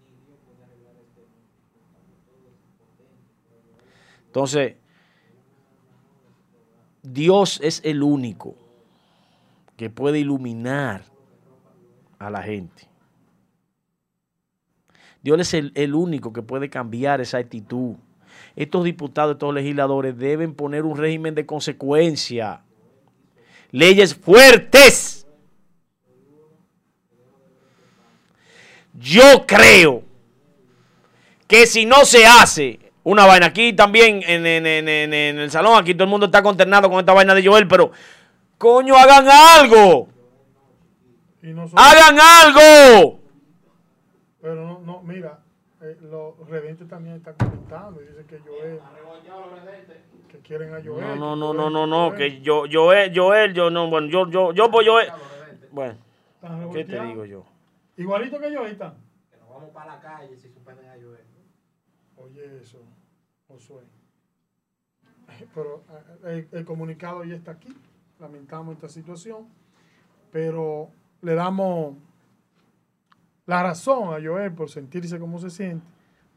Entonces, 4.33 4.77
Dios 7.03 7.61
es 7.63 7.83
el 7.85 8.03
único 8.03 8.57
que 9.77 9.91
puede 9.91 10.21
iluminar 10.21 11.05
a 12.19 12.31
la 12.31 12.43
gente. 12.43 12.89
Dios 15.23 15.39
es 15.39 15.53
el, 15.53 15.71
el 15.75 15.95
único 15.95 16.33
que 16.33 16.41
puede 16.41 16.71
cambiar 16.71 17.21
esa 17.21 17.37
actitud. 17.37 17.97
Estos 18.57 18.85
diputados, 18.85 19.35
estos 19.35 19.53
legisladores 19.53 20.17
deben 20.17 20.55
poner 20.55 20.87
un 20.87 20.97
régimen 20.97 21.35
de 21.35 21.45
consecuencia. 21.45 22.63
Leyes 23.71 24.15
fuertes. 24.15 25.27
Yo 28.95 29.45
creo 29.47 30.05
que 31.47 31.67
si 31.67 31.85
no 31.85 32.07
se 32.07 32.25
hace 32.25 32.82
una 33.05 33.27
vaina 33.27 33.47
aquí 33.47 33.73
también 33.73 34.23
en, 34.27 34.47
en- 34.47 34.67
en- 34.67 34.89
en- 34.89 35.15
en 35.15 35.39
el 35.39 35.51
salón, 35.51 35.77
aquí 35.81 35.95
todo 35.95 36.05
el 36.05 36.11
mundo 36.11 36.27
está 36.27 36.43
consternado 36.43 36.89
con 36.89 36.99
esta 37.01 37.13
vaina 37.13 37.35
de 37.35 37.47
Joel, 37.47 37.67
pero 37.69 37.91
coño, 38.59 38.95
hagan 38.97 39.27
algo. 39.29 40.09
Hagan 41.77 42.19
algo. 42.21 43.21
Pero 44.41 44.55
no, 44.67 44.81
no 44.81 45.03
mira, 45.03 45.41
eh, 45.81 45.97
los 46.03 46.35
redentes 46.49 46.89
también 46.89 47.17
están 47.17 47.35
comentando 47.35 48.01
y 48.03 48.07
dicen 48.07 48.27
que 48.27 48.39
Joel. 48.39 48.81
Que 50.29 50.39
quieren 50.39 50.73
a 50.75 50.81
Joel. 50.83 51.19
No, 51.19 51.37
no, 51.37 51.53
no, 51.53 51.69
no, 51.71 51.87
no, 51.87 52.15
que 52.15 52.41
yo, 52.41 52.65
Joel, 52.71 53.13
Joel, 53.15 53.53
yo 53.53 53.71
no, 53.71 53.89
bueno, 53.91 54.09
yo, 54.09 54.29
yo, 54.31 54.53
yo, 54.53 54.71
pues 54.71 54.87
Joel. 54.89 55.09
Bueno, 55.71 55.95
¿qué 56.73 56.85
te 56.85 57.01
digo 57.01 57.25
yo? 57.25 57.45
Igualito 57.97 58.39
que 58.41 58.53
yo, 58.53 58.65
ahí 58.65 58.73
están. 58.73 58.95
Que 59.31 59.37
nos 59.39 59.49
vamos 59.51 59.71
para 59.71 59.95
la 59.97 60.01
calle 60.01 60.37
si 60.37 60.49
suspenden 60.49 60.89
a 60.89 60.95
Joel. 60.95 61.21
Oye, 62.23 62.61
eso, 62.63 62.79
Josué. 63.49 63.83
Pero 65.55 65.83
eh, 66.25 66.47
el, 66.53 66.59
el 66.59 66.65
comunicado 66.65 67.25
ya 67.25 67.35
está 67.35 67.53
aquí. 67.53 67.75
Lamentamos 68.21 68.75
esta 68.75 68.89
situación. 68.89 69.47
Pero 70.31 70.89
le 71.21 71.35
damos 71.35 71.95
la 73.47 73.63
razón 73.63 74.15
a 74.15 74.25
Joel 74.25 74.53
por 74.53 74.71
sentirse 74.71 75.19
como 75.19 75.39
se 75.39 75.51
siente, 75.51 75.85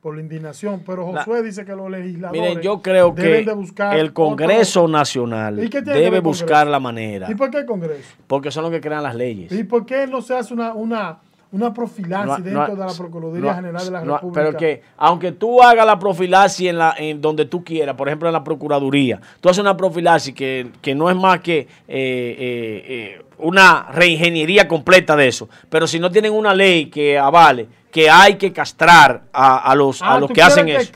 por 0.02 0.16
la 0.16 0.22
indignación. 0.22 0.82
Pero 0.86 1.12
La- 1.14 1.24
Josué 1.24 1.44
dice 1.44 1.66
que 1.66 1.76
los 1.76 1.90
legisladores. 1.90 2.42
Miren, 2.42 2.62
yo 2.62 2.82
creo 2.82 3.12
deben 3.12 3.44
que 3.46 3.50
de 3.52 3.56
buscar 3.56 3.98
el 3.98 4.12
Congreso 4.12 4.84
otro- 4.84 4.92
Nacional 4.98 5.60
¿Y 5.60 5.70
qué 5.70 5.82
tiene 5.82 5.86
que 5.86 5.92
ver 5.92 6.04
debe 6.12 6.22
Congreso? 6.24 6.44
buscar 6.46 6.68
la 6.68 6.80
manera, 6.80 7.30
¿Y 7.32 7.36
por 7.36 7.50
qué 7.52 7.60
el 7.60 7.66
Congreso? 7.66 8.16
porque 8.28 8.50
son 8.52 8.64
los 8.64 8.72
que 8.72 8.82
crean 8.82 9.04
las 9.04 9.16
leyes. 9.16 9.52
¿Y 9.52 9.64
por 9.64 9.86
qué 9.86 10.08
no 10.08 10.22
se 10.22 10.36
hace 10.36 10.54
una, 10.54 10.74
una, 10.74 11.20
una 11.52 11.74
profilaxis 11.74 12.40
No- 12.40 12.44
dentro 12.44 12.68
no- 12.68 12.76
de 12.76 12.92
la 12.92 12.94
Procuraduría 12.98 13.50
no- 13.52 13.56
General 13.56 13.86
de 13.86 13.92
la 13.92 14.00
República? 14.02 14.32
Pero 14.44 14.58
que, 14.58 14.82
aunque 14.98 15.32
tú 15.32 15.62
hagas 15.62 15.86
la 15.86 15.98
profilaxis 16.00 16.70
en, 16.70 16.78
la, 16.78 16.96
en 16.98 17.22
donde 17.22 17.46
tú 17.46 17.64
quieras, 17.64 17.96
por 17.96 18.08
ejemplo 18.08 18.28
en 18.28 18.34
la 18.34 18.44
Procuraduría, 18.44 19.20
tú 19.40 19.50
haces 19.50 19.62
una 19.62 19.78
profilaxis 19.78 20.34
que, 20.34 20.68
que 20.82 20.94
no 20.96 21.10
es 21.10 21.16
más 21.16 21.40
que 21.40 21.60
eh, 21.60 21.68
eh, 21.88 22.86
eh, 23.20 23.22
una 23.38 23.88
reingeniería 23.92 24.68
completa 24.68 25.16
de 25.16 25.28
eso. 25.28 25.48
Pero 25.70 25.88
si 25.88 26.00
no 26.00 26.10
tienen 26.12 26.34
una 26.34 26.54
ley 26.54 26.88
que 26.88 27.18
avale 27.18 27.68
que 27.92 28.10
hay 28.10 28.36
que 28.36 28.52
castrar 28.52 29.24
a, 29.32 29.58
a 29.72 29.76
los, 29.76 30.02
a 30.02 30.14
Ah, 30.16 30.20
los 30.20 30.28
¿tú 30.28 30.34
que 30.34 30.42
hacen 30.42 30.68
eso. 30.68 30.92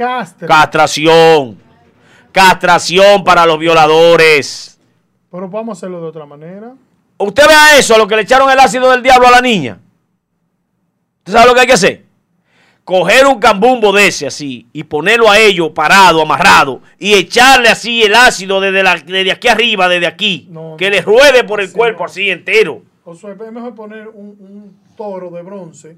Castración. 0.47 1.57
Castración 2.31 3.23
para 3.23 3.45
los 3.45 3.57
violadores. 3.57 4.79
Pero 5.31 5.47
vamos 5.49 5.77
a 5.77 5.79
hacerlo 5.79 6.01
de 6.01 6.07
otra 6.07 6.25
manera. 6.25 6.73
Usted 7.17 7.47
vea 7.47 7.77
eso, 7.77 7.95
a 7.95 7.97
lo 7.97 8.07
que 8.07 8.15
le 8.15 8.21
echaron 8.23 8.49
el 8.49 8.59
ácido 8.59 8.89
del 8.91 9.01
diablo 9.01 9.27
a 9.27 9.31
la 9.31 9.41
niña. 9.41 9.79
¿Usted 11.29 11.37
sabe 11.39 11.49
lo 11.49 11.53
que 11.55 11.61
hay 11.61 11.67
que 11.67 11.73
hacer? 11.73 12.03
Coger 12.83 13.27
un 13.27 13.39
cambumbo 13.39 13.91
de 13.93 14.07
ese 14.07 14.25
así 14.25 14.65
y 14.73 14.83
ponerlo 14.83 15.29
a 15.29 15.37
ellos 15.37 15.69
parado, 15.75 16.23
amarrado 16.23 16.81
y 16.97 17.13
echarle 17.13 17.69
así 17.69 18.01
el 18.01 18.15
ácido 18.15 18.59
desde, 18.59 18.81
la- 18.81 18.95
desde 18.95 19.31
aquí 19.31 19.47
arriba, 19.47 19.87
desde 19.87 20.07
aquí. 20.07 20.47
No, 20.49 20.75
que 20.75 20.89
le 20.89 21.01
ruede 21.01 21.43
por 21.43 21.61
el 21.61 21.71
cuerpo 21.71 21.99
no. 21.99 22.05
así 22.05 22.31
entero. 22.31 22.81
Josué, 23.05 23.35
es 23.45 23.51
mejor 23.51 23.75
poner 23.75 24.07
un, 24.07 24.29
un 24.39 24.77
toro 24.97 25.29
de 25.29 25.43
bronce, 25.43 25.97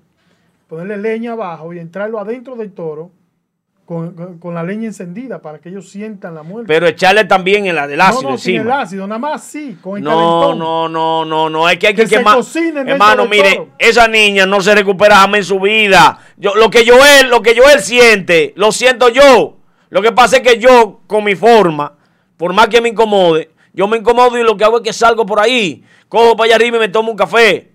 ponerle 0.68 0.98
leña 0.98 1.32
abajo 1.32 1.74
y 1.74 1.80
entrarlo 1.80 2.20
adentro 2.20 2.58
del 2.58 2.74
toro 2.74 3.12
con, 3.92 4.14
con- 4.16 4.40
con 4.40 4.54
la 4.54 4.64
leña 4.64 4.86
encendida 4.86 5.42
para 5.42 5.60
que 5.60 5.68
ellos 5.68 5.90
sientan 5.90 6.34
la 6.34 6.44
muerte. 6.44 6.66
Pero 6.66 6.88
echarle 6.88 7.26
también 7.26 7.66
el, 7.66 7.78
el 7.78 7.98
no, 7.98 8.04
ácido 8.06 8.30
no, 8.32 8.38
sin 8.38 8.54
el 8.56 8.62
encima. 8.62 8.82
ácido, 8.82 9.06
nada 9.06 9.20
más 9.20 9.44
sí, 9.44 9.78
con 9.82 9.98
el 9.98 10.04
No, 10.06 10.12
calentón. 10.12 10.60
no, 10.60 10.88
no, 10.88 11.26
no, 11.26 11.50
no, 11.50 11.68
es 11.70 11.78
que 11.78 11.88
hay 11.88 11.94
que, 11.94 12.04
Que 12.06 12.16
quemar. 12.18 12.40
Hermano, 12.88 13.26
mire, 13.26 13.68
esa 13.78 14.08
niña 14.08 14.46
no 14.46 14.62
se 14.62 14.74
recupera 14.76 15.18
jamás 15.18 15.40
en 15.40 15.44
su 15.44 15.60
vida. 15.60 16.20
Yo, 16.38 16.56
lo 16.56 16.70
que 16.70 16.90
Joel, 16.90 17.30
lo 17.30 17.42
que 17.42 17.54
Joel 17.60 17.82
siente, 17.82 18.54
lo 18.56 18.72
siento 18.72 19.10
yo. 19.10 19.58
Lo 19.90 20.02
que 20.02 20.14
pasa 20.14 20.38
es 20.38 20.42
que 20.42 20.58
yo, 20.58 21.02
con 21.06 21.26
mi 21.26 21.36
forma, 21.36 21.94
por 22.38 22.54
más 22.54 22.70
que 22.70 22.80
me 22.80 22.88
incomode, 22.88 23.52
yo 23.74 23.90
me 23.90 23.98
incomodo 23.98 24.38
y 24.38 24.44
lo 24.44 24.56
que 24.56 24.64
hago 24.64 24.78
es 24.78 24.84
que 24.84 24.94
salgo 24.94 25.26
por 25.26 25.42
ahí, 25.42 25.84
cojo 26.08 26.38
para 26.38 26.46
allá 26.46 26.56
arriba 26.56 26.78
y 26.78 26.80
me 26.80 26.88
tomo 26.88 27.12
un 27.12 27.18
café. 27.18 27.74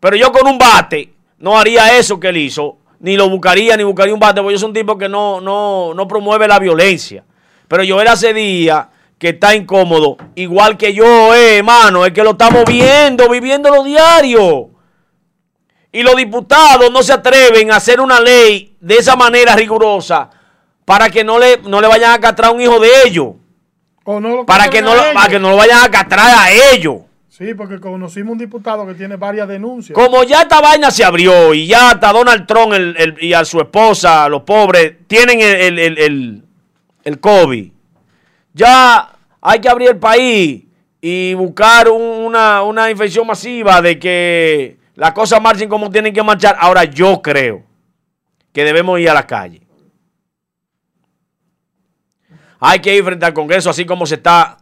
Pero 0.00 0.16
yo 0.16 0.30
con 0.32 0.46
un 0.46 0.58
bate 0.58 1.14
no 1.38 1.58
haría 1.58 1.96
eso 1.96 2.20
que 2.20 2.28
él 2.28 2.36
hizo, 2.36 2.76
ni 3.04 3.18
lo 3.18 3.28
buscaría, 3.28 3.76
ni 3.76 3.82
buscaría 3.84 4.14
un 4.14 4.18
bate, 4.20 4.40
porque 4.40 4.54
yo 4.54 4.58
soy 4.58 4.68
un 4.68 4.74
tipo 4.74 4.96
que 4.96 5.10
no, 5.10 5.38
no, 5.38 5.92
no 5.92 6.08
promueve 6.08 6.48
la 6.48 6.58
violencia. 6.58 7.22
Pero 7.68 7.82
Joel 7.86 8.08
hace 8.08 8.32
días 8.32 8.86
que 9.18 9.28
está 9.28 9.54
incómodo, 9.54 10.16
igual 10.34 10.78
que 10.78 10.94
yo, 10.94 11.34
eh, 11.34 11.58
hermano, 11.58 12.06
es 12.06 12.12
que 12.14 12.22
lo 12.22 12.30
estamos 12.30 12.64
viendo, 12.66 13.28
viviéndolo 13.28 13.84
diario. 13.84 14.70
Y 15.92 16.02
los 16.02 16.16
diputados 16.16 16.90
no 16.90 17.02
se 17.02 17.12
atreven 17.12 17.70
a 17.70 17.76
hacer 17.76 18.00
una 18.00 18.20
ley 18.20 18.74
de 18.80 18.96
esa 18.96 19.16
manera 19.16 19.54
rigurosa 19.54 20.30
para 20.86 21.10
que 21.10 21.22
no 21.24 21.38
le, 21.38 21.58
no 21.58 21.82
le 21.82 21.86
vayan 21.88 22.12
a 22.12 22.18
castrar 22.18 22.50
a 22.50 22.52
un 22.54 22.60
hijo 22.62 22.80
de 22.80 22.88
ellos. 23.04 23.28
O 24.04 24.18
no 24.18 24.28
lo 24.30 24.46
Para 24.46 24.68
que 24.70 24.80
no, 24.80 24.94
lo- 24.94 25.12
para 25.12 25.28
que 25.28 25.38
no 25.38 25.50
lo 25.50 25.56
vayan 25.56 25.84
a 25.84 25.90
castrar 25.90 26.34
a 26.38 26.50
ellos. 26.72 26.96
Sí, 27.36 27.52
porque 27.52 27.80
conocimos 27.80 28.30
un 28.34 28.38
diputado 28.38 28.86
que 28.86 28.94
tiene 28.94 29.16
varias 29.16 29.48
denuncias. 29.48 29.98
Como 29.98 30.22
ya 30.22 30.42
esta 30.42 30.60
vaina 30.60 30.92
se 30.92 31.02
abrió 31.02 31.52
y 31.52 31.66
ya 31.66 31.90
hasta 31.90 32.12
Donald 32.12 32.46
Trump 32.46 32.72
el- 32.74 32.94
el- 32.96 33.16
y 33.20 33.32
a 33.32 33.44
su 33.44 33.58
esposa, 33.58 34.28
los 34.28 34.42
pobres, 34.42 34.98
tienen 35.08 35.40
el, 35.40 35.80
el, 35.80 36.44
el, 37.02 37.18
COVID, 37.20 37.72
ya 38.52 39.16
hay 39.40 39.60
que 39.60 39.68
abrir 39.68 39.88
el 39.88 39.96
país 39.96 40.62
y 41.00 41.34
buscar 41.34 41.88
un- 41.88 42.24
una, 42.26 42.62
una 42.62 42.88
infección 42.88 43.26
masiva 43.26 43.82
de 43.82 43.98
que 43.98 44.76
las 44.94 45.10
cosas 45.10 45.42
marchen 45.42 45.68
como 45.68 45.90
tienen 45.90 46.14
que 46.14 46.22
marchar. 46.22 46.56
Ahora 46.60 46.84
yo 46.84 47.20
creo 47.20 47.64
que 48.52 48.62
debemos 48.62 49.00
ir 49.00 49.10
a 49.10 49.14
la 49.14 49.26
calle. 49.26 49.60
Hay 52.60 52.78
que 52.78 52.94
ir 52.94 53.02
frente 53.02 53.26
al 53.26 53.34
Congreso, 53.34 53.70
así 53.70 53.84
como 53.84 54.06
se 54.06 54.14
está 54.14 54.56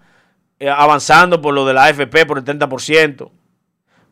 avanzando 0.69 1.41
por 1.41 1.55
lo 1.55 1.65
de 1.65 1.75
la 1.75 1.85
AFP 1.85 2.27
por 2.27 2.39
el 2.39 2.45
30% 2.45 3.31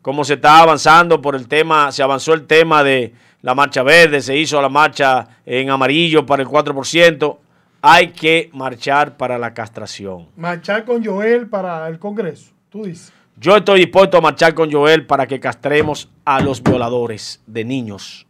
como 0.01 0.23
se 0.23 0.35
está 0.35 0.59
avanzando 0.59 1.21
por 1.21 1.35
el 1.35 1.47
tema, 1.47 1.91
se 1.91 2.01
avanzó 2.01 2.33
el 2.33 2.47
tema 2.47 2.83
de 2.83 3.13
la 3.41 3.55
marcha 3.55 3.83
verde, 3.83 4.21
se 4.21 4.35
hizo 4.35 4.61
la 4.61 4.69
marcha 4.69 5.27
en 5.45 5.69
amarillo 5.69 6.25
para 6.25 6.43
el 6.43 6.49
4%, 6.49 7.37
hay 7.81 8.09
que 8.09 8.49
marchar 8.53 9.17
para 9.17 9.37
la 9.37 9.53
castración. 9.53 10.27
Marchar 10.35 10.85
con 10.85 11.03
Joel 11.03 11.47
para 11.47 11.87
el 11.87 11.99
Congreso, 11.99 12.51
tú 12.69 12.85
dices. 12.85 13.13
Yo 13.37 13.55
estoy 13.55 13.79
dispuesto 13.79 14.17
a 14.17 14.21
marchar 14.21 14.53
con 14.53 14.71
Joel 14.71 15.05
para 15.05 15.25
que 15.25 15.39
castremos 15.39 16.09
a 16.25 16.39
los 16.41 16.61
violadores 16.61 17.41
de 17.47 17.63
niños. 17.63 18.27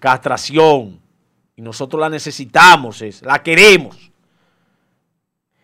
Castración. 0.00 1.00
Y 1.54 1.62
nosotros 1.62 2.00
la 2.00 2.08
necesitamos, 2.08 3.02
es, 3.02 3.22
la 3.22 3.42
queremos. 3.42 4.09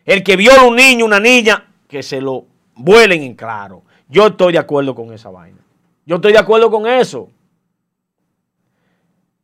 El 0.07 0.23
que 0.23 0.37
viola 0.37 0.63
un 0.63 0.77
niño, 0.77 1.05
una 1.05 1.21
niña, 1.21 1.67
que 1.89 2.03
se 2.03 2.21
lo 2.21 2.47
vuelen 2.77 3.23
en 3.23 3.35
claro. 3.35 3.83
Yo 4.09 4.29
estoy 4.29 4.53
de 4.53 4.59
acuerdo 4.61 4.95
con 4.95 5.13
esa 5.13 5.31
vaina. 5.31 5.59
Yo 6.07 6.17
estoy 6.17 6.33
de 6.33 6.39
acuerdo 6.39 6.71
con 6.71 6.87
eso. 6.87 7.29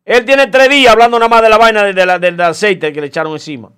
Él 0.05 0.25
tiene 0.25 0.47
tres 0.47 0.69
días 0.69 0.93
hablando 0.93 1.19
nada 1.19 1.29
más 1.29 1.43
de 1.43 1.49
la 1.49 1.59
vaina 1.59 1.83
del 1.83 2.41
aceite 2.41 2.93
que 2.93 3.01
le 3.01 3.09
echaron 3.09 3.33
encima 3.33 3.71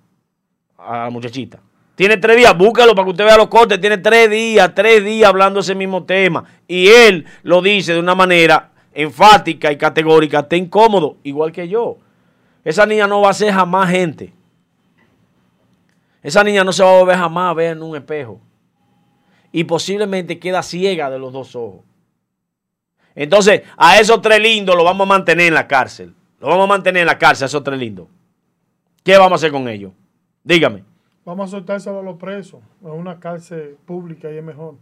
a 0.79 1.05
la 1.05 1.11
muchachita. 1.11 1.61
Tiene 1.95 2.17
tres 2.17 2.37
días, 2.37 2.57
búscalo 2.57 2.95
para 2.95 3.05
que 3.07 3.11
usted 3.13 3.25
vea 3.25 3.37
los 3.37 3.49
cortes. 3.49 3.81
Tiene 3.81 3.99
tres 3.99 4.29
días, 4.29 4.75
tres 4.75 5.05
días 5.05 5.29
hablando 5.29 5.61
ese 5.61 5.75
mismo 5.75 6.05
tema. 6.05 6.45
Y 6.69 6.89
él 6.89 7.25
lo 7.43 7.63
dice 7.63 7.95
de 7.95 8.01
una 8.01 8.15
manera 8.15 8.73
enfática 8.93 9.73
y 9.73 9.79
categórica, 9.79 10.41
esté 10.41 10.57
incómodo, 10.57 11.17
igual 11.23 11.51
que 11.53 11.69
yo. 11.69 11.99
Esa 12.65 12.85
niña 12.85 13.07
no 13.07 13.21
va 13.21 13.31
a 13.31 13.35
ser 13.35 13.53
jamás 13.53 13.91
gente. 13.91 14.33
Esa 16.25 16.43
niña 16.43 16.65
no 16.65 16.73
se 16.73 16.83
va 16.83 16.89
a 16.89 17.01
volver 17.01 17.17
jamás 17.17 17.51
a 17.51 17.55
ver 17.55 17.77
en 17.77 17.83
un 17.83 17.95
espejo. 17.95 18.41
Y 19.53 19.65
posiblemente 19.65 20.39
queda 20.39 20.63
ciega 20.63 21.11
de 21.11 21.19
los 21.19 21.35
dos 21.35 21.55
ojos. 21.55 21.83
Entonces, 23.15 23.63
a 23.77 24.01
esos 24.01 24.23
tres 24.23 24.41
lindos 24.41 24.75
los 24.75 24.85
vamos 24.87 25.07
a 25.07 25.09
mantener 25.09 25.49
en 25.49 25.55
la 25.55 25.69
cárcel. 25.69 26.15
Los 26.41 26.49
vamos 26.49 26.65
a 26.65 26.69
mantener 26.69 27.03
en 27.03 27.07
la 27.07 27.19
cárcel, 27.19 27.45
a 27.45 27.47
esos 27.47 27.63
tres 27.63 27.79
lindos. 27.79 28.09
¿Qué 29.05 29.19
vamos 29.19 29.33
a 29.33 29.35
hacer 29.35 29.53
con 29.53 29.69
ellos? 29.69 29.93
Dígame. 30.43 30.83
Vamos 31.27 31.51
a 31.51 31.59
soltárselo 31.59 32.01
a 32.01 32.03
los 32.03 32.17
presos. 32.17 32.61
A 32.83 32.89
una 32.89 33.21
cárcel 33.21 33.77
pública 33.85 34.33
y 34.33 34.39
es 34.39 34.43
mejor. 34.43 34.77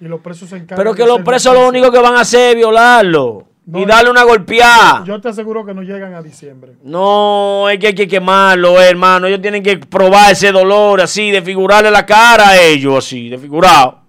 Y 0.00 0.06
los 0.06 0.20
presos 0.20 0.48
se 0.48 0.56
encargan. 0.56 0.76
Pero 0.76 0.94
que 0.96 1.06
los 1.06 1.20
presos 1.22 1.54
lo 1.54 1.68
único 1.68 1.92
que 1.92 2.00
van 2.00 2.14
a 2.14 2.22
hacer 2.22 2.50
es 2.50 2.56
violarlo. 2.56 3.46
No, 3.66 3.78
y 3.78 3.86
darle 3.86 4.10
una 4.10 4.24
golpeada. 4.24 5.02
Yo 5.06 5.18
te 5.20 5.28
aseguro 5.30 5.64
que 5.64 5.72
no 5.72 5.82
llegan 5.82 6.12
a 6.14 6.20
diciembre. 6.20 6.72
No, 6.82 7.66
es 7.70 7.78
que 7.78 7.86
hay 7.88 7.94
que 7.94 8.06
quemarlo, 8.06 8.78
hermano. 8.80 9.26
Ellos 9.26 9.40
tienen 9.40 9.62
que 9.62 9.78
probar 9.78 10.32
ese 10.32 10.52
dolor 10.52 11.00
así, 11.00 11.30
desfigurarle 11.30 11.90
la 11.90 12.04
cara 12.04 12.48
a 12.50 12.60
ellos, 12.60 12.98
así, 12.98 13.30
desfigurado. 13.30 14.00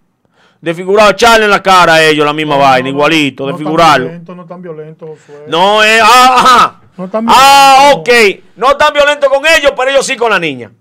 Desfigurado, 0.60 1.12
echarle 1.12 1.46
en 1.46 1.52
la 1.52 1.62
cara 1.64 1.94
a 1.96 2.04
ellos 2.04 2.26
la 2.26 2.34
misma 2.34 2.56
No, 2.56 2.62
vaina, 2.62 2.90
no, 2.90 2.96
igualito, 2.96 3.44
no 3.46 3.50
tan 3.52 3.58
desfigurarlo. 3.60 4.06
violento, 4.08 4.36
no 4.36 4.46
tan 4.46 4.62
violento. 4.62 5.16
No 5.48 5.84
es, 5.84 6.02
ah, 6.04 6.36
ajá. 6.38 6.82
No 6.98 7.08
tan 7.10 7.26
Ah, 7.30 7.92
ok. 7.96 8.06
violento. 8.10 8.44
No 8.58 8.76
tan 8.78 8.94
violento 8.94 9.30
con 9.30 9.44
ellos, 9.46 9.74
pero 9.78 9.92
ellos 9.92 10.06
sí 10.06 10.16
con 10.18 10.32
la 10.32 10.40
niña. 10.40 10.72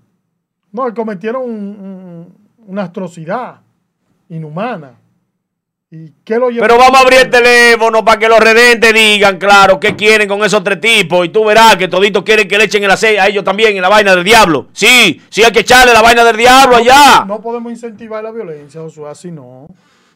No, 0.72 0.92
cometieron 0.94 1.42
un- 1.42 1.51
un- 1.51 2.38
una 2.66 2.84
atrocidad 2.84 3.60
inhumana. 4.28 4.94
¿Y 5.96 6.12
qué 6.24 6.38
lo 6.40 6.50
llevó? 6.50 6.62
Pero 6.66 6.76
vamos 6.76 6.98
a 6.98 7.02
abrir 7.02 7.20
el 7.20 7.30
teléfono 7.30 8.04
para 8.04 8.18
que 8.18 8.28
los 8.28 8.40
redentes 8.40 8.92
digan, 8.92 9.38
claro, 9.38 9.78
qué 9.78 9.94
quieren 9.94 10.26
con 10.26 10.42
esos 10.42 10.64
tres 10.64 10.80
tipos. 10.80 11.24
Y 11.24 11.28
tú 11.28 11.44
verás 11.44 11.76
que 11.76 11.86
toditos 11.86 12.24
quieren 12.24 12.48
que 12.48 12.58
le 12.58 12.64
echen 12.64 12.82
el 12.82 12.90
aceite 12.90 13.20
a 13.20 13.28
ellos 13.28 13.44
también 13.44 13.76
en 13.76 13.82
la 13.82 13.88
vaina 13.88 14.12
del 14.16 14.24
diablo. 14.24 14.66
Sí, 14.72 15.22
sí 15.30 15.44
hay 15.44 15.52
que 15.52 15.60
echarle 15.60 15.92
la 15.92 16.02
vaina 16.02 16.24
del 16.24 16.36
diablo 16.36 16.76
allá. 16.76 17.24
No 17.26 17.40
podemos 17.40 17.70
incentivar 17.70 18.24
la 18.24 18.32
violencia, 18.32 18.80
Josué, 18.80 19.08
así 19.08 19.30
no. 19.30 19.68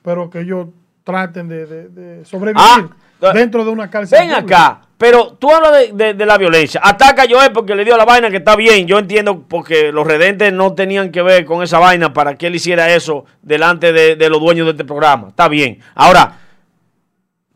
Pero 0.02 0.28
que 0.28 0.40
ellos 0.40 0.66
traten 1.05 1.46
de, 1.48 1.66
de- 1.66 1.88
de 1.90 2.24
sobrevivir 2.24 2.60
Ah, 2.60 3.32
dentro 3.32 3.64
de 3.64 3.70
una 3.70 3.88
cárcel. 3.88 4.18
Ven 4.18 4.30
pública. 4.34 4.66
acá, 4.66 4.80
pero 4.99 5.37
tú 5.39 5.51
hablas 5.51 5.73
de, 5.73 5.93
de- 5.93 6.15
de 6.15 6.27
la 6.27 6.37
violencia. 6.37 6.81
Ataca 6.83 7.23
a 7.23 7.27
Joel 7.31 7.53
porque 7.53 7.75
le 7.77 7.85
dio 7.85 7.97
la 7.97 8.05
vaina 8.05 8.31
que 8.31 8.39
está 8.39 8.57
bien. 8.57 8.87
Yo 8.87 8.99
entiendo 8.99 9.45
porque 9.49 9.93
los 9.93 10.07
redentes 10.07 10.53
no 10.53 10.75
tenían 10.75 11.12
que 11.12 11.23
ver 11.23 11.45
con 11.45 11.62
esa 11.62 11.79
vaina 11.79 12.12
para 12.12 12.37
que 12.37 12.49
él 12.49 12.57
hiciera 12.57 12.93
eso 12.93 13.25
delante 13.41 13.93
de, 13.93 14.16
de 14.16 14.29
los 14.29 14.41
dueños 14.41 14.66
de 14.66 14.73
este 14.73 14.85
programa. 14.85 15.29
Está 15.29 15.47
bien. 15.49 15.79
Ahora, 15.95 16.39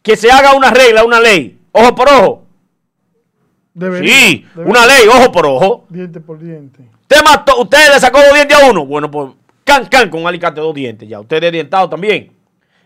que 0.03 0.17
se 0.17 0.31
haga 0.31 0.55
una 0.55 0.71
regla, 0.71 1.05
una 1.05 1.19
ley, 1.21 1.59
ojo 1.73 1.95
por 1.95 2.09
ojo. 2.09 2.47
Debería, 3.75 4.13
Sí, 4.15 4.47
debería. 4.55 4.71
una 4.71 4.87
ley, 4.87 5.09
ojo 5.09 5.33
por 5.33 5.47
ojo. 5.47 5.87
Diente 5.89 6.21
por 6.21 6.39
diente. 6.39 6.81
Usted 7.03 7.25
mató, 7.25 7.61
usted 7.61 7.79
le 7.93 8.01
sacó 8.01 8.21
dos 8.21 8.35
dientes 8.35 8.57
a 8.61 8.71
uno. 8.71 8.85
Bueno, 8.87 9.11
pues 9.11 9.31
can, 9.65 9.87
can 9.87 10.11
con 10.11 10.21
un 10.21 10.27
alicate 10.29 10.61
dos 10.61 10.75
dientes 10.75 11.09
ya. 11.09 11.21
Usted 11.21 11.43
es 11.43 11.53
dientado 11.53 11.89
también. 11.89 12.33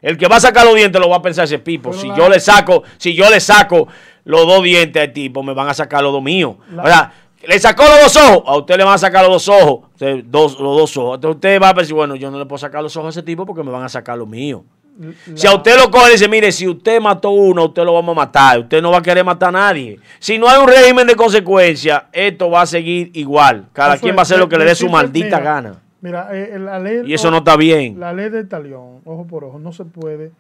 El 0.01 0.17
que 0.17 0.29
va 0.29 0.37
a 0.37 0.41
sacar 0.41 0.65
los 0.65 0.75
dientes 0.77 1.01
lo 1.01 1.09
va 1.09 1.17
a 1.17 1.23
pensar 1.23 1.45
ese 1.45 1.59
pipo. 1.59 1.91
Pero 1.91 2.01
si 2.01 2.09
la- 2.09 2.17
yo 2.17 2.29
le 2.29 2.39
saco, 2.39 2.85
si 2.99 3.15
yo 3.15 3.29
le 3.29 3.41
saco 3.41 3.89
los 4.27 4.47
dos 4.47 4.63
dientes 4.63 5.03
al 5.03 5.13
tipo, 5.15 5.43
me 5.43 5.55
van 5.55 5.69
a 5.69 5.75
sacar 5.75 6.03
los 6.03 6.13
dos 6.13 6.23
míos. 6.23 6.57
La- 6.71 6.85
sea, 6.85 7.13
le 7.49 7.59
sacó 7.59 7.85
los 7.85 8.01
dos 8.03 8.17
ojos, 8.17 8.43
a 8.47 8.57
usted 8.59 8.77
le 8.77 8.85
van 8.85 8.95
a 8.95 8.99
sacar 8.99 9.23
los 9.25 9.33
dos 9.47 9.49
ojos, 9.49 9.89
usted- 9.95 10.23
dos, 10.27 10.61
los 10.61 10.77
dos 10.77 10.97
ojos. 10.99 11.15
Entonces 11.15 11.37
usted 11.37 11.63
va 11.63 11.71
a 11.71 11.73
decir, 11.73 11.95
bueno, 11.95 12.15
yo 12.17 12.31
no 12.31 12.39
le 12.39 12.45
puedo 12.45 12.59
sacar 12.59 12.83
los 12.83 12.95
ojos 12.97 13.07
a 13.17 13.21
ese 13.21 13.23
tipo 13.25 13.47
porque 13.47 13.63
me 13.63 13.71
van 13.71 13.85
a 13.85 13.89
sacar 13.89 14.19
los 14.19 14.29
míos. 14.29 14.63
La- 14.99 15.13
Si 15.37 15.47
a 15.47 15.55
usted 15.55 15.77
lo 15.79 15.91
coge 15.91 16.09
y 16.09 16.13
dice, 16.13 16.27
mire, 16.29 16.51
si 16.51 16.67
usted 16.67 17.01
mató 17.01 17.31
uno, 17.31 17.67
usted 17.67 17.85
lo 17.85 17.93
vamos 17.93 18.15
a 18.15 18.17
matar. 18.17 18.59
Usted 18.61 18.81
no 18.83 18.91
va 18.91 18.99
a 18.99 19.03
querer 19.03 19.25
matar 19.25 19.51
a 19.51 19.53
nadie. 19.53 20.01
Si 20.19 20.39
no 20.39 20.49
hay 20.49 20.59
un 20.61 20.67
régimen 20.67 21.07
de 21.07 21.15
consecuencia, 21.15 22.07
esto 22.13 22.51
va 22.51 22.63
a 22.63 22.67
seguir 22.67 23.11
igual. 23.15 23.67
Cada 23.75 23.99
quien 23.99 24.17
va 24.17 24.21
a 24.21 24.23
hacer 24.23 24.39
lo 24.39 24.49
que 24.49 24.57
le 24.59 24.65
dé 24.65 24.75
su 24.75 24.89
maldita 24.89 25.27
mira, 25.39 25.39
gana. 25.41 25.75
Mira, 26.01 26.29
eh, 26.33 26.59
la 26.59 26.79
ley. 26.79 27.03
Y 27.05 27.13
eso 27.15 27.31
no 27.31 27.39
está 27.39 27.57
bien. 27.57 28.01
La 28.01 28.13
ley 28.13 28.31
del 28.31 28.49
talión, 28.49 29.01
ojo 29.05 29.27
por 29.27 29.45
ojo, 29.45 29.59
no 29.59 29.73
se 29.73 29.85
puede 29.85 30.31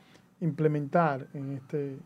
implementar 0.40 1.26
en 1.34 1.52
este 1.56 1.96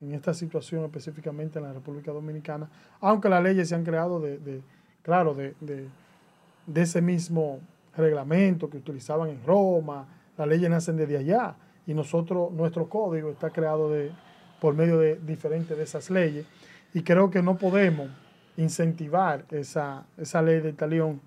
en 0.00 0.12
esta 0.12 0.34
situación 0.34 0.84
específicamente 0.84 1.58
en 1.58 1.64
la 1.64 1.72
República 1.72 2.12
Dominicana, 2.12 2.68
aunque 3.00 3.28
las 3.28 3.42
leyes 3.42 3.68
se 3.68 3.74
han 3.74 3.84
creado 3.84 4.20
de, 4.20 4.38
de- 4.38 4.60
claro, 5.02 5.34
de, 5.34 5.54
de- 5.60 5.88
de 6.66 6.82
ese 6.82 7.00
mismo 7.00 7.60
reglamento 7.96 8.68
que 8.68 8.76
utilizaban 8.76 9.30
en 9.30 9.42
Roma, 9.44 10.06
las 10.36 10.48
leyes 10.48 10.68
nacen 10.68 10.96
desde 10.96 11.16
allá 11.16 11.54
y 11.86 11.94
nosotros, 11.94 12.52
nuestro 12.52 12.88
código 12.88 13.30
está 13.30 13.50
creado 13.50 13.90
de, 13.90 14.10
por 14.60 14.74
medio 14.74 14.98
de 14.98 15.16
diferentes 15.16 15.76
de 15.76 15.84
esas 15.84 16.10
leyes 16.10 16.44
y 16.92 17.02
creo 17.02 17.30
que 17.30 17.40
no 17.42 17.56
podemos 17.56 18.08
incentivar 18.56 19.44
esa, 19.50 20.06
esa 20.16 20.42
ley 20.42 20.60
del 20.60 20.74
talión 20.76 21.20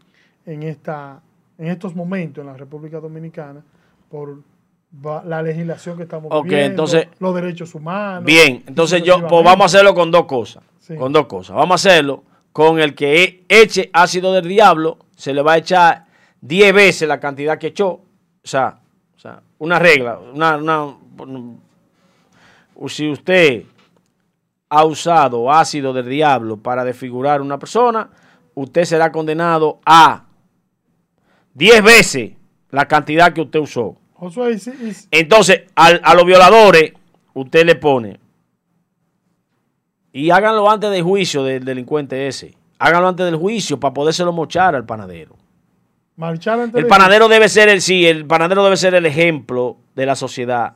en, 0.45 0.63
esta, 0.63 1.21
en 1.57 1.67
estos 1.67 1.95
momentos 1.95 2.41
en 2.41 2.47
la 2.47 2.57
República 2.57 2.99
Dominicana 2.99 3.63
por 4.09 4.41
la 4.91 5.41
legislación 5.43 5.97
que 5.97 6.03
estamos 6.03 6.31
Ok, 6.31 6.45
viviendo, 6.45 6.65
entonces- 6.69 7.07
los 7.19 7.35
derechos 7.35 7.75
humanos. 7.75 8.23
Bien, 8.25 8.63
entonces 8.67 9.03
yo, 9.03 9.25
pues 9.27 9.43
vamos 9.45 9.61
a 9.61 9.65
hacerlo 9.65 9.93
con 9.93 10.09
dos 10.11 10.25
cosas. 10.25 10.63
Sí. 10.79 10.95
Con 10.95 11.13
dos 11.13 11.27
cosas. 11.27 11.55
Vamos 11.55 11.85
a 11.85 11.89
hacerlo 11.89 12.23
con 12.51 12.79
el 12.79 12.95
que 12.95 13.23
e- 13.23 13.45
eche 13.47 13.89
ácido 13.93 14.33
del 14.33 14.47
diablo, 14.47 14.97
se 15.15 15.33
le 15.33 15.41
va 15.43 15.53
a 15.53 15.57
echar 15.57 16.05
10 16.41 16.73
veces 16.73 17.07
la 17.07 17.19
cantidad 17.19 17.57
que 17.59 17.67
echó. 17.67 17.87
O 17.89 18.01
sea, 18.43 18.79
o 19.15 19.19
sea 19.19 19.41
una 19.59 19.77
regla, 19.77 20.17
una, 20.33 20.57
una- 20.57 20.95
si 22.87 23.09
usted 23.11 23.63
ha 24.69 24.85
usado 24.85 25.51
ácido 25.51 25.93
del 25.93 26.07
diablo 26.09 26.57
para 26.57 26.83
desfigurar 26.83 27.39
a 27.39 27.43
una 27.43 27.59
persona, 27.59 28.09
usted 28.55 28.85
será 28.85 29.11
condenado 29.11 29.79
a 29.85 30.25
10 31.53 31.83
veces 31.83 32.31
la 32.71 32.87
cantidad 32.87 33.33
que 33.33 33.41
usted 33.41 33.59
usó. 33.59 33.97
Entonces, 35.11 35.61
al- 35.75 36.01
a 36.03 36.13
los 36.13 36.25
violadores, 36.25 36.93
usted 37.33 37.65
le 37.65 37.75
pone. 37.75 38.19
Y 40.11 40.31
háganlo 40.31 40.69
antes 40.69 40.89
del 40.91 41.03
juicio 41.03 41.43
del 41.43 41.63
delincuente 41.63 42.27
ese. 42.27 42.55
Háganlo 42.79 43.09
antes 43.09 43.25
del 43.25 43.35
juicio 43.35 43.79
para 43.79 43.93
podérselo 43.93 44.31
mochar 44.33 44.75
al 44.75 44.85
panadero. 44.85 45.35
marchar 46.15 46.59
ante 46.59 46.77
El 46.79 46.87
panadero 46.87 47.27
debe 47.29 47.47
ser 47.47 47.69
el, 47.69 47.81
sí, 47.81 48.05
el 48.05 48.25
panadero 48.25 48.63
debe 48.63 48.75
ser 48.75 48.93
el 48.93 49.05
ejemplo 49.05 49.77
de 49.95 50.05
la 50.05 50.15
sociedad. 50.15 50.73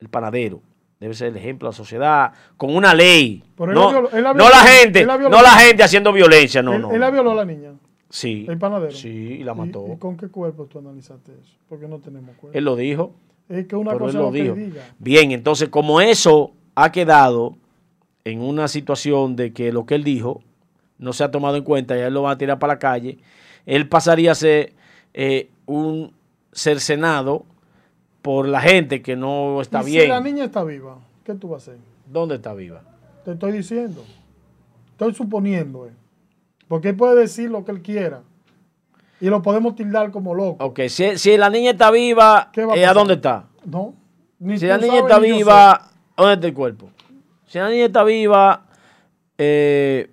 El 0.00 0.08
panadero 0.08 0.60
debe 0.98 1.14
ser 1.14 1.28
el 1.28 1.36
ejemplo 1.36 1.68
de 1.68 1.72
la 1.72 1.76
sociedad 1.76 2.32
con 2.56 2.74
una 2.74 2.92
ley. 2.94 3.44
No, 3.74 3.90
violó- 3.92 4.34
no 4.34 4.48
la 4.50 4.56
gente, 4.60 5.04
no 5.30 5.42
la 5.42 5.50
gente 5.52 5.82
haciendo 5.84 6.12
violencia, 6.12 6.62
no, 6.62 6.74
él, 6.74 6.82
no. 6.82 6.90
él 6.92 6.98
la 7.00 7.10
violó 7.10 7.30
a 7.32 7.34
la 7.36 7.44
niña, 7.44 7.70
Sí. 8.14 8.44
el 8.46 8.58
panadero. 8.58 8.92
Sí, 8.92 9.08
y 9.08 9.42
la 9.42 9.52
¿Y- 9.52 9.56
mató. 9.56 9.86
¿Y, 9.90 9.96
con 9.96 10.18
qué 10.18 10.28
cuerpo 10.28 10.66
tú 10.66 10.78
analizaste 10.80 11.32
eso? 11.32 11.56
Porque 11.66 11.88
no 11.88 11.98
tenemos 11.98 12.36
cuerpo. 12.36 12.56
Él 12.58 12.64
lo 12.64 12.76
dijo. 12.76 13.14
es 13.48 13.66
que 13.66 13.74
una 13.74 13.92
Pero 13.92 14.04
cosa 14.04 14.18
él 14.18 14.24
lo 14.24 14.30
lo 14.30 14.32
dijo. 14.36 14.54
diga. 14.54 14.82
Bien, 14.98 15.32
entonces 15.32 15.70
como 15.70 16.00
eso 16.02 16.52
ha 16.74 16.92
quedado 16.92 17.56
en 18.24 18.40
una 18.42 18.68
situación 18.68 19.34
de 19.34 19.52
que 19.54 19.72
lo 19.72 19.86
que 19.86 19.94
él 19.94 20.04
dijo 20.04 20.42
no 20.98 21.12
se 21.14 21.24
ha 21.24 21.30
tomado 21.30 21.56
en 21.56 21.64
cuenta 21.64 21.96
y 21.96 22.00
a 22.00 22.08
él 22.08 22.14
lo 22.14 22.22
van 22.22 22.32
a 22.34 22.38
tirar 22.38 22.58
para 22.58 22.74
la 22.74 22.78
calle, 22.78 23.18
él 23.64 23.88
pasaría 23.88 24.32
a 24.32 24.34
ser 24.34 24.74
eh, 25.14 25.48
un 25.66 26.12
cercenado 26.52 27.44
por 28.20 28.46
la 28.46 28.60
gente 28.60 29.00
que 29.02 29.16
no 29.16 29.60
está 29.62 29.82
Y 29.82 29.86
bien. 29.86 30.02
Si 30.02 30.08
la 30.08 30.20
niña 30.20 30.44
está 30.44 30.62
viva, 30.64 30.98
¿qué 31.24 31.34
tú 31.34 31.48
vas 31.48 31.66
a 31.66 31.72
hacer? 31.72 31.82
¿Dónde 32.06 32.34
está 32.36 32.52
viva? 32.54 32.82
Te 33.24 33.32
estoy 33.32 33.52
diciendo. 33.52 34.04
Estoy 34.92 35.14
suponiendo. 35.14 35.86
eh. 35.86 35.90
Porque 36.68 36.90
él 36.90 36.96
puede 36.96 37.16
decir 37.20 37.50
lo 37.50 37.64
que 37.64 37.72
él 37.72 37.82
quiera. 37.82 38.22
Y 39.20 39.26
lo 39.28 39.40
podemos 39.42 39.74
tildar 39.76 40.10
como 40.10 40.34
loco. 40.34 40.64
Ok, 40.64 40.80
si, 40.88 41.16
si 41.16 41.36
la 41.36 41.48
niña 41.48 41.72
está 41.72 41.90
viva, 41.90 42.50
¿Qué 42.52 42.64
va 42.64 42.74
a 42.74 42.76
eh, 42.76 42.94
dónde 42.94 43.14
está? 43.14 43.46
No. 43.64 43.94
Ni 44.40 44.58
Si 44.58 44.66
la 44.66 44.78
niña 44.78 44.98
sabes, 44.98 45.02
está 45.04 45.18
viva, 45.20 45.90
¿dónde 46.16 46.34
está 46.34 46.46
el 46.48 46.54
cuerpo? 46.54 46.90
Si 47.46 47.58
la 47.58 47.68
niña 47.70 47.84
está 47.84 48.02
viva, 48.02 48.66
eh, 49.38 50.10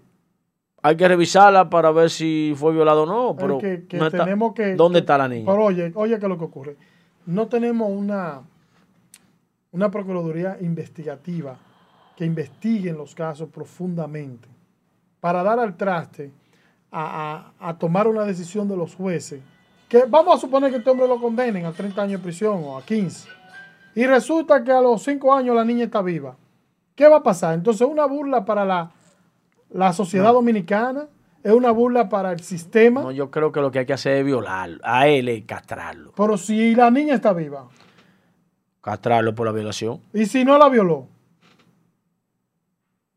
hay 0.83 0.95
que 0.95 1.07
revisarla 1.07 1.69
para 1.69 1.91
ver 1.91 2.09
si 2.11 2.53
fue 2.55 2.71
violada 2.73 3.01
o 3.01 3.05
no. 3.07 3.35
Pero 3.35 3.57
que, 3.57 3.85
que 3.87 3.97
no 3.97 4.05
está- 4.07 4.23
tenemos 4.25 4.53
que. 4.53 4.75
¿Dónde 4.75 4.99
está 4.99 5.17
la 5.17 5.27
niña? 5.27 5.45
Pero 5.51 5.63
oye, 5.65 5.91
oye, 5.95 6.19
¿qué 6.19 6.25
es 6.25 6.29
lo 6.29 6.37
que 6.37 6.45
ocurre? 6.45 6.75
No 7.25 7.47
tenemos 7.47 7.89
una, 7.91 8.41
una 9.71 9.89
Procuraduría 9.89 10.57
investigativa 10.61 11.57
que 12.15 12.25
investigue 12.25 12.91
los 12.93 13.15
casos 13.15 13.49
profundamente 13.49 14.47
para 15.19 15.41
dar 15.41 15.59
al 15.59 15.75
traste 15.75 16.31
a, 16.91 17.53
a- 17.59 17.69
a 17.69 17.77
tomar 17.77 18.07
una 18.07 18.23
decisión 18.25 18.67
de 18.67 18.75
los 18.77 18.95
jueces. 18.95 19.41
Que 19.87 20.03
vamos 20.07 20.35
a 20.35 20.39
suponer 20.39 20.71
que 20.71 20.77
este 20.77 20.89
hombre 20.89 21.07
lo 21.07 21.19
condenen 21.19 21.65
a 21.65 21.71
30 21.71 22.01
años 22.01 22.19
de 22.21 22.23
prisión 22.23 22.61
o 22.63 22.77
a 22.77 22.83
15. 22.83 23.27
Y 23.95 24.05
resulta 24.05 24.63
que 24.63 24.71
a 24.71 24.81
los 24.81 25.01
5 25.03 25.33
años 25.33 25.55
la 25.55 25.65
niña 25.65 25.85
está 25.85 26.01
viva. 26.01 26.35
¿Qué 26.95 27.07
va 27.07 27.17
a 27.17 27.23
pasar? 27.23 27.53
Entonces, 27.55 27.87
una 27.87 28.05
burla 28.05 28.45
para 28.45 28.65
la, 28.65 28.91
la 29.69 29.93
sociedad 29.93 30.31
dominicana, 30.33 31.07
es 31.43 31.53
una 31.53 31.71
burla 31.71 32.09
para 32.09 32.31
el 32.33 32.41
sistema. 32.41 33.01
No, 33.01 33.11
yo 33.11 33.31
creo 33.31 33.51
que 33.51 33.61
lo 33.61 33.71
que 33.71 33.79
hay 33.79 33.85
que 33.85 33.93
hacer 33.93 34.17
es 34.17 34.25
violarlo. 34.25 34.79
A 34.83 35.07
él 35.07 35.27
es 35.29 35.45
castrarlo. 35.45 36.11
Pero 36.15 36.37
si 36.37 36.75
la 36.75 36.91
niña 36.91 37.15
está 37.15 37.33
viva 37.33 37.67
Castrarlo 38.81 39.35
por 39.35 39.45
la 39.45 39.51
violación. 39.51 40.01
y 40.13 40.25
si 40.25 40.45
no 40.45 40.57
la 40.57 40.69
violó, 40.69 41.07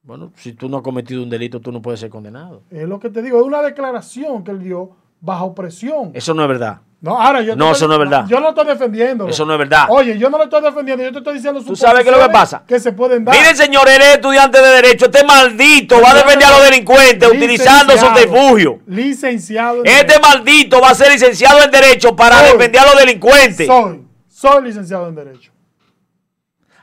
Bueno, 0.04 0.32
si 0.36 0.52
tú 0.52 0.68
no 0.68 0.78
has 0.78 0.82
cometido 0.82 1.22
un 1.22 1.30
delito, 1.30 1.60
tú 1.60 1.70
no 1.70 1.80
puedes 1.80 2.00
ser 2.00 2.10
condenado. 2.10 2.62
Es 2.72 2.88
lo 2.88 2.98
que 2.98 3.08
te 3.08 3.22
digo, 3.22 3.38
es 3.38 3.46
una 3.46 3.62
declaración 3.62 4.42
que 4.42 4.50
él 4.50 4.58
dio 4.60 4.90
bajo 5.20 5.54
presión. 5.54 6.10
Eso 6.12 6.34
no 6.34 6.42
es 6.42 6.48
verdad. 6.48 6.80
No, 7.00 7.20
ahora 7.20 7.40
yo 7.40 7.54
No, 7.54 7.66
estoy- 7.66 7.76
eso 7.76 7.86
no 7.88 7.92
es 7.94 7.98
verdad. 8.00 8.26
Yo 8.28 8.40
no 8.40 8.48
estoy 8.48 8.66
defendiendo. 8.66 9.28
Eso 9.28 9.44
no 9.46 9.52
es 9.52 9.58
verdad. 9.60 9.86
Oye, 9.90 10.18
yo 10.18 10.28
no 10.28 10.38
lo 10.38 10.44
estoy 10.44 10.60
defendiendo, 10.60 11.04
yo 11.04 11.12
te 11.12 11.18
estoy 11.18 11.34
diciendo 11.34 11.62
¿Tú 11.64 11.76
sabes 11.76 12.02
qué 12.02 12.10
es 12.10 12.16
lo 12.16 12.22
que 12.22 12.32
pasa? 12.32 12.64
Que 12.66 12.80
se 12.80 12.92
pueden 12.92 13.24
dar. 13.24 13.36
Miren, 13.36 13.56
señor, 13.56 13.88
él 13.88 14.00
es 14.02 14.14
estudiante 14.14 14.60
de 14.60 14.68
Derecho. 14.68 15.04
Este 15.06 15.24
maldito 15.24 16.00
va 16.00 16.10
a 16.10 16.14
defender 16.14 16.48
a 16.48 16.50
los 16.50 16.64
delincuentes 16.64 17.28
utilizando 17.28 17.96
subterfugio. 17.96 18.80
Licenciado. 18.86 19.84
en 19.84 19.86
Este 19.86 20.18
maldito 20.20 20.80
va 20.80 20.90
a 20.90 20.94
ser 20.96 21.12
licenciado 21.12 21.62
en 21.62 21.70
Derecho 21.70 22.14
para 22.16 22.38
Soy. 22.40 22.52
defender 22.52 22.80
a 22.80 22.86
los 22.86 22.96
delincuentes. 22.98 23.66
Soy, 23.68 24.02
soy 24.28 24.64
licenciado 24.64 25.08
en 25.08 25.14
Derecho. 25.14 25.52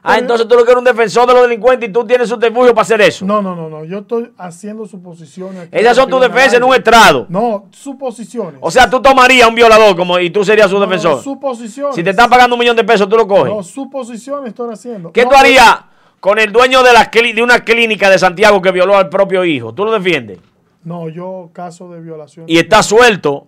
Ah, 0.01 0.17
entonces 0.17 0.47
tú 0.47 0.55
lo 0.55 0.63
que 0.63 0.71
eres 0.71 0.79
un 0.79 0.85
defensor 0.85 1.27
de 1.27 1.33
los 1.33 1.43
delincuentes 1.43 1.89
y 1.89 1.91
tú 1.91 2.05
tienes 2.05 2.29
subterfugio 2.29 2.73
para 2.73 2.83
hacer 2.83 3.01
eso. 3.01 3.25
No, 3.25 3.41
no, 3.41 3.55
no, 3.55 3.69
no. 3.69 3.83
Yo 3.83 3.99
estoy 3.99 4.31
haciendo 4.37 4.85
suposiciones. 4.85 5.67
Esas 5.71 5.97
son 5.97 6.09
tus 6.09 6.19
no 6.19 6.27
defensas 6.27 6.53
en 6.53 6.63
un 6.63 6.73
estrado. 6.73 7.25
No, 7.27 7.65
suposiciones. 7.71 8.59
O 8.61 8.71
sea, 8.71 8.89
tú 8.89 9.01
tomarías 9.01 9.45
a 9.45 9.49
un 9.49 9.55
violador 9.55 9.95
como 9.97 10.17
y 10.19 10.29
tú 10.29 10.45
serías 10.45 10.69
su 10.69 10.75
No, 10.75 10.81
defensor. 10.81 11.21
suposiciones. 11.21 11.95
Si 11.95 12.03
te 12.03 12.11
están 12.11 12.29
pagando 12.29 12.55
un 12.55 12.59
millón 12.59 12.75
de 12.77 12.83
pesos, 12.85 13.09
tú 13.09 13.17
lo 13.17 13.27
coges. 13.27 13.53
No, 13.53 13.61
suposiciones 13.61 14.49
estoy 14.49 14.71
haciendo. 14.73 15.11
¿Qué 15.11 15.23
No, 15.23 15.31
tú 15.31 15.35
harías 15.35 15.79
con 16.19 16.39
el 16.39 16.51
dueño 16.51 16.81
de, 16.83 16.93
la 16.93 17.09
de 17.11 17.41
una 17.43 17.63
clínica 17.63 18.09
de 18.09 18.17
Santiago 18.19 18.61
que 18.61 18.71
violó 18.71 18.95
al 18.97 19.09
propio 19.09 19.43
hijo? 19.43 19.73
¿Tú 19.73 19.85
lo 19.85 19.91
defiendes? 19.91 20.39
No, 20.83 21.09
yo 21.09 21.49
caso 21.51 21.89
de 21.91 21.99
violación. 21.99 22.45
Y 22.47 22.57
está 22.57 22.81
suelto. 22.83 23.47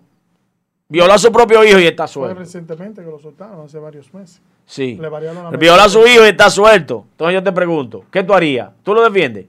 Violó 0.88 1.14
a 1.14 1.18
su 1.18 1.32
propio 1.32 1.64
hijo 1.64 1.78
y 1.78 1.86
está 1.86 2.06
Fue 2.06 2.12
suelto. 2.12 2.38
recientemente 2.38 3.02
que 3.02 3.10
lo 3.10 3.18
soltaron, 3.18 3.64
hace 3.64 3.78
varios 3.78 4.12
meses. 4.12 4.42
Sí. 4.66 4.96
Le 4.96 5.10
la 5.10 5.50
Violó 5.58 5.82
a 5.82 5.88
su 5.88 6.06
hijo 6.06 6.24
y 6.24 6.28
está 6.28 6.48
suelto. 6.48 7.06
Entonces 7.12 7.34
yo 7.34 7.42
te 7.42 7.52
pregunto, 7.52 8.04
¿qué 8.10 8.22
tú 8.22 8.32
harías? 8.32 8.70
¿Tú 8.82 8.94
lo 8.94 9.02
defiendes? 9.02 9.46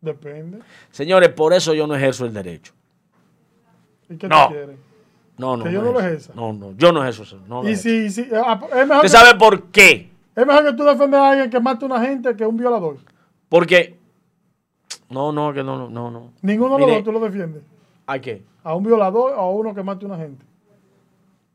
Depende. 0.00 0.58
Señores, 0.90 1.28
por 1.30 1.52
eso 1.52 1.74
yo 1.74 1.86
no 1.86 1.94
ejerzo 1.94 2.24
el 2.26 2.32
derecho. 2.34 2.72
¿Y 4.08 4.16
qué 4.16 4.28
No. 4.28 4.48
tú 4.48 4.52
quieres? 4.54 4.76
No, 5.38 5.56
no. 5.56 5.64
Que 5.64 5.72
yo 5.72 5.82
no 5.82 5.92
lo 5.92 6.00
ejerzo. 6.00 6.32
ejerza. 6.32 6.32
No, 6.34 6.52
no, 6.52 6.72
yo 6.76 6.92
no 6.92 7.02
ejerzo 7.02 7.22
eso. 7.22 7.38
No 7.46 7.68
y 7.68 7.76
si, 7.76 8.10
si- 8.10 8.28
ah, 8.34 8.60
es, 8.64 8.86
mejor 8.86 8.96
¿Usted 8.96 9.02
que, 9.02 9.08
sabe 9.08 9.38
por 9.38 9.62
qué? 9.70 10.10
es 10.34 10.46
mejor 10.46 10.64
que 10.66 10.72
tú 10.74 10.84
defendas 10.84 11.20
a 11.20 11.30
alguien 11.30 11.50
que 11.50 11.60
mate 11.60 11.84
a 11.84 11.86
una 11.86 12.00
gente 12.04 12.36
que 12.36 12.44
un 12.44 12.56
violador. 12.56 12.96
Porque. 13.48 13.96
No, 15.08 15.30
no, 15.32 15.52
que 15.52 15.62
no, 15.62 15.76
no, 15.76 15.88
no. 15.88 16.10
no. 16.10 16.32
Ninguno 16.42 16.76
de 16.76 16.80
los 16.86 16.90
dos 16.96 17.04
tú 17.04 17.12
lo 17.12 17.20
defiendes. 17.20 17.62
¿A 18.06 18.18
qué? 18.18 18.42
A 18.64 18.74
un 18.74 18.82
violador 18.82 19.32
o 19.32 19.40
a 19.40 19.50
uno 19.50 19.74
que 19.74 19.82
mate 19.82 20.04
a 20.04 20.08
una 20.08 20.16
gente. 20.18 20.44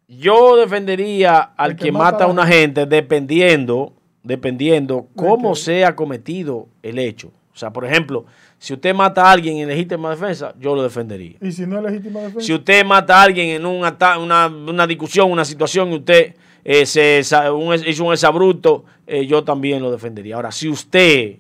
Yo 0.08 0.56
defendería 0.56 1.40
al 1.58 1.76
que, 1.76 1.86
que 1.86 1.92
mata 1.92 2.24
a 2.24 2.28
una 2.28 2.48
gente 2.48 2.86
dependiendo, 2.86 3.94
dependiendo 4.24 5.08
cómo 5.16 5.54
sea 5.56 5.96
cometido 5.96 6.68
el 6.82 6.98
hecho. 6.98 7.32
O 7.54 7.60
sea, 7.60 7.74
por 7.74 7.86
ejemplo, 7.86 8.26
si 8.60 8.74
usted 8.74 8.94
mata 8.94 9.24
a 9.24 9.32
alguien 9.32 9.58
en 9.58 9.68
legítima 9.68 10.12
defensa, 10.12 10.54
yo 10.60 10.76
lo 10.76 10.84
defendería. 10.84 11.38
Y 11.42 11.52
si 11.52 11.66
no 11.66 11.78
es 11.78 11.84
legítima 11.84 12.22
defensa. 12.22 12.46
Si 12.46 12.54
usted 12.54 12.86
mata 12.86 13.20
a 13.20 13.24
alguien 13.24 13.50
en 13.50 13.66
un 13.66 13.84
una, 13.84 14.48
una 14.48 14.88
discusión, 14.88 15.32
una 15.32 15.44
situación, 15.44 15.92
y 15.92 15.96
usted 15.96 16.36
eh, 16.64 16.86
se, 16.86 17.22
un, 17.50 17.74
hizo 17.74 18.04
un 18.06 18.14
exabrupto, 18.14 18.86
eh, 19.06 19.26
yo 19.26 19.44
también 19.44 19.82
lo 19.82 19.92
defendería. 19.92 20.36
Ahora, 20.36 20.52
si 20.52 20.70
usted 20.70 21.38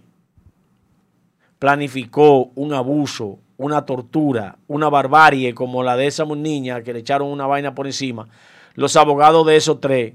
planificó 1.59 2.51
un 2.55 2.73
abuso, 2.73 3.39
una 3.57 3.85
tortura, 3.85 4.57
una 4.67 4.89
barbarie 4.89 5.53
como 5.53 5.83
la 5.83 5.95
de 5.97 6.07
esa 6.07 6.25
niña 6.25 6.81
que 6.81 6.93
le 6.93 6.99
echaron 6.99 7.29
una 7.29 7.45
vaina 7.47 7.75
por 7.75 7.87
encima, 7.87 8.27
los 8.77 8.95
abogados 8.95 9.43
de 9.47 9.55
esos 9.55 9.81
tres 9.81 10.13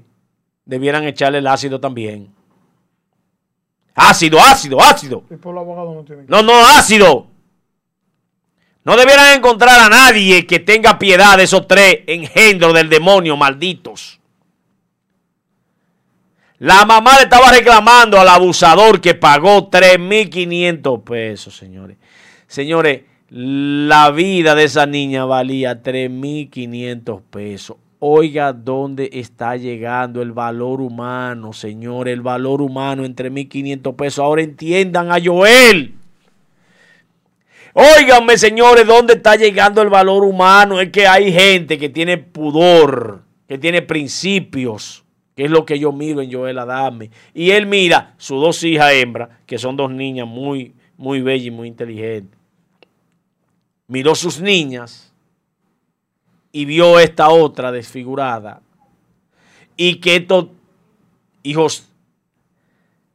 debieran 0.63 1.03
echarle 1.03 1.39
el 1.39 1.47
ácido 1.47 1.81
también. 1.81 2.33
Ácido, 3.93 4.39
ácido, 4.39 4.81
ácido. 4.81 5.23
El 5.29 5.37
pueblo 5.37 5.59
abogado 5.59 5.93
no 5.93 6.03
tiene 6.05 6.25
que. 6.25 6.31
No, 6.31 6.41
no, 6.41 6.53
ácido. 6.65 7.27
No 8.85 8.95
debieran 8.95 9.37
encontrar 9.37 9.81
a 9.81 9.89
nadie 9.89 10.47
que 10.47 10.59
tenga 10.59 10.97
piedad 10.97 11.35
de 11.37 11.43
esos 11.43 11.67
tres 11.67 11.99
engendros 12.07 12.73
del 12.73 12.87
demonio 12.87 13.35
malditos. 13.35 14.21
La 16.59 16.85
mamá 16.85 17.17
le 17.17 17.23
estaba 17.23 17.51
reclamando 17.51 18.17
al 18.17 18.29
abusador 18.29 19.01
que 19.01 19.13
pagó 19.13 19.69
3.500 19.69 21.03
pesos, 21.03 21.57
señores. 21.57 21.97
Señores, 22.47 23.01
la 23.29 24.09
vida 24.11 24.55
de 24.55 24.63
esa 24.63 24.85
niña 24.85 25.25
valía 25.25 25.83
3.500 25.83 27.21
pesos. 27.29 27.75
Oiga 28.05 28.51
dónde 28.51 29.09
está 29.13 29.55
llegando 29.55 30.21
el 30.21 30.33
valor 30.33 30.81
humano, 30.81 31.53
señores. 31.53 32.13
El 32.13 32.19
valor 32.19 32.61
humano 32.61 33.05
en 33.05 33.15
3.500 33.15 33.95
pesos. 33.95 34.19
Ahora 34.19 34.41
entiendan 34.41 35.09
a 35.09 35.23
Joel. 35.23 35.95
Óiganme, 37.71 38.37
señores, 38.37 38.85
¿dónde 38.85 39.13
está 39.13 39.37
llegando 39.37 39.81
el 39.81 39.87
valor 39.87 40.25
humano? 40.25 40.81
Es 40.81 40.89
que 40.89 41.07
hay 41.07 41.31
gente 41.31 41.77
que 41.77 41.87
tiene 41.87 42.17
pudor, 42.17 43.23
que 43.47 43.57
tiene 43.57 43.81
principios, 43.81 45.05
que 45.33 45.45
es 45.45 45.49
lo 45.49 45.65
que 45.65 45.79
yo 45.79 45.93
miro 45.93 46.21
en 46.21 46.29
Joel 46.29 46.59
Adame. 46.59 47.09
Y 47.33 47.51
él 47.51 47.67
mira 47.67 48.15
sus 48.17 48.41
dos 48.41 48.61
hijas 48.65 48.91
hembras, 48.91 49.29
que 49.45 49.57
son 49.57 49.77
dos 49.77 49.89
niñas 49.89 50.27
muy, 50.27 50.75
muy 50.97 51.21
bellas 51.21 51.47
y 51.47 51.51
muy 51.51 51.69
inteligentes. 51.69 52.37
Miró 53.87 54.13
sus 54.13 54.41
niñas 54.41 55.12
y 56.53 56.65
vio 56.65 56.99
esta 56.99 57.29
otra 57.29 57.71
desfigurada. 57.73 58.61
Y 59.75 59.99
que 59.99 60.17
estos 60.17 60.47
hijos 61.41 61.89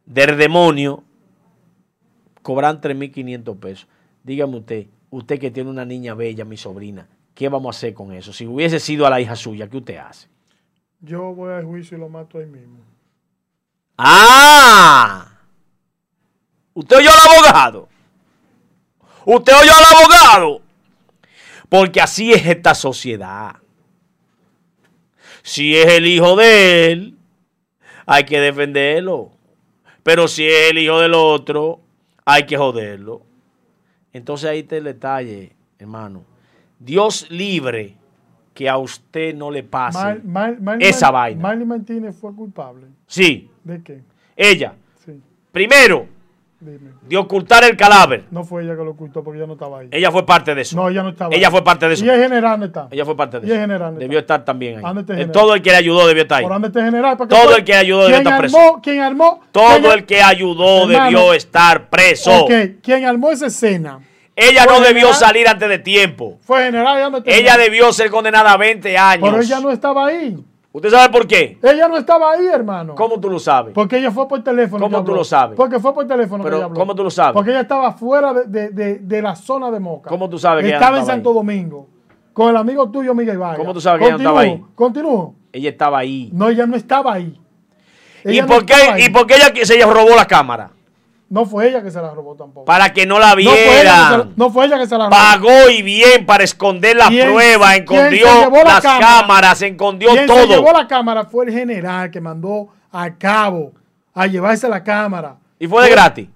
del 0.04 0.36
demonio 0.36 1.04
cobran 2.42 2.80
3.500 2.80 3.58
pesos. 3.58 3.88
Dígame 4.24 4.56
usted, 4.56 4.86
usted 5.10 5.38
que 5.38 5.50
tiene 5.50 5.70
una 5.70 5.84
niña 5.84 6.14
bella, 6.14 6.44
mi 6.44 6.56
sobrina, 6.56 7.08
¿qué 7.34 7.48
vamos 7.48 7.74
a 7.74 7.78
hacer 7.78 7.94
con 7.94 8.12
eso? 8.12 8.32
Si 8.32 8.44
hubiese 8.46 8.80
sido 8.80 9.06
a 9.06 9.10
la 9.10 9.20
hija 9.20 9.36
suya, 9.36 9.68
¿qué 9.68 9.76
usted 9.76 9.96
hace? 9.96 10.28
Yo 11.00 11.32
voy 11.32 11.52
al 11.52 11.64
juicio 11.64 11.96
y 11.96 12.00
lo 12.00 12.08
mato 12.08 12.38
ahí 12.38 12.46
mismo. 12.46 12.78
¡Ah! 13.96 15.28
¿Usted 16.74 16.96
oyó 16.96 17.10
al 17.10 17.32
abogado? 17.32 17.88
¿Usted 19.24 19.52
oyó 19.52 19.70
al 19.70 19.96
abogado? 19.96 20.67
Porque 21.68 22.00
así 22.00 22.32
es 22.32 22.46
esta 22.46 22.74
sociedad. 22.74 23.56
Si 25.42 25.76
es 25.76 25.86
el 25.86 26.06
hijo 26.06 26.36
de 26.36 26.92
él, 26.92 27.16
hay 28.06 28.24
que 28.24 28.40
defenderlo. 28.40 29.30
Pero 30.02 30.28
si 30.28 30.46
es 30.46 30.70
el 30.70 30.78
hijo 30.78 30.98
del 31.00 31.14
otro, 31.14 31.80
hay 32.24 32.44
que 32.46 32.56
joderlo. 32.56 33.22
Entonces 34.12 34.48
ahí 34.50 34.60
está 34.60 34.76
el 34.76 34.84
detalle, 34.84 35.52
hermano. 35.78 36.24
Dios 36.78 37.26
libre 37.30 37.96
que 38.54 38.68
a 38.68 38.78
usted 38.78 39.34
no 39.34 39.50
le 39.50 39.62
pase 39.62 39.98
Mar- 39.98 40.24
Mar- 40.24 40.60
Marley 40.60 40.88
esa 40.88 41.10
vaina. 41.10 41.40
Marley 41.42 41.66
Martínez 41.66 42.16
fue 42.16 42.34
culpable. 42.34 42.86
Sí, 43.06 43.50
¿De 43.64 43.82
qué? 43.82 44.02
ella, 44.36 44.74
Sí, 45.04 45.20
primero, 45.52 46.06
dime. 46.60 46.90
de 47.02 47.16
ocultar 47.16 47.64
el 47.64 47.76
cadáver. 47.76 48.24
No 48.30 48.44
fue 48.44 48.62
ella 48.64 48.76
que 48.76 48.84
lo 48.84 48.90
ocultó 48.90 49.22
porque 49.22 49.38
ella 49.38 49.46
no 49.46 49.54
estaba 49.54 49.80
ahí. 49.80 49.88
Ella 49.90 50.10
fue 50.10 50.24
parte 50.26 50.54
de 50.54 50.62
eso. 50.62 50.76
No, 50.76 50.88
ella 50.88 51.02
no 51.02 51.10
estaba 51.10 51.34
Ella 51.34 51.46
ahí. 51.48 51.50
fue 51.52 51.62
parte 51.64 51.88
de 51.88 51.94
eso. 51.94 52.04
¿Y 52.04 52.08
el 52.10 52.20
general 52.22 52.50
dónde 52.52 52.66
está? 52.66 52.88
Ella 52.90 53.04
fue 53.04 53.16
parte 53.16 53.40
de 53.40 53.46
¿Y 53.46 53.50
el 53.50 53.56
eso. 53.56 53.60
general 53.62 53.88
dónde 53.90 54.04
Debió 54.04 54.18
estar 54.18 54.44
también 54.44 54.76
ahí. 54.78 54.82
¿Dónde 54.82 55.00
está 55.02 55.12
el 55.14 55.18
El- 55.20 55.24
general? 55.26 55.42
todo 55.42 55.54
el 55.54 55.62
que 55.62 55.70
le 55.70 55.76
ayudó 55.76 56.06
debió 56.08 56.22
estar 56.22 56.38
ahí. 56.38 56.44
¿Por 56.44 56.52
dónde 56.52 56.68
está 56.68 56.78
el 56.80 56.84
general? 56.86 57.16
Porque 57.16 57.34
Todo 57.34 57.56
el 57.56 57.64
que 57.64 57.74
ayudó 57.74 58.00
debió 58.02 58.16
¿Quién 58.16 58.26
estar 58.26 58.40
preso. 58.40 58.58
armó- 58.58 58.80
¿Quién 58.82 59.00
armó? 59.00 59.40
Todo 59.52 59.78
quién- 59.80 59.92
el 59.92 60.06
que 60.06 60.22
ayudó 60.22 60.82
Hermano, 60.90 61.04
debió 61.04 61.34
estar 61.34 61.88
preso. 61.88 62.44
Ok, 62.44 62.52
quien 62.82 63.04
armó 63.04 63.30
esa 63.30 63.46
escena 63.46 64.00
Ella 64.34 64.66
no 64.66 64.80
debió 64.80 65.12
salir 65.14 65.48
antes 65.48 65.68
de 65.68 65.78
tiempo. 65.78 66.38
fue 66.42 66.64
general. 66.64 66.98
¿y 66.98 67.02
dónde 67.02 67.18
está 67.18 67.30
el 67.30 67.38
Ella 67.40 67.56
debió 67.56 67.92
ser 67.92 68.10
condenada 68.10 68.52
a 68.52 68.56
20 68.56 68.96
años. 68.98 69.28
Pero 69.30 69.42
ella 69.42 69.60
no 69.60 69.70
estaba 69.70 70.06
ahí. 70.06 70.36
¿Usted 70.78 70.90
sabe 70.90 71.12
por 71.12 71.26
qué? 71.26 71.58
Ella 71.62 71.88
no 71.88 71.96
estaba 71.96 72.30
ahí, 72.32 72.46
hermano. 72.46 72.94
¿Cómo 72.94 73.18
tú 73.18 73.28
lo 73.28 73.38
sabes? 73.40 73.74
Porque 73.74 73.98
ella 73.98 74.10
fue 74.12 74.28
por 74.28 74.42
teléfono. 74.44 74.84
¿Cómo 74.84 75.02
tú 75.04 75.12
lo 75.12 75.24
sabes? 75.24 75.56
Porque 75.56 75.78
fue 75.80 75.92
por 75.92 76.06
teléfono 76.06 76.44
Pero, 76.44 76.54
que 76.54 76.56
ella 76.58 76.64
habló. 76.66 76.78
¿cómo 76.78 76.94
tú 76.94 77.04
lo 77.04 77.10
sabes? 77.10 77.32
Porque 77.34 77.50
ella 77.50 77.60
estaba 77.62 77.92
fuera 77.92 78.32
de, 78.32 78.46
de- 78.46 78.68
de- 78.70 78.98
de 79.00 79.22
la 79.22 79.34
zona 79.34 79.70
de 79.72 79.80
Moca. 79.80 80.08
¿Cómo 80.08 80.28
tú 80.30 80.38
sabes 80.38 80.62
que 80.62 80.68
ella 80.68 80.76
no 80.78 80.80
Estaba 80.84 80.96
en 80.98 81.02
estaba 81.02 81.16
Santo 81.16 81.30
ahí? 81.30 81.34
Domingo. 81.34 81.88
Con 82.32 82.50
el 82.50 82.56
amigo 82.56 82.88
tuyo, 82.90 83.14
Miguel 83.14 83.38
Vargas. 83.38 83.58
¿Cómo 83.58 83.74
tú 83.74 83.80
sabes 83.80 83.98
que 83.98 84.04
ella 84.06 84.12
no 84.14 84.18
estaba 84.22 84.40
ahí? 84.40 84.64
Continúo. 84.74 85.34
Ella 85.52 85.70
estaba 85.70 85.98
ahí. 85.98 86.30
No, 86.32 86.48
ella 86.48 86.66
no 86.66 86.76
estaba 86.76 87.12
ahí. 87.14 87.40
¿Y 88.24 88.30
Ella 88.30 88.42
no 88.42 88.48
por, 88.48 88.64
qué, 88.64 88.72
estaba 88.74 88.94
ahí. 88.94 89.04
¿Y 89.04 89.08
por 89.10 89.26
qué 89.26 89.34
ella 89.34 89.64
se 89.66 89.80
robó 89.84 90.14
la 90.14 90.26
cámara? 90.26 90.70
No 91.30 91.44
fue 91.44 91.68
ella 91.68 91.82
que 91.82 91.90
se 91.90 92.00
la 92.00 92.10
robó 92.14 92.34
tampoco. 92.36 92.64
Para 92.64 92.92
que 92.92 93.04
no 93.04 93.18
la 93.18 93.30
no, 93.30 93.36
vieran. 93.36 94.32
no 94.36 94.50
fue 94.50 94.64
ella 94.66 94.78
que 94.78 94.86
se 94.86 94.96
la 94.96 95.04
robó. 95.10 95.16
Pagó 95.16 95.68
y 95.70 95.82
bien 95.82 96.24
para 96.24 96.42
esconder 96.44 96.96
la 96.96 97.08
¿Quién- 97.08 97.28
prueba, 97.28 97.72
quién 97.72 97.82
escondió 97.84 98.26
la 98.50 98.64
las 98.64 98.80
cámara? 98.80 99.06
cámaras, 99.20 99.62
escondió 99.62 100.10
Quien 100.10 100.26
todo. 100.26 100.38
se 100.38 100.46
llevó 100.46 100.72
la 100.72 100.86
cámara 100.86 101.24
fue 101.26 101.44
el 101.46 101.52
general 101.52 102.10
que 102.10 102.20
mandó 102.20 102.68
a 102.90 103.10
cabo 103.14 103.72
a 104.14 104.26
llevarse 104.26 104.68
la 104.68 104.82
cámara. 104.82 105.36
Y 105.58 105.66
fue 105.66 105.84
de 105.84 105.90
gratis. 105.90 106.28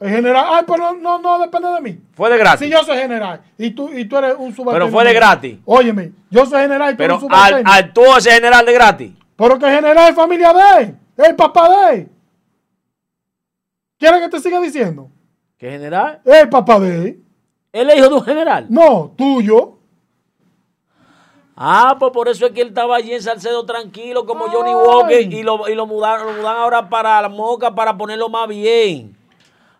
El 0.00 0.10
general, 0.10 0.44
ay, 0.50 0.64
pero 0.66 0.92
no, 0.94 0.94
no, 0.98 1.18
no 1.20 1.38
depende 1.38 1.68
de 1.68 1.80
mí. 1.80 1.98
Fue 2.14 2.28
de 2.28 2.36
gratis. 2.36 2.66
Si 2.66 2.72
yo 2.72 2.82
soy 2.82 2.98
general 2.98 3.40
y 3.56 3.70
tú, 3.70 3.88
y 3.96 4.04
tú 4.06 4.18
eres 4.18 4.34
un 4.36 4.52
subalterno. 4.54 4.86
Pero 4.86 4.88
fue 4.88 5.04
de 5.04 5.14
gratis. 5.14 5.58
Óyeme, 5.64 6.10
yo 6.28 6.44
soy 6.44 6.60
general 6.62 6.88
y 6.90 6.92
tú 6.94 6.98
Pero 6.98 7.14
eres 7.14 7.22
un 7.24 7.32
actuó 7.64 8.16
ese 8.18 8.32
general 8.32 8.66
de 8.66 8.72
gratis. 8.72 9.12
Pero 9.36 9.58
que 9.58 9.66
el 9.66 9.74
general 9.76 10.08
es 10.10 10.16
familia 10.16 10.52
de 10.52 10.82
él, 10.82 10.96
el 11.18 11.36
papá 11.36 11.68
de 11.68 11.94
él. 11.94 12.08
¿Quieres 14.04 14.20
que 14.20 14.28
te 14.28 14.40
siga 14.40 14.60
diciendo? 14.60 15.08
¿Qué 15.56 15.70
general? 15.70 16.20
El 16.26 16.50
papá 16.50 16.78
de 16.78 16.94
él. 17.08 17.24
¿Él 17.72 17.88
es 17.88 17.96
hijo 17.96 18.08
de 18.10 18.14
un 18.16 18.22
general? 18.22 18.66
No, 18.68 19.12
tuyo. 19.16 19.78
Ah, 21.56 21.96
pues 21.98 22.12
por 22.12 22.28
eso 22.28 22.44
es 22.44 22.52
que 22.52 22.60
él 22.60 22.68
estaba 22.68 22.96
allí 22.96 23.12
en 23.14 23.22
Salcedo 23.22 23.64
tranquilo, 23.64 24.26
como 24.26 24.46
Johnny. 24.48 24.74
Walker, 24.74 25.22
y 25.22 25.42
lo, 25.42 25.66
y 25.66 25.74
lo 25.74 25.86
mudaron, 25.86 26.26
lo 26.26 26.32
mudan 26.42 26.56
ahora 26.58 26.86
para 26.86 27.22
la 27.22 27.30
moca 27.30 27.74
para 27.74 27.96
ponerlo 27.96 28.28
más 28.28 28.46
bien. 28.46 29.16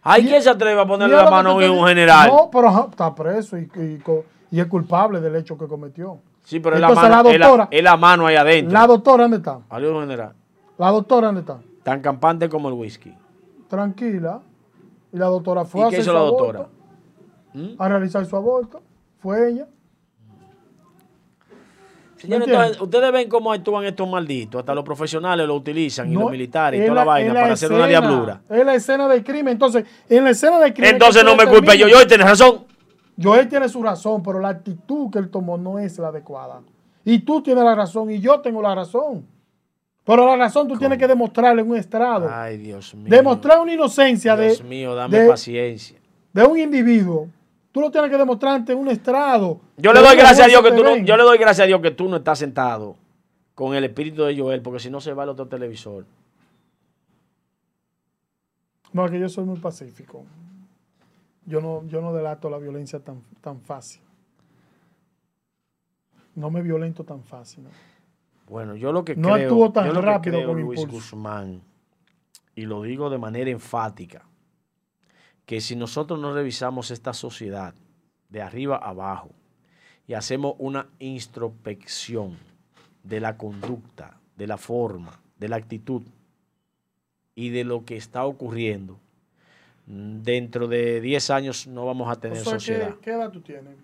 Ay, 0.03 0.23
Y- 0.25 0.29
¿quién 0.29 0.41
se 0.43 0.49
atreve 0.49 0.81
a 0.81 0.87
ponerle 0.87 1.17
la 1.17 1.31
mano 1.31 1.51
a 1.51 1.55
un 1.71 1.87
general? 1.87 2.29
No, 2.31 2.49
pero 2.51 2.89
está 2.91 3.15
preso 3.15 3.59
y, 3.59 3.69
y 4.51 4.59
es 4.61 4.67
culpable 4.69 5.21
del 5.21 5.37
hecho 5.37 5.59
que 5.59 5.67
cometió. 5.67 6.19
sí, 6.45 6.61
pero 6.61 6.77
es 6.77 6.81
la, 6.81 6.89
mano, 6.89 7.09
la 7.25 7.31
es 7.31 7.39
la- 7.39 7.47
doctora- 7.47 7.69
es 7.71 7.83
la 7.85 7.97
mano 7.99 8.27
ahí 8.27 8.37
adentro. 8.37 8.73
La 8.73 8.87
doctora, 8.87 9.25
¿dónde 9.25 9.37
está? 9.37 9.57
Un 9.71 10.01
general. 10.01 10.33
La 10.79 10.91
doctora, 10.91 11.27
¿dónde 11.27 11.41
está? 11.43 11.59
Tan 11.83 12.01
campante 12.01 12.49
como 12.49 12.69
el 12.69 12.75
whisky. 12.75 13.13
Tranquila. 13.75 14.41
Y 15.13 15.17
la 15.19 15.27
doctora 15.27 15.65
fue 15.65 15.81
¿Y 15.81 15.85
a 15.85 15.89
qué 15.91 15.97
hacer 15.97 16.01
hizo 16.01 16.11
su 16.11 16.15
la 16.15 16.21
aborto, 16.21 16.45
doctora? 16.45 16.69
¿Mm? 17.55 17.75
A 17.79 17.89
realizar 17.89 18.27
su 18.27 18.37
aborto. 18.37 18.83
Fue 19.19 19.49
ella. 19.51 19.67
Señores, 22.17 22.49
entonces, 22.49 22.81
ustedes 22.81 23.13
ven 23.13 23.29
cómo 23.29 23.53
actúan 23.53 23.85
estos 23.85 24.09
malditos. 24.09 24.61
Hasta 24.61 24.75
los 24.75 24.83
profesionales 24.85 25.47
lo 25.47 25.55
utilizan 25.57 26.11
y 26.11 26.15
los 26.15 26.31
militares 26.31 26.81
y 26.81 26.85
toda 26.85 26.95
la, 26.95 27.01
la- 27.01 27.05
vaina 27.05 27.35
la 27.35 27.41
para 27.41 27.53
hacer 27.53 27.73
una 27.73 27.87
diablura. 27.87 28.41
Es 28.49 28.65
la 28.65 28.75
escena 28.75 29.09
del 29.09 29.23
crimen. 29.23 29.53
Entonces, 29.53 29.85
en 30.09 30.25
la 30.25 30.31
escena 30.31 30.59
del 30.59 30.73
crimen. 30.73 30.93
Entonces 30.95 31.23
no 31.25 31.37
me 31.37 31.47
culpe 31.47 31.77
yo, 31.77 31.87
yo, 31.87 32.07
tienes 32.07 32.27
razón. 32.27 32.65
Joel 33.23 33.49
tiene 33.49 33.69
su 33.69 33.83
razón, 33.83 34.23
pero 34.23 34.41
la 34.41 34.49
actitud 34.49 35.11
que 35.11 35.19
él 35.19 35.29
tomó 35.31 35.59
no 35.59 35.79
es 35.79 35.99
la 35.99 36.09
adecuada. 36.09 36.63
Y 37.05 37.19
tú 37.21 37.43
tienes 37.43 37.63
la 37.63 37.75
razón 37.75 38.11
y 38.11 38.19
yo 38.21 38.41
tengo 38.41 38.63
la 38.63 38.75
razón. 38.75 39.27
Pero 40.05 40.27
la 40.27 40.37
razón 40.37 40.69
tú 40.69 40.77
tienes 40.77 40.99
que 40.99 41.07
demostrarle 41.07 41.63
en 41.63 41.71
un 41.71 41.77
estrado. 41.77 42.29
Ay, 42.31 42.59
Dios 42.59 42.95
mío. 42.95 43.09
Demostrar 43.09 43.59
una 43.61 43.73
inocencia 43.73 44.37
de, 44.37 44.49
Dios 44.49 44.63
mío, 44.63 44.95
dame 44.95 45.19
de- 45.19 45.29
paciencia. 45.29 45.99
de 46.33 46.45
un 46.45 46.59
individuo. 46.59 47.29
Tú 47.73 47.81
lo 47.81 47.91
tienes 47.91 48.11
que 48.11 48.19
demostrar 48.19 48.55
ante 48.55 48.75
un 48.75 48.89
estrado. 48.89 49.61
Yo 49.79 49.93
le 49.93 50.01
doy 50.01 50.17
gracias 50.17 50.47
a 50.47 50.49
Dios 50.49 50.63
que 50.63 50.73
tú 50.73 50.85
no, 50.85 50.97
yo 50.99 51.17
le 51.17 51.23
doy 51.23 51.39
gracias 51.39 51.65
a 51.65 51.67
Dios 51.67 51.81
que 51.81 51.91
tú 51.91 52.09
no 52.09 52.17
estás 52.19 52.39
sentado 52.39 52.97
con 53.55 53.75
el 53.75 53.83
espíritu 53.85 54.25
de 54.25 54.39
Joel, 54.39 54.63
porque 54.63 54.79
si 54.79 54.91
no 54.91 55.01
se 55.01 55.13
va 55.13 55.25
el 55.25 55.31
otro 55.31 55.49
televisor. 55.49 56.05
No, 58.93 59.09
que 59.09 59.19
yo 59.19 59.29
soy 59.29 59.45
muy 59.45 59.59
pacífico. 59.59 60.25
Yo 61.47 61.61
no, 61.61 61.85
yo 61.89 62.01
no 62.01 62.13
delato 62.13 62.49
la 62.49 62.59
violencia 62.59 63.01
tan, 63.01 63.23
tan 63.41 63.61
fácil. 63.61 64.01
No 66.37 66.51
me 66.51 66.63
violento 66.63 67.05
tan 67.05 67.23
fácil. 67.23 67.65
¿no? 67.65 67.71
Bueno, 68.49 68.77
yo 68.77 68.93
lo 68.93 69.05
que 69.05 69.17
No 69.17 69.33
creo, 69.33 69.49
actuó 69.49 69.73
tan 69.73 69.87
yo 69.87 69.93
lo 69.93 70.01
que 70.01 70.07
rápido 70.07 70.37
creo, 70.37 70.49
con 70.49 70.61
Luis 70.61 70.81
impulso. 70.81 71.17
Guzmán, 71.17 71.63
y 72.55 72.67
lo 72.67 72.83
digo 72.83 73.11
de 73.11 73.19
manera 73.19 73.51
enfática, 73.51 74.23
que 75.47 75.61
si 75.61 75.77
nosotros 75.77 76.19
no 76.19 76.35
revisamos 76.35 76.91
esta 76.91 77.13
sociedad 77.13 77.75
de 78.29 78.43
arriba 78.43 78.77
a 78.77 78.91
abajo 78.91 79.31
y 80.07 80.15
hacemos 80.15 80.55
una 80.59 80.89
introspección 80.99 82.37
de 83.03 83.21
la 83.21 83.37
conducta, 83.37 84.19
de 84.37 84.47
la 84.47 84.57
forma, 84.57 85.21
de 85.39 85.49
la 85.49 85.57
actitud 85.57 86.03
y 87.35 87.51
de 87.51 87.65
lo 87.65 87.85
que 87.85 87.97
está 87.97 88.25
ocurriendo, 88.25 88.99
dentro 89.87 90.67
de 90.69 91.01
10 91.01 91.31
años 91.31 91.67
no 91.67 91.85
vamos 91.87 92.11
a 92.11 92.21
tener 92.21 92.39
sociedad. 92.39 92.95
¿qué, 92.97 93.01
¿qué 93.01 93.11
edad 93.13 93.31
tú 93.31 93.41
tienes? 93.41 93.77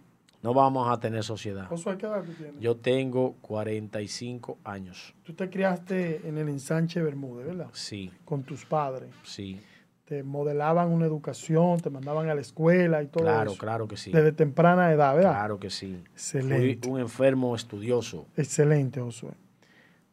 No 0.43 0.55
vamos 0.55 0.89
a 0.91 0.99
tener 0.99 1.23
sociedad. 1.23 1.67
Josué, 1.67 1.99
¿qué 1.99 2.07
edad 2.07 2.23
tú 2.25 2.33
tienes? 2.33 2.61
Yo 2.61 2.77
tengo 2.77 3.35
45 3.43 4.59
años. 4.65 5.15
Tú 5.23 5.35
te 5.35 5.51
criaste 5.51 6.27
en 6.27 6.39
el 6.39 6.49
ensanche 6.49 7.03
Bermúdez, 7.03 7.47
¿verdad? 7.47 7.69
Sí, 7.73 8.11
Con 8.25 8.43
tus 8.43 8.65
padres. 8.65 9.11
sí. 9.25 9.61
Te 10.07 10.25
modelaban 10.25 10.91
una 10.91 11.07
educación, 11.07 11.79
te 11.79 11.89
mandaban 11.89 12.29
a 12.29 12.35
la 12.35 12.41
escuela 12.41 13.01
y 13.01 13.07
todo 13.07 13.23
Claro, 13.23 13.53
eso. 13.53 13.61
claro 13.61 13.87
que 13.87 13.97
sí. 13.97 14.11
Desde 14.11 14.33
temprana 14.33 14.91
edad, 14.91 15.15
¿verdad? 15.15 15.31
Claro 15.35 15.61
que 15.61 15.71
sí. 15.71 16.03
Excelente. 16.13 16.81
Fui 16.83 16.93
un 16.95 16.99
enfermo 16.99 17.55
estudioso. 17.55 18.27
Excelente, 18.37 19.01
Josué. 19.01 19.31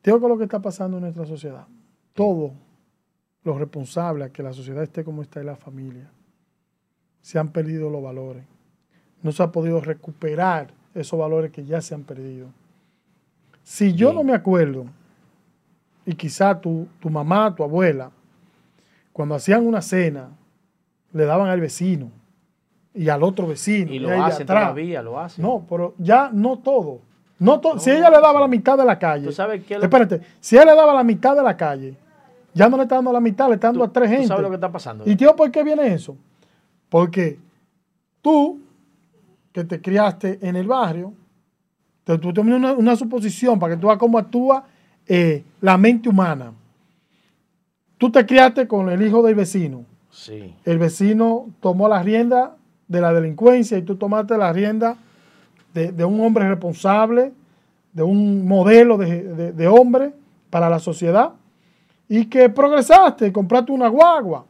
Te 0.04 0.12
digo 0.12 0.22
que 0.22 0.28
lo 0.28 0.38
que 0.38 0.44
está 0.44 0.62
pasando 0.62 0.98
en 0.98 1.02
nuestra 1.04 1.26
sociedad, 1.26 1.66
todo 2.14 2.52
lo 3.41 3.58
responsable 3.58 4.26
a 4.26 4.30
que 4.30 4.44
la 4.44 4.54
sociedad 4.54 4.84
esté 4.84 5.04
como 5.04 5.24
está 5.24 5.40
es 5.40 5.48
la 5.48 5.56
familia. 5.56 6.12
Se 7.22 7.40
han 7.40 7.52
perdido 7.52 7.90
los 7.90 8.04
valores. 8.04 8.44
No 9.23 9.31
se 9.31 9.44
ha 9.44 9.52
podido 9.52 9.81
recuperar 9.81 10.68
esos 10.94 11.18
valores 11.19 11.52
que 11.52 11.65
ya 11.65 11.81
se 11.81 11.94
han 11.95 12.03
perdido. 12.03 12.48
Si 13.64 13.94
yo 13.94 14.14
no 14.14 14.23
me 14.23 14.34
acuerdo, 14.34 14.85
y 16.06 16.14
quizá 16.14 16.60
tu, 16.60 16.88
tu 16.99 17.10
mamá, 17.10 17.53
tu 17.53 17.64
abuela, 17.64 18.11
cuando 19.11 19.35
hacían 19.35 19.65
una 19.65 19.81
cena, 19.81 20.30
le 21.11 21.26
daban 21.26 21.49
al 21.49 21.60
vecino 21.60 22.10
y 22.94 23.10
al 23.10 23.23
otro 23.23 23.48
vecino. 23.48 23.91
Y 23.91 23.99
lo 23.99 24.10
hacen 24.23 24.44
atrás. 24.44 24.64
todavía, 24.64 25.02
lo 25.02 25.19
hacen. 25.19 25.44
No, 25.44 25.65
pero 25.69 25.94
ya 25.98 26.30
no 26.31 26.60
todo. 26.60 26.99
No 27.39 27.60
to- 27.60 27.77
si 27.80 27.91
ella 27.91 28.10
le 28.10 28.19
daba 28.22 28.39
la 28.39 28.48
mitad 28.48 28.77
de 28.77 28.85
la 28.85 28.98
calle. 28.98 29.26
¿Tú 29.27 29.31
sabes 29.34 29.64
qué 29.65 29.77
lo- 29.77 29.84
Espérate, 29.84 30.22
si 30.39 30.56
ella 30.56 30.65
le 30.65 30.76
daba 30.76 30.94
la 30.94 31.03
mitad 31.03 31.35
de 31.35 31.44
la 31.44 31.56
calle, 31.57 31.95
ya 32.53 32.69
no 32.69 32.77
le 32.77 32.84
está 32.84 32.95
dando 32.95 33.11
la 33.11 33.19
mitad, 33.19 33.48
le 33.49 33.56
está 33.56 33.68
dando 33.68 33.80
¿Tú- 33.84 33.89
a 33.89 33.94
tres 33.94 34.10
tú 34.10 34.11
gente. 34.14 34.27
sabes 34.27 34.44
lo 34.44 34.49
que 34.49 34.56
está 34.56 34.72
pasando? 34.72 35.03
¿Y 35.10 35.15
tío, 35.15 35.35
por 35.35 35.52
qué 35.52 35.64
viene 35.64 35.94
eso? 35.94 36.15
Porque 36.89 37.38
tú, 38.22 38.60
que 39.58 39.64
te 39.64 39.82
criaste 39.82 40.38
en 40.44 40.56
el 40.56 40.68
barrio, 40.68 41.14
te, 42.04 42.16
tú 42.20 42.32
tienes 42.32 42.54
una, 42.54 42.74
una 42.74 42.96
suposición 42.96 43.58
para 43.58 43.74
que 43.74 43.82
tú 43.82 43.88
veas 43.88 43.98
cómo 43.98 44.20
actúa 44.20 44.64
eh, 45.08 45.44
la 45.62 45.80
mente 45.80 46.08
humana. 46.10 46.52
Tú 47.98 48.12
te 48.12 48.24
criaste 48.24 48.68
con 48.68 48.88
el 48.92 49.02
hijo 49.02 49.24
del 49.24 49.34
vecino. 49.34 49.84
Sí. 50.12 50.54
El 50.64 50.78
vecino 50.78 51.48
tomó 51.60 51.88
la 51.90 52.04
rienda 52.04 52.56
de 52.88 53.02
la 53.02 53.12
delincuencia 53.12 53.80
y 53.80 53.82
tú 53.82 53.96
tomaste 53.96 54.38
la 54.38 54.54
rienda 54.54 54.96
de, 55.74 55.92
de 55.92 56.06
un 56.06 56.22
hombre 56.22 56.48
responsable, 56.48 57.34
de 57.94 58.04
un 58.04 58.48
modelo 58.48 58.96
de, 59.00 59.24
de- 59.24 59.52
de 59.54 59.68
hombre 59.68 60.14
para 60.52 60.70
la 60.70 60.78
sociedad 60.78 61.32
y 62.08 62.26
que 62.28 62.48
progresaste, 62.50 63.34
compraste 63.34 63.72
una 63.72 63.88
guagua. 63.88 64.46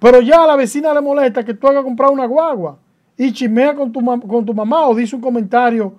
Pero 0.00 0.20
ya 0.20 0.42
a 0.42 0.48
la 0.48 0.56
vecina 0.56 0.92
le 0.92 1.00
molesta 1.00 1.44
que 1.44 1.54
tú 1.54 1.68
hagas 1.68 1.84
comprar 1.84 2.10
una 2.10 2.26
guagua 2.26 2.76
y 3.26 3.32
chismea 3.32 3.74
con 3.74 3.92
tu, 3.92 4.00
con 4.04 4.44
tu 4.46 4.54
mamá 4.54 4.86
o 4.86 4.94
dice 4.94 5.14
un 5.14 5.20
comentario 5.22 5.92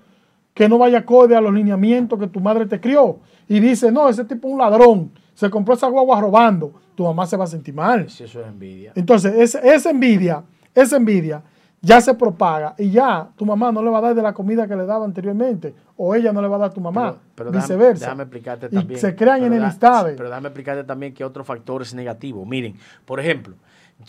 que 0.54 0.68
no 0.68 0.78
vaya 0.78 0.98
acorde 1.00 1.36
a 1.36 1.42
los 1.42 1.54
lineamientos 1.54 2.18
que 2.20 2.28
tu 2.28 2.40
madre 2.40 2.66
te 2.66 2.80
crió 2.80 3.20
y 3.48 3.60
dice, 3.60 3.92
no, 3.92 4.10
ese 4.10 4.26
tipo 4.26 4.48
es 4.48 4.54
un 4.54 4.60
ladrón, 4.60 5.12
se 5.34 5.50
compró 5.50 5.74
esa 5.76 5.88
guagua 5.88 6.20
robando, 6.20 6.74
tu 6.96 7.04
mamá 7.04 7.26
se 7.28 7.38
va 7.38 7.44
a 7.44 7.48
sentir 7.48 7.74
mal. 7.74 8.10
Si 8.10 8.24
eso 8.24 8.42
es 8.42 8.48
envidia. 8.48 8.92
Entonces, 8.96 9.34
ese- 9.36 9.62
esa 9.74 9.90
envidia, 9.92 10.44
esa 10.74 10.98
envidia 10.98 11.44
ya 11.84 12.00
se 12.02 12.14
propaga 12.14 12.76
y 12.78 12.92
ya 12.92 13.30
tu 13.36 13.46
mamá 13.46 13.72
no 13.72 13.82
le 13.84 13.90
va 13.90 14.00
a 14.00 14.02
dar 14.02 14.16
de 14.16 14.22
la 14.22 14.34
comida 14.34 14.68
que 14.68 14.76
le 14.76 14.86
daba 14.86 15.06
anteriormente 15.06 15.74
o 15.98 16.14
ella 16.16 16.32
no 16.34 16.42
le 16.42 16.48
va 16.48 16.56
a 16.58 16.60
dar 16.60 16.70
a 16.72 16.74
tu 16.74 16.82
mamá, 16.82 17.12
Pero- 17.36 17.50
pero 17.50 17.52
viceversa. 17.52 18.06
Déjame 18.06 18.24
explicarte 18.24 18.66
y 18.72 18.76
también. 18.76 19.00
se 19.00 19.16
crean 19.16 19.40
pero 19.40 19.50
da- 19.52 19.56
enemistades. 19.58 20.16
Pero 20.18 20.30
déjame 20.30 20.48
explicarte 20.50 20.84
también 20.84 21.14
que 21.14 21.24
otro 21.24 21.44
factor 21.44 21.82
es 21.84 21.94
negativo. 21.94 22.46
Miren, 22.46 22.76
por 23.06 23.20
ejemplo, 23.20 23.56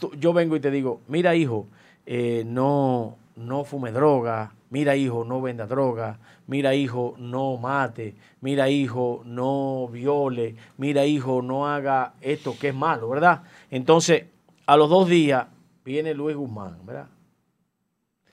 tú- 0.00 0.10
yo 0.18 0.32
vengo 0.32 0.56
y 0.56 0.60
te 0.60 0.70
digo, 0.70 1.00
mira 1.08 1.34
hijo, 1.34 1.66
eh, 2.06 2.44
no, 2.46 3.16
no 3.36 3.64
fume 3.64 3.92
droga, 3.92 4.52
mira 4.70 4.96
hijo, 4.96 5.24
no 5.24 5.40
venda 5.40 5.66
droga, 5.66 6.18
mira 6.46 6.74
hijo, 6.74 7.14
no 7.18 7.56
mate, 7.56 8.14
mira 8.40 8.68
hijo, 8.68 9.22
no 9.24 9.88
viole, 9.88 10.56
mira 10.78 11.04
hijo, 11.06 11.42
no 11.42 11.66
haga 11.66 12.14
esto 12.20 12.54
que 12.58 12.68
es 12.68 12.74
malo, 12.74 13.08
¿verdad? 13.08 13.42
Entonces, 13.70 14.26
a 14.66 14.76
los 14.76 14.88
dos 14.88 15.08
días 15.08 15.46
viene 15.84 16.14
Luis 16.14 16.36
Guzmán, 16.36 16.84
¿verdad? 16.84 17.08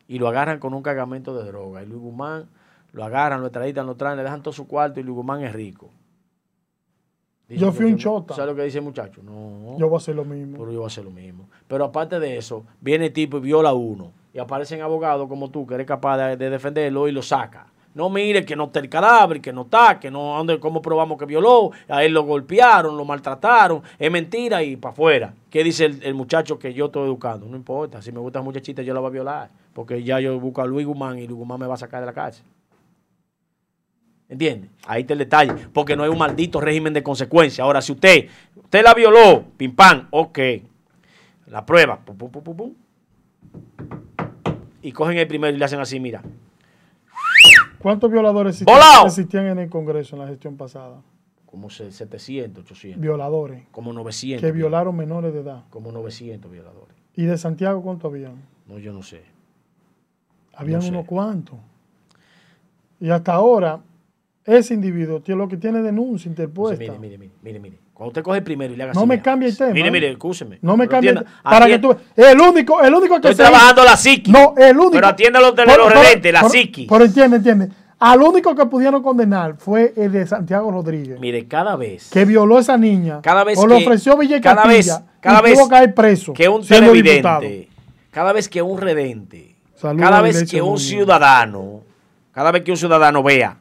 y 0.10 0.18
lo 0.18 0.28
agarran 0.28 0.60
con 0.60 0.74
un 0.74 0.82
cargamento 0.82 1.38
de 1.38 1.46
droga. 1.46 1.84
Y 1.84 1.86
Luis 1.86 2.02
Guzmán 2.02 2.50
lo 2.94 3.06
agarran, 3.06 3.42
lo 3.42 3.48
extraditan, 3.48 3.86
lo 3.86 3.96
traen, 3.96 4.18
le 4.18 4.24
dejan 4.24 4.42
todo 4.42 4.52
su 4.52 4.68
cuarto 4.68 5.00
y 5.00 5.04
Luis 5.04 5.16
Guzmán 5.16 5.44
es 5.44 5.54
rico. 5.54 5.92
Yo 7.58 7.72
fui 7.72 7.86
un 7.86 7.98
chota. 7.98 8.34
¿Sabes 8.36 8.52
lo 8.52 8.56
que 8.56 8.64
dice 8.64 8.78
el 8.80 8.84
muchacho? 8.84 9.22
No. 9.24 9.78
Yo 9.78 9.88
voy 9.88 9.96
a 9.96 9.98
hacer 9.98 10.16
lo 10.16 10.26
mismo. 10.26 10.58
Pero 10.60 10.72
yo 10.72 10.80
voy 10.80 10.86
a 10.86 10.88
hacer 10.88 11.04
lo 11.04 11.12
mismo. 11.12 11.50
Pero 11.68 11.86
aparte 11.86 12.20
de 12.20 12.38
eso, 12.38 12.64
viene 12.82 13.08
el 13.08 13.14
tipo 13.14 13.38
y 13.38 13.42
viola 13.42 13.70
a 13.70 13.74
uno. 13.74 14.12
Y 14.34 14.40
aparecen 14.40 14.82
abogados 14.82 15.28
como 15.28 15.50
tú, 15.50 15.66
que 15.66 15.74
eres 15.76 15.88
capaz 15.88 16.18
de, 16.18 16.38
de 16.38 16.50
defenderlo 16.50 17.08
y 17.08 17.12
lo 17.12 17.22
saca. 17.22 17.68
No 17.96 18.08
mire 18.12 18.46
que 18.46 18.56
no 18.56 18.66
está 18.66 18.80
el 18.80 18.88
cadáver, 18.88 19.42
que 19.42 19.52
no 19.52 19.64
está, 19.64 20.00
que 20.00 20.12
no, 20.12 20.38
¿dónde- 20.38 20.60
¿cómo 20.60 20.80
probamos 20.82 21.18
que 21.18 21.26
violó? 21.26 21.72
A 21.88 22.04
él 22.04 22.14
lo 22.14 22.24
golpearon, 22.24 22.96
lo 22.96 23.04
maltrataron, 23.04 23.82
es 23.98 24.12
mentira 24.12 24.62
y 24.62 24.76
para 24.76 24.94
afuera. 24.94 25.34
¿Qué 25.50 25.64
dice 25.64 25.86
el, 25.86 26.04
el 26.04 26.14
muchacho 26.14 26.60
que 26.60 26.72
yo 26.72 26.86
estoy 26.86 27.08
educando? 27.08 27.48
No 27.48 27.58
importa, 27.58 28.00
si 28.04 28.12
me 28.12 28.20
gusta 28.20 28.44
muchachita 28.44 28.84
yo 28.84 28.94
la 28.94 29.00
voy 29.00 29.08
a 29.08 29.12
violar, 29.14 29.50
porque 29.74 30.04
ya 30.04 30.20
yo 30.20 30.40
busco 30.40 30.62
a 30.62 30.68
Luis 30.68 30.86
Guzmán 30.86 31.18
y 31.18 31.26
Luis 31.26 31.40
Guzmán 31.40 31.60
me 31.60 31.66
va 31.66 31.74
a 31.74 31.78
sacar 31.78 32.00
de 32.02 32.06
la 32.06 32.14
cárcel. 32.14 32.46
¿Entiende? 34.30 34.70
Ahí 34.86 35.02
está 35.02 35.14
el 35.14 35.20
detalle, 35.20 35.54
porque 35.74 35.96
no 35.96 36.04
hay 36.04 36.10
un 36.10 36.18
maldito 36.18 36.62
régimen 36.62 36.94
de 36.94 37.02
consecuencia. 37.04 37.64
Ahora, 37.64 37.82
si 37.82 37.92
usted, 37.92 38.28
usted 38.56 38.84
la 38.84 38.94
violó, 38.94 39.44
pim 39.58 39.76
pam, 39.76 40.08
ok. 40.12 40.40
La 41.48 41.66
prueba, 41.66 42.00
pum, 42.06 42.16
pum, 42.16 42.30
pum, 42.32 42.44
pum, 42.44 42.56
pum. 42.56 42.74
Y 44.82 44.92
cogen 44.92 45.18
el 45.18 45.28
primero 45.28 45.54
y 45.56 45.60
le 45.60 45.66
hacen 45.66 45.80
así, 45.80 46.00
mira. 46.00 46.22
¿Cuántos 47.80 48.12
violadores 48.12 48.62
existían, 48.62 49.06
existían 49.06 49.46
en 49.48 49.60
el 49.60 49.70
Congreso 49.70 50.16
en 50.16 50.22
la 50.22 50.28
gestión 50.28 50.58
pasada? 50.58 51.02
Como 51.46 51.70
se- 51.70 51.92
700, 51.92 52.64
800, 52.64 53.02
Violadores 53.02 53.64
como 53.72 53.92
900. 53.94 54.46
que 54.46 54.52
violaron 54.52 54.96
menores 54.96 55.34
de 55.34 55.40
edad. 55.40 55.64
Como 55.70 55.92
900 55.92 56.52
violadores. 56.52 56.96
¿Y 57.16 57.24
de 57.24 57.38
Santiago 57.38 57.82
cuánto 57.82 58.08
habían? 58.08 58.34
No, 58.68 58.78
yo 58.78 58.94
no 58.94 59.02
sé. 59.02 59.24
Habían 60.54 60.80
No 60.80 60.82
sé. 60.84 60.90
unos 60.90 61.06
cuantos. 61.06 61.58
Y 63.00 63.10
hasta 63.10 63.34
ahora, 63.34 63.80
ese 64.58 64.74
individuo 64.74 65.20
tiene 65.22 65.40
lo 65.42 65.48
que 65.48 65.58
tiene 65.58 65.82
denuncia 65.82 66.28
interpuesta. 66.30 66.80
mire, 66.84 66.98
mire, 67.00 67.18
mire, 67.18 67.32
mire, 67.42 67.60
mire. 67.60 67.78
Cuando 67.94 68.10
usted 68.12 68.24
coge 68.24 68.38
el 68.38 68.44
primero 68.44 68.74
y 68.74 68.78
le 68.78 68.84
haga 68.84 68.94
No 68.94 69.02
así, 69.02 69.10
me 69.10 69.22
cambie 69.22 69.50
el 69.50 69.58
tema, 69.58 69.72
Mire, 69.74 69.88
¿eh? 69.90 69.92
mire, 69.92 70.10
escúcheme. 70.12 70.58
No 70.62 70.78
me 70.78 70.88
cambie. 70.88 71.10
atienda- 71.12 71.30
Para 71.44 71.66
que 71.68 71.74
atienda- 71.76 71.98
tú 71.98 72.22
El 72.22 72.40
único, 72.40 72.82
el 72.82 72.94
único 72.94 73.20
que 73.20 73.30
Estoy 73.30 73.46
trabajando 73.46 73.84
la 73.84 73.98
psiqui. 73.98 74.32
No, 74.32 74.54
el 74.58 74.78
único. 74.78 74.92
Pero 74.92 75.08
atiende 75.08 75.38
a 75.40 75.42
los 75.42 75.56
de 75.56 75.66
los 75.66 75.94
redentes, 75.94 76.32
la 76.34 76.48
psiqui. 76.48 76.88
Pero 76.90 77.04
entiende, 77.06 77.38
entiende. 77.38 77.70
Al 78.00 78.22
único 78.22 78.56
que 78.56 78.66
pudieron 78.68 79.04
condenar 79.04 79.58
fue 79.58 79.94
el 79.98 80.14
de 80.14 80.26
Santiago 80.26 80.72
Rodríguez, 80.72 81.20
Mire, 81.20 81.46
cada 81.50 81.76
vez 81.76 82.10
que 82.10 82.24
violó 82.24 82.56
a 82.58 82.62
esa 82.62 82.78
niña. 82.78 83.20
Cada 83.22 83.44
vez 83.44 83.58
o 83.60 83.68
le 83.68 83.76
ofreció 83.76 84.16
Villa 84.18 84.40
cada 84.40 84.64
vez- 84.66 84.98
cada 85.20 85.42
vez 85.42 85.60
que 85.62 85.68
caer 85.68 85.94
preso. 85.94 86.32
que 86.32 86.48
un 86.48 86.66
televidente, 86.66 87.12
diputado. 87.12 87.46
cada 88.12 88.32
vez 88.32 88.48
que 88.48 88.62
un 88.62 88.80
redente, 88.80 89.56
cada 89.82 90.22
vez 90.22 90.50
que 90.50 90.62
un 90.62 90.80
ciudadano, 90.80 91.82
cada 92.32 92.52
vez 92.52 92.64
que 92.64 92.72
un 92.72 92.78
ciudadano 92.78 93.22
vea 93.24 93.58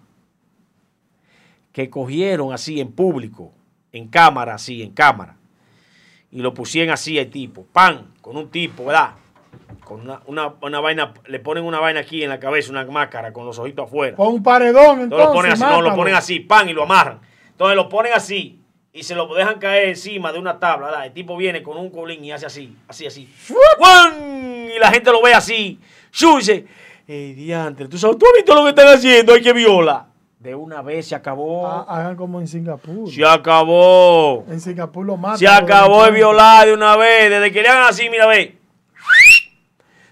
que 1.78 1.90
cogieron 1.90 2.52
así 2.52 2.80
en 2.80 2.90
público, 2.90 3.52
en 3.92 4.09
cámara, 4.09 4.55
así, 4.55 4.82
en 4.82 4.90
cámara, 4.90 5.36
y 6.28 6.40
lo 6.40 6.52
pusieron 6.52 6.92
así 6.92 7.16
al 7.20 7.28
tipo, 7.28 7.66
pan, 7.72 8.14
con 8.20 8.36
un 8.36 8.50
tipo, 8.50 8.86
¿verdad? 8.86 9.12
Con 9.84 10.00
una, 10.00 10.20
una, 10.26 10.55
una 10.60 10.80
vaina, 10.80 11.14
le 11.28 11.38
ponen 11.38 11.62
una 11.62 11.78
vaina 11.78 12.00
aquí 12.00 12.24
en 12.24 12.30
la 12.30 12.40
cabeza, 12.40 12.72
una 12.72 12.84
máscara, 12.84 13.32
con 13.32 13.46
los 13.46 13.60
ojitos 13.60 13.86
afuera. 13.86 14.16
Con 14.16 14.26
un 14.26 14.42
paredón, 14.42 15.02
entonces. 15.02 15.05
Entonces 15.05 15.26
lo 15.28 15.32
ponen 15.32 15.52
así, 15.52 15.62
no, 15.62 15.82
lo 15.82 15.94
ponen 15.94 16.14
así, 16.16 16.40
pan, 16.40 16.68
y 16.68 16.72
lo 16.72 16.82
amarran. 16.82 17.20
Entonces 17.52 17.76
lo 17.76 17.88
ponen 17.88 18.12
así 18.12 18.60
y 18.92 19.05
se 19.05 19.14
lo 19.14 19.32
dejan 19.32 19.60
caer 19.60 19.90
encima 19.90 20.32
de 20.32 20.40
una 20.40 20.59
tabla. 20.59 20.88
¿verdad? 20.88 21.06
El 21.06 21.12
tipo 21.12 21.36
viene 21.36 21.62
con 21.62 21.78
un 21.78 21.90
colín 21.90 22.24
y 22.24 22.32
hace 22.32 22.46
así, 22.46 22.76
así, 22.88 23.06
así. 23.06 23.32
¡Guan! 23.78 24.68
Y 24.74 24.80
la 24.80 24.90
gente 24.90 25.12
lo 25.12 25.22
ve 25.22 25.32
así. 25.32 25.78
Dice, 26.10 26.64
¡eh, 27.06 27.34
diantre! 27.36 27.86
¿Tú, 27.86 27.96
sabes, 27.98 28.18
¿Tú 28.18 28.26
has 28.26 28.32
visto 28.34 28.52
lo 28.52 28.64
que 28.64 28.70
están 28.70 28.88
haciendo? 28.88 29.32
¡Hay 29.32 29.42
que 29.42 29.52
viola! 29.52 30.09
De 30.40 30.55
una 30.55 30.82
vez 30.82 31.09
se 31.09 31.15
acabó. 31.16 31.66
Ah, 31.66 31.85
Hagan 31.89 32.15
como 32.16 32.40
en 32.40 32.47
Singapur. 32.47 33.10
Se 33.10 33.24
acabó. 33.27 34.44
En 34.48 34.60
Singapur 34.60 35.05
lo 35.05 35.16
matan. 35.16 35.39
Se 35.39 35.48
acabó 35.48 36.05
el 36.06 36.15
violar 36.15 36.66
de 36.66 36.74
una 36.74 36.97
vez. 36.97 37.28
Desde 37.28 37.51
que 37.51 37.60
le 37.62 37.69
hagan 37.69 37.89
así, 37.89 38.09
mira, 38.09 38.27
ve. 38.27 38.56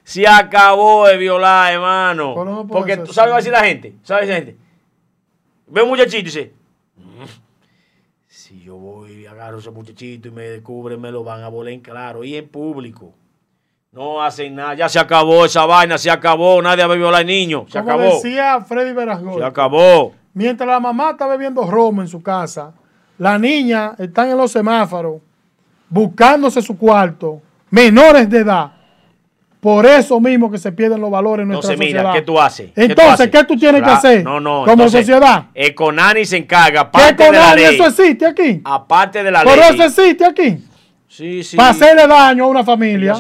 Se 0.03 0.27
acabó 0.27 1.09
el 1.09 1.19
violar, 1.19 1.73
hermano. 1.73 2.45
No 2.45 2.67
Porque 2.67 2.97
tú 2.97 3.13
sabes 3.13 3.35
decir 3.37 3.53
la 3.53 3.65
gente. 3.65 3.95
¿Sabes 4.03 4.29
la 4.29 4.35
gente? 4.37 4.57
Ve 5.69 5.83
un 5.83 5.89
muchachito 5.89 6.19
y 6.19 6.23
dice. 6.23 6.53
"Mm, 6.97 7.25
Si 8.29 8.61
yo 8.61 8.77
voy 8.77 9.13
y 9.23 9.27
agarro 9.27 9.57
a 9.57 9.61
ese 9.61 9.71
muchachito 9.71 10.29
y 10.29 10.31
me 10.33 10.43
descubren, 10.43 11.01
me 11.01 11.11
lo 11.11 11.23
van 11.25 11.43
a 11.43 11.49
volar 11.49 11.73
en 11.73 11.81
claro 11.81 12.23
y 12.25 12.37
en 12.37 12.49
público. 12.49 13.13
No 13.97 14.23
hacen 14.23 14.55
nada. 14.55 14.75
Ya 14.75 14.89
se 14.91 14.99
acabó 14.99 15.47
esa 15.47 15.65
vaina, 15.65 15.97
se 15.97 16.11
acabó. 16.11 16.61
Nadie 16.61 16.85
va 16.85 16.93
a 16.93 16.97
violar 16.99 17.25
niños. 17.25 17.65
Se 17.69 17.79
Como 17.79 17.93
acabó. 17.93 18.15
decía 18.17 18.61
Freddy 18.61 18.93
Verasgol. 18.93 19.39
Se 19.41 19.45
acabó. 19.45 20.13
Mientras 20.35 20.69
la 20.69 20.79
mamá 20.79 21.13
está 21.13 21.27
bebiendo 21.27 21.63
romo 21.65 22.03
en 22.03 22.09
su 22.09 22.23
casa, 22.23 22.73
la 23.17 23.39
niña 23.39 23.95
están 23.99 24.29
en 24.31 24.37
los 24.37 24.53
semáforos 24.53 25.23
buscándose 25.89 26.61
su 26.61 26.77
cuarto, 26.77 27.41
menores 27.71 28.29
de 28.29 28.41
edad. 28.41 28.73
Por 29.61 29.87
eso 29.87 30.21
mismo 30.21 30.51
que 30.51 30.59
se 30.59 30.71
pierden 30.73 31.01
los 31.01 31.11
valores 31.11 31.45
en 31.45 31.49
nuestra 31.49 31.73
Entonces, 31.73 31.89
mira, 31.89 32.03
sociedad. 32.03 32.15
¿qué 32.15 32.23
tú 32.23 32.39
haces? 32.39 32.73
¿Qué 32.75 32.85
Entonces, 32.85 33.31
¿qué 33.31 33.45
tú 33.45 33.57
tienes 33.57 33.83
que 33.83 33.91
hacer 33.91 34.23
No, 34.23 34.39
no. 34.39 34.61
como 34.61 34.73
entonces, 34.73 35.07
sociedad? 35.07 35.47
El 35.55 35.75
CONANI 35.75 36.25
se 36.27 36.37
encarga, 36.37 36.83
¿Qué 36.83 36.99
aparte 37.01 37.25
de 37.25 37.33
la 37.33 37.47
con 37.49 37.57
ley. 37.57 37.75
eso 37.75 37.87
existe 37.87 38.27
aquí? 38.27 38.61
Aparte 38.63 39.23
de 39.25 39.31
la 39.31 39.43
Pero 39.43 39.57
ley. 39.57 39.81
eso 39.81 39.85
existe 39.85 40.25
aquí. 40.27 40.59
Sí, 41.17 41.43
sí. 41.43 41.57
Para 41.57 41.71
hacerle 41.71 42.07
daño 42.07 42.45
a 42.45 42.47
una 42.49 42.63
familia. 42.63 43.15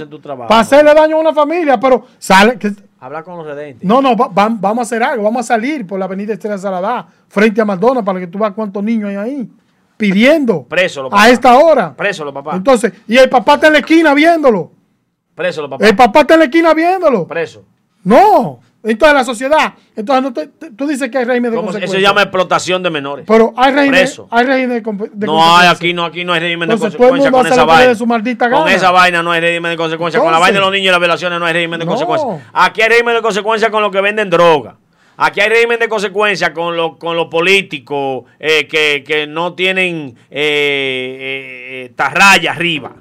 Para 0.46 0.60
hacerle 0.60 0.92
daño 0.92 1.16
a 1.16 1.20
una 1.20 1.32
familia, 1.32 1.80
pero 1.80 2.04
sale. 2.18 2.58
que- 2.58 2.72
Habla 3.00 3.22
con 3.22 3.38
los 3.38 3.46
redentes. 3.46 3.88
no, 3.88 4.02
no, 4.02 4.14
va- 4.16 4.28
va- 4.28 4.48
vamos 4.50 4.78
a 4.80 4.82
hacer 4.82 5.02
algo. 5.02 5.22
Vamos 5.24 5.40
a 5.40 5.54
salir 5.54 5.86
por 5.86 5.98
la 5.98 6.04
avenida 6.04 6.34
Estrella 6.34 6.58
Saladá, 6.58 7.06
frente 7.28 7.58
a 7.60 7.64
McDonald's, 7.64 8.04
para 8.04 8.20
que 8.20 8.26
tú 8.26 8.38
veas 8.38 8.52
cuántos 8.52 8.82
niños 8.84 9.08
hay 9.10 9.16
ahí, 9.16 9.48
pidiendo 9.96 10.64
Preso 10.64 11.04
los 11.04 11.12
a 11.14 11.30
esta 11.30 11.56
hora. 11.58 11.94
Preso 11.96 12.24
los 12.24 12.34
papás. 12.34 12.56
Entonces, 12.56 12.92
y 13.08 13.16
el 13.16 13.30
papá 13.30 13.54
está 13.54 13.68
en 13.68 13.72
la 13.74 13.78
esquina 13.78 14.12
viéndolo. 14.12 14.72
Preso 15.34 15.62
los 15.62 15.70
papás. 15.70 15.88
El 15.88 15.96
papá 15.96 16.20
está 16.20 16.34
en 16.34 16.40
la 16.40 16.44
esquina 16.46 16.74
viéndolo. 16.74 17.26
Preso. 17.26 17.64
No. 18.04 18.60
Entonces, 18.90 19.14
la 19.14 19.24
sociedad. 19.24 19.74
Entonces, 19.96 20.22
no 20.22 20.32
te- 20.32 20.46
te- 20.46 20.70
tú 20.70 20.86
dices 20.86 21.10
que 21.10 21.18
hay 21.18 21.24
régimen 21.24 21.50
de 21.50 21.56
¿Cómo 21.56 21.68
se- 21.68 21.80
consecuencias. 21.80 21.90
Eso 21.90 21.96
se 21.98 22.02
llama 22.02 22.22
explotación 22.22 22.82
de 22.82 22.90
menores. 22.90 23.24
Pero 23.26 23.52
hay 23.56 23.72
régimen, 23.72 24.00
Preso. 24.00 24.28
hay 24.30 24.46
régimen 24.46 24.82
de, 24.82 25.08
de 25.12 25.26
no 25.26 25.56
hay 25.56 25.68
aquí, 25.68 25.92
no, 25.92 26.04
aquí 26.04 26.24
no 26.24 26.32
hay 26.32 26.40
régimen 26.40 26.68
de 26.68 26.74
Entonces, 26.74 26.96
consecuencia 26.96 27.30
con 27.30 27.46
esa 27.46 27.64
vaina. 27.64 27.94
su 27.94 28.06
Con 28.06 28.68
esa 28.68 28.90
vaina 28.92 29.22
no 29.22 29.32
hay 29.32 29.40
régimen 29.40 29.70
de 29.72 29.76
consecuencia. 29.76 30.20
con 30.20 30.30
la 30.32 30.38
vaina 30.38 30.58
de 30.58 30.64
los 30.64 30.72
niños 30.72 30.86
y 30.86 30.90
las 30.90 31.00
violaciones 31.00 31.38
no 31.40 31.46
hay 31.46 31.52
régimen 31.52 31.80
de 31.80 31.84
No. 31.86 31.90
consecuencia. 31.90 32.48
Aquí 32.52 32.82
hay 32.82 32.88
régimen 32.88 33.14
de 33.16 33.22
consecuencia 33.22 33.70
con 33.70 33.82
los 33.82 33.90
que 33.90 34.00
venden 34.00 34.30
droga. 34.30 34.76
Aquí 35.18 35.40
hay 35.40 35.48
régimen 35.48 35.78
de 35.80 35.88
consecuencia 35.88 36.52
con 36.52 36.76
los 36.76 36.98
con 36.98 37.16
los 37.16 37.26
políticos 37.28 38.24
eh, 38.38 38.68
que, 38.68 39.02
que 39.06 39.26
no 39.26 39.54
tienen 39.54 40.14
eh, 40.30 41.86
eh, 41.86 41.92
tarraya 41.96 42.52
arriba. 42.52 42.92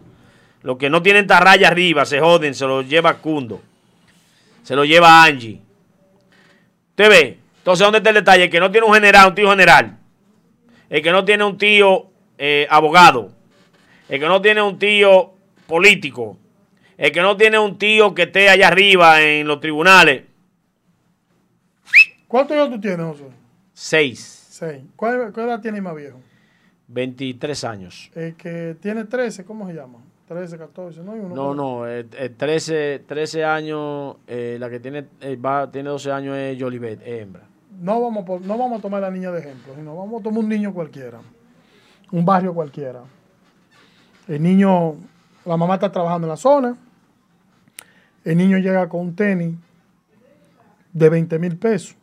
Los 0.64 0.78
que 0.78 0.90
no 0.90 1.02
tienen 1.02 1.28
tarraya 1.28 1.68
arriba 1.68 2.06
se 2.06 2.20
joden, 2.20 2.56
se 2.56 2.66
lo 2.66 2.82
lleva 2.82 3.16
Cundo. 3.16 3.62
Se 4.64 4.76
lo 4.76 4.84
lleva 4.86 5.24
Angie. 5.24 5.62
¿Usted 6.96 7.10
ve? 7.10 7.40
Entonces, 7.58 7.84
¿dónde 7.84 7.98
está 7.98 8.12
el 8.12 8.16
detalle? 8.16 8.44
El 8.46 8.50
que 8.50 8.60
no 8.62 8.72
tiene 8.72 8.88
un 8.88 8.94
general, 8.94 9.28
un 9.28 9.36
tío 9.36 9.50
general. 9.50 9.98
El 10.90 11.02
que 11.02 11.12
no 11.12 11.26
tiene 11.26 11.44
un 11.44 11.58
tío 11.58 12.08
eh, 12.38 12.66
abogado. 12.70 13.34
El 14.08 14.22
que 14.22 14.26
no 14.28 14.42
tiene 14.42 14.62
un 14.62 14.80
tío 14.80 15.34
político. 15.68 16.38
El 16.98 17.12
que 17.12 17.20
no 17.20 17.36
tiene 17.36 17.60
un 17.60 17.78
tío 17.78 18.16
que 18.16 18.24
esté 18.24 18.48
allá 18.48 18.70
arriba 18.70 19.22
en 19.22 19.46
los 19.46 19.60
tribunales. 19.60 20.24
¿Cuántos 22.30 22.56
años 22.56 22.70
tú 22.70 22.80
tienes, 22.80 23.06
José? 23.06 23.26
Seis. 23.74 24.48
Seis. 24.52 24.82
¿Cuál, 24.96 25.34
cuál 25.34 25.48
edad 25.48 25.60
tiene 25.60 25.82
más 25.82 25.98
viejo? 25.98 26.22
23 26.88 27.64
años. 27.66 28.10
El 28.16 28.36
que 28.36 28.78
tiene 28.82 29.04
13, 29.04 29.44
¿cómo 29.44 29.68
se 29.68 29.74
llama? 29.74 30.00
13, 30.28 30.58
14, 30.58 31.02
¿no 31.04 31.12
hay 31.14 31.20
uno? 31.20 31.36
No, 31.36 31.54
no, 31.54 31.88
eh, 31.88 32.06
eh, 32.18 32.30
13, 32.30 33.04
13 33.08 33.46
años, 33.46 34.16
eh, 34.28 34.58
la 34.60 34.70
que 34.70 34.80
tiene, 34.80 35.06
eh, 35.22 35.36
va, 35.36 35.70
tiene 35.72 35.90
12 35.90 36.12
años 36.12 36.36
es 36.36 36.60
Jolivet, 36.60 37.00
es 37.02 37.22
hembra. 37.22 37.44
No 37.80 38.02
vamos, 38.02 38.24
a 38.24 38.26
po- 38.26 38.40
no 38.40 38.58
vamos 38.58 38.80
a 38.80 38.82
tomar 38.82 39.04
a 39.04 39.08
la 39.10 39.12
niña 39.16 39.32
de 39.32 39.40
ejemplo, 39.40 39.74
sino 39.76 39.96
vamos 39.96 40.22
a 40.22 40.24
tomar 40.24 40.40
un 40.40 40.50
niño 40.50 40.74
cualquiera, 40.74 41.20
un 42.12 42.26
barrio 42.26 42.54
cualquiera. 42.54 43.02
El 44.28 44.42
niño, 44.42 44.96
la 45.46 45.58
mamá 45.58 45.76
está 45.76 45.92
trabajando 45.92 46.26
en 46.26 46.30
la 46.30 46.38
zona, 46.38 46.76
el 48.24 48.38
niño 48.38 48.58
llega 48.58 48.90
con 48.90 49.02
un 49.02 49.16
tenis 49.16 49.56
de 50.92 51.10
20 51.10 51.38
mil 51.38 51.58
pesos 51.58 51.96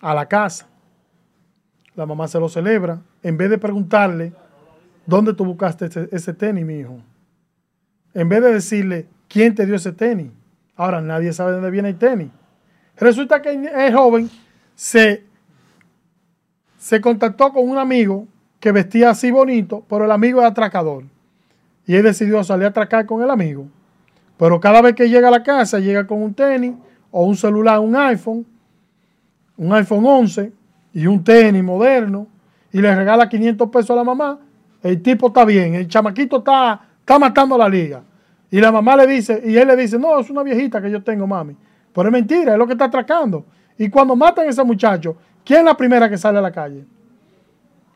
a 0.00 0.14
la 0.14 0.26
casa. 0.26 0.68
La 1.96 2.06
mamá 2.06 2.28
se 2.28 2.38
lo 2.38 2.48
celebra. 2.48 3.00
En 3.22 3.36
vez 3.36 3.50
de 3.50 3.58
preguntarle, 3.58 4.32
¿dónde 5.10 5.34
tú 5.34 5.44
buscaste 5.44 5.90
ese, 6.12 6.32
tenis, 6.32 6.64
mi 6.64 6.78
hijo? 6.78 7.00
En 8.14 8.28
vez 8.28 8.42
de 8.42 8.54
decirle, 8.54 9.06
¿quién 9.28 9.54
te 9.54 9.66
dio 9.66 9.74
ese 9.74 9.92
tenis? 9.92 10.30
Ahora 10.76 11.02
nadie 11.02 11.32
sabe 11.32 11.50
de 11.50 11.56
dónde 11.56 11.70
viene 11.70 11.90
el 11.90 11.98
tenis. 11.98 12.28
Resulta 12.96 13.42
que 13.42 13.50
el 13.50 13.94
joven 13.94 14.30
se, 14.74 15.24
se 16.78 17.00
contactó 17.00 17.52
con 17.52 17.68
un 17.68 17.76
amigo 17.76 18.26
que 18.60 18.72
vestía 18.72 19.10
así 19.10 19.30
bonito, 19.30 19.84
pero 19.88 20.04
el 20.04 20.12
amigo 20.12 20.40
es 20.40 20.46
atracador. 20.46 21.04
Y 21.86 21.96
él 21.96 22.04
decidió 22.04 22.42
salir 22.44 22.66
a 22.66 22.68
atracar 22.68 23.04
con 23.04 23.22
el 23.22 23.30
amigo. 23.30 23.66
Pero 24.38 24.60
cada 24.60 24.80
vez 24.80 24.94
que 24.94 25.08
llega 25.08 25.28
a 25.28 25.30
la 25.30 25.42
casa, 25.42 25.80
llega 25.80 26.06
con 26.06 26.22
un 26.22 26.32
tenis 26.32 26.74
o 27.10 27.24
un 27.24 27.36
celular, 27.36 27.80
un 27.80 27.96
iPhone, 27.96 28.46
un 29.56 29.72
iPhone 29.74 30.04
11 30.06 30.52
y 30.94 31.06
un 31.06 31.22
tenis 31.22 31.62
moderno, 31.62 32.26
y 32.72 32.80
le 32.80 32.94
regala 32.94 33.28
500 33.28 33.68
pesos 33.70 33.90
a 33.90 33.96
la 33.96 34.04
mamá. 34.04 34.38
El 34.82 35.02
tipo 35.02 35.28
está 35.28 35.44
bien, 35.44 35.74
el 35.74 35.88
chamaquito 35.88 36.38
está, 36.38 36.80
está 37.00 37.18
matando 37.18 37.56
la 37.58 37.68
liga. 37.68 38.02
Y 38.50 38.60
la 38.60 38.72
mamá 38.72 38.96
le 38.96 39.06
dice, 39.06 39.42
y 39.44 39.56
él 39.56 39.68
le 39.68 39.76
dice, 39.76 39.98
no, 39.98 40.18
es 40.18 40.28
una 40.30 40.42
viejita 40.42 40.80
que 40.80 40.90
yo 40.90 41.02
tengo, 41.02 41.26
mami. 41.26 41.56
Pero 41.92 42.08
es 42.08 42.12
mentira, 42.12 42.52
es 42.52 42.58
lo 42.58 42.66
que 42.66 42.72
está 42.72 42.86
atracando. 42.86 43.44
Y 43.78 43.88
cuando 43.88 44.16
matan 44.16 44.46
a 44.46 44.50
ese 44.50 44.64
muchacho, 44.64 45.16
¿quién 45.44 45.60
es 45.60 45.64
la 45.66 45.76
primera 45.76 46.08
que 46.08 46.18
sale 46.18 46.38
a 46.38 46.42
la 46.42 46.50
calle? 46.50 46.84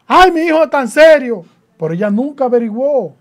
Ay, 0.06 0.30
mi 0.30 0.42
hijo 0.42 0.62
es 0.62 0.70
tan 0.70 0.88
serio. 0.88 1.44
Pero 1.78 1.94
ella 1.94 2.10
nunca 2.10 2.44
averiguó 2.44 3.16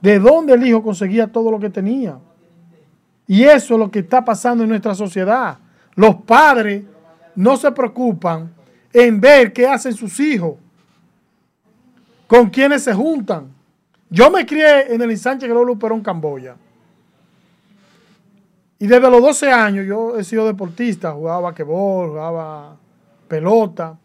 de 0.00 0.18
dónde 0.18 0.54
el 0.54 0.66
hijo 0.66 0.82
conseguía 0.82 1.26
todo 1.26 1.50
lo 1.50 1.58
que 1.58 1.70
tenía. 1.70 2.18
Y 3.26 3.44
eso 3.44 3.74
es 3.74 3.80
lo 3.80 3.90
que 3.90 4.00
está 4.00 4.24
pasando 4.24 4.62
en 4.62 4.70
nuestra 4.70 4.94
sociedad. 4.94 5.58
Los 5.94 6.16
padres 6.16 6.84
no 7.34 7.56
se 7.56 7.70
preocupan 7.72 8.52
en 8.92 9.20
ver 9.20 9.52
qué 9.52 9.66
hacen 9.66 9.94
sus 9.94 10.18
hijos, 10.20 10.56
con 12.34 12.50
quienes 12.50 12.82
se 12.82 12.92
juntan. 12.92 13.46
Yo 14.10 14.28
me 14.28 14.44
crié 14.44 14.92
en 14.92 15.00
el 15.00 15.08
ensanche 15.08 15.46
Guerrero 15.46 15.66
Luperón, 15.66 16.02
Camboya. 16.02 16.56
Y 18.76 18.88
desde 18.88 19.08
los 19.08 19.22
12 19.22 19.52
años 19.52 19.86
yo 19.86 20.18
he 20.18 20.24
sido 20.24 20.44
deportista, 20.44 21.12
jugaba 21.12 21.42
basquetbol, 21.42 22.08
jugaba 22.08 22.76
pelota, 23.28 23.96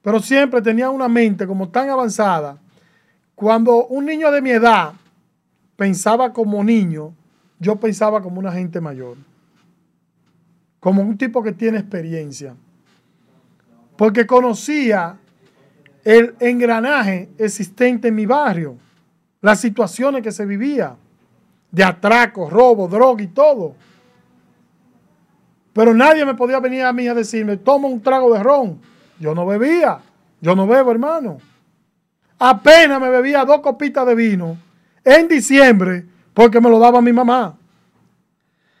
pero 0.00 0.20
siempre 0.20 0.62
tenía 0.62 0.90
una 0.90 1.08
mente 1.08 1.44
como 1.44 1.68
tan 1.68 1.90
avanzada. 1.90 2.56
Cuando 3.34 3.86
un 3.86 4.06
niño 4.06 4.30
de 4.30 4.40
mi 4.40 4.50
edad 4.50 4.92
pensaba 5.74 6.32
como 6.32 6.62
niño, 6.62 7.14
yo 7.58 7.74
pensaba 7.74 8.22
como 8.22 8.38
una 8.38 8.52
gente 8.52 8.80
mayor, 8.80 9.16
como 10.78 11.02
un 11.02 11.18
tipo 11.18 11.42
que 11.42 11.50
tiene 11.50 11.78
experiencia, 11.78 12.54
porque 13.96 14.24
conocía 14.24 15.18
el 16.06 16.36
engranaje 16.38 17.28
existente 17.36 18.08
en 18.08 18.14
mi 18.14 18.26
barrio, 18.26 18.76
las 19.40 19.58
situaciones 19.58 20.22
que 20.22 20.30
se 20.30 20.46
vivía, 20.46 20.94
de 21.72 21.82
atracos, 21.82 22.52
robo, 22.52 22.86
droga 22.86 23.24
y 23.24 23.26
todo. 23.26 23.74
Pero 25.72 25.92
nadie 25.94 26.24
me 26.24 26.36
podía 26.36 26.60
venir 26.60 26.84
a 26.84 26.92
mí 26.92 27.08
a 27.08 27.12
decirme, 27.14 27.56
toma 27.56 27.88
un 27.88 28.00
trago 28.00 28.32
de 28.32 28.40
ron. 28.40 28.80
Yo 29.18 29.34
no 29.34 29.44
bebía, 29.46 29.98
yo 30.40 30.54
no 30.54 30.68
bebo, 30.68 30.92
hermano. 30.92 31.38
Apenas 32.38 33.00
me 33.00 33.08
bebía 33.08 33.44
dos 33.44 33.58
copitas 33.58 34.06
de 34.06 34.14
vino 34.14 34.56
en 35.04 35.26
diciembre 35.26 36.06
porque 36.32 36.60
me 36.60 36.70
lo 36.70 36.78
daba 36.78 37.00
mi 37.00 37.12
mamá. 37.12 37.56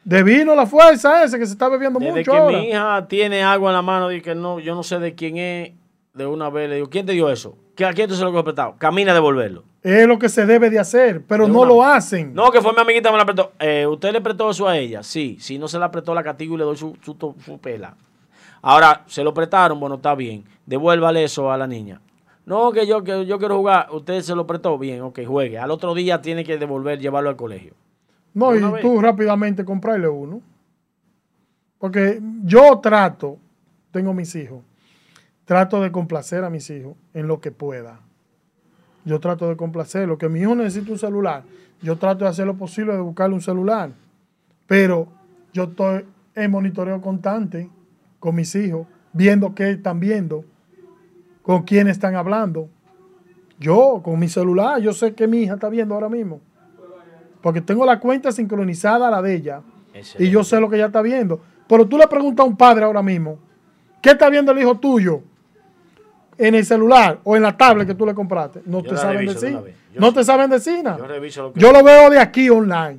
De 0.04 0.22
vino 0.22 0.54
la 0.54 0.64
fuerza 0.66 1.24
ese 1.24 1.40
que 1.40 1.46
se 1.46 1.54
está 1.54 1.68
bebiendo 1.68 1.98
Desde 1.98 2.12
mucho 2.20 2.30
que 2.30 2.38
ahora. 2.38 2.58
mi 2.58 2.68
hija 2.68 3.08
tiene 3.08 3.42
agua 3.42 3.70
en 3.70 3.74
la 3.74 3.82
mano 3.82 4.12
y 4.12 4.20
que 4.22 4.36
no, 4.36 4.60
yo 4.60 4.76
no 4.76 4.84
sé 4.84 5.00
de 5.00 5.16
quién 5.16 5.36
es, 5.38 5.72
de 6.16 6.26
una 6.26 6.48
vez 6.50 6.68
le 6.68 6.76
digo, 6.76 6.88
¿quién 6.88 7.04
te 7.06 7.12
dio 7.12 7.28
eso? 7.30 7.56
¿Qué- 7.74 7.84
¿A 7.84 7.92
quién 7.92 8.08
tú 8.08 8.14
se 8.14 8.24
lo 8.24 8.36
has 8.36 8.42
prestado? 8.44 8.74
Camina 8.78 9.12
a 9.12 9.14
devolverlo. 9.14 9.64
Es 9.82 10.06
lo 10.06 10.18
que 10.18 10.28
se 10.28 10.46
debe 10.46 10.70
de 10.70 10.78
hacer, 10.78 11.22
pero 11.26 11.46
De 11.46 11.52
no 11.52 11.60
una 11.60 11.68
lo 11.68 11.82
hacen. 11.84 12.34
No, 12.34 12.50
que 12.50 12.60
fue 12.60 12.72
mi 12.72 12.80
amiguita 12.80 13.12
me 13.12 13.18
la 13.18 13.24
prestó. 13.24 13.52
Eh, 13.58 13.86
¿Usted 13.86 14.12
le 14.12 14.20
prestó 14.20 14.50
eso 14.50 14.66
a 14.66 14.76
ella? 14.76 15.02
Sí. 15.02 15.36
Si 15.40 15.58
no 15.58 15.68
se 15.68 15.78
la 15.78 15.90
prestó, 15.90 16.14
la 16.14 16.22
castigo 16.24 16.54
y 16.54 16.58
le 16.58 16.64
doy 16.64 16.76
su, 16.76 16.96
su, 17.02 17.14
su 17.44 17.58
pela. 17.58 17.96
Ahora, 18.62 19.04
se 19.06 19.22
lo 19.22 19.32
prestaron, 19.34 19.78
bueno, 19.78 19.96
está 19.96 20.14
bien. 20.14 20.44
Devuélvale 20.64 21.22
eso 21.22 21.52
a 21.52 21.56
la 21.56 21.66
niña. 21.66 22.00
No, 22.46 22.72
que 22.72 22.86
yo, 22.86 23.04
que 23.04 23.26
yo 23.26 23.38
quiero 23.38 23.56
jugar. 23.58 23.88
Usted 23.92 24.22
se 24.22 24.34
lo 24.34 24.46
prestó, 24.46 24.76
bien, 24.78 25.02
ok, 25.02 25.20
juegue. 25.26 25.58
Al 25.58 25.70
otro 25.70 25.94
día 25.94 26.20
tiene 26.22 26.42
que 26.44 26.56
devolver, 26.58 26.98
llevarlo 26.98 27.28
al 27.30 27.36
colegio. 27.36 27.74
No, 28.34 28.54
y 28.54 28.60
vez. 28.60 28.82
tú 28.82 29.00
rápidamente 29.00 29.64
comprarle 29.64 30.08
uno. 30.08 30.40
Porque 31.78 32.20
yo 32.44 32.78
trato, 32.80 33.36
tengo 33.90 34.12
mis 34.14 34.34
hijos, 34.34 34.60
trato 35.46 35.80
de 35.80 35.90
complacer 35.90 36.44
a 36.44 36.50
mis 36.50 36.68
hijos 36.68 36.96
en 37.14 37.26
lo 37.28 37.40
que 37.40 37.50
pueda. 37.50 38.00
Yo 39.06 39.20
trato 39.20 39.48
de 39.48 39.56
complacer. 39.56 40.06
Lo 40.06 40.18
que 40.18 40.28
mi 40.28 40.40
hijo 40.40 40.54
necesita 40.54 40.92
un 40.92 40.98
celular, 40.98 41.44
yo 41.80 41.96
trato 41.96 42.24
de 42.24 42.30
hacer 42.30 42.46
lo 42.46 42.56
posible 42.56 42.92
de 42.92 43.00
buscarle 43.00 43.34
un 43.34 43.40
celular. 43.40 43.90
Pero 44.66 45.06
yo 45.52 45.64
estoy 45.64 46.04
en 46.34 46.50
monitoreo 46.50 47.00
constante 47.00 47.70
con 48.18 48.34
mis 48.34 48.54
hijos, 48.56 48.86
viendo 49.12 49.54
qué 49.54 49.70
están 49.70 50.00
viendo, 50.00 50.44
con 51.42 51.62
quién 51.62 51.86
están 51.86 52.16
hablando. 52.16 52.68
Yo, 53.58 54.00
con 54.02 54.18
mi 54.18 54.28
celular, 54.28 54.80
yo 54.80 54.92
sé 54.92 55.14
qué 55.14 55.28
mi 55.28 55.42
hija 55.42 55.54
está 55.54 55.68
viendo 55.68 55.94
ahora 55.94 56.08
mismo. 56.08 56.40
Porque 57.40 57.60
tengo 57.60 57.86
la 57.86 58.00
cuenta 58.00 58.32
sincronizada 58.32 59.06
a 59.06 59.10
la 59.12 59.22
de 59.22 59.34
ella. 59.34 59.62
Y 60.18 60.28
yo 60.28 60.42
sé 60.42 60.60
lo 60.60 60.68
que 60.68 60.76
ella 60.76 60.86
está 60.86 61.00
viendo. 61.00 61.40
Pero 61.68 61.86
tú 61.86 61.96
le 61.96 62.08
preguntas 62.08 62.44
a 62.44 62.48
un 62.48 62.56
padre 62.56 62.84
ahora 62.84 63.02
mismo, 63.02 63.38
¿qué 64.02 64.10
está 64.10 64.28
viendo 64.28 64.50
el 64.50 64.58
hijo 64.58 64.76
tuyo? 64.78 65.22
En 66.38 66.54
el 66.54 66.64
celular 66.64 67.18
o 67.24 67.36
en 67.36 67.42
la 67.42 67.56
tablet 67.56 67.86
que 67.86 67.94
tú 67.94 68.04
le 68.04 68.14
compraste. 68.14 68.60
No 68.66 68.82
Yo 68.82 68.90
te 68.90 68.96
saben 68.96 69.26
decir. 69.26 69.58
No 69.94 70.12
te 70.12 70.24
saben 70.24 70.50
decir 70.50 70.82
nada. 70.82 70.98
Yo 70.98 71.06
reviso 71.06 71.42
lo 71.44 71.52
que 71.52 71.60
Yo 71.60 71.72
lo 71.72 71.82
veo 71.82 72.10
de 72.10 72.18
aquí 72.18 72.50
online. 72.50 72.98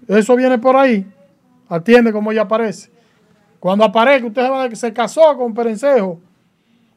Eso 0.06 0.36
viene 0.36 0.58
por 0.58 0.76
ahí. 0.76 1.06
Atiende 1.68 2.12
como 2.12 2.30
ella 2.30 2.42
aparece. 2.42 2.90
Cuando 3.58 3.84
aparezca, 3.84 4.26
usted 4.26 4.42
va 4.42 4.58
a 4.58 4.62
ver 4.62 4.70
que 4.70 4.76
se 4.76 4.92
casó 4.92 5.36
con 5.36 5.54
Perencejo. 5.54 6.20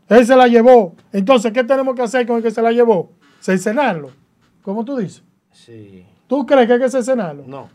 Él 0.08 0.26
se 0.26 0.36
la 0.36 0.48
llevó. 0.48 0.96
Entonces, 1.12 1.52
¿qué 1.52 1.64
tenemos 1.64 1.96
que 1.96 2.02
hacer 2.02 2.28
con 2.28 2.38
el 2.38 2.44
que 2.44 2.52
se 2.52 2.62
la 2.62 2.72
llevó? 2.72 3.12
Cercenarlo. 3.41 4.12
¿Cómo 4.62 4.84
tú 4.84 4.98
dices? 4.98 5.24
Sí. 5.52 6.06
¿Tú 6.30 6.46
crees 6.46 6.68
que 6.68 6.74
hay 6.74 6.80
que 6.80 6.90
cercenarlo? 6.90 7.44
No. 7.48 7.70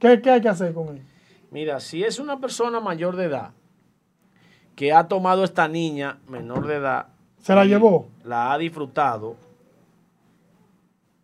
¿Qué, 0.00 0.20
¿Qué 0.20 0.28
hay 0.28 0.40
que 0.40 0.48
hacer 0.48 0.74
con 0.74 0.88
él? 0.88 1.02
Mira, 1.52 1.78
si 1.78 2.02
es 2.02 2.18
una 2.18 2.40
persona 2.40 2.80
mayor 2.80 3.14
de 3.14 3.26
edad 3.26 3.52
que 4.74 4.92
ha 4.92 5.06
tomado 5.06 5.44
esta 5.44 5.68
niña 5.68 6.18
menor 6.26 6.66
de 6.66 6.74
edad, 6.74 7.06
¿Se 7.40 7.54
la 7.54 7.64
llevó? 7.64 8.08
La 8.24 8.52
ha 8.52 8.58
disfrutado 8.58 9.36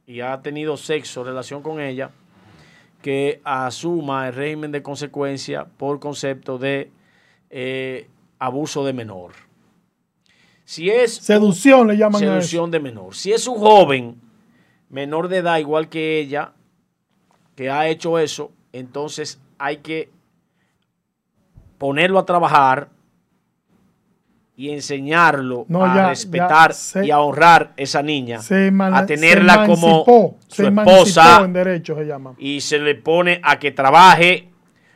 y 0.07 0.21
ha 0.21 0.41
tenido 0.41 0.77
sexo, 0.77 1.25
relación 1.25 1.63
con 1.63 1.81
ella, 1.81 2.11
que 3.03 3.41
asuma 3.43 4.29
el 4.29 4.35
régimen 4.35 4.71
de 4.71 4.83
consecuencia 4.83 5.65
por 5.65 5.99
concepto 5.99 6.59
de 6.59 6.93
eh, 7.51 8.09
abuso 8.39 8.85
de 8.85 8.93
menor. 8.93 9.33
Si 10.65 10.91
es 10.91 11.17
Seducción 11.17 11.89
le 11.89 11.97
llaman 11.97 12.23
a 12.23 12.25
eso. 12.25 12.33
seducción 12.35 12.71
de 12.71 12.79
menor. 12.81 13.15
Si 13.15 13.33
es 13.33 13.49
un 13.49 13.59
joven 13.59 14.21
menor 14.91 15.29
de 15.29 15.39
edad, 15.39 15.59
igual 15.59 15.89
que 15.89 16.19
ella, 16.21 16.53
que 17.59 17.69
ha 17.69 17.89
hecho 17.89 18.21
eso, 18.21 18.53
entonces 18.73 19.41
hay 19.59 19.79
que 19.79 20.11
ponerlo 21.77 22.21
a 22.21 22.25
trabajar 22.25 22.87
y 24.57 24.71
enseñarlo 24.71 25.65
No, 25.69 25.85
a 25.85 25.89
ya- 25.89 25.95
ya 26.03 26.09
respetar 26.11 26.73
se- 26.73 27.05
y 27.07 27.11
a 27.11 27.19
honrar 27.19 27.73
esa 27.77 28.01
niña, 28.01 28.39
eman- 28.39 28.95
a 28.95 29.07
tenerla 29.07 29.67
como 29.67 30.05
su 30.47 30.67
esposa 30.67 31.41
en 31.45 31.53
derecho 31.53 31.97
se 31.97 32.05
llama. 32.07 32.35
y 32.39 32.61
se 32.61 32.79
le 32.79 32.95
pone 32.95 33.41
a 33.43 33.59
que 33.59 33.73
trabaje, 33.73 34.49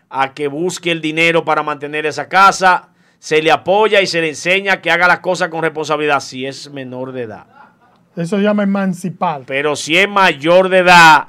a 0.09 0.33
que 0.33 0.47
busque 0.47 0.93
el 0.93 1.01
dinero 1.01 1.45
para 1.45 1.65
mantener 1.65 2.07
esa 2.07 2.29
casa, 2.29 2.91
se 3.19 3.43
le 3.43 3.51
apoya 3.51 4.01
y 4.01 4.07
se 4.07 4.21
le 4.21 4.29
enseña 4.29 4.81
que 4.81 4.93
haga 4.93 5.09
las 5.09 5.19
cosas 5.19 5.49
con 5.49 5.63
responsabilidad 5.63 6.21
si 6.21 6.47
es 6.47 6.71
menor 6.71 7.11
de 7.11 7.23
edad. 7.23 7.47
Eso 8.15 8.37
se 8.37 8.43
llama 8.45 8.63
emancipar. 8.63 9.43
Pero 9.47 9.75
si 9.75 9.97
es 9.97 10.09
mayor 10.09 10.69
de 10.69 10.79
edad, 10.79 11.29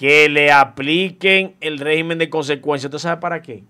que 0.00 0.30
le 0.30 0.50
apliquen 0.50 1.56
el 1.60 1.78
régimen 1.78 2.16
de 2.16 2.30
consecuencia. 2.30 2.86
¿Usted 2.86 2.98
sabe 2.98 3.20
para 3.20 3.42
qué? 3.42 3.64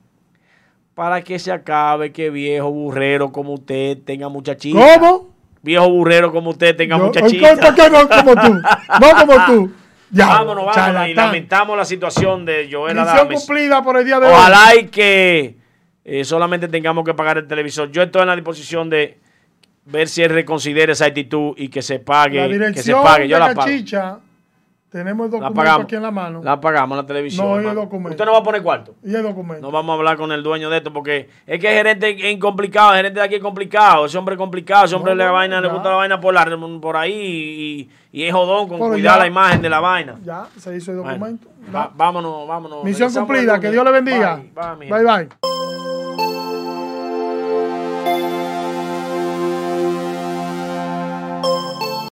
Para 0.94 1.22
que 1.22 1.40
se 1.40 1.50
acabe 1.50 2.12
que 2.12 2.30
viejo 2.30 2.70
burrero 2.70 3.32
como 3.32 3.54
usted 3.54 3.98
tenga 4.04 4.28
muchachita. 4.28 4.78
¿Cómo? 5.00 5.34
Viejo 5.60 5.90
burrero 5.90 6.30
como 6.30 6.50
usted 6.50 6.76
tenga 6.76 6.98
Yo- 6.98 7.06
muchachita. 7.06 7.56
¿por 7.56 7.74
qué 7.74 7.90
no 7.90 8.08
como 8.08 8.36
tú? 8.36 8.54
No 8.54 9.10
como 9.18 9.46
tú. 9.46 9.72
Ya, 10.12 10.28
vámonos, 10.28 10.66
vámonos. 10.66 11.08
Y 11.08 11.14
lamentamos 11.14 11.76
la 11.76 11.84
situación 11.84 12.44
de 12.44 12.68
Joel 12.70 12.96
Adames. 12.96 13.44
cumplida 13.44 13.82
por 13.82 13.96
el 13.96 14.04
día 14.04 14.20
de 14.20 14.26
hoy. 14.28 14.32
Ojalá 14.32 14.76
y 14.76 14.86
que 14.86 15.56
eh, 16.04 16.24
solamente 16.24 16.68
tengamos 16.68 17.04
que 17.04 17.12
pagar 17.12 17.38
el 17.38 17.48
televisor. 17.48 17.90
Yo 17.90 18.04
estoy 18.04 18.22
en 18.22 18.28
la 18.28 18.36
disposición 18.36 18.88
de 18.88 19.18
ver 19.84 20.06
si 20.08 20.22
él 20.22 20.30
reconsidera 20.30 20.92
esa 20.92 21.06
actitud 21.06 21.54
y 21.56 21.70
que 21.70 21.82
se 21.82 21.98
pague. 21.98 22.36
La 22.38 22.46
que 22.46 22.52
se 22.52 22.58
dirección 22.58 23.02
pague. 23.02 23.26
Yo 23.26 23.34
de 23.34 23.40
la 23.40 23.52
pago. 23.52 24.20
Tenemos 24.90 25.26
el 25.26 25.30
documento 25.30 25.54
pagamos. 25.54 25.84
aquí 25.84 25.94
en 25.94 26.02
la 26.02 26.10
mano. 26.10 26.40
La 26.42 26.60
pagamos 26.60 26.96
la 26.96 27.06
televisión. 27.06 27.46
No, 27.48 27.62
y 27.62 27.66
el 27.66 27.74
documento. 27.76 28.10
Usted 28.10 28.24
no 28.24 28.32
va 28.32 28.38
a 28.38 28.42
poner 28.42 28.60
cuarto. 28.62 28.94
Y 29.04 29.14
el 29.14 29.22
documento. 29.22 29.62
No 29.64 29.70
vamos 29.70 29.92
a 29.94 29.96
hablar 29.98 30.16
con 30.16 30.32
el 30.32 30.42
dueño 30.42 30.68
de 30.68 30.78
esto 30.78 30.92
porque 30.92 31.28
es 31.46 31.60
que 31.60 31.68
el 31.68 31.74
gerente 31.76 32.30
es 32.32 32.38
complicado, 32.40 32.90
el 32.90 32.96
gerente 32.96 33.20
de 33.20 33.26
aquí 33.26 33.34
es 33.36 33.40
complicado, 33.40 34.06
ese 34.06 34.18
hombre 34.18 34.34
es 34.34 34.38
complicado, 34.38 34.86
ese 34.86 34.96
hombre 34.96 35.12
No, 35.12 35.18
le, 35.18 35.26
no, 35.26 35.32
vaina, 35.32 35.60
le 35.60 35.68
gusta 35.68 35.90
la 35.90 35.94
vaina 35.96 36.20
por, 36.20 36.34
la, 36.34 36.44
por 36.80 36.96
ahí 36.96 37.12
y, 37.12 37.90
y 38.20 38.24
es 38.24 38.32
jodón 38.32 38.66
con 38.68 38.78
Pero 38.78 38.90
cuidar 38.94 39.14
ya. 39.14 39.18
la 39.20 39.26
imagen 39.28 39.62
de 39.62 39.68
la 39.70 39.78
vaina. 39.80 40.16
Ya, 40.24 40.46
se 40.58 40.76
hizo 40.76 40.90
el 40.90 40.98
Bueno, 40.98 41.12
documento. 41.12 41.48
va- 41.72 41.92
vámonos, 41.94 42.48
vámonos. 42.48 42.82
Misión 42.84 43.12
cumplida. 43.12 43.60
Que. 43.60 43.70
Dios 43.70 43.84
le 43.84 43.92
bendiga. 43.92 44.40
Bye, 44.54 45.04
bye. 45.04 45.28